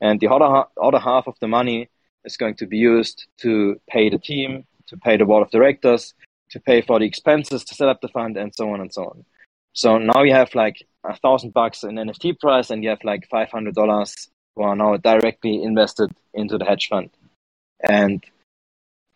and 0.00 0.20
the 0.20 0.28
other 0.28 0.64
other 0.80 1.00
half 1.00 1.26
of 1.26 1.34
the 1.40 1.48
money 1.48 1.88
is 2.24 2.36
going 2.36 2.54
to 2.54 2.66
be 2.66 2.78
used 2.78 3.26
to 3.38 3.80
pay 3.90 4.08
the 4.08 4.18
team, 4.18 4.64
to 4.86 4.96
pay 4.96 5.16
the 5.16 5.24
board 5.24 5.42
of 5.42 5.50
directors, 5.50 6.14
to 6.50 6.60
pay 6.60 6.80
for 6.80 7.00
the 7.00 7.04
expenses 7.04 7.64
to 7.64 7.74
set 7.74 7.88
up 7.88 8.00
the 8.00 8.14
fund, 8.16 8.36
and 8.36 8.54
so 8.54 8.70
on 8.70 8.80
and 8.80 8.92
so 8.92 9.04
on. 9.06 9.24
So 9.72 9.98
now 9.98 10.22
you 10.22 10.34
have 10.34 10.54
like 10.54 10.86
a 11.04 11.16
thousand 11.16 11.52
bucks 11.52 11.82
in 11.82 11.96
NFT 11.96 12.38
price, 12.38 12.70
and 12.70 12.84
you 12.84 12.90
have 12.90 13.02
like 13.02 13.28
five 13.28 13.50
hundred 13.50 13.74
dollars 13.74 14.14
who 14.54 14.62
are 14.62 14.76
now 14.76 14.96
directly 14.96 15.60
invested 15.62 16.10
into 16.34 16.58
the 16.58 16.64
hedge 16.64 16.86
fund. 16.88 17.10
And 17.82 18.24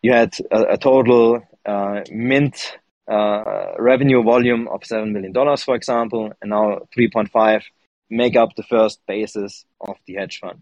you 0.01 0.11
had 0.11 0.33
a, 0.51 0.73
a 0.73 0.77
total 0.77 1.43
uh, 1.65 2.01
mint 2.11 2.77
uh, 3.09 3.73
revenue 3.77 4.23
volume 4.23 4.67
of 4.69 4.81
$7 4.81 5.11
million, 5.11 5.33
for 5.57 5.75
example, 5.75 6.31
and 6.41 6.49
now 6.49 6.87
3.5 6.97 7.63
make 8.13 8.35
up 8.35 8.55
the 8.55 8.63
first 8.63 8.99
basis 9.07 9.65
of 9.81 9.97
the 10.05 10.15
hedge 10.15 10.39
fund. 10.39 10.61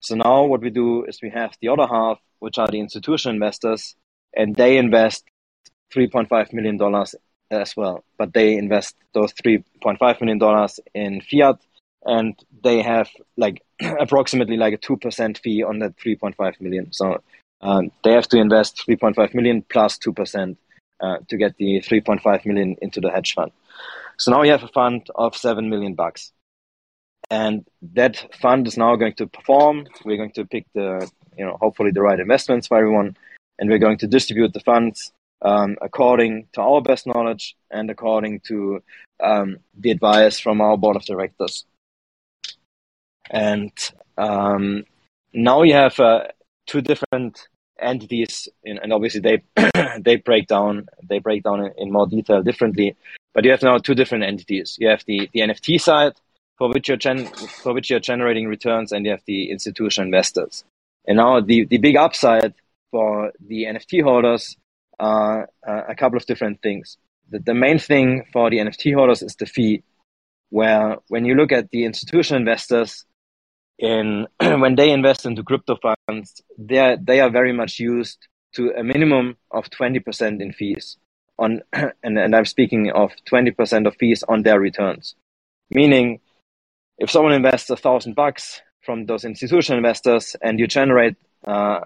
So 0.00 0.14
now 0.14 0.44
what 0.44 0.60
we 0.60 0.70
do 0.70 1.04
is 1.04 1.20
we 1.22 1.30
have 1.30 1.56
the 1.60 1.68
other 1.68 1.86
half, 1.86 2.18
which 2.38 2.58
are 2.58 2.68
the 2.68 2.80
institutional 2.80 3.34
investors, 3.34 3.96
and 4.34 4.54
they 4.54 4.78
invest 4.78 5.24
$3.5 5.92 6.52
million 6.52 6.78
as 7.50 7.76
well. 7.76 8.04
But 8.16 8.32
they 8.32 8.56
invest 8.56 8.96
those 9.12 9.32
$3.5 9.32 10.20
million 10.20 10.68
in 10.94 11.20
fiat 11.20 11.58
and 12.04 12.38
they 12.62 12.82
have 12.82 13.08
like 13.36 13.62
approximately 14.00 14.56
like 14.56 14.74
a 14.74 14.78
2% 14.78 15.38
fee 15.38 15.62
on 15.62 15.80
that 15.80 15.96
3.5 15.96 16.60
million. 16.60 16.92
So 16.92 17.22
um, 17.60 17.90
they 18.04 18.12
have 18.12 18.28
to 18.28 18.38
invest 18.38 18.84
3.5 18.88 19.34
million 19.34 19.62
plus 19.62 19.98
2% 19.98 20.56
uh, 21.00 21.18
to 21.28 21.36
get 21.36 21.56
the 21.56 21.80
3.5 21.80 22.46
million 22.46 22.76
into 22.80 23.00
the 23.00 23.10
hedge 23.10 23.34
fund. 23.34 23.52
So 24.16 24.32
now 24.32 24.42
you 24.42 24.50
have 24.50 24.64
a 24.64 24.68
fund 24.68 25.08
of 25.14 25.36
seven 25.36 25.70
million 25.70 25.94
bucks, 25.94 26.32
and 27.30 27.64
that 27.94 28.34
fund 28.40 28.66
is 28.66 28.76
now 28.76 28.96
going 28.96 29.14
to 29.14 29.26
perform. 29.26 29.86
We're 30.04 30.16
going 30.16 30.32
to 30.32 30.46
pick 30.46 30.66
the, 30.74 31.10
you 31.36 31.44
know, 31.44 31.58
hopefully 31.60 31.90
the 31.90 32.02
right 32.02 32.18
investments 32.18 32.66
for 32.68 32.78
everyone, 32.78 33.16
and 33.58 33.68
we're 33.68 33.78
going 33.78 33.98
to 33.98 34.06
distribute 34.06 34.52
the 34.52 34.60
funds 34.60 35.12
um, 35.42 35.76
according 35.82 36.48
to 36.54 36.62
our 36.62 36.80
best 36.80 37.06
knowledge 37.06 37.56
and 37.70 37.90
according 37.90 38.40
to 38.40 38.82
um, 39.22 39.58
the 39.78 39.90
advice 39.90 40.38
from 40.38 40.60
our 40.60 40.76
board 40.76 40.96
of 40.96 41.04
directors. 41.04 41.64
And 43.30 43.72
um, 44.16 44.84
now 45.32 45.62
you 45.62 45.74
have 45.74 46.00
uh, 46.00 46.28
two 46.66 46.80
different 46.80 47.48
entities, 47.80 48.48
in, 48.64 48.78
and 48.78 48.92
obviously 48.92 49.20
they 49.20 49.42
they 50.00 50.16
break 50.16 50.48
down 50.48 50.88
they 51.02 51.18
break 51.18 51.42
down 51.42 51.64
in, 51.64 51.72
in, 51.76 51.92
more 51.92 52.06
detail 52.06 52.42
differently. 52.42 52.96
But 53.34 53.44
you 53.44 53.50
have 53.50 53.62
now 53.62 53.78
two 53.78 53.94
different 53.94 54.24
entities. 54.24 54.76
You 54.80 54.88
have 54.88 55.04
the, 55.06 55.28
the 55.32 55.40
NFT 55.40 55.80
side 55.80 56.14
for 56.58 56.68
which 56.68 56.88
you're 56.88 56.96
gen- 56.96 57.26
for 57.62 57.72
which 57.72 57.90
you're 57.90 58.00
generating 58.00 58.48
returns, 58.48 58.92
and 58.92 59.04
you 59.04 59.12
have 59.12 59.22
the 59.26 59.50
institutional 59.50 60.06
investors. 60.06 60.64
And 61.06 61.16
now 61.16 61.40
the, 61.40 61.64
the 61.64 61.78
big 61.78 61.96
upside 61.96 62.54
for 62.90 63.32
the 63.40 63.64
NFT 63.64 64.02
holders 64.02 64.56
are 64.98 65.48
a 65.64 65.94
couple 65.94 66.16
of 66.16 66.26
different 66.26 66.60
things. 66.60 66.98
The, 67.30 67.38
the 67.38 67.54
main 67.54 67.78
thing 67.78 68.24
for 68.32 68.50
the 68.50 68.58
NFT 68.58 68.94
holders 68.94 69.22
is 69.22 69.36
the 69.36 69.46
fee, 69.46 69.82
where 70.50 70.96
when 71.08 71.24
you 71.24 71.34
look 71.34 71.52
at 71.52 71.70
the 71.70 71.84
institutional 71.84 72.40
investors, 72.40 73.04
in 73.78 74.26
when 74.40 74.74
they 74.74 74.90
invest 74.90 75.24
into 75.24 75.42
crypto 75.42 75.76
funds, 75.76 76.42
they 76.58 76.78
are, 76.78 76.96
they 76.96 77.20
are 77.20 77.30
very 77.30 77.52
much 77.52 77.78
used 77.78 78.18
to 78.54 78.72
a 78.76 78.82
minimum 78.82 79.36
of 79.50 79.70
20% 79.70 80.40
in 80.40 80.52
fees 80.52 80.96
on, 81.38 81.62
and, 81.72 82.18
and 82.18 82.34
I'm 82.34 82.44
speaking 82.44 82.90
of 82.90 83.12
20% 83.30 83.86
of 83.86 83.96
fees 83.96 84.24
on 84.28 84.42
their 84.42 84.58
returns. 84.60 85.14
Meaning, 85.70 86.20
if 86.98 87.10
someone 87.10 87.32
invests 87.32 87.70
a 87.70 87.76
thousand 87.76 88.14
bucks 88.14 88.60
from 88.82 89.06
those 89.06 89.24
institutional 89.24 89.78
investors 89.78 90.34
and 90.42 90.58
you 90.58 90.66
generate 90.66 91.16
uh, 91.46 91.80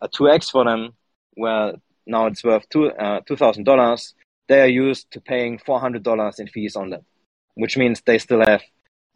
a 0.00 0.08
2x 0.08 0.50
for 0.50 0.64
them, 0.64 0.92
where 1.34 1.74
now 2.06 2.26
it's 2.26 2.42
worth 2.42 2.68
two, 2.68 2.86
uh, 2.92 3.20
$2,000, 3.22 4.14
they 4.48 4.60
are 4.60 4.68
used 4.68 5.10
to 5.10 5.20
paying 5.20 5.58
$400 5.58 6.40
in 6.40 6.46
fees 6.46 6.76
on 6.76 6.90
that, 6.90 7.02
which 7.54 7.76
means 7.76 8.00
they 8.00 8.18
still 8.18 8.40
have 8.40 8.62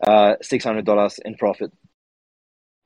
uh, 0.06 0.34
$600 0.42 1.18
in 1.24 1.36
profit. 1.36 1.72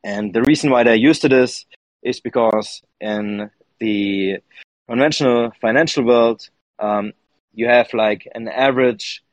And 0.04 0.34
the 0.34 0.42
reason 0.42 0.70
why 0.70 0.84
they're 0.84 0.94
used 0.94 1.22
to 1.22 1.28
this 1.28 1.64
is 2.02 2.20
because 2.20 2.82
in 3.00 3.50
the 3.80 4.38
conventional 4.88 5.50
financial 5.60 6.04
world, 6.04 6.48
um, 6.78 7.12
you 7.54 7.66
have 7.66 7.92
like 7.94 8.28
an 8.34 8.48
average 8.48 9.23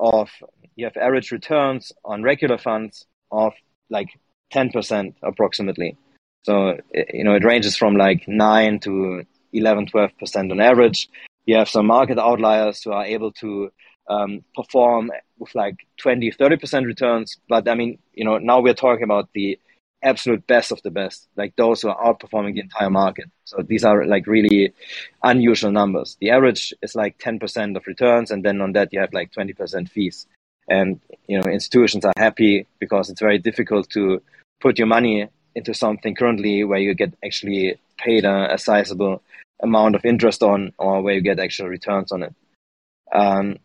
of 0.00 0.30
you 0.76 0.86
have 0.86 0.96
average 0.96 1.30
returns 1.30 1.92
on 2.04 2.22
regular 2.22 2.58
funds 2.58 3.06
of 3.30 3.52
like 3.90 4.08
10% 4.52 5.14
approximately. 5.22 5.96
So 6.42 6.78
you 7.14 7.24
know 7.24 7.34
it 7.34 7.44
ranges 7.44 7.76
from 7.76 7.96
like 7.96 8.26
9 8.26 8.80
to 8.80 9.24
11 9.52 9.86
12% 9.86 10.50
on 10.50 10.60
average. 10.60 11.08
You 11.46 11.56
have 11.56 11.68
some 11.68 11.86
market 11.86 12.18
outliers 12.18 12.82
who 12.82 12.92
are 12.92 13.04
able 13.04 13.32
to 13.32 13.70
um, 14.08 14.44
perform 14.54 15.10
with 15.38 15.54
like 15.54 15.76
20 15.98 16.32
30% 16.32 16.86
returns, 16.86 17.36
but 17.48 17.68
I 17.68 17.74
mean, 17.74 17.98
you 18.14 18.24
know, 18.24 18.38
now 18.38 18.60
we're 18.60 18.74
talking 18.74 19.04
about 19.04 19.28
the 19.34 19.58
absolute 20.02 20.46
best 20.46 20.72
of 20.72 20.82
the 20.82 20.90
best, 20.90 21.28
like 21.36 21.54
those 21.56 21.82
who 21.82 21.88
are 21.88 22.14
outperforming 22.14 22.54
the 22.54 22.60
entire 22.60 22.90
market. 22.90 23.30
So 23.44 23.62
these 23.62 23.84
are 23.84 24.06
like 24.06 24.26
really 24.26 24.72
unusual 25.22 25.70
numbers. 25.70 26.16
The 26.20 26.30
average 26.30 26.72
is 26.82 26.94
like 26.94 27.18
10% 27.18 27.76
of 27.76 27.86
returns, 27.86 28.30
and 28.30 28.44
then 28.44 28.60
on 28.60 28.72
that 28.72 28.92
you 28.92 29.00
have 29.00 29.12
like 29.12 29.32
20% 29.32 29.88
fees. 29.88 30.26
And 30.68 31.00
you 31.26 31.38
know 31.38 31.50
institutions 31.50 32.04
are 32.04 32.12
happy 32.16 32.66
because 32.78 33.10
it's 33.10 33.20
very 33.20 33.38
difficult 33.38 33.90
to 33.90 34.22
put 34.60 34.78
your 34.78 34.86
money 34.86 35.28
into 35.54 35.74
something 35.74 36.14
currently 36.14 36.64
where 36.64 36.78
you 36.78 36.94
get 36.94 37.12
actually 37.24 37.80
paid 37.98 38.24
a, 38.24 38.54
a 38.54 38.58
sizable 38.58 39.22
amount 39.62 39.94
of 39.94 40.04
interest 40.04 40.42
on, 40.42 40.72
or 40.78 41.02
where 41.02 41.14
you 41.14 41.20
get 41.20 41.40
actual 41.40 41.68
returns 41.68 42.12
on 42.12 42.22
it. 42.22 42.34
Um, 43.12 43.56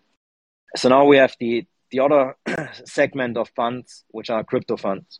so 0.75 0.89
now 0.89 1.05
we 1.05 1.17
have 1.17 1.35
the 1.39 1.65
the 1.91 1.99
other 1.99 2.35
segment 2.85 3.37
of 3.37 3.49
funds, 3.49 4.03
which 4.09 4.29
are 4.29 4.43
crypto 4.43 4.75
funds. 4.75 5.19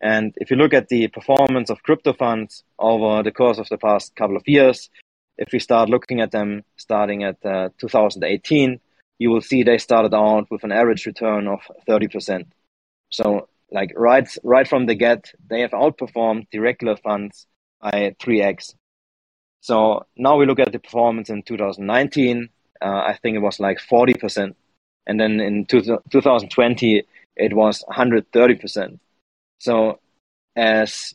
And 0.00 0.34
if 0.36 0.50
you 0.50 0.56
look 0.56 0.74
at 0.74 0.88
the 0.88 1.08
performance 1.08 1.70
of 1.70 1.82
crypto 1.82 2.12
funds 2.12 2.64
over 2.78 3.22
the 3.22 3.32
course 3.32 3.58
of 3.58 3.68
the 3.68 3.78
past 3.78 4.14
couple 4.14 4.36
of 4.36 4.42
years, 4.46 4.90
if 5.38 5.48
we 5.52 5.58
start 5.58 5.88
looking 5.88 6.20
at 6.20 6.32
them 6.32 6.64
starting 6.76 7.24
at 7.24 7.44
uh, 7.44 7.70
2018, 7.78 8.80
you 9.18 9.30
will 9.30 9.40
see 9.40 9.62
they 9.62 9.78
started 9.78 10.14
out 10.14 10.50
with 10.50 10.64
an 10.64 10.72
average 10.72 11.06
return 11.06 11.48
of 11.48 11.60
30%. 11.88 12.46
So 13.10 13.48
like 13.70 13.92
right, 13.96 14.28
right 14.42 14.68
from 14.68 14.86
the 14.86 14.94
get, 14.94 15.32
they 15.48 15.60
have 15.60 15.70
outperformed 15.72 16.46
the 16.50 16.58
regular 16.58 16.96
funds 16.96 17.46
by 17.80 18.14
3x. 18.20 18.74
So 19.60 20.06
now 20.16 20.36
we 20.36 20.46
look 20.46 20.60
at 20.60 20.72
the 20.72 20.78
performance 20.78 21.30
in 21.30 21.42
2019. 21.42 22.48
Uh, 22.80 22.84
I 22.84 23.18
think 23.22 23.36
it 23.36 23.40
was 23.40 23.58
like 23.58 23.78
40%. 23.78 24.54
And 25.06 25.20
then 25.20 25.40
in 25.40 25.66
two, 25.66 25.80
2020, 25.82 27.04
it 27.36 27.54
was 27.54 27.84
130%. 27.90 28.98
So 29.58 30.00
as 30.54 31.14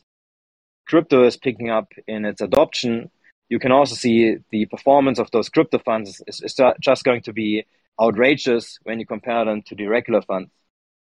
crypto 0.86 1.24
is 1.24 1.36
picking 1.36 1.70
up 1.70 1.92
in 2.06 2.24
its 2.24 2.40
adoption, 2.40 3.10
you 3.48 3.58
can 3.58 3.72
also 3.72 3.94
see 3.94 4.36
the 4.50 4.66
performance 4.66 5.18
of 5.18 5.30
those 5.30 5.48
crypto 5.48 5.78
funds 5.78 6.22
is, 6.26 6.40
is 6.40 6.58
just 6.80 7.04
going 7.04 7.22
to 7.22 7.32
be 7.32 7.66
outrageous 8.00 8.78
when 8.84 8.98
you 8.98 9.06
compare 9.06 9.44
them 9.44 9.62
to 9.66 9.74
the 9.74 9.86
regular 9.86 10.22
funds. 10.22 10.50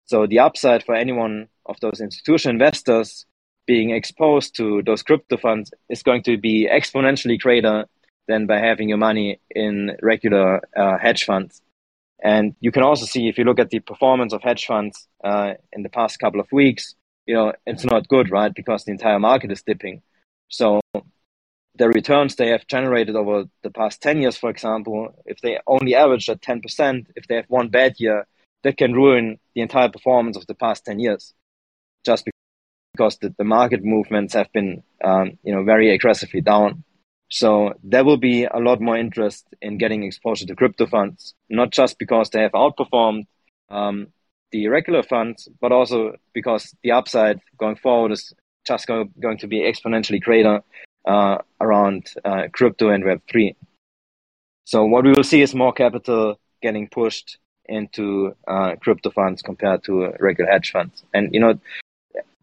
So 0.05 0.27
the 0.27 0.39
upside 0.39 0.85
for 0.85 0.95
anyone 0.95 1.49
of 1.67 1.81
those 1.81 2.01
institutional 2.01 2.55
investors 2.55 3.27
being 3.67 3.91
exposed 3.91 4.57
to 4.57 4.83
those 4.87 5.03
crypto 5.03 5.37
funds 5.37 5.73
is 5.91 6.03
going 6.03 6.23
to 6.23 6.39
be 6.39 6.69
exponentially 6.73 7.39
greater 7.39 7.87
than 8.29 8.47
by 8.47 8.59
having 8.59 8.89
your 8.89 8.99
money 8.99 9.41
in 9.51 9.97
regular 10.03 10.61
uh, 10.77 10.99
hedge 10.99 11.25
funds. 11.25 11.61
And 12.23 12.55
you 12.61 12.73
can 12.73 12.83
also 12.83 13.05
see 13.05 13.29
if 13.29 13.39
you 13.39 13.45
look 13.45 13.59
at 13.59 13.71
the 13.71 13.81
performance 13.81 14.33
of 14.33 14.43
hedge 14.43 14.67
funds 14.67 15.07
uh, 15.23 15.55
in 15.73 15.83
the 15.83 15.89
past 15.89 16.19
couple 16.19 16.41
of 16.41 16.51
weeks, 16.51 16.95
you 17.27 17.35
know, 17.35 17.53
it's 17.67 17.85
not 17.85 18.09
good, 18.09 18.31
right? 18.31 18.55
Because 18.55 18.85
the 18.85 18.93
entire 18.93 19.19
market 19.19 19.51
is 19.51 19.63
dipping. 19.63 20.03
So 20.49 20.81
the 21.75 21.89
returns 21.89 22.37
they 22.37 22.49
have 22.49 22.67
generated 22.67 23.17
over 23.17 23.45
the 23.63 23.71
past 23.71 24.01
10 24.03 24.23
years, 24.23 24.37
for 24.37 24.51
example, 24.51 25.15
if 25.27 25.41
they 25.41 25.59
only 25.67 25.95
average 25.95 26.29
at 26.29 26.41
10%, 26.41 27.07
if 27.17 27.27
they 27.27 27.37
have 27.37 27.47
one 27.49 27.69
bad 27.69 27.95
year, 27.99 28.27
that 28.63 28.77
can 28.77 28.93
ruin 28.93 29.39
the 29.55 29.61
entire 29.61 29.89
performance 29.89 30.37
of 30.37 30.47
the 30.47 30.55
past 30.55 30.85
10 30.85 30.99
years 30.99 31.35
just 32.05 32.29
because 32.95 33.19
the, 33.19 33.35
the 33.37 33.45
market 33.45 33.85
movements 33.85 34.35
have 34.35 34.51
been, 34.53 34.83
um, 35.05 35.39
you 35.43 35.53
know, 35.53 35.65
very 35.65 35.93
aggressively 35.95 36.41
down. 36.41 36.85
So 37.29 37.75
there 37.83 38.05
will 38.05 38.17
be 38.17 38.45
a 38.45 38.59
lot 38.59 38.81
more 38.81 38.97
interest 38.97 39.47
in 39.61 39.79
getting 39.79 40.05
exposure 40.05 40.47
to 40.47 40.55
crypto 40.55 40.87
funds, 40.87 41.35
not 41.51 41.73
just 41.73 41.99
because 41.99 42.31
they 42.31 42.43
have 42.43 42.53
outperformed 42.53 43.27
um, 43.69 44.09
the 44.57 44.69
regular 44.69 45.03
funds, 45.03 45.49
but 45.61 45.71
also 45.71 46.17
because 46.33 46.75
the 46.83 46.93
upside 46.93 47.39
going 47.59 47.77
forward 47.77 48.13
is 48.13 48.33
just 48.67 48.87
go, 48.87 49.05
going 49.21 49.39
to 49.39 49.47
be 49.47 49.61
exponentially 49.61 50.21
greater 50.21 50.63
uh, 51.07 51.39
around 51.61 52.09
uh, 52.25 52.45
crypto 52.53 52.89
and 52.89 53.05
Web3. 53.05 53.55
So 54.65 54.87
what 54.87 55.05
we 55.05 55.13
will 55.13 55.25
see 55.25 55.43
is 55.43 55.55
more 55.55 55.75
capital 55.75 56.41
getting 56.63 56.89
pushed 56.89 57.39
into 57.67 58.35
uh, 58.49 58.77
crypto 58.81 59.11
funds 59.11 59.43
compared 59.43 59.85
to 59.85 60.13
regular 60.19 60.51
hedge 60.51 60.73
funds. 60.73 61.05
And, 61.13 61.35
you 61.35 61.41
know, 61.41 61.61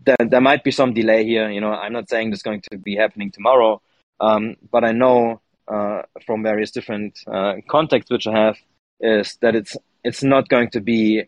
there, 0.06 0.18
there 0.20 0.42
might 0.42 0.64
be 0.64 0.72
some 0.72 0.94
delay 0.94 1.26
here. 1.26 1.50
You 1.50 1.62
know, 1.62 1.74
I'm 1.74 1.94
not 1.94 2.10
saying 2.10 2.30
this 2.30 2.40
is 2.40 2.44
going 2.44 2.62
to 2.72 2.78
be 2.78 2.96
happening 2.96 3.32
tomorrow, 3.32 3.82
um, 4.20 4.56
but 4.72 4.84
I 4.84 4.92
know 4.92 5.42
uh, 5.68 6.04
from 6.26 6.44
various 6.44 6.72
different 6.72 7.20
uh, 7.26 7.56
contacts 7.68 8.12
which 8.12 8.28
I 8.28 8.38
have 8.38 8.58
is 9.00 9.38
that 9.42 9.56
it's 9.56 9.76
it's 10.04 10.22
not 10.22 10.50
going 10.50 10.70
to 10.72 10.82
be 10.82 11.24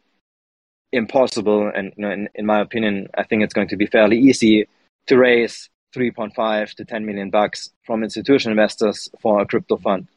impossible. 0.96 1.72
And 1.74 1.93
you 1.98 2.04
know, 2.04 2.12
in, 2.12 2.30
in 2.36 2.46
my 2.46 2.60
opinion, 2.60 3.08
I 3.18 3.24
think 3.24 3.43
it's 3.43 3.54
going 3.54 3.68
to 3.70 3.78
be 3.78 3.86
fairly 3.86 4.20
easy 4.20 4.68
to 5.08 5.18
raise 5.18 5.70
3.5 5.96 6.74
to 6.76 6.86
10 6.86 7.06
million 7.06 7.30
bucks 7.30 7.70
from 7.86 8.04
institutional 8.04 8.52
investors 8.52 9.10
for 9.22 9.41
a 9.41 9.46
crypto 9.46 9.78
fund. 9.78 10.08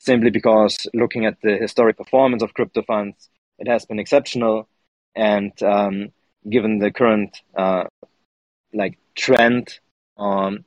Simply 0.00 0.30
because 0.30 0.86
looking 0.94 1.26
at 1.26 1.36
the 1.42 1.56
historic 1.56 1.96
performance 1.96 2.42
of 2.42 2.54
crypto 2.54 2.82
funds, 2.82 3.28
it 3.58 3.68
has 3.68 3.84
been 3.84 3.98
exceptional. 3.98 4.68
And 5.14 5.60
um, 5.62 6.12
given 6.48 6.78
the 6.78 6.90
current 6.90 7.40
uh, 7.56 7.84
like 8.72 8.98
trend 9.16 9.78
on 10.16 10.64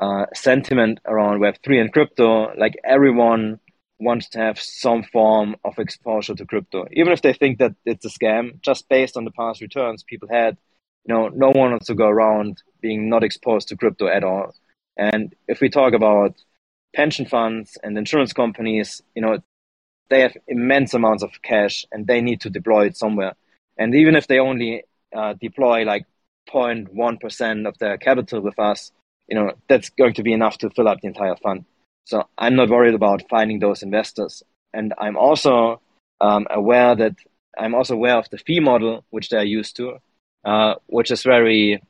uh, 0.00 0.26
sentiment 0.34 1.00
around 1.06 1.40
Web3 1.40 1.80
and 1.80 1.92
crypto, 1.92 2.54
like 2.56 2.76
everyone 2.84 3.60
wants 4.04 4.28
to 4.30 4.38
have 4.38 4.58
some 4.60 5.02
form 5.02 5.56
of 5.64 5.78
exposure 5.78 6.34
to 6.34 6.46
crypto, 6.46 6.86
even 6.92 7.12
if 7.12 7.22
they 7.22 7.32
think 7.32 7.58
that 7.58 7.74
it's 7.84 8.04
a 8.04 8.08
scam. 8.08 8.60
Just 8.60 8.88
based 8.88 9.16
on 9.16 9.24
the 9.24 9.30
past 9.32 9.60
returns 9.60 10.02
people 10.02 10.28
had, 10.30 10.56
you 11.04 11.14
know, 11.14 11.28
no 11.28 11.50
one 11.50 11.70
wants 11.70 11.86
to 11.86 11.94
go 11.94 12.08
around 12.08 12.62
being 12.80 13.08
not 13.08 13.24
exposed 13.24 13.68
to 13.68 13.76
crypto 13.76 14.06
at 14.06 14.22
all. 14.22 14.54
And 14.96 15.34
if 15.48 15.60
we 15.60 15.68
talk 15.68 15.92
about 15.92 16.34
pension 16.94 17.26
funds 17.26 17.76
and 17.82 17.98
insurance 17.98 18.32
companies, 18.32 19.02
you 19.14 19.22
know, 19.22 19.38
they 20.10 20.20
have 20.20 20.36
immense 20.46 20.94
amounts 20.94 21.22
of 21.22 21.30
cash 21.42 21.84
and 21.90 22.06
they 22.06 22.20
need 22.20 22.40
to 22.42 22.50
deploy 22.50 22.86
it 22.86 22.96
somewhere. 22.96 23.34
And 23.76 23.94
even 23.94 24.14
if 24.14 24.26
they 24.26 24.38
only 24.38 24.84
uh, 25.14 25.34
deploy 25.40 25.84
like 25.84 26.06
0.1% 26.48 27.66
of 27.66 27.78
their 27.78 27.96
capital 27.98 28.40
with 28.40 28.58
us, 28.58 28.92
you 29.28 29.34
know, 29.34 29.52
that's 29.68 29.88
going 29.90 30.14
to 30.14 30.22
be 30.22 30.32
enough 30.32 30.58
to 30.58 30.70
fill 30.70 30.88
up 30.88 31.00
the 31.00 31.08
entire 31.08 31.36
fund. 31.36 31.64
So 32.04 32.24
I'm 32.38 32.56
not 32.56 32.68
worried 32.68 32.94
about 32.94 33.28
finding 33.28 33.58
those 33.58 33.82
investors. 33.82 34.42
And 34.72 34.92
I'm 34.98 35.16
also 35.16 35.80
um, 36.20 36.46
aware 36.50 36.94
that 36.94 37.14
I'm 37.58 37.74
also 37.74 37.94
aware 37.94 38.16
of 38.16 38.28
the 38.30 38.38
fee 38.38 38.60
model 38.60 39.04
which 39.10 39.28
they're 39.30 39.44
used 39.44 39.76
to, 39.76 39.98
uh, 40.44 40.74
which 40.86 41.10
is 41.10 41.22
very 41.22 41.82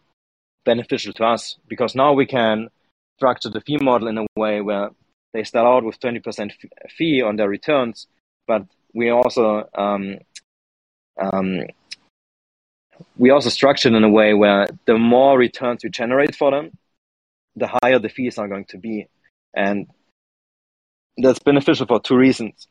beneficial 0.64 1.12
to 1.14 1.24
us 1.24 1.56
because 1.68 1.94
now 1.94 2.12
we 2.12 2.26
can 2.26 2.68
structure 3.16 3.48
the 3.50 3.60
fee 3.60 3.78
model 3.78 4.08
in 4.08 4.18
a 4.18 4.26
way 4.36 4.60
where 4.60 4.90
they 5.32 5.44
start 5.44 5.66
out 5.66 5.84
with 5.84 5.98
20% 6.00 6.52
fee 6.96 7.22
on 7.22 7.36
their 7.36 7.48
returns, 7.48 8.06
but 8.46 8.64
we 8.92 9.10
also 9.10 9.68
um, 9.74 10.18
um, 11.20 11.62
we 13.16 13.30
also 13.30 13.48
structured 13.48 13.92
in 13.92 14.04
a 14.04 14.08
way 14.08 14.34
where 14.34 14.68
the 14.86 14.96
more 14.96 15.36
returns 15.38 15.82
we 15.82 15.90
generate 15.90 16.34
for 16.34 16.50
them, 16.50 16.76
the 17.56 17.68
higher 17.82 17.98
the 17.98 18.08
fees 18.08 18.38
are 18.38 18.48
going 18.48 18.64
to 18.66 18.78
be, 18.78 19.08
and 19.54 19.88
that's 21.16 21.38
beneficial 21.38 21.86
for 21.86 22.00
two 22.00 22.16
reasons. 22.16 22.68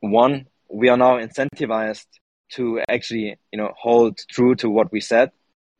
One, 0.00 0.46
we 0.68 0.88
are 0.88 0.96
now 0.96 1.18
incentivized 1.18 2.06
to 2.52 2.80
actually, 2.88 3.36
you 3.52 3.58
know, 3.58 3.72
hold 3.78 4.18
true 4.30 4.54
to 4.56 4.68
what 4.68 4.92
we 4.92 5.00
said. 5.00 5.30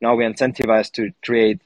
Now 0.01 0.15
we're 0.15 0.31
incentivized 0.31 0.93
to 0.93 1.11
create 1.23 1.61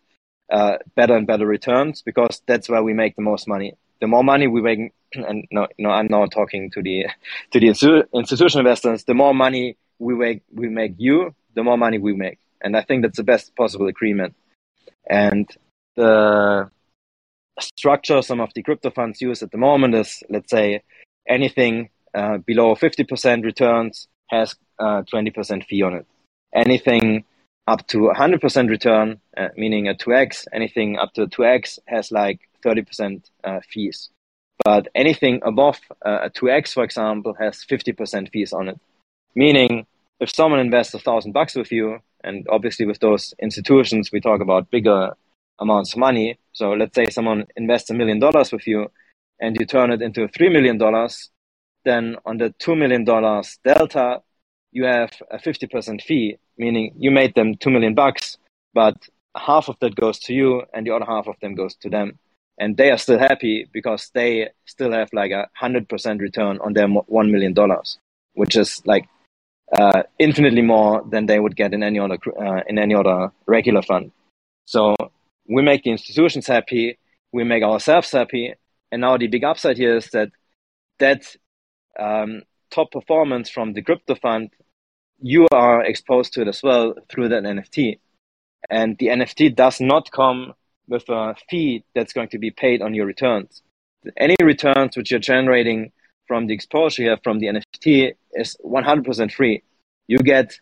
uh, 0.52 0.78
better 0.96 1.16
and 1.16 1.28
better 1.28 1.46
returns 1.46 2.02
because 2.02 2.42
that's 2.48 2.70
where 2.70 2.84
we 2.84 2.94
make 2.94 3.16
the 3.16 3.22
most 3.22 3.48
money. 3.48 3.74
The 4.00 4.08
more 4.08 4.24
money 4.24 4.48
we 4.48 4.62
make, 4.62 4.92
and 5.14 5.46
no, 5.52 5.68
no, 5.78 5.90
I'm 5.90 6.08
now 6.10 6.26
talking 6.26 6.72
to 6.72 6.82
the 6.82 7.06
to 7.52 7.60
the 7.60 7.68
institu- 7.68 8.06
institutional 8.14 8.66
investors. 8.66 9.04
The 9.04 9.14
more 9.14 9.34
money 9.34 9.78
we 10.00 10.16
make, 10.16 10.44
we 10.54 10.70
make 10.70 10.94
you, 10.98 11.34
the 11.56 11.64
more 11.64 11.78
money 11.78 11.98
we 11.98 12.14
make, 12.14 12.40
and 12.62 12.78
I 12.78 12.82
think 12.82 13.02
that's 13.02 13.18
the 13.18 13.24
best 13.24 13.56
possible 13.56 13.88
agreement. 13.88 14.36
And 15.10 15.50
the 15.96 16.70
structure 17.60 18.22
some 18.22 18.40
of 18.40 18.50
the 18.54 18.64
crypto 18.64 18.90
funds 18.90 19.22
use 19.22 19.44
at 19.44 19.52
the 19.52 19.58
moment 19.58 19.96
is, 19.96 20.24
let's 20.30 20.50
say, 20.50 20.82
anything 21.28 21.90
uh, 22.14 22.38
below 22.40 22.76
50% 22.76 23.44
returns 23.44 24.08
has 24.28 24.56
uh, 24.80 25.04
20% 25.14 25.66
fee 25.66 25.82
on 25.82 25.94
it. 25.96 26.06
Anything 26.54 27.24
up 27.68 27.86
to 27.88 28.12
100% 28.16 28.70
return, 28.70 29.20
uh, 29.36 29.50
meaning 29.58 29.88
a 29.88 29.94
2x, 29.94 30.46
anything 30.54 30.98
up 30.98 31.14
to 31.14 31.28
2x 31.28 31.80
has 31.88 32.12
like 32.12 32.40
30% 32.64 33.24
uh, 33.44 33.60
fees. 33.70 34.10
But 34.64 34.88
anything 34.96 35.42
above 35.44 35.80
uh, 36.06 36.20
a 36.24 36.30
2x, 36.30 36.74
for 36.74 36.84
example, 36.84 37.36
has 37.40 37.64
50% 37.70 38.32
fees 38.32 38.54
on 38.54 38.70
it. 38.70 38.80
Meaning, 39.36 39.86
if 40.20 40.34
someone 40.34 40.60
invests 40.60 40.94
a 40.94 41.00
thousand 41.00 41.34
bucks 41.34 41.56
with 41.56 41.72
you, 41.72 42.00
and 42.24 42.48
obviously 42.50 42.86
with 42.86 43.00
those 43.00 43.34
institutions, 43.40 44.12
we 44.12 44.20
talk 44.20 44.42
about 44.42 44.72
bigger 44.72 45.16
amounts 45.60 45.94
of 45.94 46.00
money. 46.00 46.40
So 46.54 46.72
let's 46.72 46.96
say 46.96 47.08
someone 47.10 47.46
invests 47.56 47.90
a 47.90 47.94
million 47.94 48.20
dollars 48.20 48.52
with 48.52 48.68
you 48.68 48.92
and 49.40 49.56
you 49.60 49.66
turn 49.66 49.92
it 49.92 50.02
into 50.02 50.28
$3 50.28 50.52
million, 50.52 50.78
then 51.86 52.18
on 52.26 52.38
the 52.38 52.54
$2 52.62 52.78
million 52.78 53.04
delta, 53.04 54.22
you 54.72 54.86
have 54.86 55.12
a 55.32 55.38
50% 55.38 56.02
fee, 56.02 56.38
meaning 56.58 56.94
you 56.98 57.12
made 57.12 57.36
them 57.36 57.56
2 57.56 57.70
million 57.70 57.94
bucks, 57.94 58.38
but 58.74 58.96
half 59.36 59.70
of 59.70 59.78
that 59.80 59.96
goes 59.96 60.20
to 60.20 60.34
you 60.34 60.64
and 60.74 60.86
the 60.86 60.92
other 60.92 61.06
half 61.06 61.28
of 61.28 61.36
them 61.42 61.56
goes 61.56 61.76
to 61.76 61.90
them. 61.90 62.20
And 62.60 62.76
they 62.76 62.90
are 62.90 62.98
still 62.98 63.20
happy 63.20 63.70
because 63.72 64.10
they 64.16 64.50
still 64.66 64.92
have 64.92 65.10
like 65.14 65.32
a 65.32 65.48
100% 65.62 66.20
return 66.20 66.58
on 66.60 66.74
their 66.74 66.88
$1 66.88 67.32
million, 67.32 67.56
which 68.34 68.56
is 68.56 68.82
like 68.86 69.08
uh, 69.78 70.04
infinitely 70.18 70.64
more 70.64 71.04
than 71.08 71.28
they 71.28 71.40
would 71.40 71.56
get 71.56 71.74
in 71.74 71.84
any 71.84 72.00
other, 72.00 72.18
uh, 72.40 72.62
in 72.68 72.80
any 72.80 72.96
other 72.96 73.32
regular 73.46 73.84
fund. 73.84 74.12
So 74.66 74.96
we 75.48 75.62
make 75.62 75.84
the 75.84 75.92
institutions 75.92 76.48
happy, 76.48 77.00
we 77.32 77.44
make 77.44 77.64
ourselves 77.64 78.12
happy. 78.12 78.54
And 78.92 79.02
now 79.02 79.18
the 79.18 79.28
big 79.28 79.44
upside 79.44 79.78
here 79.78 79.98
is 79.98 80.10
that 80.12 80.30
that 81.00 81.24
um, 82.00 82.44
top 82.72 82.92
performance 82.92 83.50
from 83.50 83.74
the 83.74 83.82
crypto 83.82 84.16
fund, 84.16 84.50
you 85.20 85.48
are 85.52 85.84
exposed 85.84 86.34
to 86.34 86.42
it 86.42 86.48
as 86.48 86.62
well 86.64 86.96
through 87.10 87.30
that 87.30 87.44
NFT. 87.44 88.00
And 88.70 88.98
the 88.98 89.08
NFT 89.08 89.56
does 89.56 89.80
not 89.80 90.12
come 90.12 90.54
with 90.88 91.08
a 91.10 91.36
fee 91.50 91.84
that's 91.94 92.14
going 92.14 92.30
to 92.30 92.40
be 92.40 92.52
paid 92.52 92.82
on 92.82 92.94
your 92.94 93.06
returns. 93.06 93.62
Any 94.18 94.36
returns 94.42 94.96
which 94.96 95.12
you're 95.12 95.20
generating 95.20 95.92
from 96.28 96.48
the 96.48 96.54
exposure 96.54 97.04
here 97.04 97.18
from 97.24 97.40
the 97.40 97.48
NFT 97.48 98.14
is 98.34 98.58
100% 98.64 99.32
free. 99.32 99.64
You 100.08 100.20
get, 100.20 100.60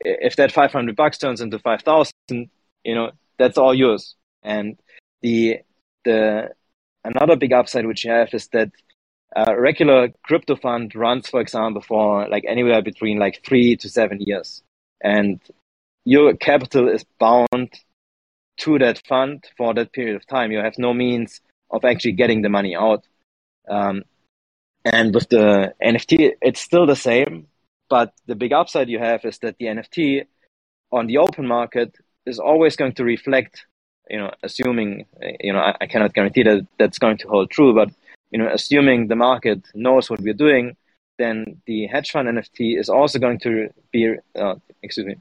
if 0.00 0.36
that 0.36 0.52
500 0.52 0.96
bucks 0.96 1.18
turns 1.18 1.40
into 1.40 1.58
5,000, 1.58 2.12
you 2.30 2.94
know, 2.94 3.10
that's 3.38 3.58
all 3.58 3.74
yours. 3.74 4.16
And 4.42 4.78
the, 5.22 5.60
the, 6.04 6.50
another 7.04 7.36
big 7.36 7.52
upside 7.52 7.86
which 7.86 8.04
you 8.04 8.10
have 8.10 8.32
is 8.32 8.48
that 8.48 8.70
a 9.36 9.58
regular 9.58 10.08
crypto 10.22 10.56
fund 10.56 10.94
runs, 10.94 11.28
for 11.28 11.40
example, 11.40 11.82
for 11.82 12.28
like 12.28 12.44
anywhere 12.48 12.82
between 12.82 13.18
like 13.18 13.44
three 13.44 13.76
to 13.76 13.88
seven 13.88 14.20
years. 14.20 14.62
And 15.02 15.40
your 16.04 16.34
capital 16.34 16.88
is 16.88 17.04
bound 17.18 17.70
to 18.58 18.78
that 18.78 19.02
fund 19.06 19.44
for 19.56 19.74
that 19.74 19.92
period 19.92 20.16
of 20.16 20.26
time. 20.26 20.52
You 20.52 20.58
have 20.58 20.78
no 20.78 20.92
means 20.92 21.40
of 21.70 21.84
actually 21.84 22.12
getting 22.12 22.42
the 22.42 22.48
money 22.48 22.74
out. 22.74 23.04
Um, 23.68 24.02
and 24.84 25.14
with 25.14 25.28
the 25.28 25.74
NFT, 25.82 26.32
it's 26.40 26.60
still 26.60 26.86
the 26.86 26.96
same, 26.96 27.46
but 27.88 28.12
the 28.26 28.34
big 28.34 28.52
upside 28.52 28.88
you 28.88 28.98
have 28.98 29.24
is 29.24 29.38
that 29.38 29.56
the 29.58 29.66
NFT 29.66 30.24
on 30.90 31.06
the 31.06 31.18
open 31.18 31.46
market 31.46 31.94
is 32.26 32.38
always 32.38 32.76
going 32.76 32.92
to 32.94 33.04
reflect, 33.04 33.66
you 34.10 34.18
know, 34.18 34.30
assuming, 34.42 35.06
you 35.40 35.52
know, 35.52 35.60
I, 35.60 35.76
I 35.80 35.86
cannot 35.86 36.12
guarantee 36.12 36.42
that 36.42 36.66
that's 36.78 36.98
going 36.98 37.18
to 37.18 37.28
hold 37.28 37.50
true, 37.50 37.74
but 37.74 37.90
you 38.30 38.38
know, 38.38 38.48
assuming 38.52 39.08
the 39.08 39.16
market 39.16 39.66
knows 39.74 40.10
what 40.10 40.20
we're 40.20 40.34
doing, 40.34 40.76
then 41.18 41.60
the 41.66 41.86
hedge 41.86 42.10
fund 42.10 42.28
NFT 42.28 42.78
is 42.78 42.88
also 42.88 43.18
going 43.18 43.38
to 43.40 43.68
be, 43.92 44.14
uh, 44.36 44.54
excuse 44.82 45.06
me, 45.06 45.16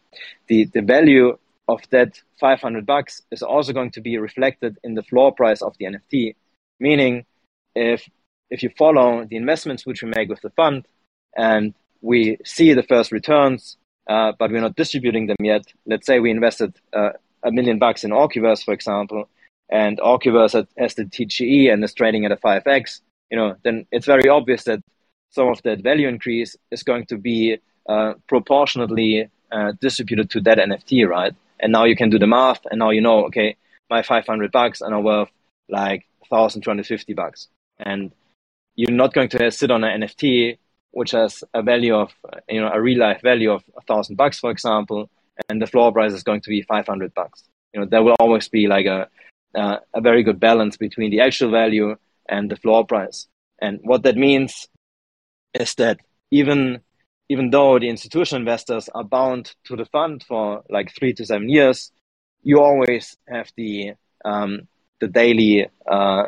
the, 0.48 0.66
the 0.74 0.82
value 0.82 1.38
of 1.68 1.82
that 1.92 2.22
500 2.40 2.86
bucks 2.86 3.22
is 3.32 3.44
also 3.44 3.74
going 3.74 3.92
to 3.92 4.02
be 4.02 4.18
reflected 4.18 4.78
in 4.84 4.96
the 4.96 5.04
floor 5.04 5.32
price 5.32 5.62
of 5.62 5.76
the 5.78 5.86
NFT. 5.86 6.36
Meaning, 6.80 7.26
if 7.76 8.10
if 8.50 8.64
you 8.64 8.72
follow 8.78 9.26
the 9.26 9.36
investments 9.36 9.86
which 9.86 10.02
we 10.02 10.12
make 10.16 10.30
with 10.30 10.42
the 10.42 10.50
fund, 10.52 10.88
and 11.38 11.74
we 12.02 12.38
see 12.44 12.74
the 12.74 12.84
first 12.84 13.12
returns, 13.12 13.78
uh, 14.10 14.32
but 14.40 14.50
we're 14.50 14.62
not 14.62 14.76
distributing 14.76 15.28
them 15.28 15.38
yet. 15.44 15.64
Let's 15.86 16.08
say 16.08 16.20
we 16.20 16.32
invested 16.32 16.76
uh, 16.94 17.12
a 17.44 17.52
million 17.52 17.80
bucks 17.80 18.04
in 18.04 18.12
Orcuverse, 18.12 18.64
for 18.64 18.74
example, 18.74 19.30
and 19.70 20.00
Orcuverse 20.00 20.68
has 20.78 20.96
the 20.96 21.06
TGE 21.06 21.72
and 21.72 21.84
is 21.84 21.94
trading 21.94 22.26
at 22.26 22.32
a 22.32 22.38
5x, 22.38 23.02
you 23.30 23.38
know, 23.38 23.56
then 23.64 23.86
it's 23.92 24.06
very 24.06 24.28
obvious 24.28 24.64
that 24.64 24.82
some 25.30 25.48
of 25.48 25.62
that 25.64 25.82
value 25.82 26.08
increase 26.08 26.56
is 26.72 26.84
going 26.84 27.06
to 27.06 27.18
be 27.18 27.58
uh, 27.88 28.14
proportionately 28.28 29.30
uh, 29.52 29.74
distributed 29.80 30.30
to 30.32 30.42
that 30.42 30.58
NFT, 30.58 31.08
right? 31.08 31.34
And 31.60 31.72
now 31.72 31.86
you 31.86 31.96
can 31.96 32.10
do 32.10 32.18
the 32.18 32.28
math, 32.28 32.66
and 32.70 32.80
now 32.80 32.90
you 32.90 33.02
know, 33.02 33.26
okay, 33.26 33.56
my 33.90 34.02
500 34.02 34.52
bucks 34.52 34.82
are 34.82 34.90
now 34.90 35.02
worth 35.02 35.30
like 35.70 36.06
1,250 36.30 37.14
bucks. 37.14 37.48
And 37.78 38.12
you're 38.76 38.92
not 38.92 39.14
going 39.14 39.30
to 39.30 39.52
sit 39.52 39.72
on 39.72 39.84
an 39.84 40.02
NFT 40.02 40.58
which 40.92 41.12
has 41.12 41.44
a 41.54 41.62
value 41.62 41.96
of, 41.96 42.12
you 42.48 42.62
know, 42.62 42.72
a 42.74 42.82
real 42.82 43.00
life 43.00 43.22
value 43.22 43.52
of 43.52 43.64
a 43.78 43.82
thousand 43.82 44.16
bucks, 44.16 44.40
for 44.40 44.52
example, 44.52 45.10
and 45.50 45.62
the 45.62 45.68
floor 45.68 45.92
price 45.92 46.14
is 46.14 46.24
going 46.24 46.42
to 46.42 46.50
be 46.50 46.62
500 46.62 47.14
bucks. 47.14 47.44
You 47.74 47.82
know, 47.82 47.86
there 47.86 48.04
will 48.04 48.16
always 48.20 48.50
be 48.50 48.68
like 48.68 48.86
a, 48.86 49.08
uh, 49.56 49.78
a 49.94 50.02
very 50.02 50.24
good 50.24 50.40
balance 50.40 50.78
between 50.78 51.12
the 51.12 51.22
actual 51.22 51.52
value 51.52 51.96
and 52.28 52.50
the 52.50 52.56
floor 52.56 52.86
price. 52.86 53.28
And 53.62 53.80
what 53.84 54.04
that 54.04 54.16
means 54.16 54.68
is 55.54 55.76
that 55.76 56.00
even 56.32 56.82
even 57.32 57.52
though 57.52 57.78
the 57.78 57.90
institutional 57.90 58.42
investors 58.42 58.90
are 58.96 59.04
bound 59.04 59.54
to 59.66 59.76
the 59.76 59.86
fund 59.86 60.24
for 60.28 60.64
like 60.70 60.92
three 60.98 61.14
to 61.14 61.26
seven 61.26 61.48
years, 61.48 61.92
you 62.42 62.60
always 62.60 63.16
have 63.28 63.52
the 63.56 63.94
um, 64.26 64.68
the 65.00 65.08
daily 65.08 65.68
uh, 65.90 66.24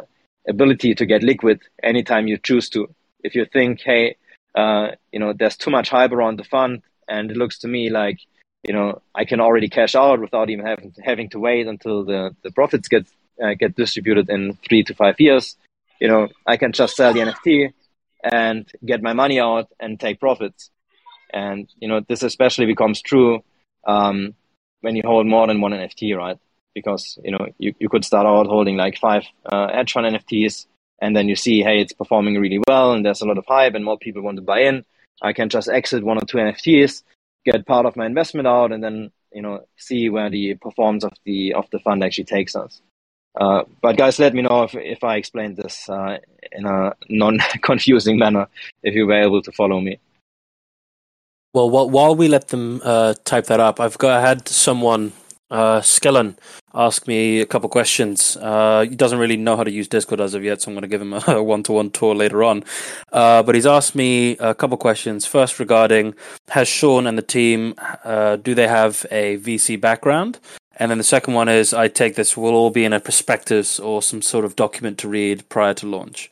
ability 0.47 0.95
to 0.95 1.05
get 1.05 1.24
liquid 1.24 1.59
anytime 1.84 2.28
you 2.28 2.38
choose 2.38 2.70
to. 2.70 2.88
If 3.24 3.36
you 3.36 3.45
think, 3.45 3.82
hey, 3.82 4.16
uh, 4.55 4.89
you 5.12 5.20
know, 5.20 5.34
there's 5.34 5.57
too 5.57 5.72
much 5.72 5.89
hype 5.89 6.12
around 6.12 6.38
the 6.38 6.43
fund, 6.43 6.84
and 7.07 7.32
it 7.32 7.38
looks 7.38 7.59
to 7.59 7.68
me 7.68 7.89
like 7.89 8.20
you 8.64 8.74
know, 8.74 9.01
I 9.16 9.26
can 9.26 9.39
already 9.39 9.70
cash 9.70 9.95
out 9.95 10.20
without 10.20 10.49
even 10.49 10.66
having 10.66 10.91
to, 10.91 11.01
having 11.01 11.30
to 11.30 11.39
wait 11.39 11.68
until 11.68 12.05
the, 12.05 12.36
the 12.43 12.51
profits 12.51 12.88
get 12.88 13.07
uh, 13.41 13.55
get 13.55 13.76
distributed 13.76 14.30
in 14.30 14.57
three 14.68 14.84
to 14.84 14.93
five 14.93 15.20
years. 15.20 15.55
You 15.99 16.07
know, 16.07 16.28
I 16.45 16.57
can 16.57 16.72
just 16.72 16.95
sell 16.95 17.14
the 17.14 17.20
NFT 17.22 17.74
and 18.24 18.72
get 18.86 19.01
my 19.01 19.14
money 19.14 19.39
out 19.39 19.70
and 19.80 19.99
take 19.99 20.20
profits. 20.20 20.70
And 21.34 21.70
you 21.80 21.88
know, 21.88 22.01
this 22.07 22.24
especially 22.24 22.66
becomes 22.66 23.01
true 23.01 23.43
um, 23.88 24.36
when 24.82 24.95
you 24.95 25.03
hold 25.05 25.26
more 25.26 25.47
than 25.47 25.62
one 25.62 25.72
NFT, 25.72 26.16
right? 26.16 26.38
Because 26.76 27.18
you 27.24 27.32
know, 27.32 27.47
you, 27.57 27.74
you 27.80 27.89
could 27.89 28.05
start 28.05 28.28
out 28.28 28.47
holding 28.47 28.78
like 28.78 28.97
five 28.97 29.24
uh, 29.45 29.84
fund 29.91 30.05
NFTs, 30.05 30.68
and 31.01 31.16
then 31.16 31.28
you 31.28 31.36
see, 31.36 31.62
hey, 31.62 31.82
it's 31.82 31.93
performing 31.93 32.39
really 32.39 32.59
well, 32.68 32.93
and 32.93 33.05
there's 33.05 33.22
a 33.22 33.26
lot 33.26 33.38
of 33.38 33.45
hype, 33.47 33.74
and 33.74 33.84
more 33.84 33.97
people 33.97 34.22
want 34.22 34.38
to 34.38 34.43
buy 34.43 34.62
in. 34.62 34.86
I 35.22 35.34
can 35.34 35.49
just 35.49 35.70
exit 35.70 36.03
one 36.03 36.18
or 36.18 36.26
two 36.26 36.38
NFTs, 36.38 37.03
get 37.46 37.66
part 37.66 37.86
of 37.86 37.96
my 37.96 38.06
investment 38.06 38.48
out, 38.48 38.72
and 38.72 38.84
then 38.84 39.12
you 39.34 39.42
know 39.42 39.66
see 39.78 40.10
where 40.10 40.30
the 40.30 40.56
performance 40.56 41.04
of 41.04 41.14
the 41.26 41.54
of 41.54 41.70
the 41.72 41.80
fund 41.80 42.04
actually 42.04 42.26
takes 42.26 42.56
us. 42.56 42.82
Uh, 43.39 43.64
but 43.82 43.98
guys, 43.98 44.20
let 44.20 44.34
me 44.34 44.42
know 44.42 44.64
if 44.64 44.76
if 44.76 45.04
I 45.04 45.16
explained 45.16 45.58
this 45.58 45.89
uh, 45.89 46.18
in 46.52 46.66
a 46.66 46.94
non-confusing 47.10 48.18
manner. 48.24 48.48
If 48.84 48.94
you 48.94 49.08
were 49.08 49.22
able 49.22 49.42
to 49.42 49.52
follow 49.52 49.80
me. 49.80 50.00
Well, 51.54 51.70
while 51.70 52.16
we 52.16 52.30
let 52.30 52.48
them 52.48 52.82
uh, 52.84 53.14
type 53.26 53.48
that 53.48 53.60
up, 53.60 53.80
I've 53.80 53.98
got 53.98 54.12
I 54.12 54.22
had 54.22 54.48
someone 54.48 55.12
uh, 55.50 55.82
Skellen 55.82 56.38
asked 56.74 57.07
me 57.07 57.41
a 57.41 57.45
couple 57.45 57.69
questions. 57.69 58.38
Uh, 58.38 58.86
he 58.89 58.95
doesn't 58.95 59.19
really 59.19 59.38
know 59.38 59.57
how 59.57 59.63
to 59.63 59.72
use 59.72 59.88
Discord 59.88 60.22
as 60.22 60.34
of 60.34 60.43
yet, 60.43 60.61
so 60.61 60.69
I'm 60.69 60.76
going 60.76 60.82
to 60.84 60.88
give 60.88 61.01
him 61.01 61.13
a 61.28 61.41
one 61.43 61.63
to 61.63 61.74
one 61.74 61.89
tour 61.89 62.15
later 62.15 62.43
on. 62.43 62.63
Uh, 63.11 63.43
but 63.43 63.55
he's 63.55 63.65
asked 63.65 63.95
me 63.95 64.38
a 64.38 64.53
couple 64.53 64.78
questions. 64.78 65.26
First, 65.26 65.59
regarding 65.59 66.15
has 66.49 66.67
Sean 66.67 67.07
and 67.07 67.17
the 67.17 67.24
team 67.24 67.76
uh, 68.03 68.36
do 68.38 68.55
they 68.55 68.67
have 68.67 69.05
a 69.11 69.38
VC 69.38 69.80
background? 69.80 70.39
And 70.78 70.89
then 70.89 70.97
the 70.97 71.03
second 71.03 71.34
one 71.34 71.49
is 71.49 71.74
I 71.74 71.88
take 71.88 72.15
this 72.15 72.36
will 72.36 72.55
all 72.55 72.72
be 72.72 72.86
in 72.86 72.93
a 72.93 72.99
prospectus 72.99 73.80
or 73.80 74.01
some 74.01 74.22
sort 74.22 74.45
of 74.45 74.55
document 74.55 74.97
to 74.99 75.07
read 75.07 75.47
prior 75.49 75.74
to 75.76 75.86
launch. 75.86 76.32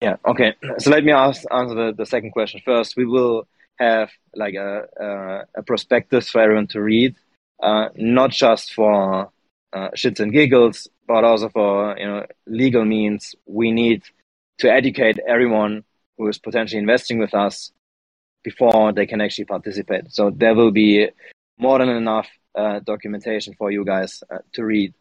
Yeah. 0.00 0.16
Okay. 0.24 0.54
So 0.78 0.90
let 0.90 1.04
me 1.04 1.12
ask, 1.12 1.42
answer 1.50 1.74
the, 1.74 1.92
the 1.94 2.06
second 2.06 2.30
question 2.30 2.62
first. 2.64 2.96
We 2.96 3.04
will 3.04 3.46
have 3.78 4.10
like 4.34 4.54
a, 4.54 4.86
a, 4.98 5.60
a 5.60 5.62
prospectus 5.62 6.30
for 6.30 6.40
everyone 6.40 6.68
to 6.68 6.80
read 6.80 7.16
uh, 7.62 7.88
not 7.94 8.30
just 8.30 8.72
for 8.72 9.30
uh, 9.72 9.90
shits 9.94 10.20
and 10.20 10.32
giggles, 10.32 10.88
but 11.06 11.24
also 11.24 11.48
for 11.48 11.96
you 11.98 12.06
know 12.06 12.26
legal 12.46 12.84
means. 12.84 13.34
We 13.46 13.70
need 13.72 14.02
to 14.58 14.70
educate 14.70 15.18
everyone 15.26 15.84
who 16.18 16.28
is 16.28 16.38
potentially 16.38 16.78
investing 16.78 17.18
with 17.18 17.34
us 17.34 17.72
before 18.42 18.92
they 18.92 19.06
can 19.06 19.20
actually 19.20 19.44
participate. 19.44 20.10
So 20.12 20.30
there 20.30 20.54
will 20.54 20.70
be 20.70 21.08
more 21.58 21.78
than 21.78 21.88
enough 21.88 22.28
uh, 22.54 22.80
documentation 22.80 23.54
for 23.54 23.70
you 23.70 23.84
guys 23.84 24.22
uh, 24.30 24.38
to 24.54 24.64
read 24.64 24.94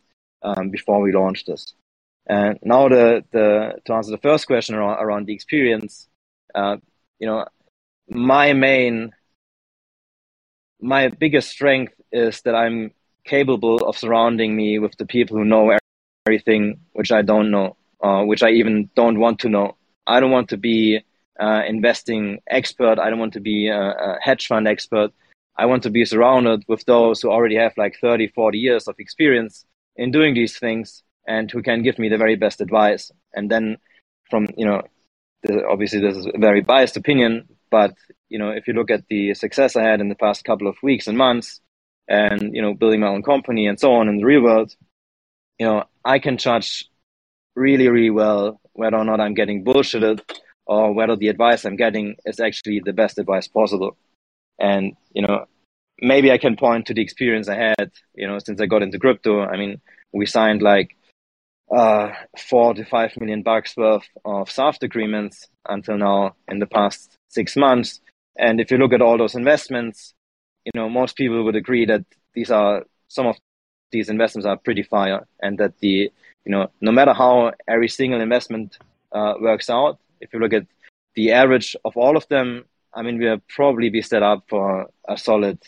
um, 0.43 0.69
before 0.69 1.01
we 1.01 1.11
launch 1.11 1.45
this. 1.45 1.73
And 2.27 2.59
now 2.61 2.89
the, 2.89 3.23
the 3.31 3.79
to 3.85 3.93
answer 3.93 4.11
the 4.11 4.17
first 4.17 4.45
question 4.45 4.75
around, 4.75 5.03
around 5.03 5.25
the 5.25 5.33
experience, 5.33 6.07
uh, 6.53 6.77
you 7.17 7.27
know, 7.27 7.45
my 8.07 8.53
main 8.53 9.11
my 10.81 11.09
biggest 11.09 11.49
strength 11.49 11.93
is 12.11 12.41
that 12.41 12.55
I'm 12.55 12.91
capable 13.29 13.77
of 13.87 13.97
surrounding 13.97 14.55
me 14.55 14.79
with 14.79 14.97
the 14.97 15.05
people 15.05 15.37
who 15.37 15.45
know 15.45 15.77
everything 16.25 16.79
which 16.93 17.11
I 17.11 17.21
don't 17.21 17.51
know, 17.51 17.77
uh, 18.03 18.23
which 18.23 18.43
I 18.43 18.49
even 18.49 18.89
don't 18.95 19.19
want 19.19 19.39
to 19.39 19.49
know. 19.49 19.77
I 20.07 20.19
don't 20.19 20.31
want 20.31 20.49
to 20.49 20.57
be 20.57 21.03
uh, 21.39 21.61
investing 21.67 22.39
expert. 22.49 22.99
I 22.99 23.09
don't 23.09 23.19
want 23.19 23.33
to 23.33 23.39
be 23.39 23.67
a, 23.67 23.79
a, 23.79 24.17
hedge 24.21 24.47
fund 24.47 24.67
expert. 24.67 25.11
I 25.57 25.65
want 25.65 25.83
to 25.83 25.89
be 25.89 26.05
surrounded 26.05 26.63
with 26.67 26.83
those 26.85 27.21
who 27.21 27.29
already 27.29 27.55
have 27.55 27.73
like 27.77 27.97
30, 28.01 28.29
40 28.29 28.57
years 28.57 28.87
of 28.87 28.95
experience 28.99 29.65
in 29.95 30.11
doing 30.11 30.33
these 30.33 30.57
things 30.57 31.03
and 31.27 31.49
who 31.51 31.61
can 31.61 31.83
give 31.83 31.99
me 31.99 32.09
the 32.09 32.17
very 32.17 32.35
best 32.35 32.61
advice. 32.61 33.11
And 33.33 33.49
then 33.51 33.77
from, 34.29 34.47
you 34.57 34.65
know, 34.65 34.81
obviously 35.69 35.99
this 35.99 36.17
is 36.17 36.25
a 36.25 36.37
very 36.37 36.61
biased 36.61 36.97
opinion, 36.97 37.47
but 37.69 37.93
you 38.29 38.39
know, 38.39 38.49
if 38.49 38.67
you 38.67 38.73
look 38.73 38.91
at 38.91 39.05
the 39.09 39.33
success 39.33 39.75
I 39.75 39.83
had 39.83 40.01
in 40.01 40.09
the 40.09 40.15
past 40.15 40.43
couple 40.43 40.67
of 40.67 40.75
weeks 40.83 41.07
and 41.07 41.17
months, 41.17 41.61
and 42.09 42.55
you 42.55 42.61
know, 42.61 42.73
building 42.73 42.99
my 42.99 43.07
own 43.07 43.23
company 43.23 43.67
and 43.67 43.79
so 43.79 43.93
on 43.93 44.09
in 44.09 44.17
the 44.17 44.25
real 44.25 44.41
world, 44.41 44.75
you 45.59 45.65
know, 45.65 45.83
I 46.03 46.19
can 46.19 46.37
judge 46.37 46.89
really, 47.55 47.87
really 47.87 48.09
well 48.09 48.59
whether 48.73 48.97
or 48.97 49.05
not 49.05 49.21
I'm 49.21 49.33
getting 49.33 49.63
bullshitted 49.63 50.21
or 50.65 50.93
whether 50.93 51.15
the 51.15 51.27
advice 51.27 51.65
I'm 51.65 51.75
getting 51.75 52.15
is 52.25 52.39
actually 52.39 52.81
the 52.83 52.93
best 52.93 53.19
advice 53.19 53.47
possible. 53.47 53.95
And 54.59 54.93
you 55.13 55.21
know, 55.21 55.45
maybe 56.01 56.31
I 56.31 56.37
can 56.37 56.55
point 56.55 56.87
to 56.87 56.93
the 56.93 57.01
experience 57.01 57.47
I 57.47 57.55
had, 57.55 57.91
you 58.15 58.27
know, 58.27 58.39
since 58.39 58.59
I 58.59 58.65
got 58.65 58.81
into 58.81 58.99
crypto. 58.99 59.41
I 59.41 59.57
mean, 59.57 59.81
we 60.11 60.25
signed 60.25 60.61
like 60.61 60.95
uh, 61.75 62.11
four 62.37 62.73
to 62.73 62.85
five 62.85 63.15
million 63.19 63.43
bucks 63.43 63.77
worth 63.77 64.07
of 64.25 64.49
soft 64.49 64.81
agreements 64.83 65.47
until 65.67 65.97
now 65.97 66.35
in 66.47 66.59
the 66.59 66.65
past 66.65 67.17
six 67.29 67.55
months. 67.55 68.01
And 68.37 68.59
if 68.59 68.71
you 68.71 68.77
look 68.77 68.93
at 68.93 69.01
all 69.01 69.17
those 69.17 69.35
investments, 69.35 70.13
you 70.65 70.71
know, 70.75 70.89
most 70.89 71.15
people 71.15 71.43
would 71.43 71.55
agree 71.55 71.85
that 71.85 72.03
these 72.33 72.51
are 72.51 72.83
some 73.07 73.27
of 73.27 73.37
these 73.91 74.09
investments 74.09 74.45
are 74.45 74.57
pretty 74.57 74.83
fire 74.83 75.25
and 75.41 75.57
that 75.57 75.79
the, 75.79 76.11
you 76.45 76.51
know, 76.51 76.69
no 76.81 76.91
matter 76.91 77.13
how 77.13 77.51
every 77.67 77.87
single 77.87 78.21
investment 78.21 78.77
uh, 79.11 79.33
works 79.39 79.69
out, 79.69 79.99
if 80.21 80.31
you 80.33 80.39
look 80.39 80.53
at 80.53 80.67
the 81.15 81.31
average 81.31 81.75
of 81.85 81.97
all 81.97 82.15
of 82.15 82.27
them, 82.27 82.65
I 82.93 83.01
mean, 83.01 83.17
we'll 83.17 83.41
probably 83.49 83.89
be 83.89 84.01
set 84.01 84.23
up 84.23 84.43
for 84.47 84.89
a 85.07 85.17
solid, 85.17 85.59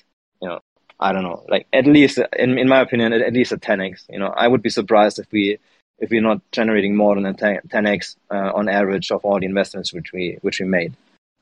you 0.41 0.49
know, 0.49 0.59
I 0.99 1.13
don't 1.13 1.23
know, 1.23 1.43
like 1.49 1.67
at 1.73 1.87
least, 1.87 2.19
in, 2.37 2.59
in 2.59 2.67
my 2.67 2.81
opinion, 2.81 3.13
at, 3.13 3.21
at 3.21 3.33
least 3.33 3.51
a 3.51 3.57
10x. 3.57 4.05
You 4.09 4.19
know, 4.19 4.27
I 4.27 4.47
would 4.47 4.61
be 4.61 4.69
surprised 4.69 5.17
if 5.19 5.25
we 5.31 5.57
if 5.97 6.09
we're 6.09 6.21
not 6.21 6.41
generating 6.51 6.95
more 6.95 7.13
than 7.13 7.27
a 7.27 7.33
10x 7.33 8.15
uh, 8.31 8.51
on 8.55 8.67
average 8.67 9.11
of 9.11 9.23
all 9.23 9.39
the 9.39 9.45
investments 9.45 9.93
which 9.93 10.11
we 10.11 10.37
which 10.41 10.59
we 10.59 10.65
made. 10.65 10.93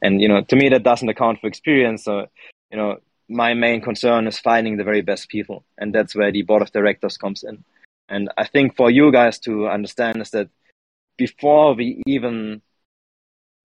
And 0.02 0.22
you 0.22 0.28
know, 0.28 0.41
to 0.41 0.56
me, 0.56 0.70
that 0.70 0.84
doesn't 0.84 1.10
account 1.10 1.39
for 1.39 1.47
experience. 1.47 2.04
So, 2.04 2.28
you 2.72 2.78
know, 2.78 3.00
my 3.30 3.53
main 3.53 3.82
concern 3.82 4.27
is 4.27 4.39
finding 4.39 4.77
the 4.77 4.84
very 4.84 5.01
best 5.01 5.30
people, 5.30 5.63
and 5.77 5.93
that's 5.93 6.15
where 6.15 6.32
the 6.32 6.41
board 6.41 6.61
of 6.61 6.71
directors 6.71 7.17
comes 7.17 7.43
in. 7.43 7.63
And 8.09 8.30
I 8.38 8.45
think 8.45 8.75
for 8.75 8.89
you 8.89 9.11
guys 9.11 9.38
to 9.39 9.67
understand 9.67 10.21
is 10.21 10.32
that 10.32 10.49
before 11.17 11.75
we 11.75 12.01
even 12.07 12.61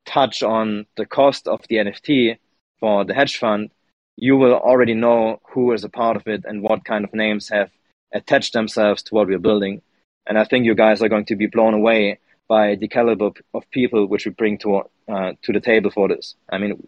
touch 0.04 0.42
on 0.42 0.86
the 0.96 1.06
cost 1.06 1.48
of 1.48 1.62
the 1.68 1.76
NFT 1.76 2.36
for 2.78 3.04
the 3.04 3.14
hedge 3.14 3.38
fund, 3.38 3.70
you 4.16 4.36
will 4.36 4.52
already 4.52 4.94
know 4.94 5.40
who 5.50 5.72
is 5.72 5.82
a 5.82 5.88
part 5.88 6.16
of 6.16 6.28
it 6.28 6.44
and 6.44 6.62
what 6.62 6.84
kind 6.84 7.04
of 7.04 7.14
names 7.14 7.48
have 7.48 7.70
attached 8.12 8.52
themselves 8.52 9.02
to 9.04 9.14
what 9.14 9.26
we're 9.26 9.38
building. 9.38 9.80
And 10.26 10.38
I 10.38 10.44
think 10.44 10.66
you 10.66 10.74
guys 10.74 11.02
are 11.02 11.08
going 11.08 11.24
to 11.26 11.36
be 11.36 11.46
blown 11.46 11.74
away 11.74 12.18
by 12.48 12.74
the 12.76 12.88
caliber 12.88 13.30
of 13.54 13.70
people 13.70 14.06
which 14.06 14.26
we 14.26 14.30
bring 14.30 14.58
to 14.58 14.82
uh, 15.08 15.32
to 15.42 15.52
the 15.52 15.60
table 15.60 15.90
for 15.90 16.08
this. 16.08 16.34
I 16.50 16.58
mean, 16.58 16.86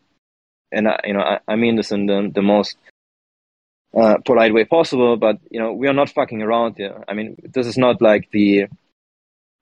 and 0.72 0.88
I, 0.88 1.00
you 1.04 1.14
know, 1.14 1.20
I, 1.20 1.38
I 1.48 1.56
mean 1.56 1.76
this 1.76 1.92
in 1.92 2.06
the, 2.06 2.30
the 2.34 2.42
most 2.42 2.76
uh, 3.96 4.18
polite 4.24 4.52
way 4.52 4.64
possible, 4.64 5.16
but 5.16 5.38
you 5.50 5.60
know, 5.60 5.72
we 5.72 5.88
are 5.88 5.94
not 5.94 6.10
fucking 6.10 6.42
around 6.42 6.76
here. 6.76 7.04
I 7.08 7.14
mean, 7.14 7.36
this 7.42 7.66
is 7.66 7.78
not 7.78 8.02
like 8.02 8.30
the 8.30 8.66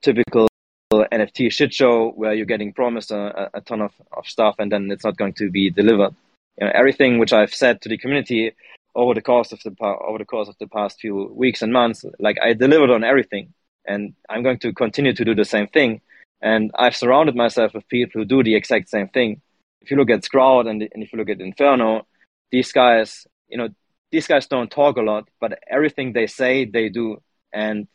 typical 0.03 0.49
NFT 0.93 1.51
shit 1.53 1.73
show 1.73 2.11
where 2.11 2.35
you're 2.35 2.47
getting 2.47 2.73
promised 2.73 3.11
a, 3.11 3.51
a 3.55 3.61
ton 3.61 3.81
of, 3.81 3.93
of 4.13 4.27
stuff 4.27 4.57
and 4.59 4.71
then 4.71 4.91
it's 4.91 5.05
not 5.05 5.17
going 5.17 5.35
to 5.35 5.51
be 5.51 5.71
delivered. 5.71 6.15
You 6.59 6.67
know, 6.67 6.73
everything 6.75 7.19
which 7.19 7.33
I've 7.33 7.55
said 7.55 7.83
to 7.83 7.89
the 7.89 7.99
community 7.99 8.55
over 8.95 9.15
the 9.15 9.23
course 9.23 9.53
of 9.53 9.61
the 9.63 9.75
over 9.81 10.19
the 10.19 10.25
course 10.25 10.49
of 10.49 10.57
the 10.59 10.69
past 10.69 11.01
few 11.01 11.33
weeks 11.35 11.63
and 11.63 11.73
months, 11.73 12.05
like 12.19 12.37
I 12.41 12.53
delivered 12.53 12.91
on 12.91 13.03
everything, 13.03 13.53
and 13.87 14.15
I'm 14.29 14.43
going 14.43 14.59
to 14.61 14.73
continue 14.73 15.13
to 15.13 15.25
do 15.25 15.35
the 15.35 15.45
same 15.45 15.67
thing. 15.67 16.01
And 16.41 16.71
I've 16.75 16.95
surrounded 16.95 17.35
myself 17.35 17.75
with 17.75 17.89
people 17.89 18.21
who 18.21 18.25
do 18.25 18.43
the 18.43 18.55
exact 18.55 18.89
same 18.89 19.09
thing. 19.09 19.41
If 19.85 19.91
you 19.91 19.99
look 19.99 20.11
at 20.11 20.25
Scrout 20.25 20.67
and, 20.67 20.83
and 20.83 21.03
if 21.03 21.13
you 21.13 21.19
look 21.19 21.29
at 21.29 21.41
Inferno, 21.41 22.07
these 22.51 22.73
guys, 22.73 23.27
you 23.49 23.59
know, 23.59 23.69
these 24.11 24.27
guys 24.27 24.47
don't 24.47 24.71
talk 24.71 24.97
a 24.97 25.03
lot, 25.03 25.29
but 25.41 25.59
everything 25.69 26.13
they 26.13 26.27
say, 26.27 26.65
they 26.65 26.89
do. 26.89 27.21
And 27.53 27.87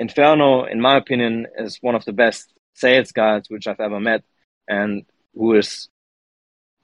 Inferno, 0.00 0.64
in 0.64 0.80
my 0.80 0.96
opinion, 0.96 1.46
is 1.56 1.78
one 1.80 1.94
of 1.94 2.04
the 2.04 2.12
best 2.12 2.52
sales 2.74 3.12
guys 3.12 3.44
which 3.48 3.68
I've 3.68 3.80
ever 3.80 4.00
met, 4.00 4.24
and 4.68 5.04
who 5.34 5.54
is, 5.54 5.88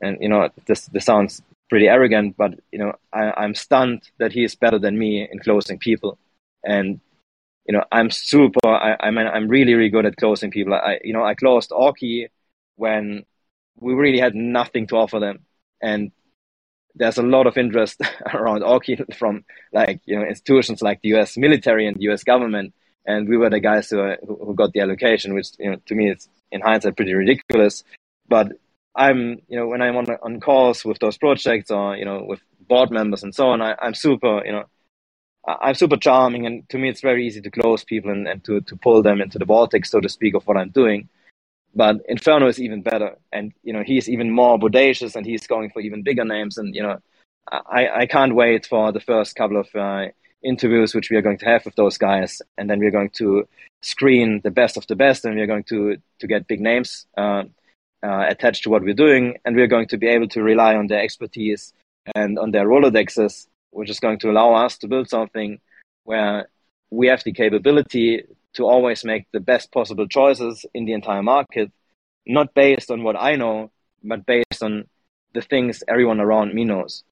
and 0.01 0.19
you 0.21 0.29
know, 0.29 0.49
this 0.67 0.87
this 0.87 1.05
sounds 1.07 1.43
pretty 1.69 1.89
arrogant, 1.89 2.37
but 2.37 2.53
you 2.71 2.79
know, 2.79 2.93
I, 3.13 3.33
I'm 3.37 3.55
stunned 3.55 4.03
that 4.19 4.33
he 4.33 4.45
is 4.45 4.55
better 4.55 4.79
than 4.79 4.99
me 4.99 5.29
in 5.31 5.39
closing 5.41 5.79
people, 5.79 6.19
and 6.65 7.01
you 7.67 7.73
know, 7.73 7.85
I'm 7.91 8.11
super. 8.11 8.67
I, 8.67 8.97
I 9.01 9.11
mean, 9.11 9.27
I'm 9.27 9.49
really, 9.49 9.75
really 9.75 9.91
good 9.91 10.07
at 10.07 10.17
closing 10.17 10.51
people. 10.51 10.75
I, 10.75 10.99
you 11.03 11.13
know, 11.13 11.25
I 11.25 11.35
closed 11.35 11.71
Orky 11.71 12.29
when 12.77 13.25
we 13.79 13.95
really 13.95 14.19
had 14.19 14.35
nothing 14.35 14.87
to 14.89 14.97
offer 14.97 15.19
them, 15.21 15.41
and 15.81 16.13
there's 16.95 17.19
a 17.19 17.23
lot 17.23 17.47
of 17.47 17.57
interest 17.57 18.01
around 18.35 18.63
Orky 18.63 19.15
from 19.17 19.45
like 19.73 20.01
you 20.05 20.19
know 20.19 20.25
institutions 20.25 20.83
like 20.83 21.01
the 21.03 21.11
U.S. 21.11 21.37
military 21.37 21.87
and 21.87 21.97
the 21.97 22.05
U.S. 22.05 22.25
government, 22.25 22.75
and 23.07 23.29
we 23.29 23.37
were 23.37 23.51
the 23.51 23.61
guys 23.61 23.93
uh, 23.93 24.17
who, 24.27 24.37
who 24.37 24.55
got 24.55 24.73
the 24.73 24.81
allocation, 24.81 25.35
which 25.35 25.49
you 25.59 25.71
know 25.71 25.77
to 25.87 25.95
me 25.95 26.11
is 26.11 26.29
in 26.51 26.61
hindsight 26.61 26.97
pretty 26.97 27.15
ridiculous. 27.15 27.83
But 28.29 28.53
I'm, 28.95 29.41
you 29.49 29.57
know, 29.57 29.67
when 29.67 29.83
I'm 29.83 29.97
on, 29.97 30.07
on 30.23 30.41
calls 30.41 30.85
with 30.85 30.99
those 30.99 31.17
projects 31.17 31.71
or, 31.71 31.97
you 31.97 32.05
know, 32.05 32.25
with 32.25 32.41
board 32.69 32.91
members 32.91 33.23
and 33.23 33.35
so 33.35 33.49
on, 33.49 33.63
I, 33.63 33.75
I'm 33.81 33.95
super, 33.95 34.45
you 34.45 34.53
know, 34.53 34.65
I'm 35.47 35.75
super 35.75 35.97
charming. 35.97 36.47
And 36.47 36.69
to 36.69 36.79
me, 36.79 36.89
it's 36.89 37.01
very 37.01 37.27
easy 37.27 37.41
to 37.41 37.51
close 37.51 37.85
people 37.85 38.11
and, 38.11 38.29
and 38.29 38.45
to, 38.45 38.61
to 38.61 38.77
pull 38.77 39.03
them 39.03 39.21
into 39.21 39.39
the 39.39 39.45
vortex, 39.45 39.91
so 39.91 40.01
to 40.01 40.09
speak, 40.09 40.35
of 40.35 40.47
what 40.47 40.57
I'm 40.57 40.71
doing. 40.71 41.09
But 41.75 42.03
Inferno 42.09 42.49
is 42.49 42.61
even 42.61 42.83
better. 42.83 43.17
And, 43.33 43.53
you 43.63 43.73
know, 43.73 43.83
he's 43.83 44.09
even 44.09 44.31
more 44.31 44.59
bodacious 44.59 45.17
and 45.17 45.25
he's 45.25 45.47
going 45.47 45.71
for 45.71 45.81
even 45.81 46.03
bigger 46.03 46.25
names. 46.25 46.59
And, 46.59 46.75
you 46.75 46.83
know, 46.83 46.99
I, 47.51 47.89
I 47.89 48.07
can't 48.07 48.35
wait 48.35 48.67
for 48.67 48.93
the 48.93 49.01
first 49.01 49.35
couple 49.35 49.59
of 49.59 49.69
uh, 49.75 50.09
interviews 50.43 50.95
which 50.95 51.11
we 51.11 51.17
are 51.17 51.23
going 51.23 51.39
to 51.39 51.47
have 51.47 51.65
with 51.65 51.75
those 51.77 51.99
guys, 51.99 52.43
and 52.59 52.69
then 52.69 52.79
we're 52.79 52.91
going 52.91 53.11
to 53.11 53.49
screen 53.81 54.41
the 54.45 54.51
best 54.51 54.77
of 54.77 54.87
the 54.87 54.97
best, 54.97 55.25
and 55.25 55.37
we're 55.37 55.47
going 55.47 55.65
to 55.65 55.97
to 56.19 56.27
get 56.27 56.47
big 56.47 56.61
names 56.61 57.07
uh, 57.17 57.45
uh, 58.03 58.27
attached 58.29 58.65
to 58.65 58.71
what 58.71 58.83
we're 58.83 58.95
doing, 58.95 59.39
and 59.45 59.57
we're 59.57 59.67
going 59.67 59.89
to 59.89 59.99
be 59.99 60.09
able 60.09 60.29
to 60.29 60.43
rely 60.43 60.75
on 60.75 60.87
their 60.87 61.03
expertise 61.03 61.73
and 62.15 62.39
on 62.39 62.51
their 62.51 62.67
Rolodexes, 62.67 63.47
which 63.71 63.91
is 63.91 64.01
going 64.01 64.19
to 64.19 64.31
allow 64.31 64.55
us 64.55 64.79
to 64.79 64.89
build 64.89 65.09
something 65.09 65.61
where 66.05 66.49
we 66.91 67.07
have 67.07 67.23
the 67.25 67.33
capability 67.33 68.25
to 68.55 68.67
always 68.67 69.05
make 69.05 69.27
the 69.33 69.41
best 69.41 69.73
possible 69.73 70.07
choices 70.07 70.67
in 70.75 70.85
the 70.85 70.93
entire 70.93 71.23
market, 71.23 71.71
not 72.27 72.55
based 72.55 72.91
on 72.91 73.03
what 73.03 73.17
I 73.21 73.37
know, 73.37 73.71
but 74.03 74.27
based 74.27 74.63
on 74.63 74.85
the 75.35 75.43
things 75.43 75.83
everyone 75.89 76.21
around 76.21 76.55
me 76.55 76.65
knows. 76.65 77.05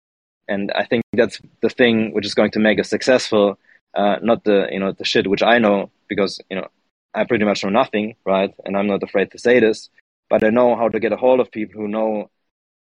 And 0.49 0.73
I 0.73 0.85
think 0.85 1.05
that's 1.13 1.41
the 1.63 1.71
thing 1.71 2.13
which 2.13 2.27
is 2.27 2.35
going 2.35 2.51
to 2.53 2.59
make 2.59 2.81
us 2.81 2.89
successful, 2.89 3.59
uh, 3.95 4.17
not 4.23 4.45
the 4.45 4.69
you 4.71 4.81
know 4.81 4.93
the 4.93 5.05
shit 5.05 5.29
which 5.29 5.43
I 5.43 5.59
know 5.59 5.91
because 6.09 6.41
you 6.51 6.57
know 6.57 6.69
I 7.15 7.25
pretty 7.25 7.45
much 7.45 7.65
know 7.65 7.71
nothing, 7.71 8.17
right? 8.25 8.53
And 8.65 8.77
I'm 8.77 8.87
not 8.87 9.03
afraid 9.03 9.31
to 9.33 9.39
say 9.39 9.61
this, 9.61 9.89
but 10.29 10.45
I 10.45 10.51
know 10.51 10.77
how 10.77 10.89
to 10.89 11.01
get 11.01 11.13
a 11.13 11.17
hold 11.17 11.41
of 11.41 11.51
people 11.51 11.81
who 11.81 11.89
know 11.89 12.31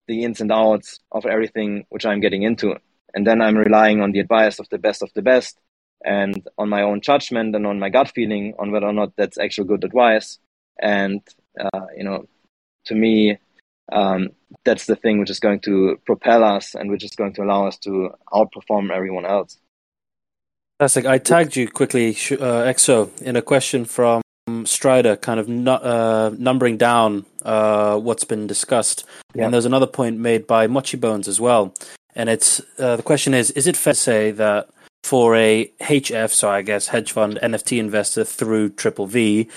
the 0.06 0.24
ins 0.24 0.40
and 0.40 0.50
outs 0.50 1.00
of 1.12 1.26
everything 1.26 1.84
which 1.90 2.06
I'm 2.06 2.20
getting 2.20 2.42
into. 2.42 2.76
And 3.14 3.26
then 3.26 3.40
I'm 3.40 3.56
relying 3.56 4.00
on 4.00 4.12
the 4.12 4.20
advice 4.20 4.58
of 4.58 4.68
the 4.70 4.78
best 4.78 5.02
of 5.02 5.12
the 5.14 5.22
best 5.22 5.58
and 6.04 6.48
on 6.58 6.68
my 6.68 6.82
own 6.82 7.00
judgment 7.00 7.54
and 7.54 7.66
on 7.66 7.78
my 7.78 7.88
gut 7.88 8.10
feeling 8.14 8.54
on 8.58 8.70
whether 8.70 8.86
or 8.86 8.92
not 8.92 9.12
that's 9.16 9.38
actual 9.38 9.64
good 9.64 9.84
advice. 9.84 10.38
And, 10.80 11.20
uh, 11.58 11.86
you 11.96 12.04
know, 12.04 12.26
to 12.86 12.94
me, 12.94 13.38
um, 13.90 14.30
that's 14.64 14.86
the 14.86 14.96
thing 14.96 15.18
which 15.18 15.30
is 15.30 15.40
going 15.40 15.60
to 15.60 15.98
propel 16.04 16.44
us 16.44 16.74
and 16.74 16.90
which 16.90 17.04
is 17.04 17.12
going 17.12 17.32
to 17.34 17.42
allow 17.42 17.66
us 17.66 17.78
to 17.78 18.10
outperform 18.32 18.90
everyone 18.90 19.24
else. 19.24 19.58
Fantastic. 20.78 21.06
I 21.06 21.18
tagged 21.18 21.56
you 21.56 21.68
quickly, 21.68 22.10
uh, 22.10 22.62
Exo, 22.64 23.10
in 23.22 23.34
a 23.34 23.42
question 23.42 23.84
from 23.84 24.22
Strider, 24.64 25.16
kind 25.16 25.40
of 25.40 25.48
nu- 25.48 25.70
uh, 25.72 26.30
numbering 26.38 26.76
down 26.76 27.26
uh, 27.42 27.98
what's 27.98 28.24
been 28.24 28.46
discussed. 28.46 29.04
Yeah. 29.34 29.44
And 29.44 29.54
there's 29.54 29.64
another 29.64 29.88
point 29.88 30.18
made 30.18 30.46
by 30.46 30.68
Mochi 30.68 30.96
Bones 30.96 31.26
as 31.26 31.40
well. 31.40 31.74
And 32.14 32.28
it's 32.28 32.60
uh, 32.78 32.96
the 32.96 33.02
question 33.02 33.34
is: 33.34 33.50
Is 33.52 33.66
it 33.66 33.76
fair 33.76 33.92
to 33.92 33.98
say 33.98 34.30
that 34.32 34.68
for 35.08 35.34
a 35.36 35.72
HF, 35.80 36.28
so 36.28 36.50
I 36.50 36.60
guess 36.60 36.88
hedge 36.88 37.12
fund 37.12 37.38
NFT 37.42 37.78
investor 37.78 38.24
through 38.24 38.68
Triple 38.68 39.06
V, 39.06 39.48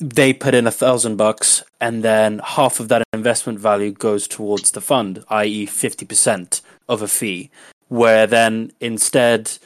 they 0.00 0.32
put 0.32 0.56
in 0.56 0.66
a 0.66 0.72
thousand 0.72 1.14
bucks 1.14 1.62
and 1.80 2.02
then 2.02 2.40
half 2.42 2.80
of 2.80 2.88
that 2.88 3.04
investment 3.12 3.60
value 3.60 3.92
goes 3.92 4.26
towards 4.26 4.72
the 4.72 4.80
fund, 4.80 5.22
i.e., 5.28 5.68
50% 5.68 6.62
of 6.88 7.00
a 7.00 7.06
fee. 7.06 7.48
Where 7.86 8.26
then 8.26 8.72
instead, 8.80 9.58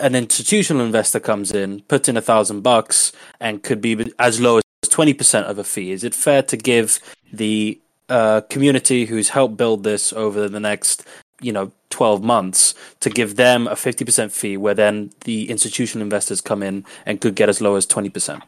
an 0.00 0.16
institutional 0.16 0.84
investor 0.84 1.20
comes 1.20 1.52
in, 1.52 1.82
puts 1.82 2.08
in 2.08 2.16
a 2.16 2.20
thousand 2.20 2.62
bucks, 2.62 3.12
and 3.38 3.62
could 3.62 3.80
be 3.80 4.12
as 4.18 4.40
low 4.40 4.56
as 4.56 4.88
20% 4.88 5.44
of 5.44 5.56
a 5.56 5.62
fee. 5.62 5.92
Is 5.92 6.02
it 6.02 6.16
fair 6.16 6.42
to 6.42 6.56
give 6.56 6.98
the 7.32 7.80
uh, 8.08 8.40
community 8.50 9.06
who's 9.06 9.28
helped 9.28 9.56
build 9.56 9.84
this 9.84 10.12
over 10.12 10.48
the 10.48 10.58
next 10.58 11.04
you 11.40 11.52
know 11.52 11.72
12 11.90 12.22
months 12.22 12.74
to 13.00 13.10
give 13.10 13.36
them 13.36 13.66
a 13.68 13.74
50% 13.74 14.32
fee 14.32 14.56
where 14.56 14.74
then 14.74 15.10
the 15.20 15.50
institutional 15.50 16.02
investors 16.02 16.40
come 16.40 16.62
in 16.62 16.84
and 17.06 17.20
could 17.20 17.34
get 17.34 17.48
as 17.48 17.60
low 17.60 17.76
as 17.76 17.86
20% 17.86 18.42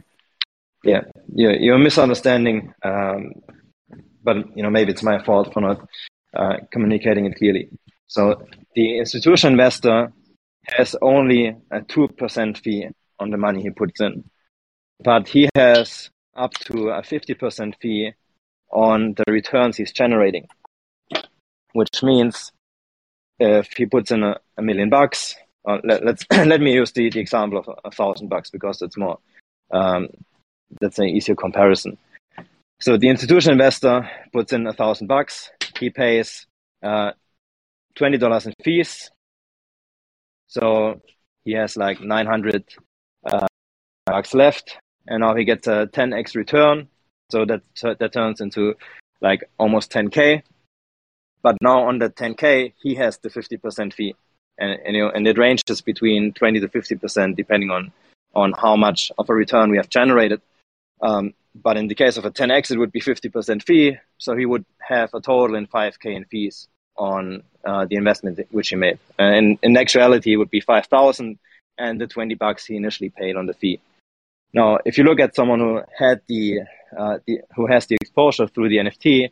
yeah, 0.86 1.02
yeah, 1.34 1.50
you're 1.58 1.78
misunderstanding. 1.78 2.72
Um, 2.82 3.32
but 4.22 4.36
you 4.56 4.62
know, 4.62 4.70
maybe 4.70 4.92
it's 4.92 5.02
my 5.02 5.22
fault 5.22 5.52
for 5.52 5.60
not 5.60 5.86
uh, 6.34 6.58
communicating 6.70 7.26
it 7.26 7.36
clearly. 7.36 7.68
So 8.06 8.46
the 8.74 8.98
institutional 8.98 9.52
investor 9.52 10.12
has 10.64 10.94
only 11.02 11.56
a 11.70 11.82
two 11.82 12.08
percent 12.08 12.58
fee 12.58 12.88
on 13.18 13.30
the 13.30 13.36
money 13.36 13.62
he 13.62 13.70
puts 13.70 14.00
in, 14.00 14.24
but 15.02 15.28
he 15.28 15.48
has 15.54 16.10
up 16.36 16.52
to 16.54 16.90
a 16.90 17.02
fifty 17.02 17.34
percent 17.34 17.76
fee 17.80 18.12
on 18.70 19.14
the 19.14 19.24
returns 19.28 19.76
he's 19.76 19.92
generating, 19.92 20.46
which 21.72 22.02
means 22.02 22.52
if 23.38 23.72
he 23.76 23.86
puts 23.86 24.10
in 24.10 24.22
a, 24.22 24.38
a 24.56 24.62
million 24.62 24.90
bucks, 24.90 25.34
uh, 25.66 25.78
let, 25.84 26.06
us 26.06 26.24
let 26.46 26.60
me 26.60 26.72
use 26.72 26.92
the, 26.92 27.10
the 27.10 27.20
example 27.20 27.58
of 27.58 27.68
a, 27.84 27.90
thousand 27.90 28.28
bucks 28.28 28.50
because 28.50 28.80
it's 28.82 28.96
more 28.96 29.18
um, 29.72 30.08
that's 30.80 30.98
an 30.98 31.06
easier 31.06 31.34
comparison. 31.34 31.98
So 32.80 32.96
the 32.96 33.08
institutional 33.08 33.52
investor 33.52 34.08
puts 34.32 34.52
in 34.52 34.66
a 34.66 34.72
thousand 34.72 35.06
bucks. 35.06 35.50
He 35.78 35.90
pays 35.90 36.46
uh, 36.82 37.12
twenty 37.94 38.18
dollars 38.18 38.46
in 38.46 38.54
fees. 38.62 39.10
So 40.46 41.00
he 41.44 41.52
has 41.52 41.76
like 41.76 42.00
nine 42.00 42.26
hundred 42.26 42.64
uh, 43.24 43.46
bucks 44.06 44.34
left, 44.34 44.78
and 45.06 45.20
now 45.20 45.34
he 45.34 45.44
gets 45.44 45.66
a 45.66 45.86
ten 45.86 46.12
x 46.12 46.36
return. 46.36 46.88
So 47.30 47.44
that 47.44 47.62
that 47.98 48.12
turns 48.12 48.40
into 48.40 48.74
like 49.20 49.44
almost 49.58 49.90
ten 49.90 50.10
k. 50.10 50.42
But 51.46 51.58
now 51.60 51.86
on 51.86 52.00
the 52.00 52.08
ten 52.08 52.34
k, 52.34 52.74
he 52.82 52.96
has 52.96 53.18
the 53.18 53.30
fifty 53.30 53.56
percent 53.56 53.94
fee, 53.94 54.16
and, 54.58 54.80
and 54.84 54.96
you 54.96 55.02
know, 55.04 55.10
and 55.10 55.28
it 55.28 55.38
ranges 55.38 55.80
between 55.80 56.32
twenty 56.32 56.58
to 56.58 56.66
fifty 56.66 56.96
percent 56.96 57.36
depending 57.36 57.70
on 57.70 57.92
on 58.34 58.52
how 58.52 58.74
much 58.74 59.12
of 59.16 59.30
a 59.30 59.32
return 59.32 59.70
we 59.70 59.76
have 59.76 59.88
generated. 59.88 60.40
Um, 61.00 61.34
but 61.54 61.76
in 61.76 61.86
the 61.86 61.94
case 61.94 62.16
of 62.16 62.24
a 62.24 62.32
10x, 62.32 62.72
it 62.72 62.78
would 62.78 62.90
be 62.90 63.00
50% 63.00 63.62
fee. 63.62 63.96
So 64.18 64.36
he 64.36 64.44
would 64.44 64.66
have 64.80 65.14
a 65.14 65.20
total 65.20 65.56
in 65.56 65.68
5K 65.68 66.16
in 66.16 66.24
fees 66.24 66.68
on 66.96 67.44
uh, 67.64 67.86
the 67.86 67.96
investment 67.96 68.40
which 68.50 68.70
he 68.70 68.76
made. 68.76 68.98
And 69.18 69.58
in 69.62 69.76
actuality, 69.76 70.34
it 70.34 70.36
would 70.36 70.50
be 70.50 70.60
5,000 70.60 71.38
and 71.78 72.00
the 72.00 72.06
20 72.06 72.34
bucks 72.34 72.66
he 72.66 72.76
initially 72.76 73.08
paid 73.08 73.36
on 73.36 73.46
the 73.46 73.54
fee. 73.54 73.80
Now, 74.52 74.78
if 74.84 74.98
you 74.98 75.04
look 75.04 75.20
at 75.20 75.34
someone 75.34 75.60
who 75.60 75.80
had 75.96 76.20
the, 76.28 76.60
uh, 76.98 77.18
the 77.26 77.40
who 77.54 77.66
has 77.68 77.86
the 77.86 77.96
exposure 78.02 78.48
through 78.48 78.68
the 78.68 78.78
NFT, 78.78 79.30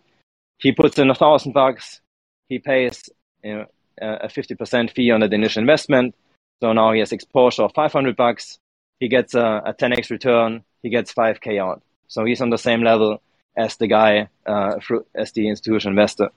he 0.58 0.72
puts 0.72 0.98
in 0.98 1.10
a 1.10 1.14
thousand 1.14 1.52
bucks, 1.52 2.00
he 2.48 2.58
pays 2.58 3.08
you 3.42 3.54
know, 3.54 3.66
a 4.00 4.28
50% 4.28 4.90
fee 4.90 5.10
on 5.10 5.20
the 5.20 5.26
initial 5.26 5.60
investment. 5.60 6.14
So 6.62 6.72
now 6.72 6.92
he 6.92 7.00
has 7.00 7.12
exposure 7.12 7.62
of 7.62 7.72
500 7.74 8.16
bucks. 8.16 8.58
He 9.00 9.08
gets 9.08 9.34
a, 9.34 9.62
a 9.66 9.74
10x 9.74 10.10
return 10.10 10.64
he 10.84 10.90
gets 10.90 11.12
5k 11.12 11.60
out. 11.60 11.82
So 12.06 12.24
he's 12.24 12.42
on 12.42 12.50
the 12.50 12.58
same 12.58 12.82
level 12.82 13.20
as 13.56 13.76
the 13.76 13.88
guy, 13.88 14.28
uh, 14.46 14.78
as 15.14 15.32
the 15.32 15.48
institutional 15.48 15.92
investor. 15.92 16.28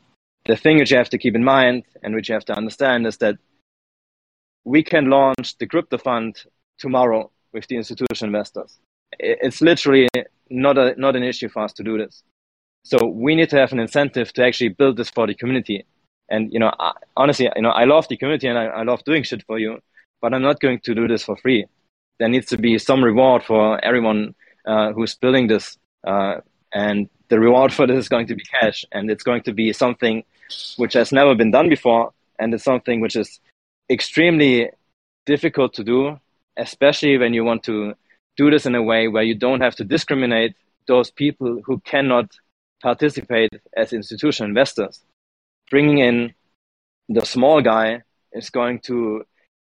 The 0.46 0.56
thing 0.56 0.78
which 0.78 0.90
you 0.90 0.98
have 0.98 1.10
to 1.10 1.18
keep 1.18 1.36
in 1.36 1.44
mind 1.44 1.84
and 2.02 2.16
which 2.16 2.30
you 2.30 2.34
have 2.34 2.46
to 2.46 2.58
understand 2.58 3.06
is 3.06 3.18
that 3.18 3.36
we 4.64 4.84
can 4.84 5.10
launch 5.10 5.58
the 5.60 5.68
crypto 5.68 5.98
fund 5.98 6.42
tomorrow 6.80 7.30
with 7.54 7.68
the 7.68 7.76
institutional 7.76 8.34
investors. 8.34 8.80
It's 9.20 9.62
literally 9.62 10.08
not 10.50 10.78
a 10.78 10.96
not 10.98 11.16
an 11.18 11.24
issue 11.24 11.50
for 11.50 11.64
us 11.64 11.74
to 11.74 11.84
do 11.84 11.98
this. 11.98 12.24
So 12.86 13.06
we 13.06 13.36
need 13.36 13.50
to 13.50 13.58
have 13.58 13.74
an 13.74 13.80
incentive 13.80 14.32
to 14.34 14.46
actually 14.46 14.70
build 14.70 14.96
this 14.96 15.10
for 15.10 15.28
the 15.28 15.36
community. 15.36 15.86
And 16.30 16.52
you 16.52 16.60
know, 16.60 16.74
I, 16.80 16.94
honestly, 17.16 17.50
you 17.56 17.62
know, 17.62 17.70
I 17.70 17.86
love 17.86 18.08
the 18.08 18.18
community 18.18 18.48
and 18.48 18.58
I, 18.58 18.66
I 18.66 18.84
love 18.84 19.04
doing 19.04 19.24
shit 19.24 19.44
for 19.44 19.60
you, 19.60 19.80
but 20.22 20.34
I'm 20.34 20.42
not 20.42 20.60
going 20.60 20.80
to 20.82 20.96
do 20.96 21.08
this 21.08 21.24
for 21.24 21.38
free 21.38 21.68
there 22.20 22.30
needs 22.30 22.48
to 22.48 22.58
be 22.58 22.78
some 22.78 23.04
reward 23.04 23.44
for 23.44 23.84
everyone 23.84 24.36
uh, 24.66 24.92
who's 24.94 25.16
building 25.16 25.48
this. 25.48 25.78
Uh, 26.06 26.38
and 26.74 27.10
the 27.30 27.40
reward 27.40 27.74
for 27.74 27.86
this 27.88 27.98
is 27.98 28.10
going 28.10 28.28
to 28.28 28.36
be 28.36 28.44
cash. 28.44 28.86
And 28.92 29.12
it's 29.12 29.24
going 29.24 29.44
to 29.44 29.54
be 29.54 29.74
something 29.74 30.24
which 30.78 30.94
has 30.94 31.12
never 31.12 31.36
been 31.36 31.52
done 31.52 31.70
before. 31.70 32.12
And 32.40 32.54
it's 32.54 32.64
something 32.64 33.02
which 33.02 33.16
is 33.16 33.40
extremely 33.90 34.70
difficult 35.26 35.74
to 35.76 35.84
do, 35.84 36.20
especially 36.58 37.18
when 37.18 37.34
you 37.34 37.44
want 37.44 37.64
to 37.64 37.94
do 38.36 38.50
this 38.50 38.66
in 38.66 38.76
a 38.76 38.84
way 38.84 39.08
where 39.08 39.24
you 39.24 39.36
don't 39.36 39.62
have 39.62 39.76
to 39.76 39.84
discriminate 39.84 40.56
those 40.88 41.12
people 41.12 41.62
who 41.66 41.80
cannot 41.80 42.30
participate 42.82 43.50
as 43.76 43.94
institutional 43.94 44.50
investors. 44.50 45.02
Bringing 45.70 46.00
in 46.00 46.34
the 47.10 47.26
small 47.26 47.62
guy 47.62 48.04
is 48.32 48.50
going 48.50 48.80
to 48.82 49.24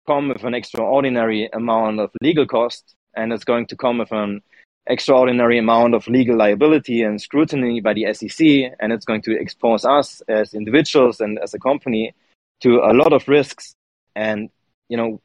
come 0.07 0.29
with 0.29 0.45
an 0.45 0.55
extraordinary 0.55 1.49
amount 1.53 2.01
of 2.01 2.11
legal 2.23 2.47
cost 2.47 2.95
and 3.15 3.33
it's 3.33 3.45
going 3.45 3.67
to 3.67 3.77
come 3.77 3.99
with 3.99 4.13
an 4.13 4.41
extraordinary 4.87 5.59
amount 5.59 5.95
of 5.95 6.07
legal 6.09 6.37
liability 6.37 7.03
and 7.03 7.21
scrutiny 7.21 7.81
by 7.81 7.95
the 7.95 8.13
SEC, 8.13 8.47
and 8.81 8.93
it's 8.93 9.05
going 9.05 9.23
to 9.23 9.39
expose 9.39 9.85
us 9.85 10.23
as 10.29 10.55
individuals 10.55 11.21
and 11.21 11.39
as 11.39 11.55
a 11.55 11.59
company 11.59 12.15
to 12.61 12.79
a 12.79 12.93
lot 12.93 13.13
of 13.13 13.27
risks. 13.29 13.75
And 14.17 14.51
you 14.89 14.97
know, 14.97 15.21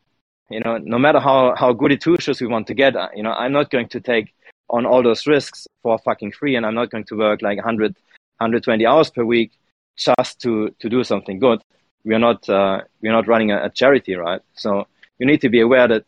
you 0.49 0.60
know, 0.60 0.77
no 0.77 0.99
matter 0.99 1.19
how 1.19 1.56
how 1.56 1.73
goody 1.73 1.97
two 1.97 2.18
shoes 2.19 2.41
we 2.41 2.47
want 2.47 2.68
to 2.68 2.73
get, 2.73 2.93
you 3.15 3.23
know, 3.23 3.34
I'm 3.34 3.52
not 3.52 3.72
going 3.72 3.89
to 3.89 3.99
take 3.99 4.34
on 4.69 4.85
all 4.85 5.03
those 5.03 5.27
risks 5.27 5.68
for 5.81 5.97
fucking 5.99 6.31
free, 6.31 6.56
and 6.56 6.65
I'm 6.65 6.76
not 6.76 6.91
going 6.91 7.06
to 7.06 7.18
work 7.18 7.41
like 7.41 7.57
100, 7.57 7.93
120 8.38 8.85
hours 8.85 9.10
per 9.10 9.23
week 9.23 9.52
just 9.97 10.39
to 10.41 10.69
to 10.80 10.89
do 10.89 11.03
something 11.03 11.39
good 11.39 11.61
we 12.05 12.13
are 12.13 12.19
not 12.19 12.47
uh, 12.47 12.81
we 13.01 13.09
are 13.09 13.13
not 13.13 13.27
running 13.27 13.51
a, 13.51 13.65
a, 13.65 13.69
charity, 13.69 14.15
right? 14.15 14.41
So 14.53 14.88
you 15.17 15.26
need 15.26 15.41
to 15.41 15.49
be 15.49 15.59
aware 15.59 15.88
that 15.88 16.05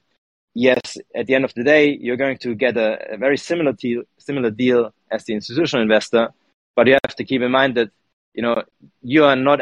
yes, 0.54 0.98
at 1.16 1.26
the 1.26 1.36
end 1.36 1.44
of 1.44 1.54
the 1.56 1.64
day, 1.64 1.98
you're 2.00 2.18
going 2.18 2.38
to 2.40 2.56
get 2.56 2.78
a, 2.78 3.14
a 3.14 3.18
very 3.18 3.38
similar 3.38 3.74
deal, 3.74 4.04
similar 4.18 4.52
deal 4.52 4.94
as 5.12 5.26
the 5.26 5.34
institutional 5.34 5.82
investor, 5.82 6.30
but 6.76 6.88
you 6.88 6.98
have 7.04 7.16
to 7.16 7.24
keep 7.26 7.42
in 7.42 7.52
mind 7.52 7.76
that 7.76 7.90
you 8.34 8.44
know 8.44 8.64
you 9.02 9.26
are 9.26 9.36
not 9.36 9.60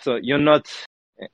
so 0.00 0.16
you're 0.16 0.38
not, 0.38 0.66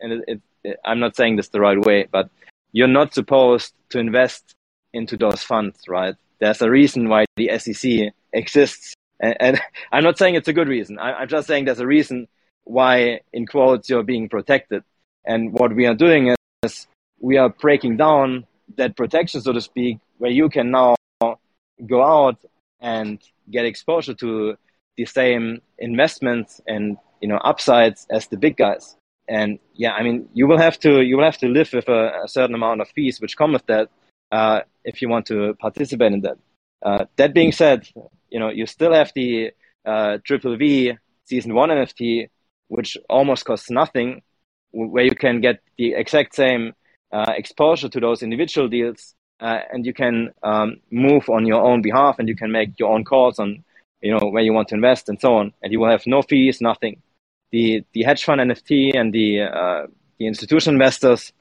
and 0.01 0.25
it, 0.27 0.41
it, 0.65 0.81
I'm 0.85 0.99
not 0.99 1.17
saying 1.17 1.37
this 1.37 1.49
the 1.49 1.61
right 1.61 1.79
way, 1.79 2.09
but 2.11 2.29
you're 2.73 2.89
not 2.89 3.15
supposed 3.15 3.73
to 3.91 3.99
invest 3.99 4.55
into 4.93 5.17
those 5.17 5.43
funds, 5.43 5.79
right? 5.89 6.17
There's 6.41 6.61
a 6.63 6.71
reason 6.71 7.09
why 7.09 7.27
the 7.37 7.57
SEC 7.59 8.13
exists. 8.33 8.95
And, 9.23 9.37
and 9.41 9.61
I'm 9.93 10.05
not 10.05 10.19
saying 10.19 10.35
it's 10.35 10.49
a 10.49 10.53
good 10.53 10.69
reason. 10.69 10.99
I, 10.99 11.13
I'm 11.15 11.29
just 11.29 11.47
saying 11.47 11.65
there's 11.65 11.81
a 11.81 11.87
reason 11.87 12.29
why, 12.65 13.21
in 13.33 13.47
quotes, 13.47 13.89
you're 13.89 14.03
being 14.03 14.29
protected. 14.29 14.85
And 15.25 15.53
what 15.53 15.75
we 15.75 15.87
are 15.87 15.95
doing 15.95 16.35
is 16.65 16.87
we 17.21 17.39
are 17.39 17.49
breaking 17.49 17.97
down 17.97 18.47
that 18.77 18.97
protection, 18.97 19.41
so 19.41 19.53
to 19.53 19.61
speak, 19.61 19.99
where 20.19 20.31
you 20.31 20.49
can 20.49 20.71
now 20.71 20.97
go 21.87 22.03
out 22.03 22.39
and 22.81 23.21
get 23.51 23.65
exposure 23.65 24.15
to 24.15 24.57
the 24.97 25.05
same 25.05 25.63
investments 25.79 26.61
and 26.67 26.97
you 27.21 27.29
know 27.29 27.37
upsides 27.39 28.07
as 28.11 28.27
the 28.29 28.37
big 28.37 28.57
guys. 28.57 28.97
And 29.29 29.59
yeah, 29.75 29.93
I 29.93 30.03
mean, 30.03 30.29
you 30.35 30.47
will 30.47 30.59
have 30.59 30.79
to 30.81 31.01
you 31.01 31.17
will 31.17 31.25
have 31.25 31.39
to 31.39 31.49
live 31.49 31.73
with 31.73 31.89
a, 31.89 32.23
a 32.25 32.29
certain 32.29 32.55
amount 32.55 32.81
of 32.81 32.89
fees 32.89 33.21
which 33.21 33.37
come 33.37 33.53
with 33.53 33.67
that 33.67 33.89
uh, 34.33 34.61
if 34.85 35.01
you 35.01 35.09
want 35.09 35.27
to 35.27 35.55
participate 35.55 36.13
in 36.13 36.21
that. 36.23 36.39
Uh, 36.83 37.05
that 37.17 37.33
being 37.33 37.53
said, 37.53 37.89
you 38.33 38.41
know 38.41 38.49
you 38.49 38.67
still 38.67 38.93
have 38.93 39.13
the 39.15 39.53
uh, 39.85 40.19
Triple 40.25 40.57
V 40.57 40.97
Season 41.27 41.55
One 41.55 41.69
NFT, 41.69 42.29
which 42.69 42.97
almost 43.09 43.45
costs 43.45 43.71
nothing, 43.71 44.23
where 44.73 45.05
you 45.05 45.15
can 45.15 45.41
get 45.41 45.61
the 45.77 45.95
exact 45.95 46.35
same 46.35 46.73
uh, 47.13 47.33
exposure 47.37 47.91
to 47.91 48.01
those 48.01 48.23
individual 48.23 48.69
deals, 48.69 49.15
uh, 49.41 49.61
and 49.71 49.85
you 49.85 49.93
can 49.93 50.33
um, 50.43 50.79
move 50.91 51.29
on 51.29 51.47
your 51.47 51.63
own 51.63 51.83
behalf, 51.83 52.19
and 52.19 52.29
you 52.29 52.35
can 52.35 52.51
make 52.51 52.79
your 52.79 52.91
own 52.91 53.05
calls 53.05 53.39
on 53.39 53.63
you 54.01 54.11
know 54.11 54.27
where 54.31 54.43
you 54.43 54.53
want 54.53 54.69
to 54.69 54.75
invest 54.75 55.09
and 55.09 55.21
so 55.21 55.35
on, 55.37 55.53
and 55.63 55.73
you 55.73 55.79
will 55.79 55.91
have 55.91 56.07
no 56.07 56.23
fees, 56.23 56.61
nothing. 56.61 57.03
The 57.53 57.85
the 57.93 58.03
hedge 58.03 58.25
fund 58.25 58.41
NFT 58.41 58.97
and 58.99 59.13
the 59.13 59.43
uh, 59.43 59.87
the 60.19 60.27
institutional 60.27 60.75
investors 60.75 61.33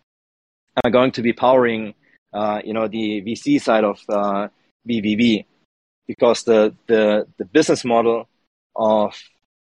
are 0.84 0.92
going 0.92 1.12
to 1.12 1.22
be 1.22 1.32
powering 1.32 1.94
uh, 2.34 2.62
you 2.66 2.74
know 2.74 2.88
the 2.90 3.22
VC 3.22 3.62
side 3.62 3.86
of 3.86 4.02
uh, 4.10 4.50
VVV 4.88 5.46
because 6.12 6.44
the, 6.44 6.76
the 6.88 7.26
the 7.38 7.46
business 7.46 7.86
model 7.86 8.28
of 8.76 9.18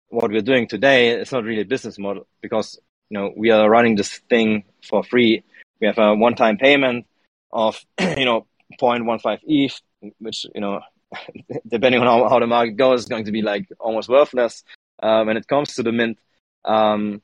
what 0.09 0.31
we're 0.31 0.49
doing 0.51 0.67
today 0.67 1.01
is 1.09 1.31
not 1.31 1.43
really 1.43 1.61
a 1.61 1.71
business 1.75 1.99
model 1.99 2.25
because 2.41 2.67
you 3.09 3.15
know 3.17 3.31
we 3.37 3.51
are 3.51 3.69
running 3.69 3.95
this 3.95 4.17
thing 4.31 4.63
for 4.89 5.03
free. 5.03 5.43
We 5.79 5.85
have 5.85 5.99
a 5.99 6.15
one-time 6.15 6.57
payment 6.57 7.05
of 7.51 7.79
you 8.21 8.25
know 8.25 8.47
0.15 8.81 9.39
ETH, 9.45 9.79
which 10.17 10.47
you 10.55 10.61
know 10.61 10.81
depending 11.67 12.01
on 12.01 12.07
how, 12.07 12.27
how 12.29 12.39
the 12.39 12.47
market 12.47 12.75
goes, 12.77 13.01
is 13.01 13.07
going 13.13 13.25
to 13.25 13.31
be 13.31 13.43
like 13.43 13.67
almost 13.79 14.09
worthless 14.09 14.63
uh, 15.03 15.23
when 15.23 15.37
it 15.37 15.47
comes 15.47 15.75
to 15.75 15.83
the 15.83 15.91
mint. 15.91 16.17
Um, 16.65 17.21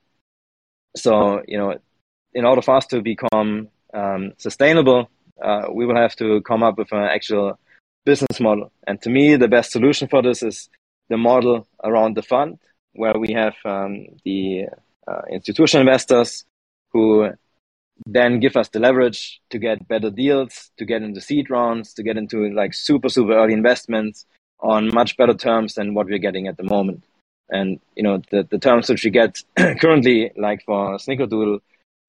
so, 0.96 1.42
you 1.48 1.58
know, 1.58 1.76
in 2.34 2.46
order 2.46 2.62
for 2.62 2.76
us 2.76 2.86
to 2.88 3.02
become 3.02 3.70
um, 3.94 4.34
sustainable, 4.38 5.10
uh, 5.42 5.66
we 5.72 5.86
will 5.86 5.98
have 5.98 6.16
to 6.18 6.42
come 6.42 6.64
up 6.64 6.78
with 6.78 6.92
an 6.92 7.04
actual 7.18 7.60
business 8.06 8.40
model. 8.40 8.72
And 8.88 9.02
to 9.02 9.10
me, 9.10 9.36
the 9.36 9.48
best 9.48 9.72
solution 9.72 10.08
for 10.08 10.22
this 10.22 10.44
is 10.44 10.70
the 11.10 11.18
model 11.18 11.68
around 11.84 12.16
the 12.16 12.22
fund, 12.22 12.60
where 12.94 13.18
we 13.18 13.34
have 13.34 13.56
um, 13.66 14.08
the 14.24 14.68
uh, 15.08 15.22
institutional 15.30 15.88
investors 15.88 16.46
who 16.92 17.30
then 18.06 18.40
give 18.40 18.56
us 18.58 18.70
the 18.70 18.80
leverage 18.80 19.42
to 19.50 19.60
get 19.60 19.88
better 19.88 20.10
deals, 20.10 20.72
to 20.78 20.86
get 20.86 21.02
into 21.02 21.22
seed 21.22 21.50
rounds, 21.50 21.94
to 21.94 22.04
get 22.04 22.18
into 22.18 22.50
like 22.54 22.74
super, 22.74 23.10
super 23.10 23.34
early 23.34 23.54
investments 23.54 24.26
on 24.60 24.94
much 24.94 25.18
better 25.18 25.34
terms 25.34 25.76
than 25.76 25.94
what 25.94 26.08
we're 26.08 26.18
getting 26.18 26.48
at 26.48 26.58
the 26.58 26.64
moment. 26.64 27.04
And, 27.50 27.80
you 27.96 28.04
know, 28.04 28.22
the, 28.32 28.44
the 28.50 28.58
terms 28.58 28.90
which 28.90 29.04
we 29.04 29.12
get 29.12 29.44
currently, 29.58 30.32
like 30.36 30.64
for 30.66 30.98
Snickerdoodle, 30.98 31.60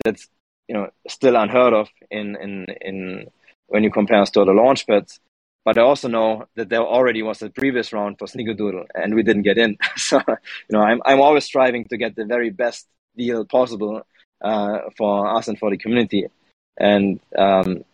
that's, 0.05 0.29
you 0.69 0.75
know, 0.75 0.89
still 1.09 1.37
unheard 1.37 1.75
of 1.75 1.89
in, 2.11 2.37
in, 2.37 2.67
in 2.81 3.27
when 3.69 3.85
you 3.85 3.91
compare 3.91 4.23
us 4.23 4.31
to 4.31 4.45
the 4.45 4.53
launch 4.53 4.87
pads. 4.87 5.21
But 5.67 5.79
I 5.79 5.83
also 5.83 6.07
know 6.07 6.47
that 6.55 6.69
there 6.69 6.81
already 6.81 7.25
was 7.25 7.43
a 7.43 7.51
previous 7.51 7.93
round 7.93 8.21
for 8.21 8.27
Snickerdoodle 8.27 8.87
and 8.95 9.17
we 9.17 9.25
didn't 9.25 9.43
get 9.43 9.59
in. 9.59 9.77
so, 9.97 10.21
you 10.29 10.37
know, 10.71 10.81
I'm, 10.81 11.03
I'm 11.05 11.21
always 11.21 11.45
striving 11.45 11.87
to 11.87 11.97
get 11.97 12.15
the 12.15 12.25
very 12.25 12.51
best 12.51 12.87
deal 13.17 13.45
possible 13.45 14.03
uh, 14.41 14.79
for 14.97 15.37
us 15.37 15.49
and 15.49 15.59
for 15.59 15.71
the 15.71 15.77
community. 15.77 16.29
And 16.79 17.19
um, 17.37 17.85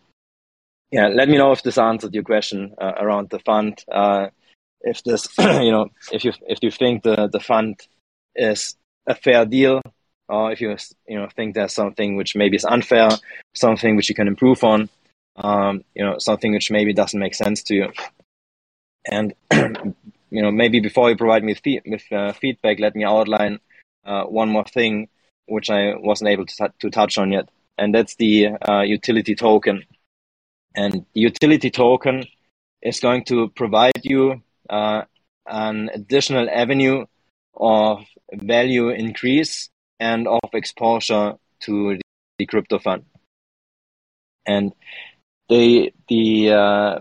yeah, 0.91 1.09
let 1.09 1.31
me 1.31 1.39
know 1.39 1.53
if 1.53 1.63
this 1.63 1.79
answered 1.79 2.13
your 2.13 2.25
question 2.25 2.75
uh, 2.79 2.93
around 3.01 3.31
the 3.31 3.39
fund. 3.39 3.83
Uh, 3.91 4.27
if 4.83 5.03
this, 5.05 5.27
you 5.39 5.71
know, 5.71 5.89
if 6.13 6.27
you 6.27 6.33
if 6.47 6.59
you 6.61 6.71
think 6.71 7.05
the 7.05 7.31
the 7.33 7.41
fund 7.41 7.81
is 8.37 8.77
a 9.07 9.15
fair 9.15 9.47
deal, 9.47 9.81
or 10.29 10.53
if 10.53 10.61
you 10.61 10.77
you 11.09 11.19
know 11.19 11.29
think 11.35 11.55
there's 11.55 11.73
something 11.73 12.17
which 12.17 12.37
maybe 12.37 12.57
is 12.57 12.67
unfair, 12.67 13.09
something 13.55 13.97
which 13.97 14.11
you 14.11 14.15
can 14.15 14.29
improve 14.29 14.63
on, 14.63 14.91
um, 15.37 15.85
you 15.95 16.05
know, 16.05 16.19
something 16.19 16.53
which 16.53 16.71
maybe 16.71 16.93
doesn't 16.93 17.19
make 17.19 17.35
sense 17.35 17.63
to 17.65 17.75
you. 17.75 17.93
And 19.07 19.35
you 19.53 20.43
know, 20.43 20.51
maybe 20.51 20.81
before 20.81 21.11
you 21.11 21.17
provide 21.17 21.45
me 21.45 21.55
fee- 21.55 21.83
with 21.85 22.05
uh, 22.13 22.33
feedback, 22.33 22.79
let 22.81 22.95
me 22.95 23.05
outline 23.05 23.61
uh, 24.05 24.25
one 24.25 24.49
more 24.49 24.65
thing 24.65 25.09
which 25.47 25.71
I 25.71 25.95
wasn't 25.97 26.31
able 26.31 26.47
to, 26.47 26.55
t- 26.55 26.75
to 26.81 26.91
touch 26.91 27.19
on 27.19 27.33
yet, 27.33 27.49
and 27.77 27.95
that's 27.95 28.15
the 28.17 28.49
uh, 28.69 28.83
utility 28.83 29.35
token. 29.35 29.85
And 30.75 31.05
the 31.15 31.21
utility 31.21 31.71
token 31.71 32.25
is 32.81 33.01
going 33.01 33.25
to 33.25 33.49
provide 33.51 34.01
you 34.03 34.43
uh, 34.71 35.03
an 35.47 35.91
additional 35.93 36.49
avenue 36.49 37.05
of 37.55 38.05
value 38.33 38.89
increase 38.91 39.69
and 40.01 40.27
of 40.27 40.41
exposure 40.55 41.35
to 41.61 41.99
the 42.39 42.47
crypto 42.47 42.79
fund. 42.79 43.05
And 44.47 44.73
the 45.49 45.93
the 46.09 46.53
uh, 46.53 46.99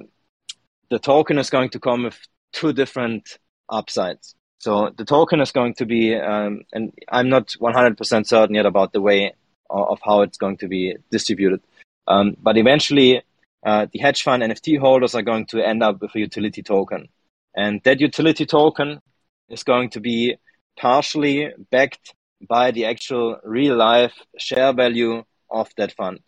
the 0.90 1.00
token 1.00 1.38
is 1.38 1.50
going 1.50 1.70
to 1.70 1.80
come 1.80 2.04
with 2.04 2.20
two 2.54 2.74
different 2.74 3.38
upsides. 3.70 4.36
So 4.60 4.92
the 4.96 5.06
token 5.06 5.42
is 5.42 5.52
going 5.52 5.74
to 5.76 5.86
be, 5.86 6.16
um, 6.16 6.62
and 6.72 6.94
I'm 7.10 7.30
not 7.30 7.56
100% 7.60 8.28
certain 8.28 8.56
yet 8.56 8.68
about 8.68 8.94
the 8.94 9.02
way 9.02 9.34
of 9.72 10.00
how 10.04 10.22
it's 10.22 10.38
going 10.38 10.58
to 10.58 10.68
be 10.68 10.96
distributed. 11.10 11.62
Um, 12.08 12.38
but 12.40 12.58
eventually, 12.58 13.24
uh, 13.66 13.88
the 13.92 14.00
hedge 14.00 14.22
fund 14.22 14.44
NFT 14.44 14.78
holders 14.78 15.16
are 15.16 15.22
going 15.22 15.48
to 15.48 15.66
end 15.66 15.82
up 15.82 16.02
with 16.02 16.14
a 16.14 16.20
utility 16.20 16.62
token. 16.62 17.08
And 17.56 17.82
that 17.86 18.02
utility 18.02 18.46
token 18.46 19.02
is 19.50 19.64
going 19.64 19.90
to 19.92 20.00
be 20.00 20.36
partially 20.78 21.54
backed 21.72 22.14
by 22.48 22.72
the 22.72 22.86
actual 22.86 23.38
real 23.44 23.76
life 23.76 24.14
share 24.38 24.74
value 24.74 25.24
of 25.50 25.70
that 25.78 25.94
fund. 25.94 26.20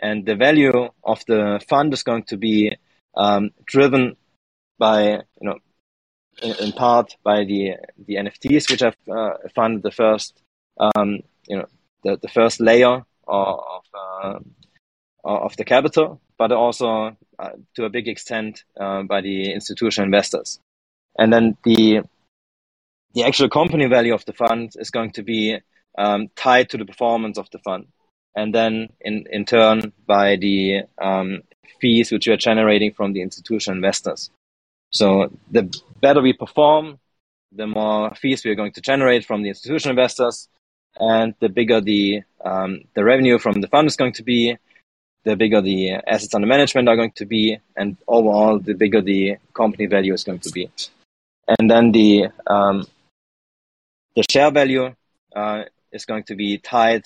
And 0.00 0.24
the 0.24 0.36
value 0.36 0.88
of 1.02 1.24
the 1.26 1.60
fund 1.68 1.92
is 1.92 2.02
going 2.02 2.24
to 2.24 2.36
be 2.36 2.76
um, 3.16 3.50
driven 3.64 4.16
by 4.78 5.02
you 5.02 5.42
know 5.42 5.58
in 6.42 6.72
part 6.72 7.16
by 7.24 7.44
the 7.44 7.76
the 8.06 8.14
NFTs, 8.16 8.70
which 8.70 8.80
have 8.80 8.96
uh, 9.10 9.34
funded 9.54 9.82
the 9.82 9.90
first 9.90 10.40
um, 10.78 11.20
you 11.48 11.56
know 11.56 11.66
the, 12.04 12.18
the 12.22 12.28
first 12.28 12.60
layer 12.60 13.02
of 13.26 13.82
uh, 13.94 14.38
of 15.24 15.56
the 15.56 15.64
capital, 15.64 16.20
but 16.38 16.52
also 16.52 17.16
uh, 17.38 17.50
to 17.74 17.84
a 17.84 17.90
big 17.90 18.08
extent 18.08 18.64
uh, 18.80 19.02
by 19.02 19.20
the 19.20 19.52
institutional 19.52 20.06
investors. 20.06 20.60
And 21.18 21.32
then 21.32 21.56
the 21.64 22.02
the 23.14 23.24
actual 23.24 23.48
company 23.48 23.86
value 23.86 24.14
of 24.14 24.24
the 24.24 24.32
fund 24.32 24.72
is 24.76 24.90
going 24.90 25.12
to 25.12 25.22
be 25.22 25.58
um, 25.96 26.28
tied 26.36 26.70
to 26.70 26.76
the 26.76 26.84
performance 26.84 27.38
of 27.38 27.50
the 27.50 27.58
fund, 27.58 27.88
and 28.34 28.54
then 28.54 28.88
in 29.00 29.26
in 29.30 29.44
turn 29.44 29.92
by 30.06 30.36
the 30.36 30.82
um, 31.00 31.42
fees 31.80 32.10
which 32.10 32.26
you 32.26 32.32
are 32.32 32.36
generating 32.36 32.92
from 32.92 33.12
the 33.12 33.22
institutional 33.22 33.76
investors. 33.76 34.30
So 34.90 35.30
the 35.50 35.62
better 36.00 36.22
we 36.22 36.32
perform, 36.32 36.98
the 37.52 37.66
more 37.66 38.14
fees 38.14 38.44
we 38.44 38.50
are 38.50 38.54
going 38.54 38.72
to 38.72 38.80
generate 38.80 39.24
from 39.24 39.42
the 39.42 39.50
institutional 39.50 39.90
investors, 39.90 40.48
and 40.96 41.34
the 41.40 41.48
bigger 41.48 41.80
the 41.80 42.22
um, 42.44 42.82
the 42.94 43.04
revenue 43.04 43.38
from 43.38 43.60
the 43.60 43.68
fund 43.68 43.86
is 43.88 43.96
going 43.96 44.12
to 44.14 44.22
be, 44.22 44.56
the 45.24 45.36
bigger 45.36 45.60
the 45.60 45.92
assets 46.06 46.34
under 46.34 46.46
management 46.46 46.88
are 46.88 46.96
going 46.96 47.12
to 47.12 47.26
be, 47.26 47.58
and 47.76 47.96
overall, 48.06 48.58
the 48.58 48.74
bigger 48.74 49.02
the 49.02 49.36
company 49.54 49.86
value 49.86 50.14
is 50.14 50.24
going 50.24 50.40
to 50.40 50.50
be. 50.50 50.70
And 51.46 51.70
then 51.70 51.92
the 51.92 52.28
um, 52.46 52.86
the 54.14 54.24
share 54.30 54.50
value 54.50 54.94
uh, 55.34 55.64
is 55.92 56.04
going 56.04 56.24
to 56.24 56.34
be 56.34 56.58
tied 56.58 57.04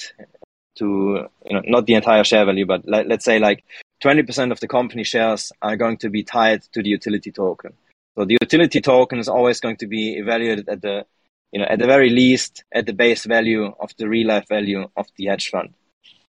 to 0.79 1.27
you 1.45 1.55
know 1.55 1.63
not 1.65 1.87
the 1.87 1.95
entire 1.95 2.25
share 2.25 2.45
value, 2.45 2.67
but 2.67 2.87
let, 2.87 3.07
let's 3.07 3.25
say 3.25 3.39
like 3.39 3.65
20% 4.03 4.51
of 4.51 4.61
the 4.61 4.69
company 4.69 5.05
shares 5.05 5.53
are 5.63 5.77
going 5.77 5.97
to 5.99 6.11
be 6.11 6.25
tied 6.25 6.63
to 6.73 6.83
the 6.83 6.89
utility 6.89 7.31
token. 7.31 7.73
So 8.17 8.25
the 8.25 8.37
utility 8.41 8.81
token 8.81 9.19
is 9.19 9.29
always 9.29 9.61
going 9.61 9.77
to 9.77 9.87
be 9.87 10.17
evaluated 10.17 10.69
at 10.69 10.83
the, 10.83 11.07
you 11.53 11.61
know, 11.61 11.67
at 11.67 11.79
the 11.79 11.87
very 11.87 12.11
least 12.11 12.65
at 12.75 12.87
the 12.87 12.93
base 12.93 13.25
value 13.25 13.73
of 13.81 13.93
the 13.99 14.09
real 14.09 14.29
life 14.29 14.49
value 14.49 14.89
of 14.97 15.07
the 15.17 15.27
hedge 15.27 15.49
fund. 15.51 15.73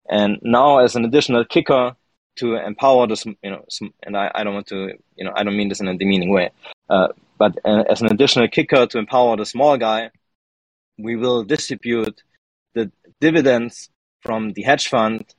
And 0.09 0.39
now 0.41 0.79
as 0.79 0.95
an 0.95 1.05
additional 1.05 1.45
kicker 1.45 1.95
to 2.35 2.55
empower 2.55 3.07
this, 3.07 3.25
you 3.25 3.35
know, 3.43 3.63
some, 3.69 3.93
and 4.03 4.17
I, 4.17 4.29
I 4.35 4.43
don't 4.43 4.53
want 4.53 4.67
to, 4.67 4.93
you 5.15 5.23
know, 5.23 5.31
I 5.35 5.43
don't 5.43 5.55
mean 5.55 5.69
this 5.69 5.79
in 5.79 5.87
a 5.87 5.97
demeaning 5.97 6.29
way, 6.29 6.51
uh, 6.89 7.09
but 7.37 7.57
uh, 7.63 7.83
as 7.89 8.01
an 8.01 8.11
additional 8.11 8.47
kicker 8.47 8.85
to 8.87 8.97
empower 8.97 9.37
the 9.37 9.45
small 9.45 9.77
guy, 9.77 10.11
we 10.97 11.15
will 11.15 11.43
distribute 11.43 12.21
the 12.73 12.91
dividends 13.21 13.89
from 14.23 14.53
the 14.53 14.63
hedge 14.63 14.87
fund 14.87 15.33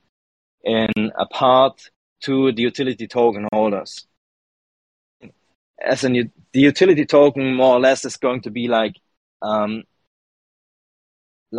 in 0.63 1.11
a 1.17 1.25
part 1.25 1.89
to 2.21 2.51
the 2.51 2.61
utility 2.61 3.07
token 3.07 3.47
holders. 3.51 4.07
As 5.79 6.03
in, 6.03 6.31
the 6.53 6.59
utility 6.59 7.05
token 7.05 7.53
more 7.53 7.75
or 7.75 7.79
less 7.79 8.05
is 8.05 8.17
going 8.17 8.41
to 8.41 8.49
be 8.49 8.67
like 8.67 8.95
um, 9.41 9.83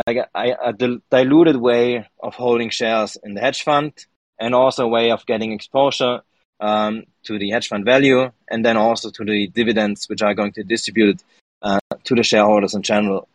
like 0.07 0.17
a, 0.17 0.57
a, 0.65 0.73
diluted 1.11 1.57
way 1.57 2.09
of 2.23 2.35
holding 2.35 2.71
shares 2.71 3.17
in 3.23 3.35
the 3.35 3.41
hedge 3.41 3.63
fund 3.63 3.93
and 4.41 4.55
also 4.55 4.85
a 4.85 4.89
way 4.89 5.11
of 5.11 5.25
getting 5.27 5.53
exposure 5.53 6.21
um, 6.61 7.05
to 7.23 7.39
the 7.39 7.51
hedge 7.51 7.69
fund 7.69 7.85
value 7.85 8.31
and 8.51 8.65
then 8.65 8.77
also 8.77 9.11
to 9.11 9.25
the 9.25 9.47
dividends 9.49 10.09
which 10.09 10.23
are 10.23 10.35
going 10.35 10.53
to 10.53 10.65
distribute 10.65 11.23
uh, 11.63 11.79
to 12.05 12.15
the 12.15 12.23
shareholders 12.23 12.75
in 12.75 12.83
general. 12.83 13.29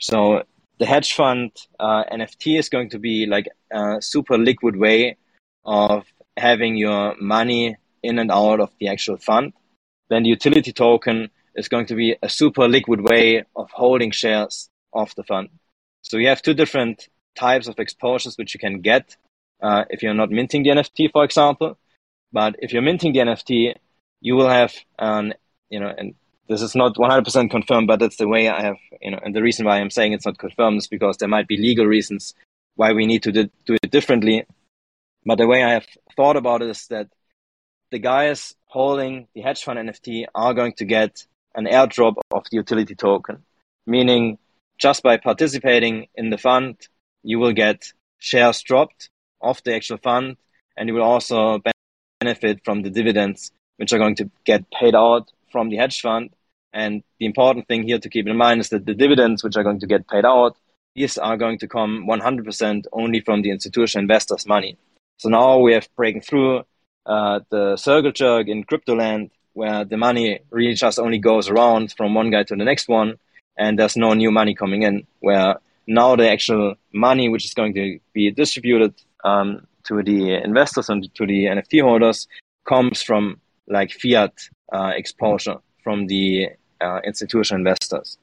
So 0.00 0.42
the 0.78 0.86
hedge 0.86 1.14
fund 1.14 1.52
uh, 1.78 2.04
NFT 2.04 2.58
is 2.58 2.68
going 2.68 2.90
to 2.90 2.98
be 2.98 3.26
like 3.26 3.48
a 3.70 4.00
super 4.00 4.36
liquid 4.36 4.76
way 4.76 5.16
of 5.64 6.04
having 6.36 6.76
your 6.76 7.14
money 7.20 7.76
in 8.02 8.18
and 8.18 8.30
out 8.30 8.60
of 8.60 8.70
the 8.80 8.88
actual 8.88 9.16
fund. 9.16 9.52
Then 10.10 10.24
the 10.24 10.28
utility 10.28 10.72
token 10.72 11.30
is 11.54 11.68
going 11.68 11.86
to 11.86 11.94
be 11.94 12.16
a 12.22 12.28
super 12.28 12.68
liquid 12.68 13.00
way 13.00 13.44
of 13.56 13.70
holding 13.70 14.10
shares 14.10 14.68
of 14.92 15.14
the 15.14 15.22
fund. 15.22 15.48
So 16.02 16.18
you 16.18 16.28
have 16.28 16.42
two 16.42 16.54
different 16.54 17.08
types 17.36 17.66
of 17.66 17.78
exposures 17.78 18.36
which 18.36 18.54
you 18.54 18.60
can 18.60 18.80
get 18.80 19.16
uh, 19.62 19.84
if 19.90 20.02
you're 20.02 20.14
not 20.14 20.30
minting 20.30 20.62
the 20.62 20.70
NFT, 20.70 21.10
for 21.12 21.24
example. 21.24 21.78
But 22.32 22.56
if 22.58 22.72
you're 22.72 22.82
minting 22.82 23.12
the 23.12 23.20
NFT, 23.20 23.74
you 24.20 24.34
will 24.34 24.48
have 24.48 24.74
an, 24.98 25.34
you 25.70 25.80
know, 25.80 25.92
and 25.96 26.14
this 26.48 26.62
is 26.62 26.74
not 26.74 26.96
100% 26.96 27.50
confirmed, 27.50 27.86
but 27.86 28.00
that's 28.00 28.16
the 28.16 28.28
way 28.28 28.48
I 28.48 28.62
have, 28.62 28.76
you 29.00 29.10
know, 29.10 29.20
and 29.22 29.34
the 29.34 29.42
reason 29.42 29.64
why 29.64 29.78
I'm 29.80 29.90
saying 29.90 30.12
it's 30.12 30.26
not 30.26 30.38
confirmed 30.38 30.78
is 30.78 30.88
because 30.88 31.16
there 31.16 31.28
might 31.28 31.48
be 31.48 31.56
legal 31.56 31.86
reasons 31.86 32.34
why 32.76 32.92
we 32.92 33.06
need 33.06 33.22
to 33.22 33.32
do, 33.32 33.48
do 33.64 33.76
it 33.82 33.90
differently. 33.90 34.44
But 35.24 35.36
the 35.36 35.46
way 35.46 35.62
I 35.62 35.70
have 35.70 35.86
thought 36.16 36.36
about 36.36 36.62
it 36.62 36.68
is 36.68 36.86
that 36.88 37.08
the 37.90 37.98
guys 37.98 38.54
holding 38.66 39.28
the 39.34 39.40
hedge 39.40 39.62
fund 39.62 39.78
NFT 39.78 40.26
are 40.34 40.52
going 40.52 40.74
to 40.74 40.84
get 40.84 41.24
an 41.54 41.66
airdrop 41.66 42.16
of 42.30 42.44
the 42.50 42.56
utility 42.56 42.94
token, 42.94 43.44
meaning 43.86 44.38
just 44.78 45.02
by 45.02 45.16
participating 45.16 46.08
in 46.14 46.30
the 46.30 46.38
fund, 46.38 46.88
you 47.22 47.38
will 47.38 47.52
get 47.52 47.92
shares 48.18 48.60
dropped 48.62 49.08
off 49.40 49.62
the 49.62 49.74
actual 49.74 49.98
fund, 49.98 50.36
and 50.76 50.88
you 50.88 50.94
will 50.94 51.02
also 51.02 51.60
benefit 52.20 52.60
from 52.64 52.82
the 52.82 52.90
dividends 52.90 53.52
which 53.76 53.92
are 53.92 53.98
going 53.98 54.16
to 54.16 54.30
get 54.44 54.64
paid 54.70 54.94
out 54.94 55.30
from 55.54 55.70
the 55.70 55.76
hedge 55.76 56.00
fund. 56.00 56.30
And 56.72 57.04
the 57.20 57.26
important 57.26 57.68
thing 57.68 57.84
here 57.84 58.00
to 58.00 58.10
keep 58.14 58.26
in 58.26 58.36
mind 58.36 58.60
is 58.62 58.68
that 58.70 58.84
the 58.84 58.94
dividends 59.04 59.44
which 59.44 59.56
are 59.56 59.66
going 59.68 59.78
to 59.84 59.86
get 59.94 60.08
paid 60.08 60.24
out, 60.24 60.56
these 60.96 61.16
are 61.18 61.36
going 61.44 61.58
to 61.58 61.68
come 61.68 61.92
100% 62.08 62.84
only 62.92 63.20
from 63.20 63.42
the 63.42 63.50
institutional 63.50 64.02
investors' 64.02 64.46
money. 64.54 64.76
So 65.18 65.28
now 65.28 65.58
we 65.58 65.72
have 65.74 65.88
breaking 65.94 66.22
through 66.22 66.64
uh, 67.06 67.40
the 67.50 67.76
circle 67.76 68.10
jerk 68.10 68.48
in 68.48 68.64
crypto 68.64 68.96
land 68.96 69.30
where 69.52 69.84
the 69.84 69.96
money 69.96 70.40
really 70.50 70.74
just 70.74 70.98
only 70.98 71.18
goes 71.18 71.48
around 71.48 71.94
from 71.96 72.14
one 72.14 72.30
guy 72.30 72.42
to 72.42 72.56
the 72.56 72.64
next 72.64 72.88
one 72.88 73.10
and 73.56 73.78
there's 73.78 73.96
no 73.96 74.14
new 74.14 74.32
money 74.32 74.54
coming 74.56 74.82
in. 74.82 75.06
Where 75.20 75.60
now 75.86 76.16
the 76.16 76.28
actual 76.28 76.74
money 76.92 77.28
which 77.28 77.44
is 77.44 77.54
going 77.54 77.74
to 77.74 78.00
be 78.12 78.32
distributed 78.32 78.94
um, 79.22 79.66
to 79.84 80.02
the 80.02 80.34
investors 80.42 80.88
and 80.88 81.02
to 81.14 81.26
the 81.26 81.44
NFT 81.44 81.82
holders 81.82 82.26
comes 82.66 83.02
from 83.02 83.40
like 83.68 83.92
fiat 83.92 84.32
uh, 84.72 84.92
exposure 84.96 85.56
from 85.82 86.06
the 86.06 86.48
uh, 86.80 87.00
institutional 87.04 87.60
investors. 87.60 88.18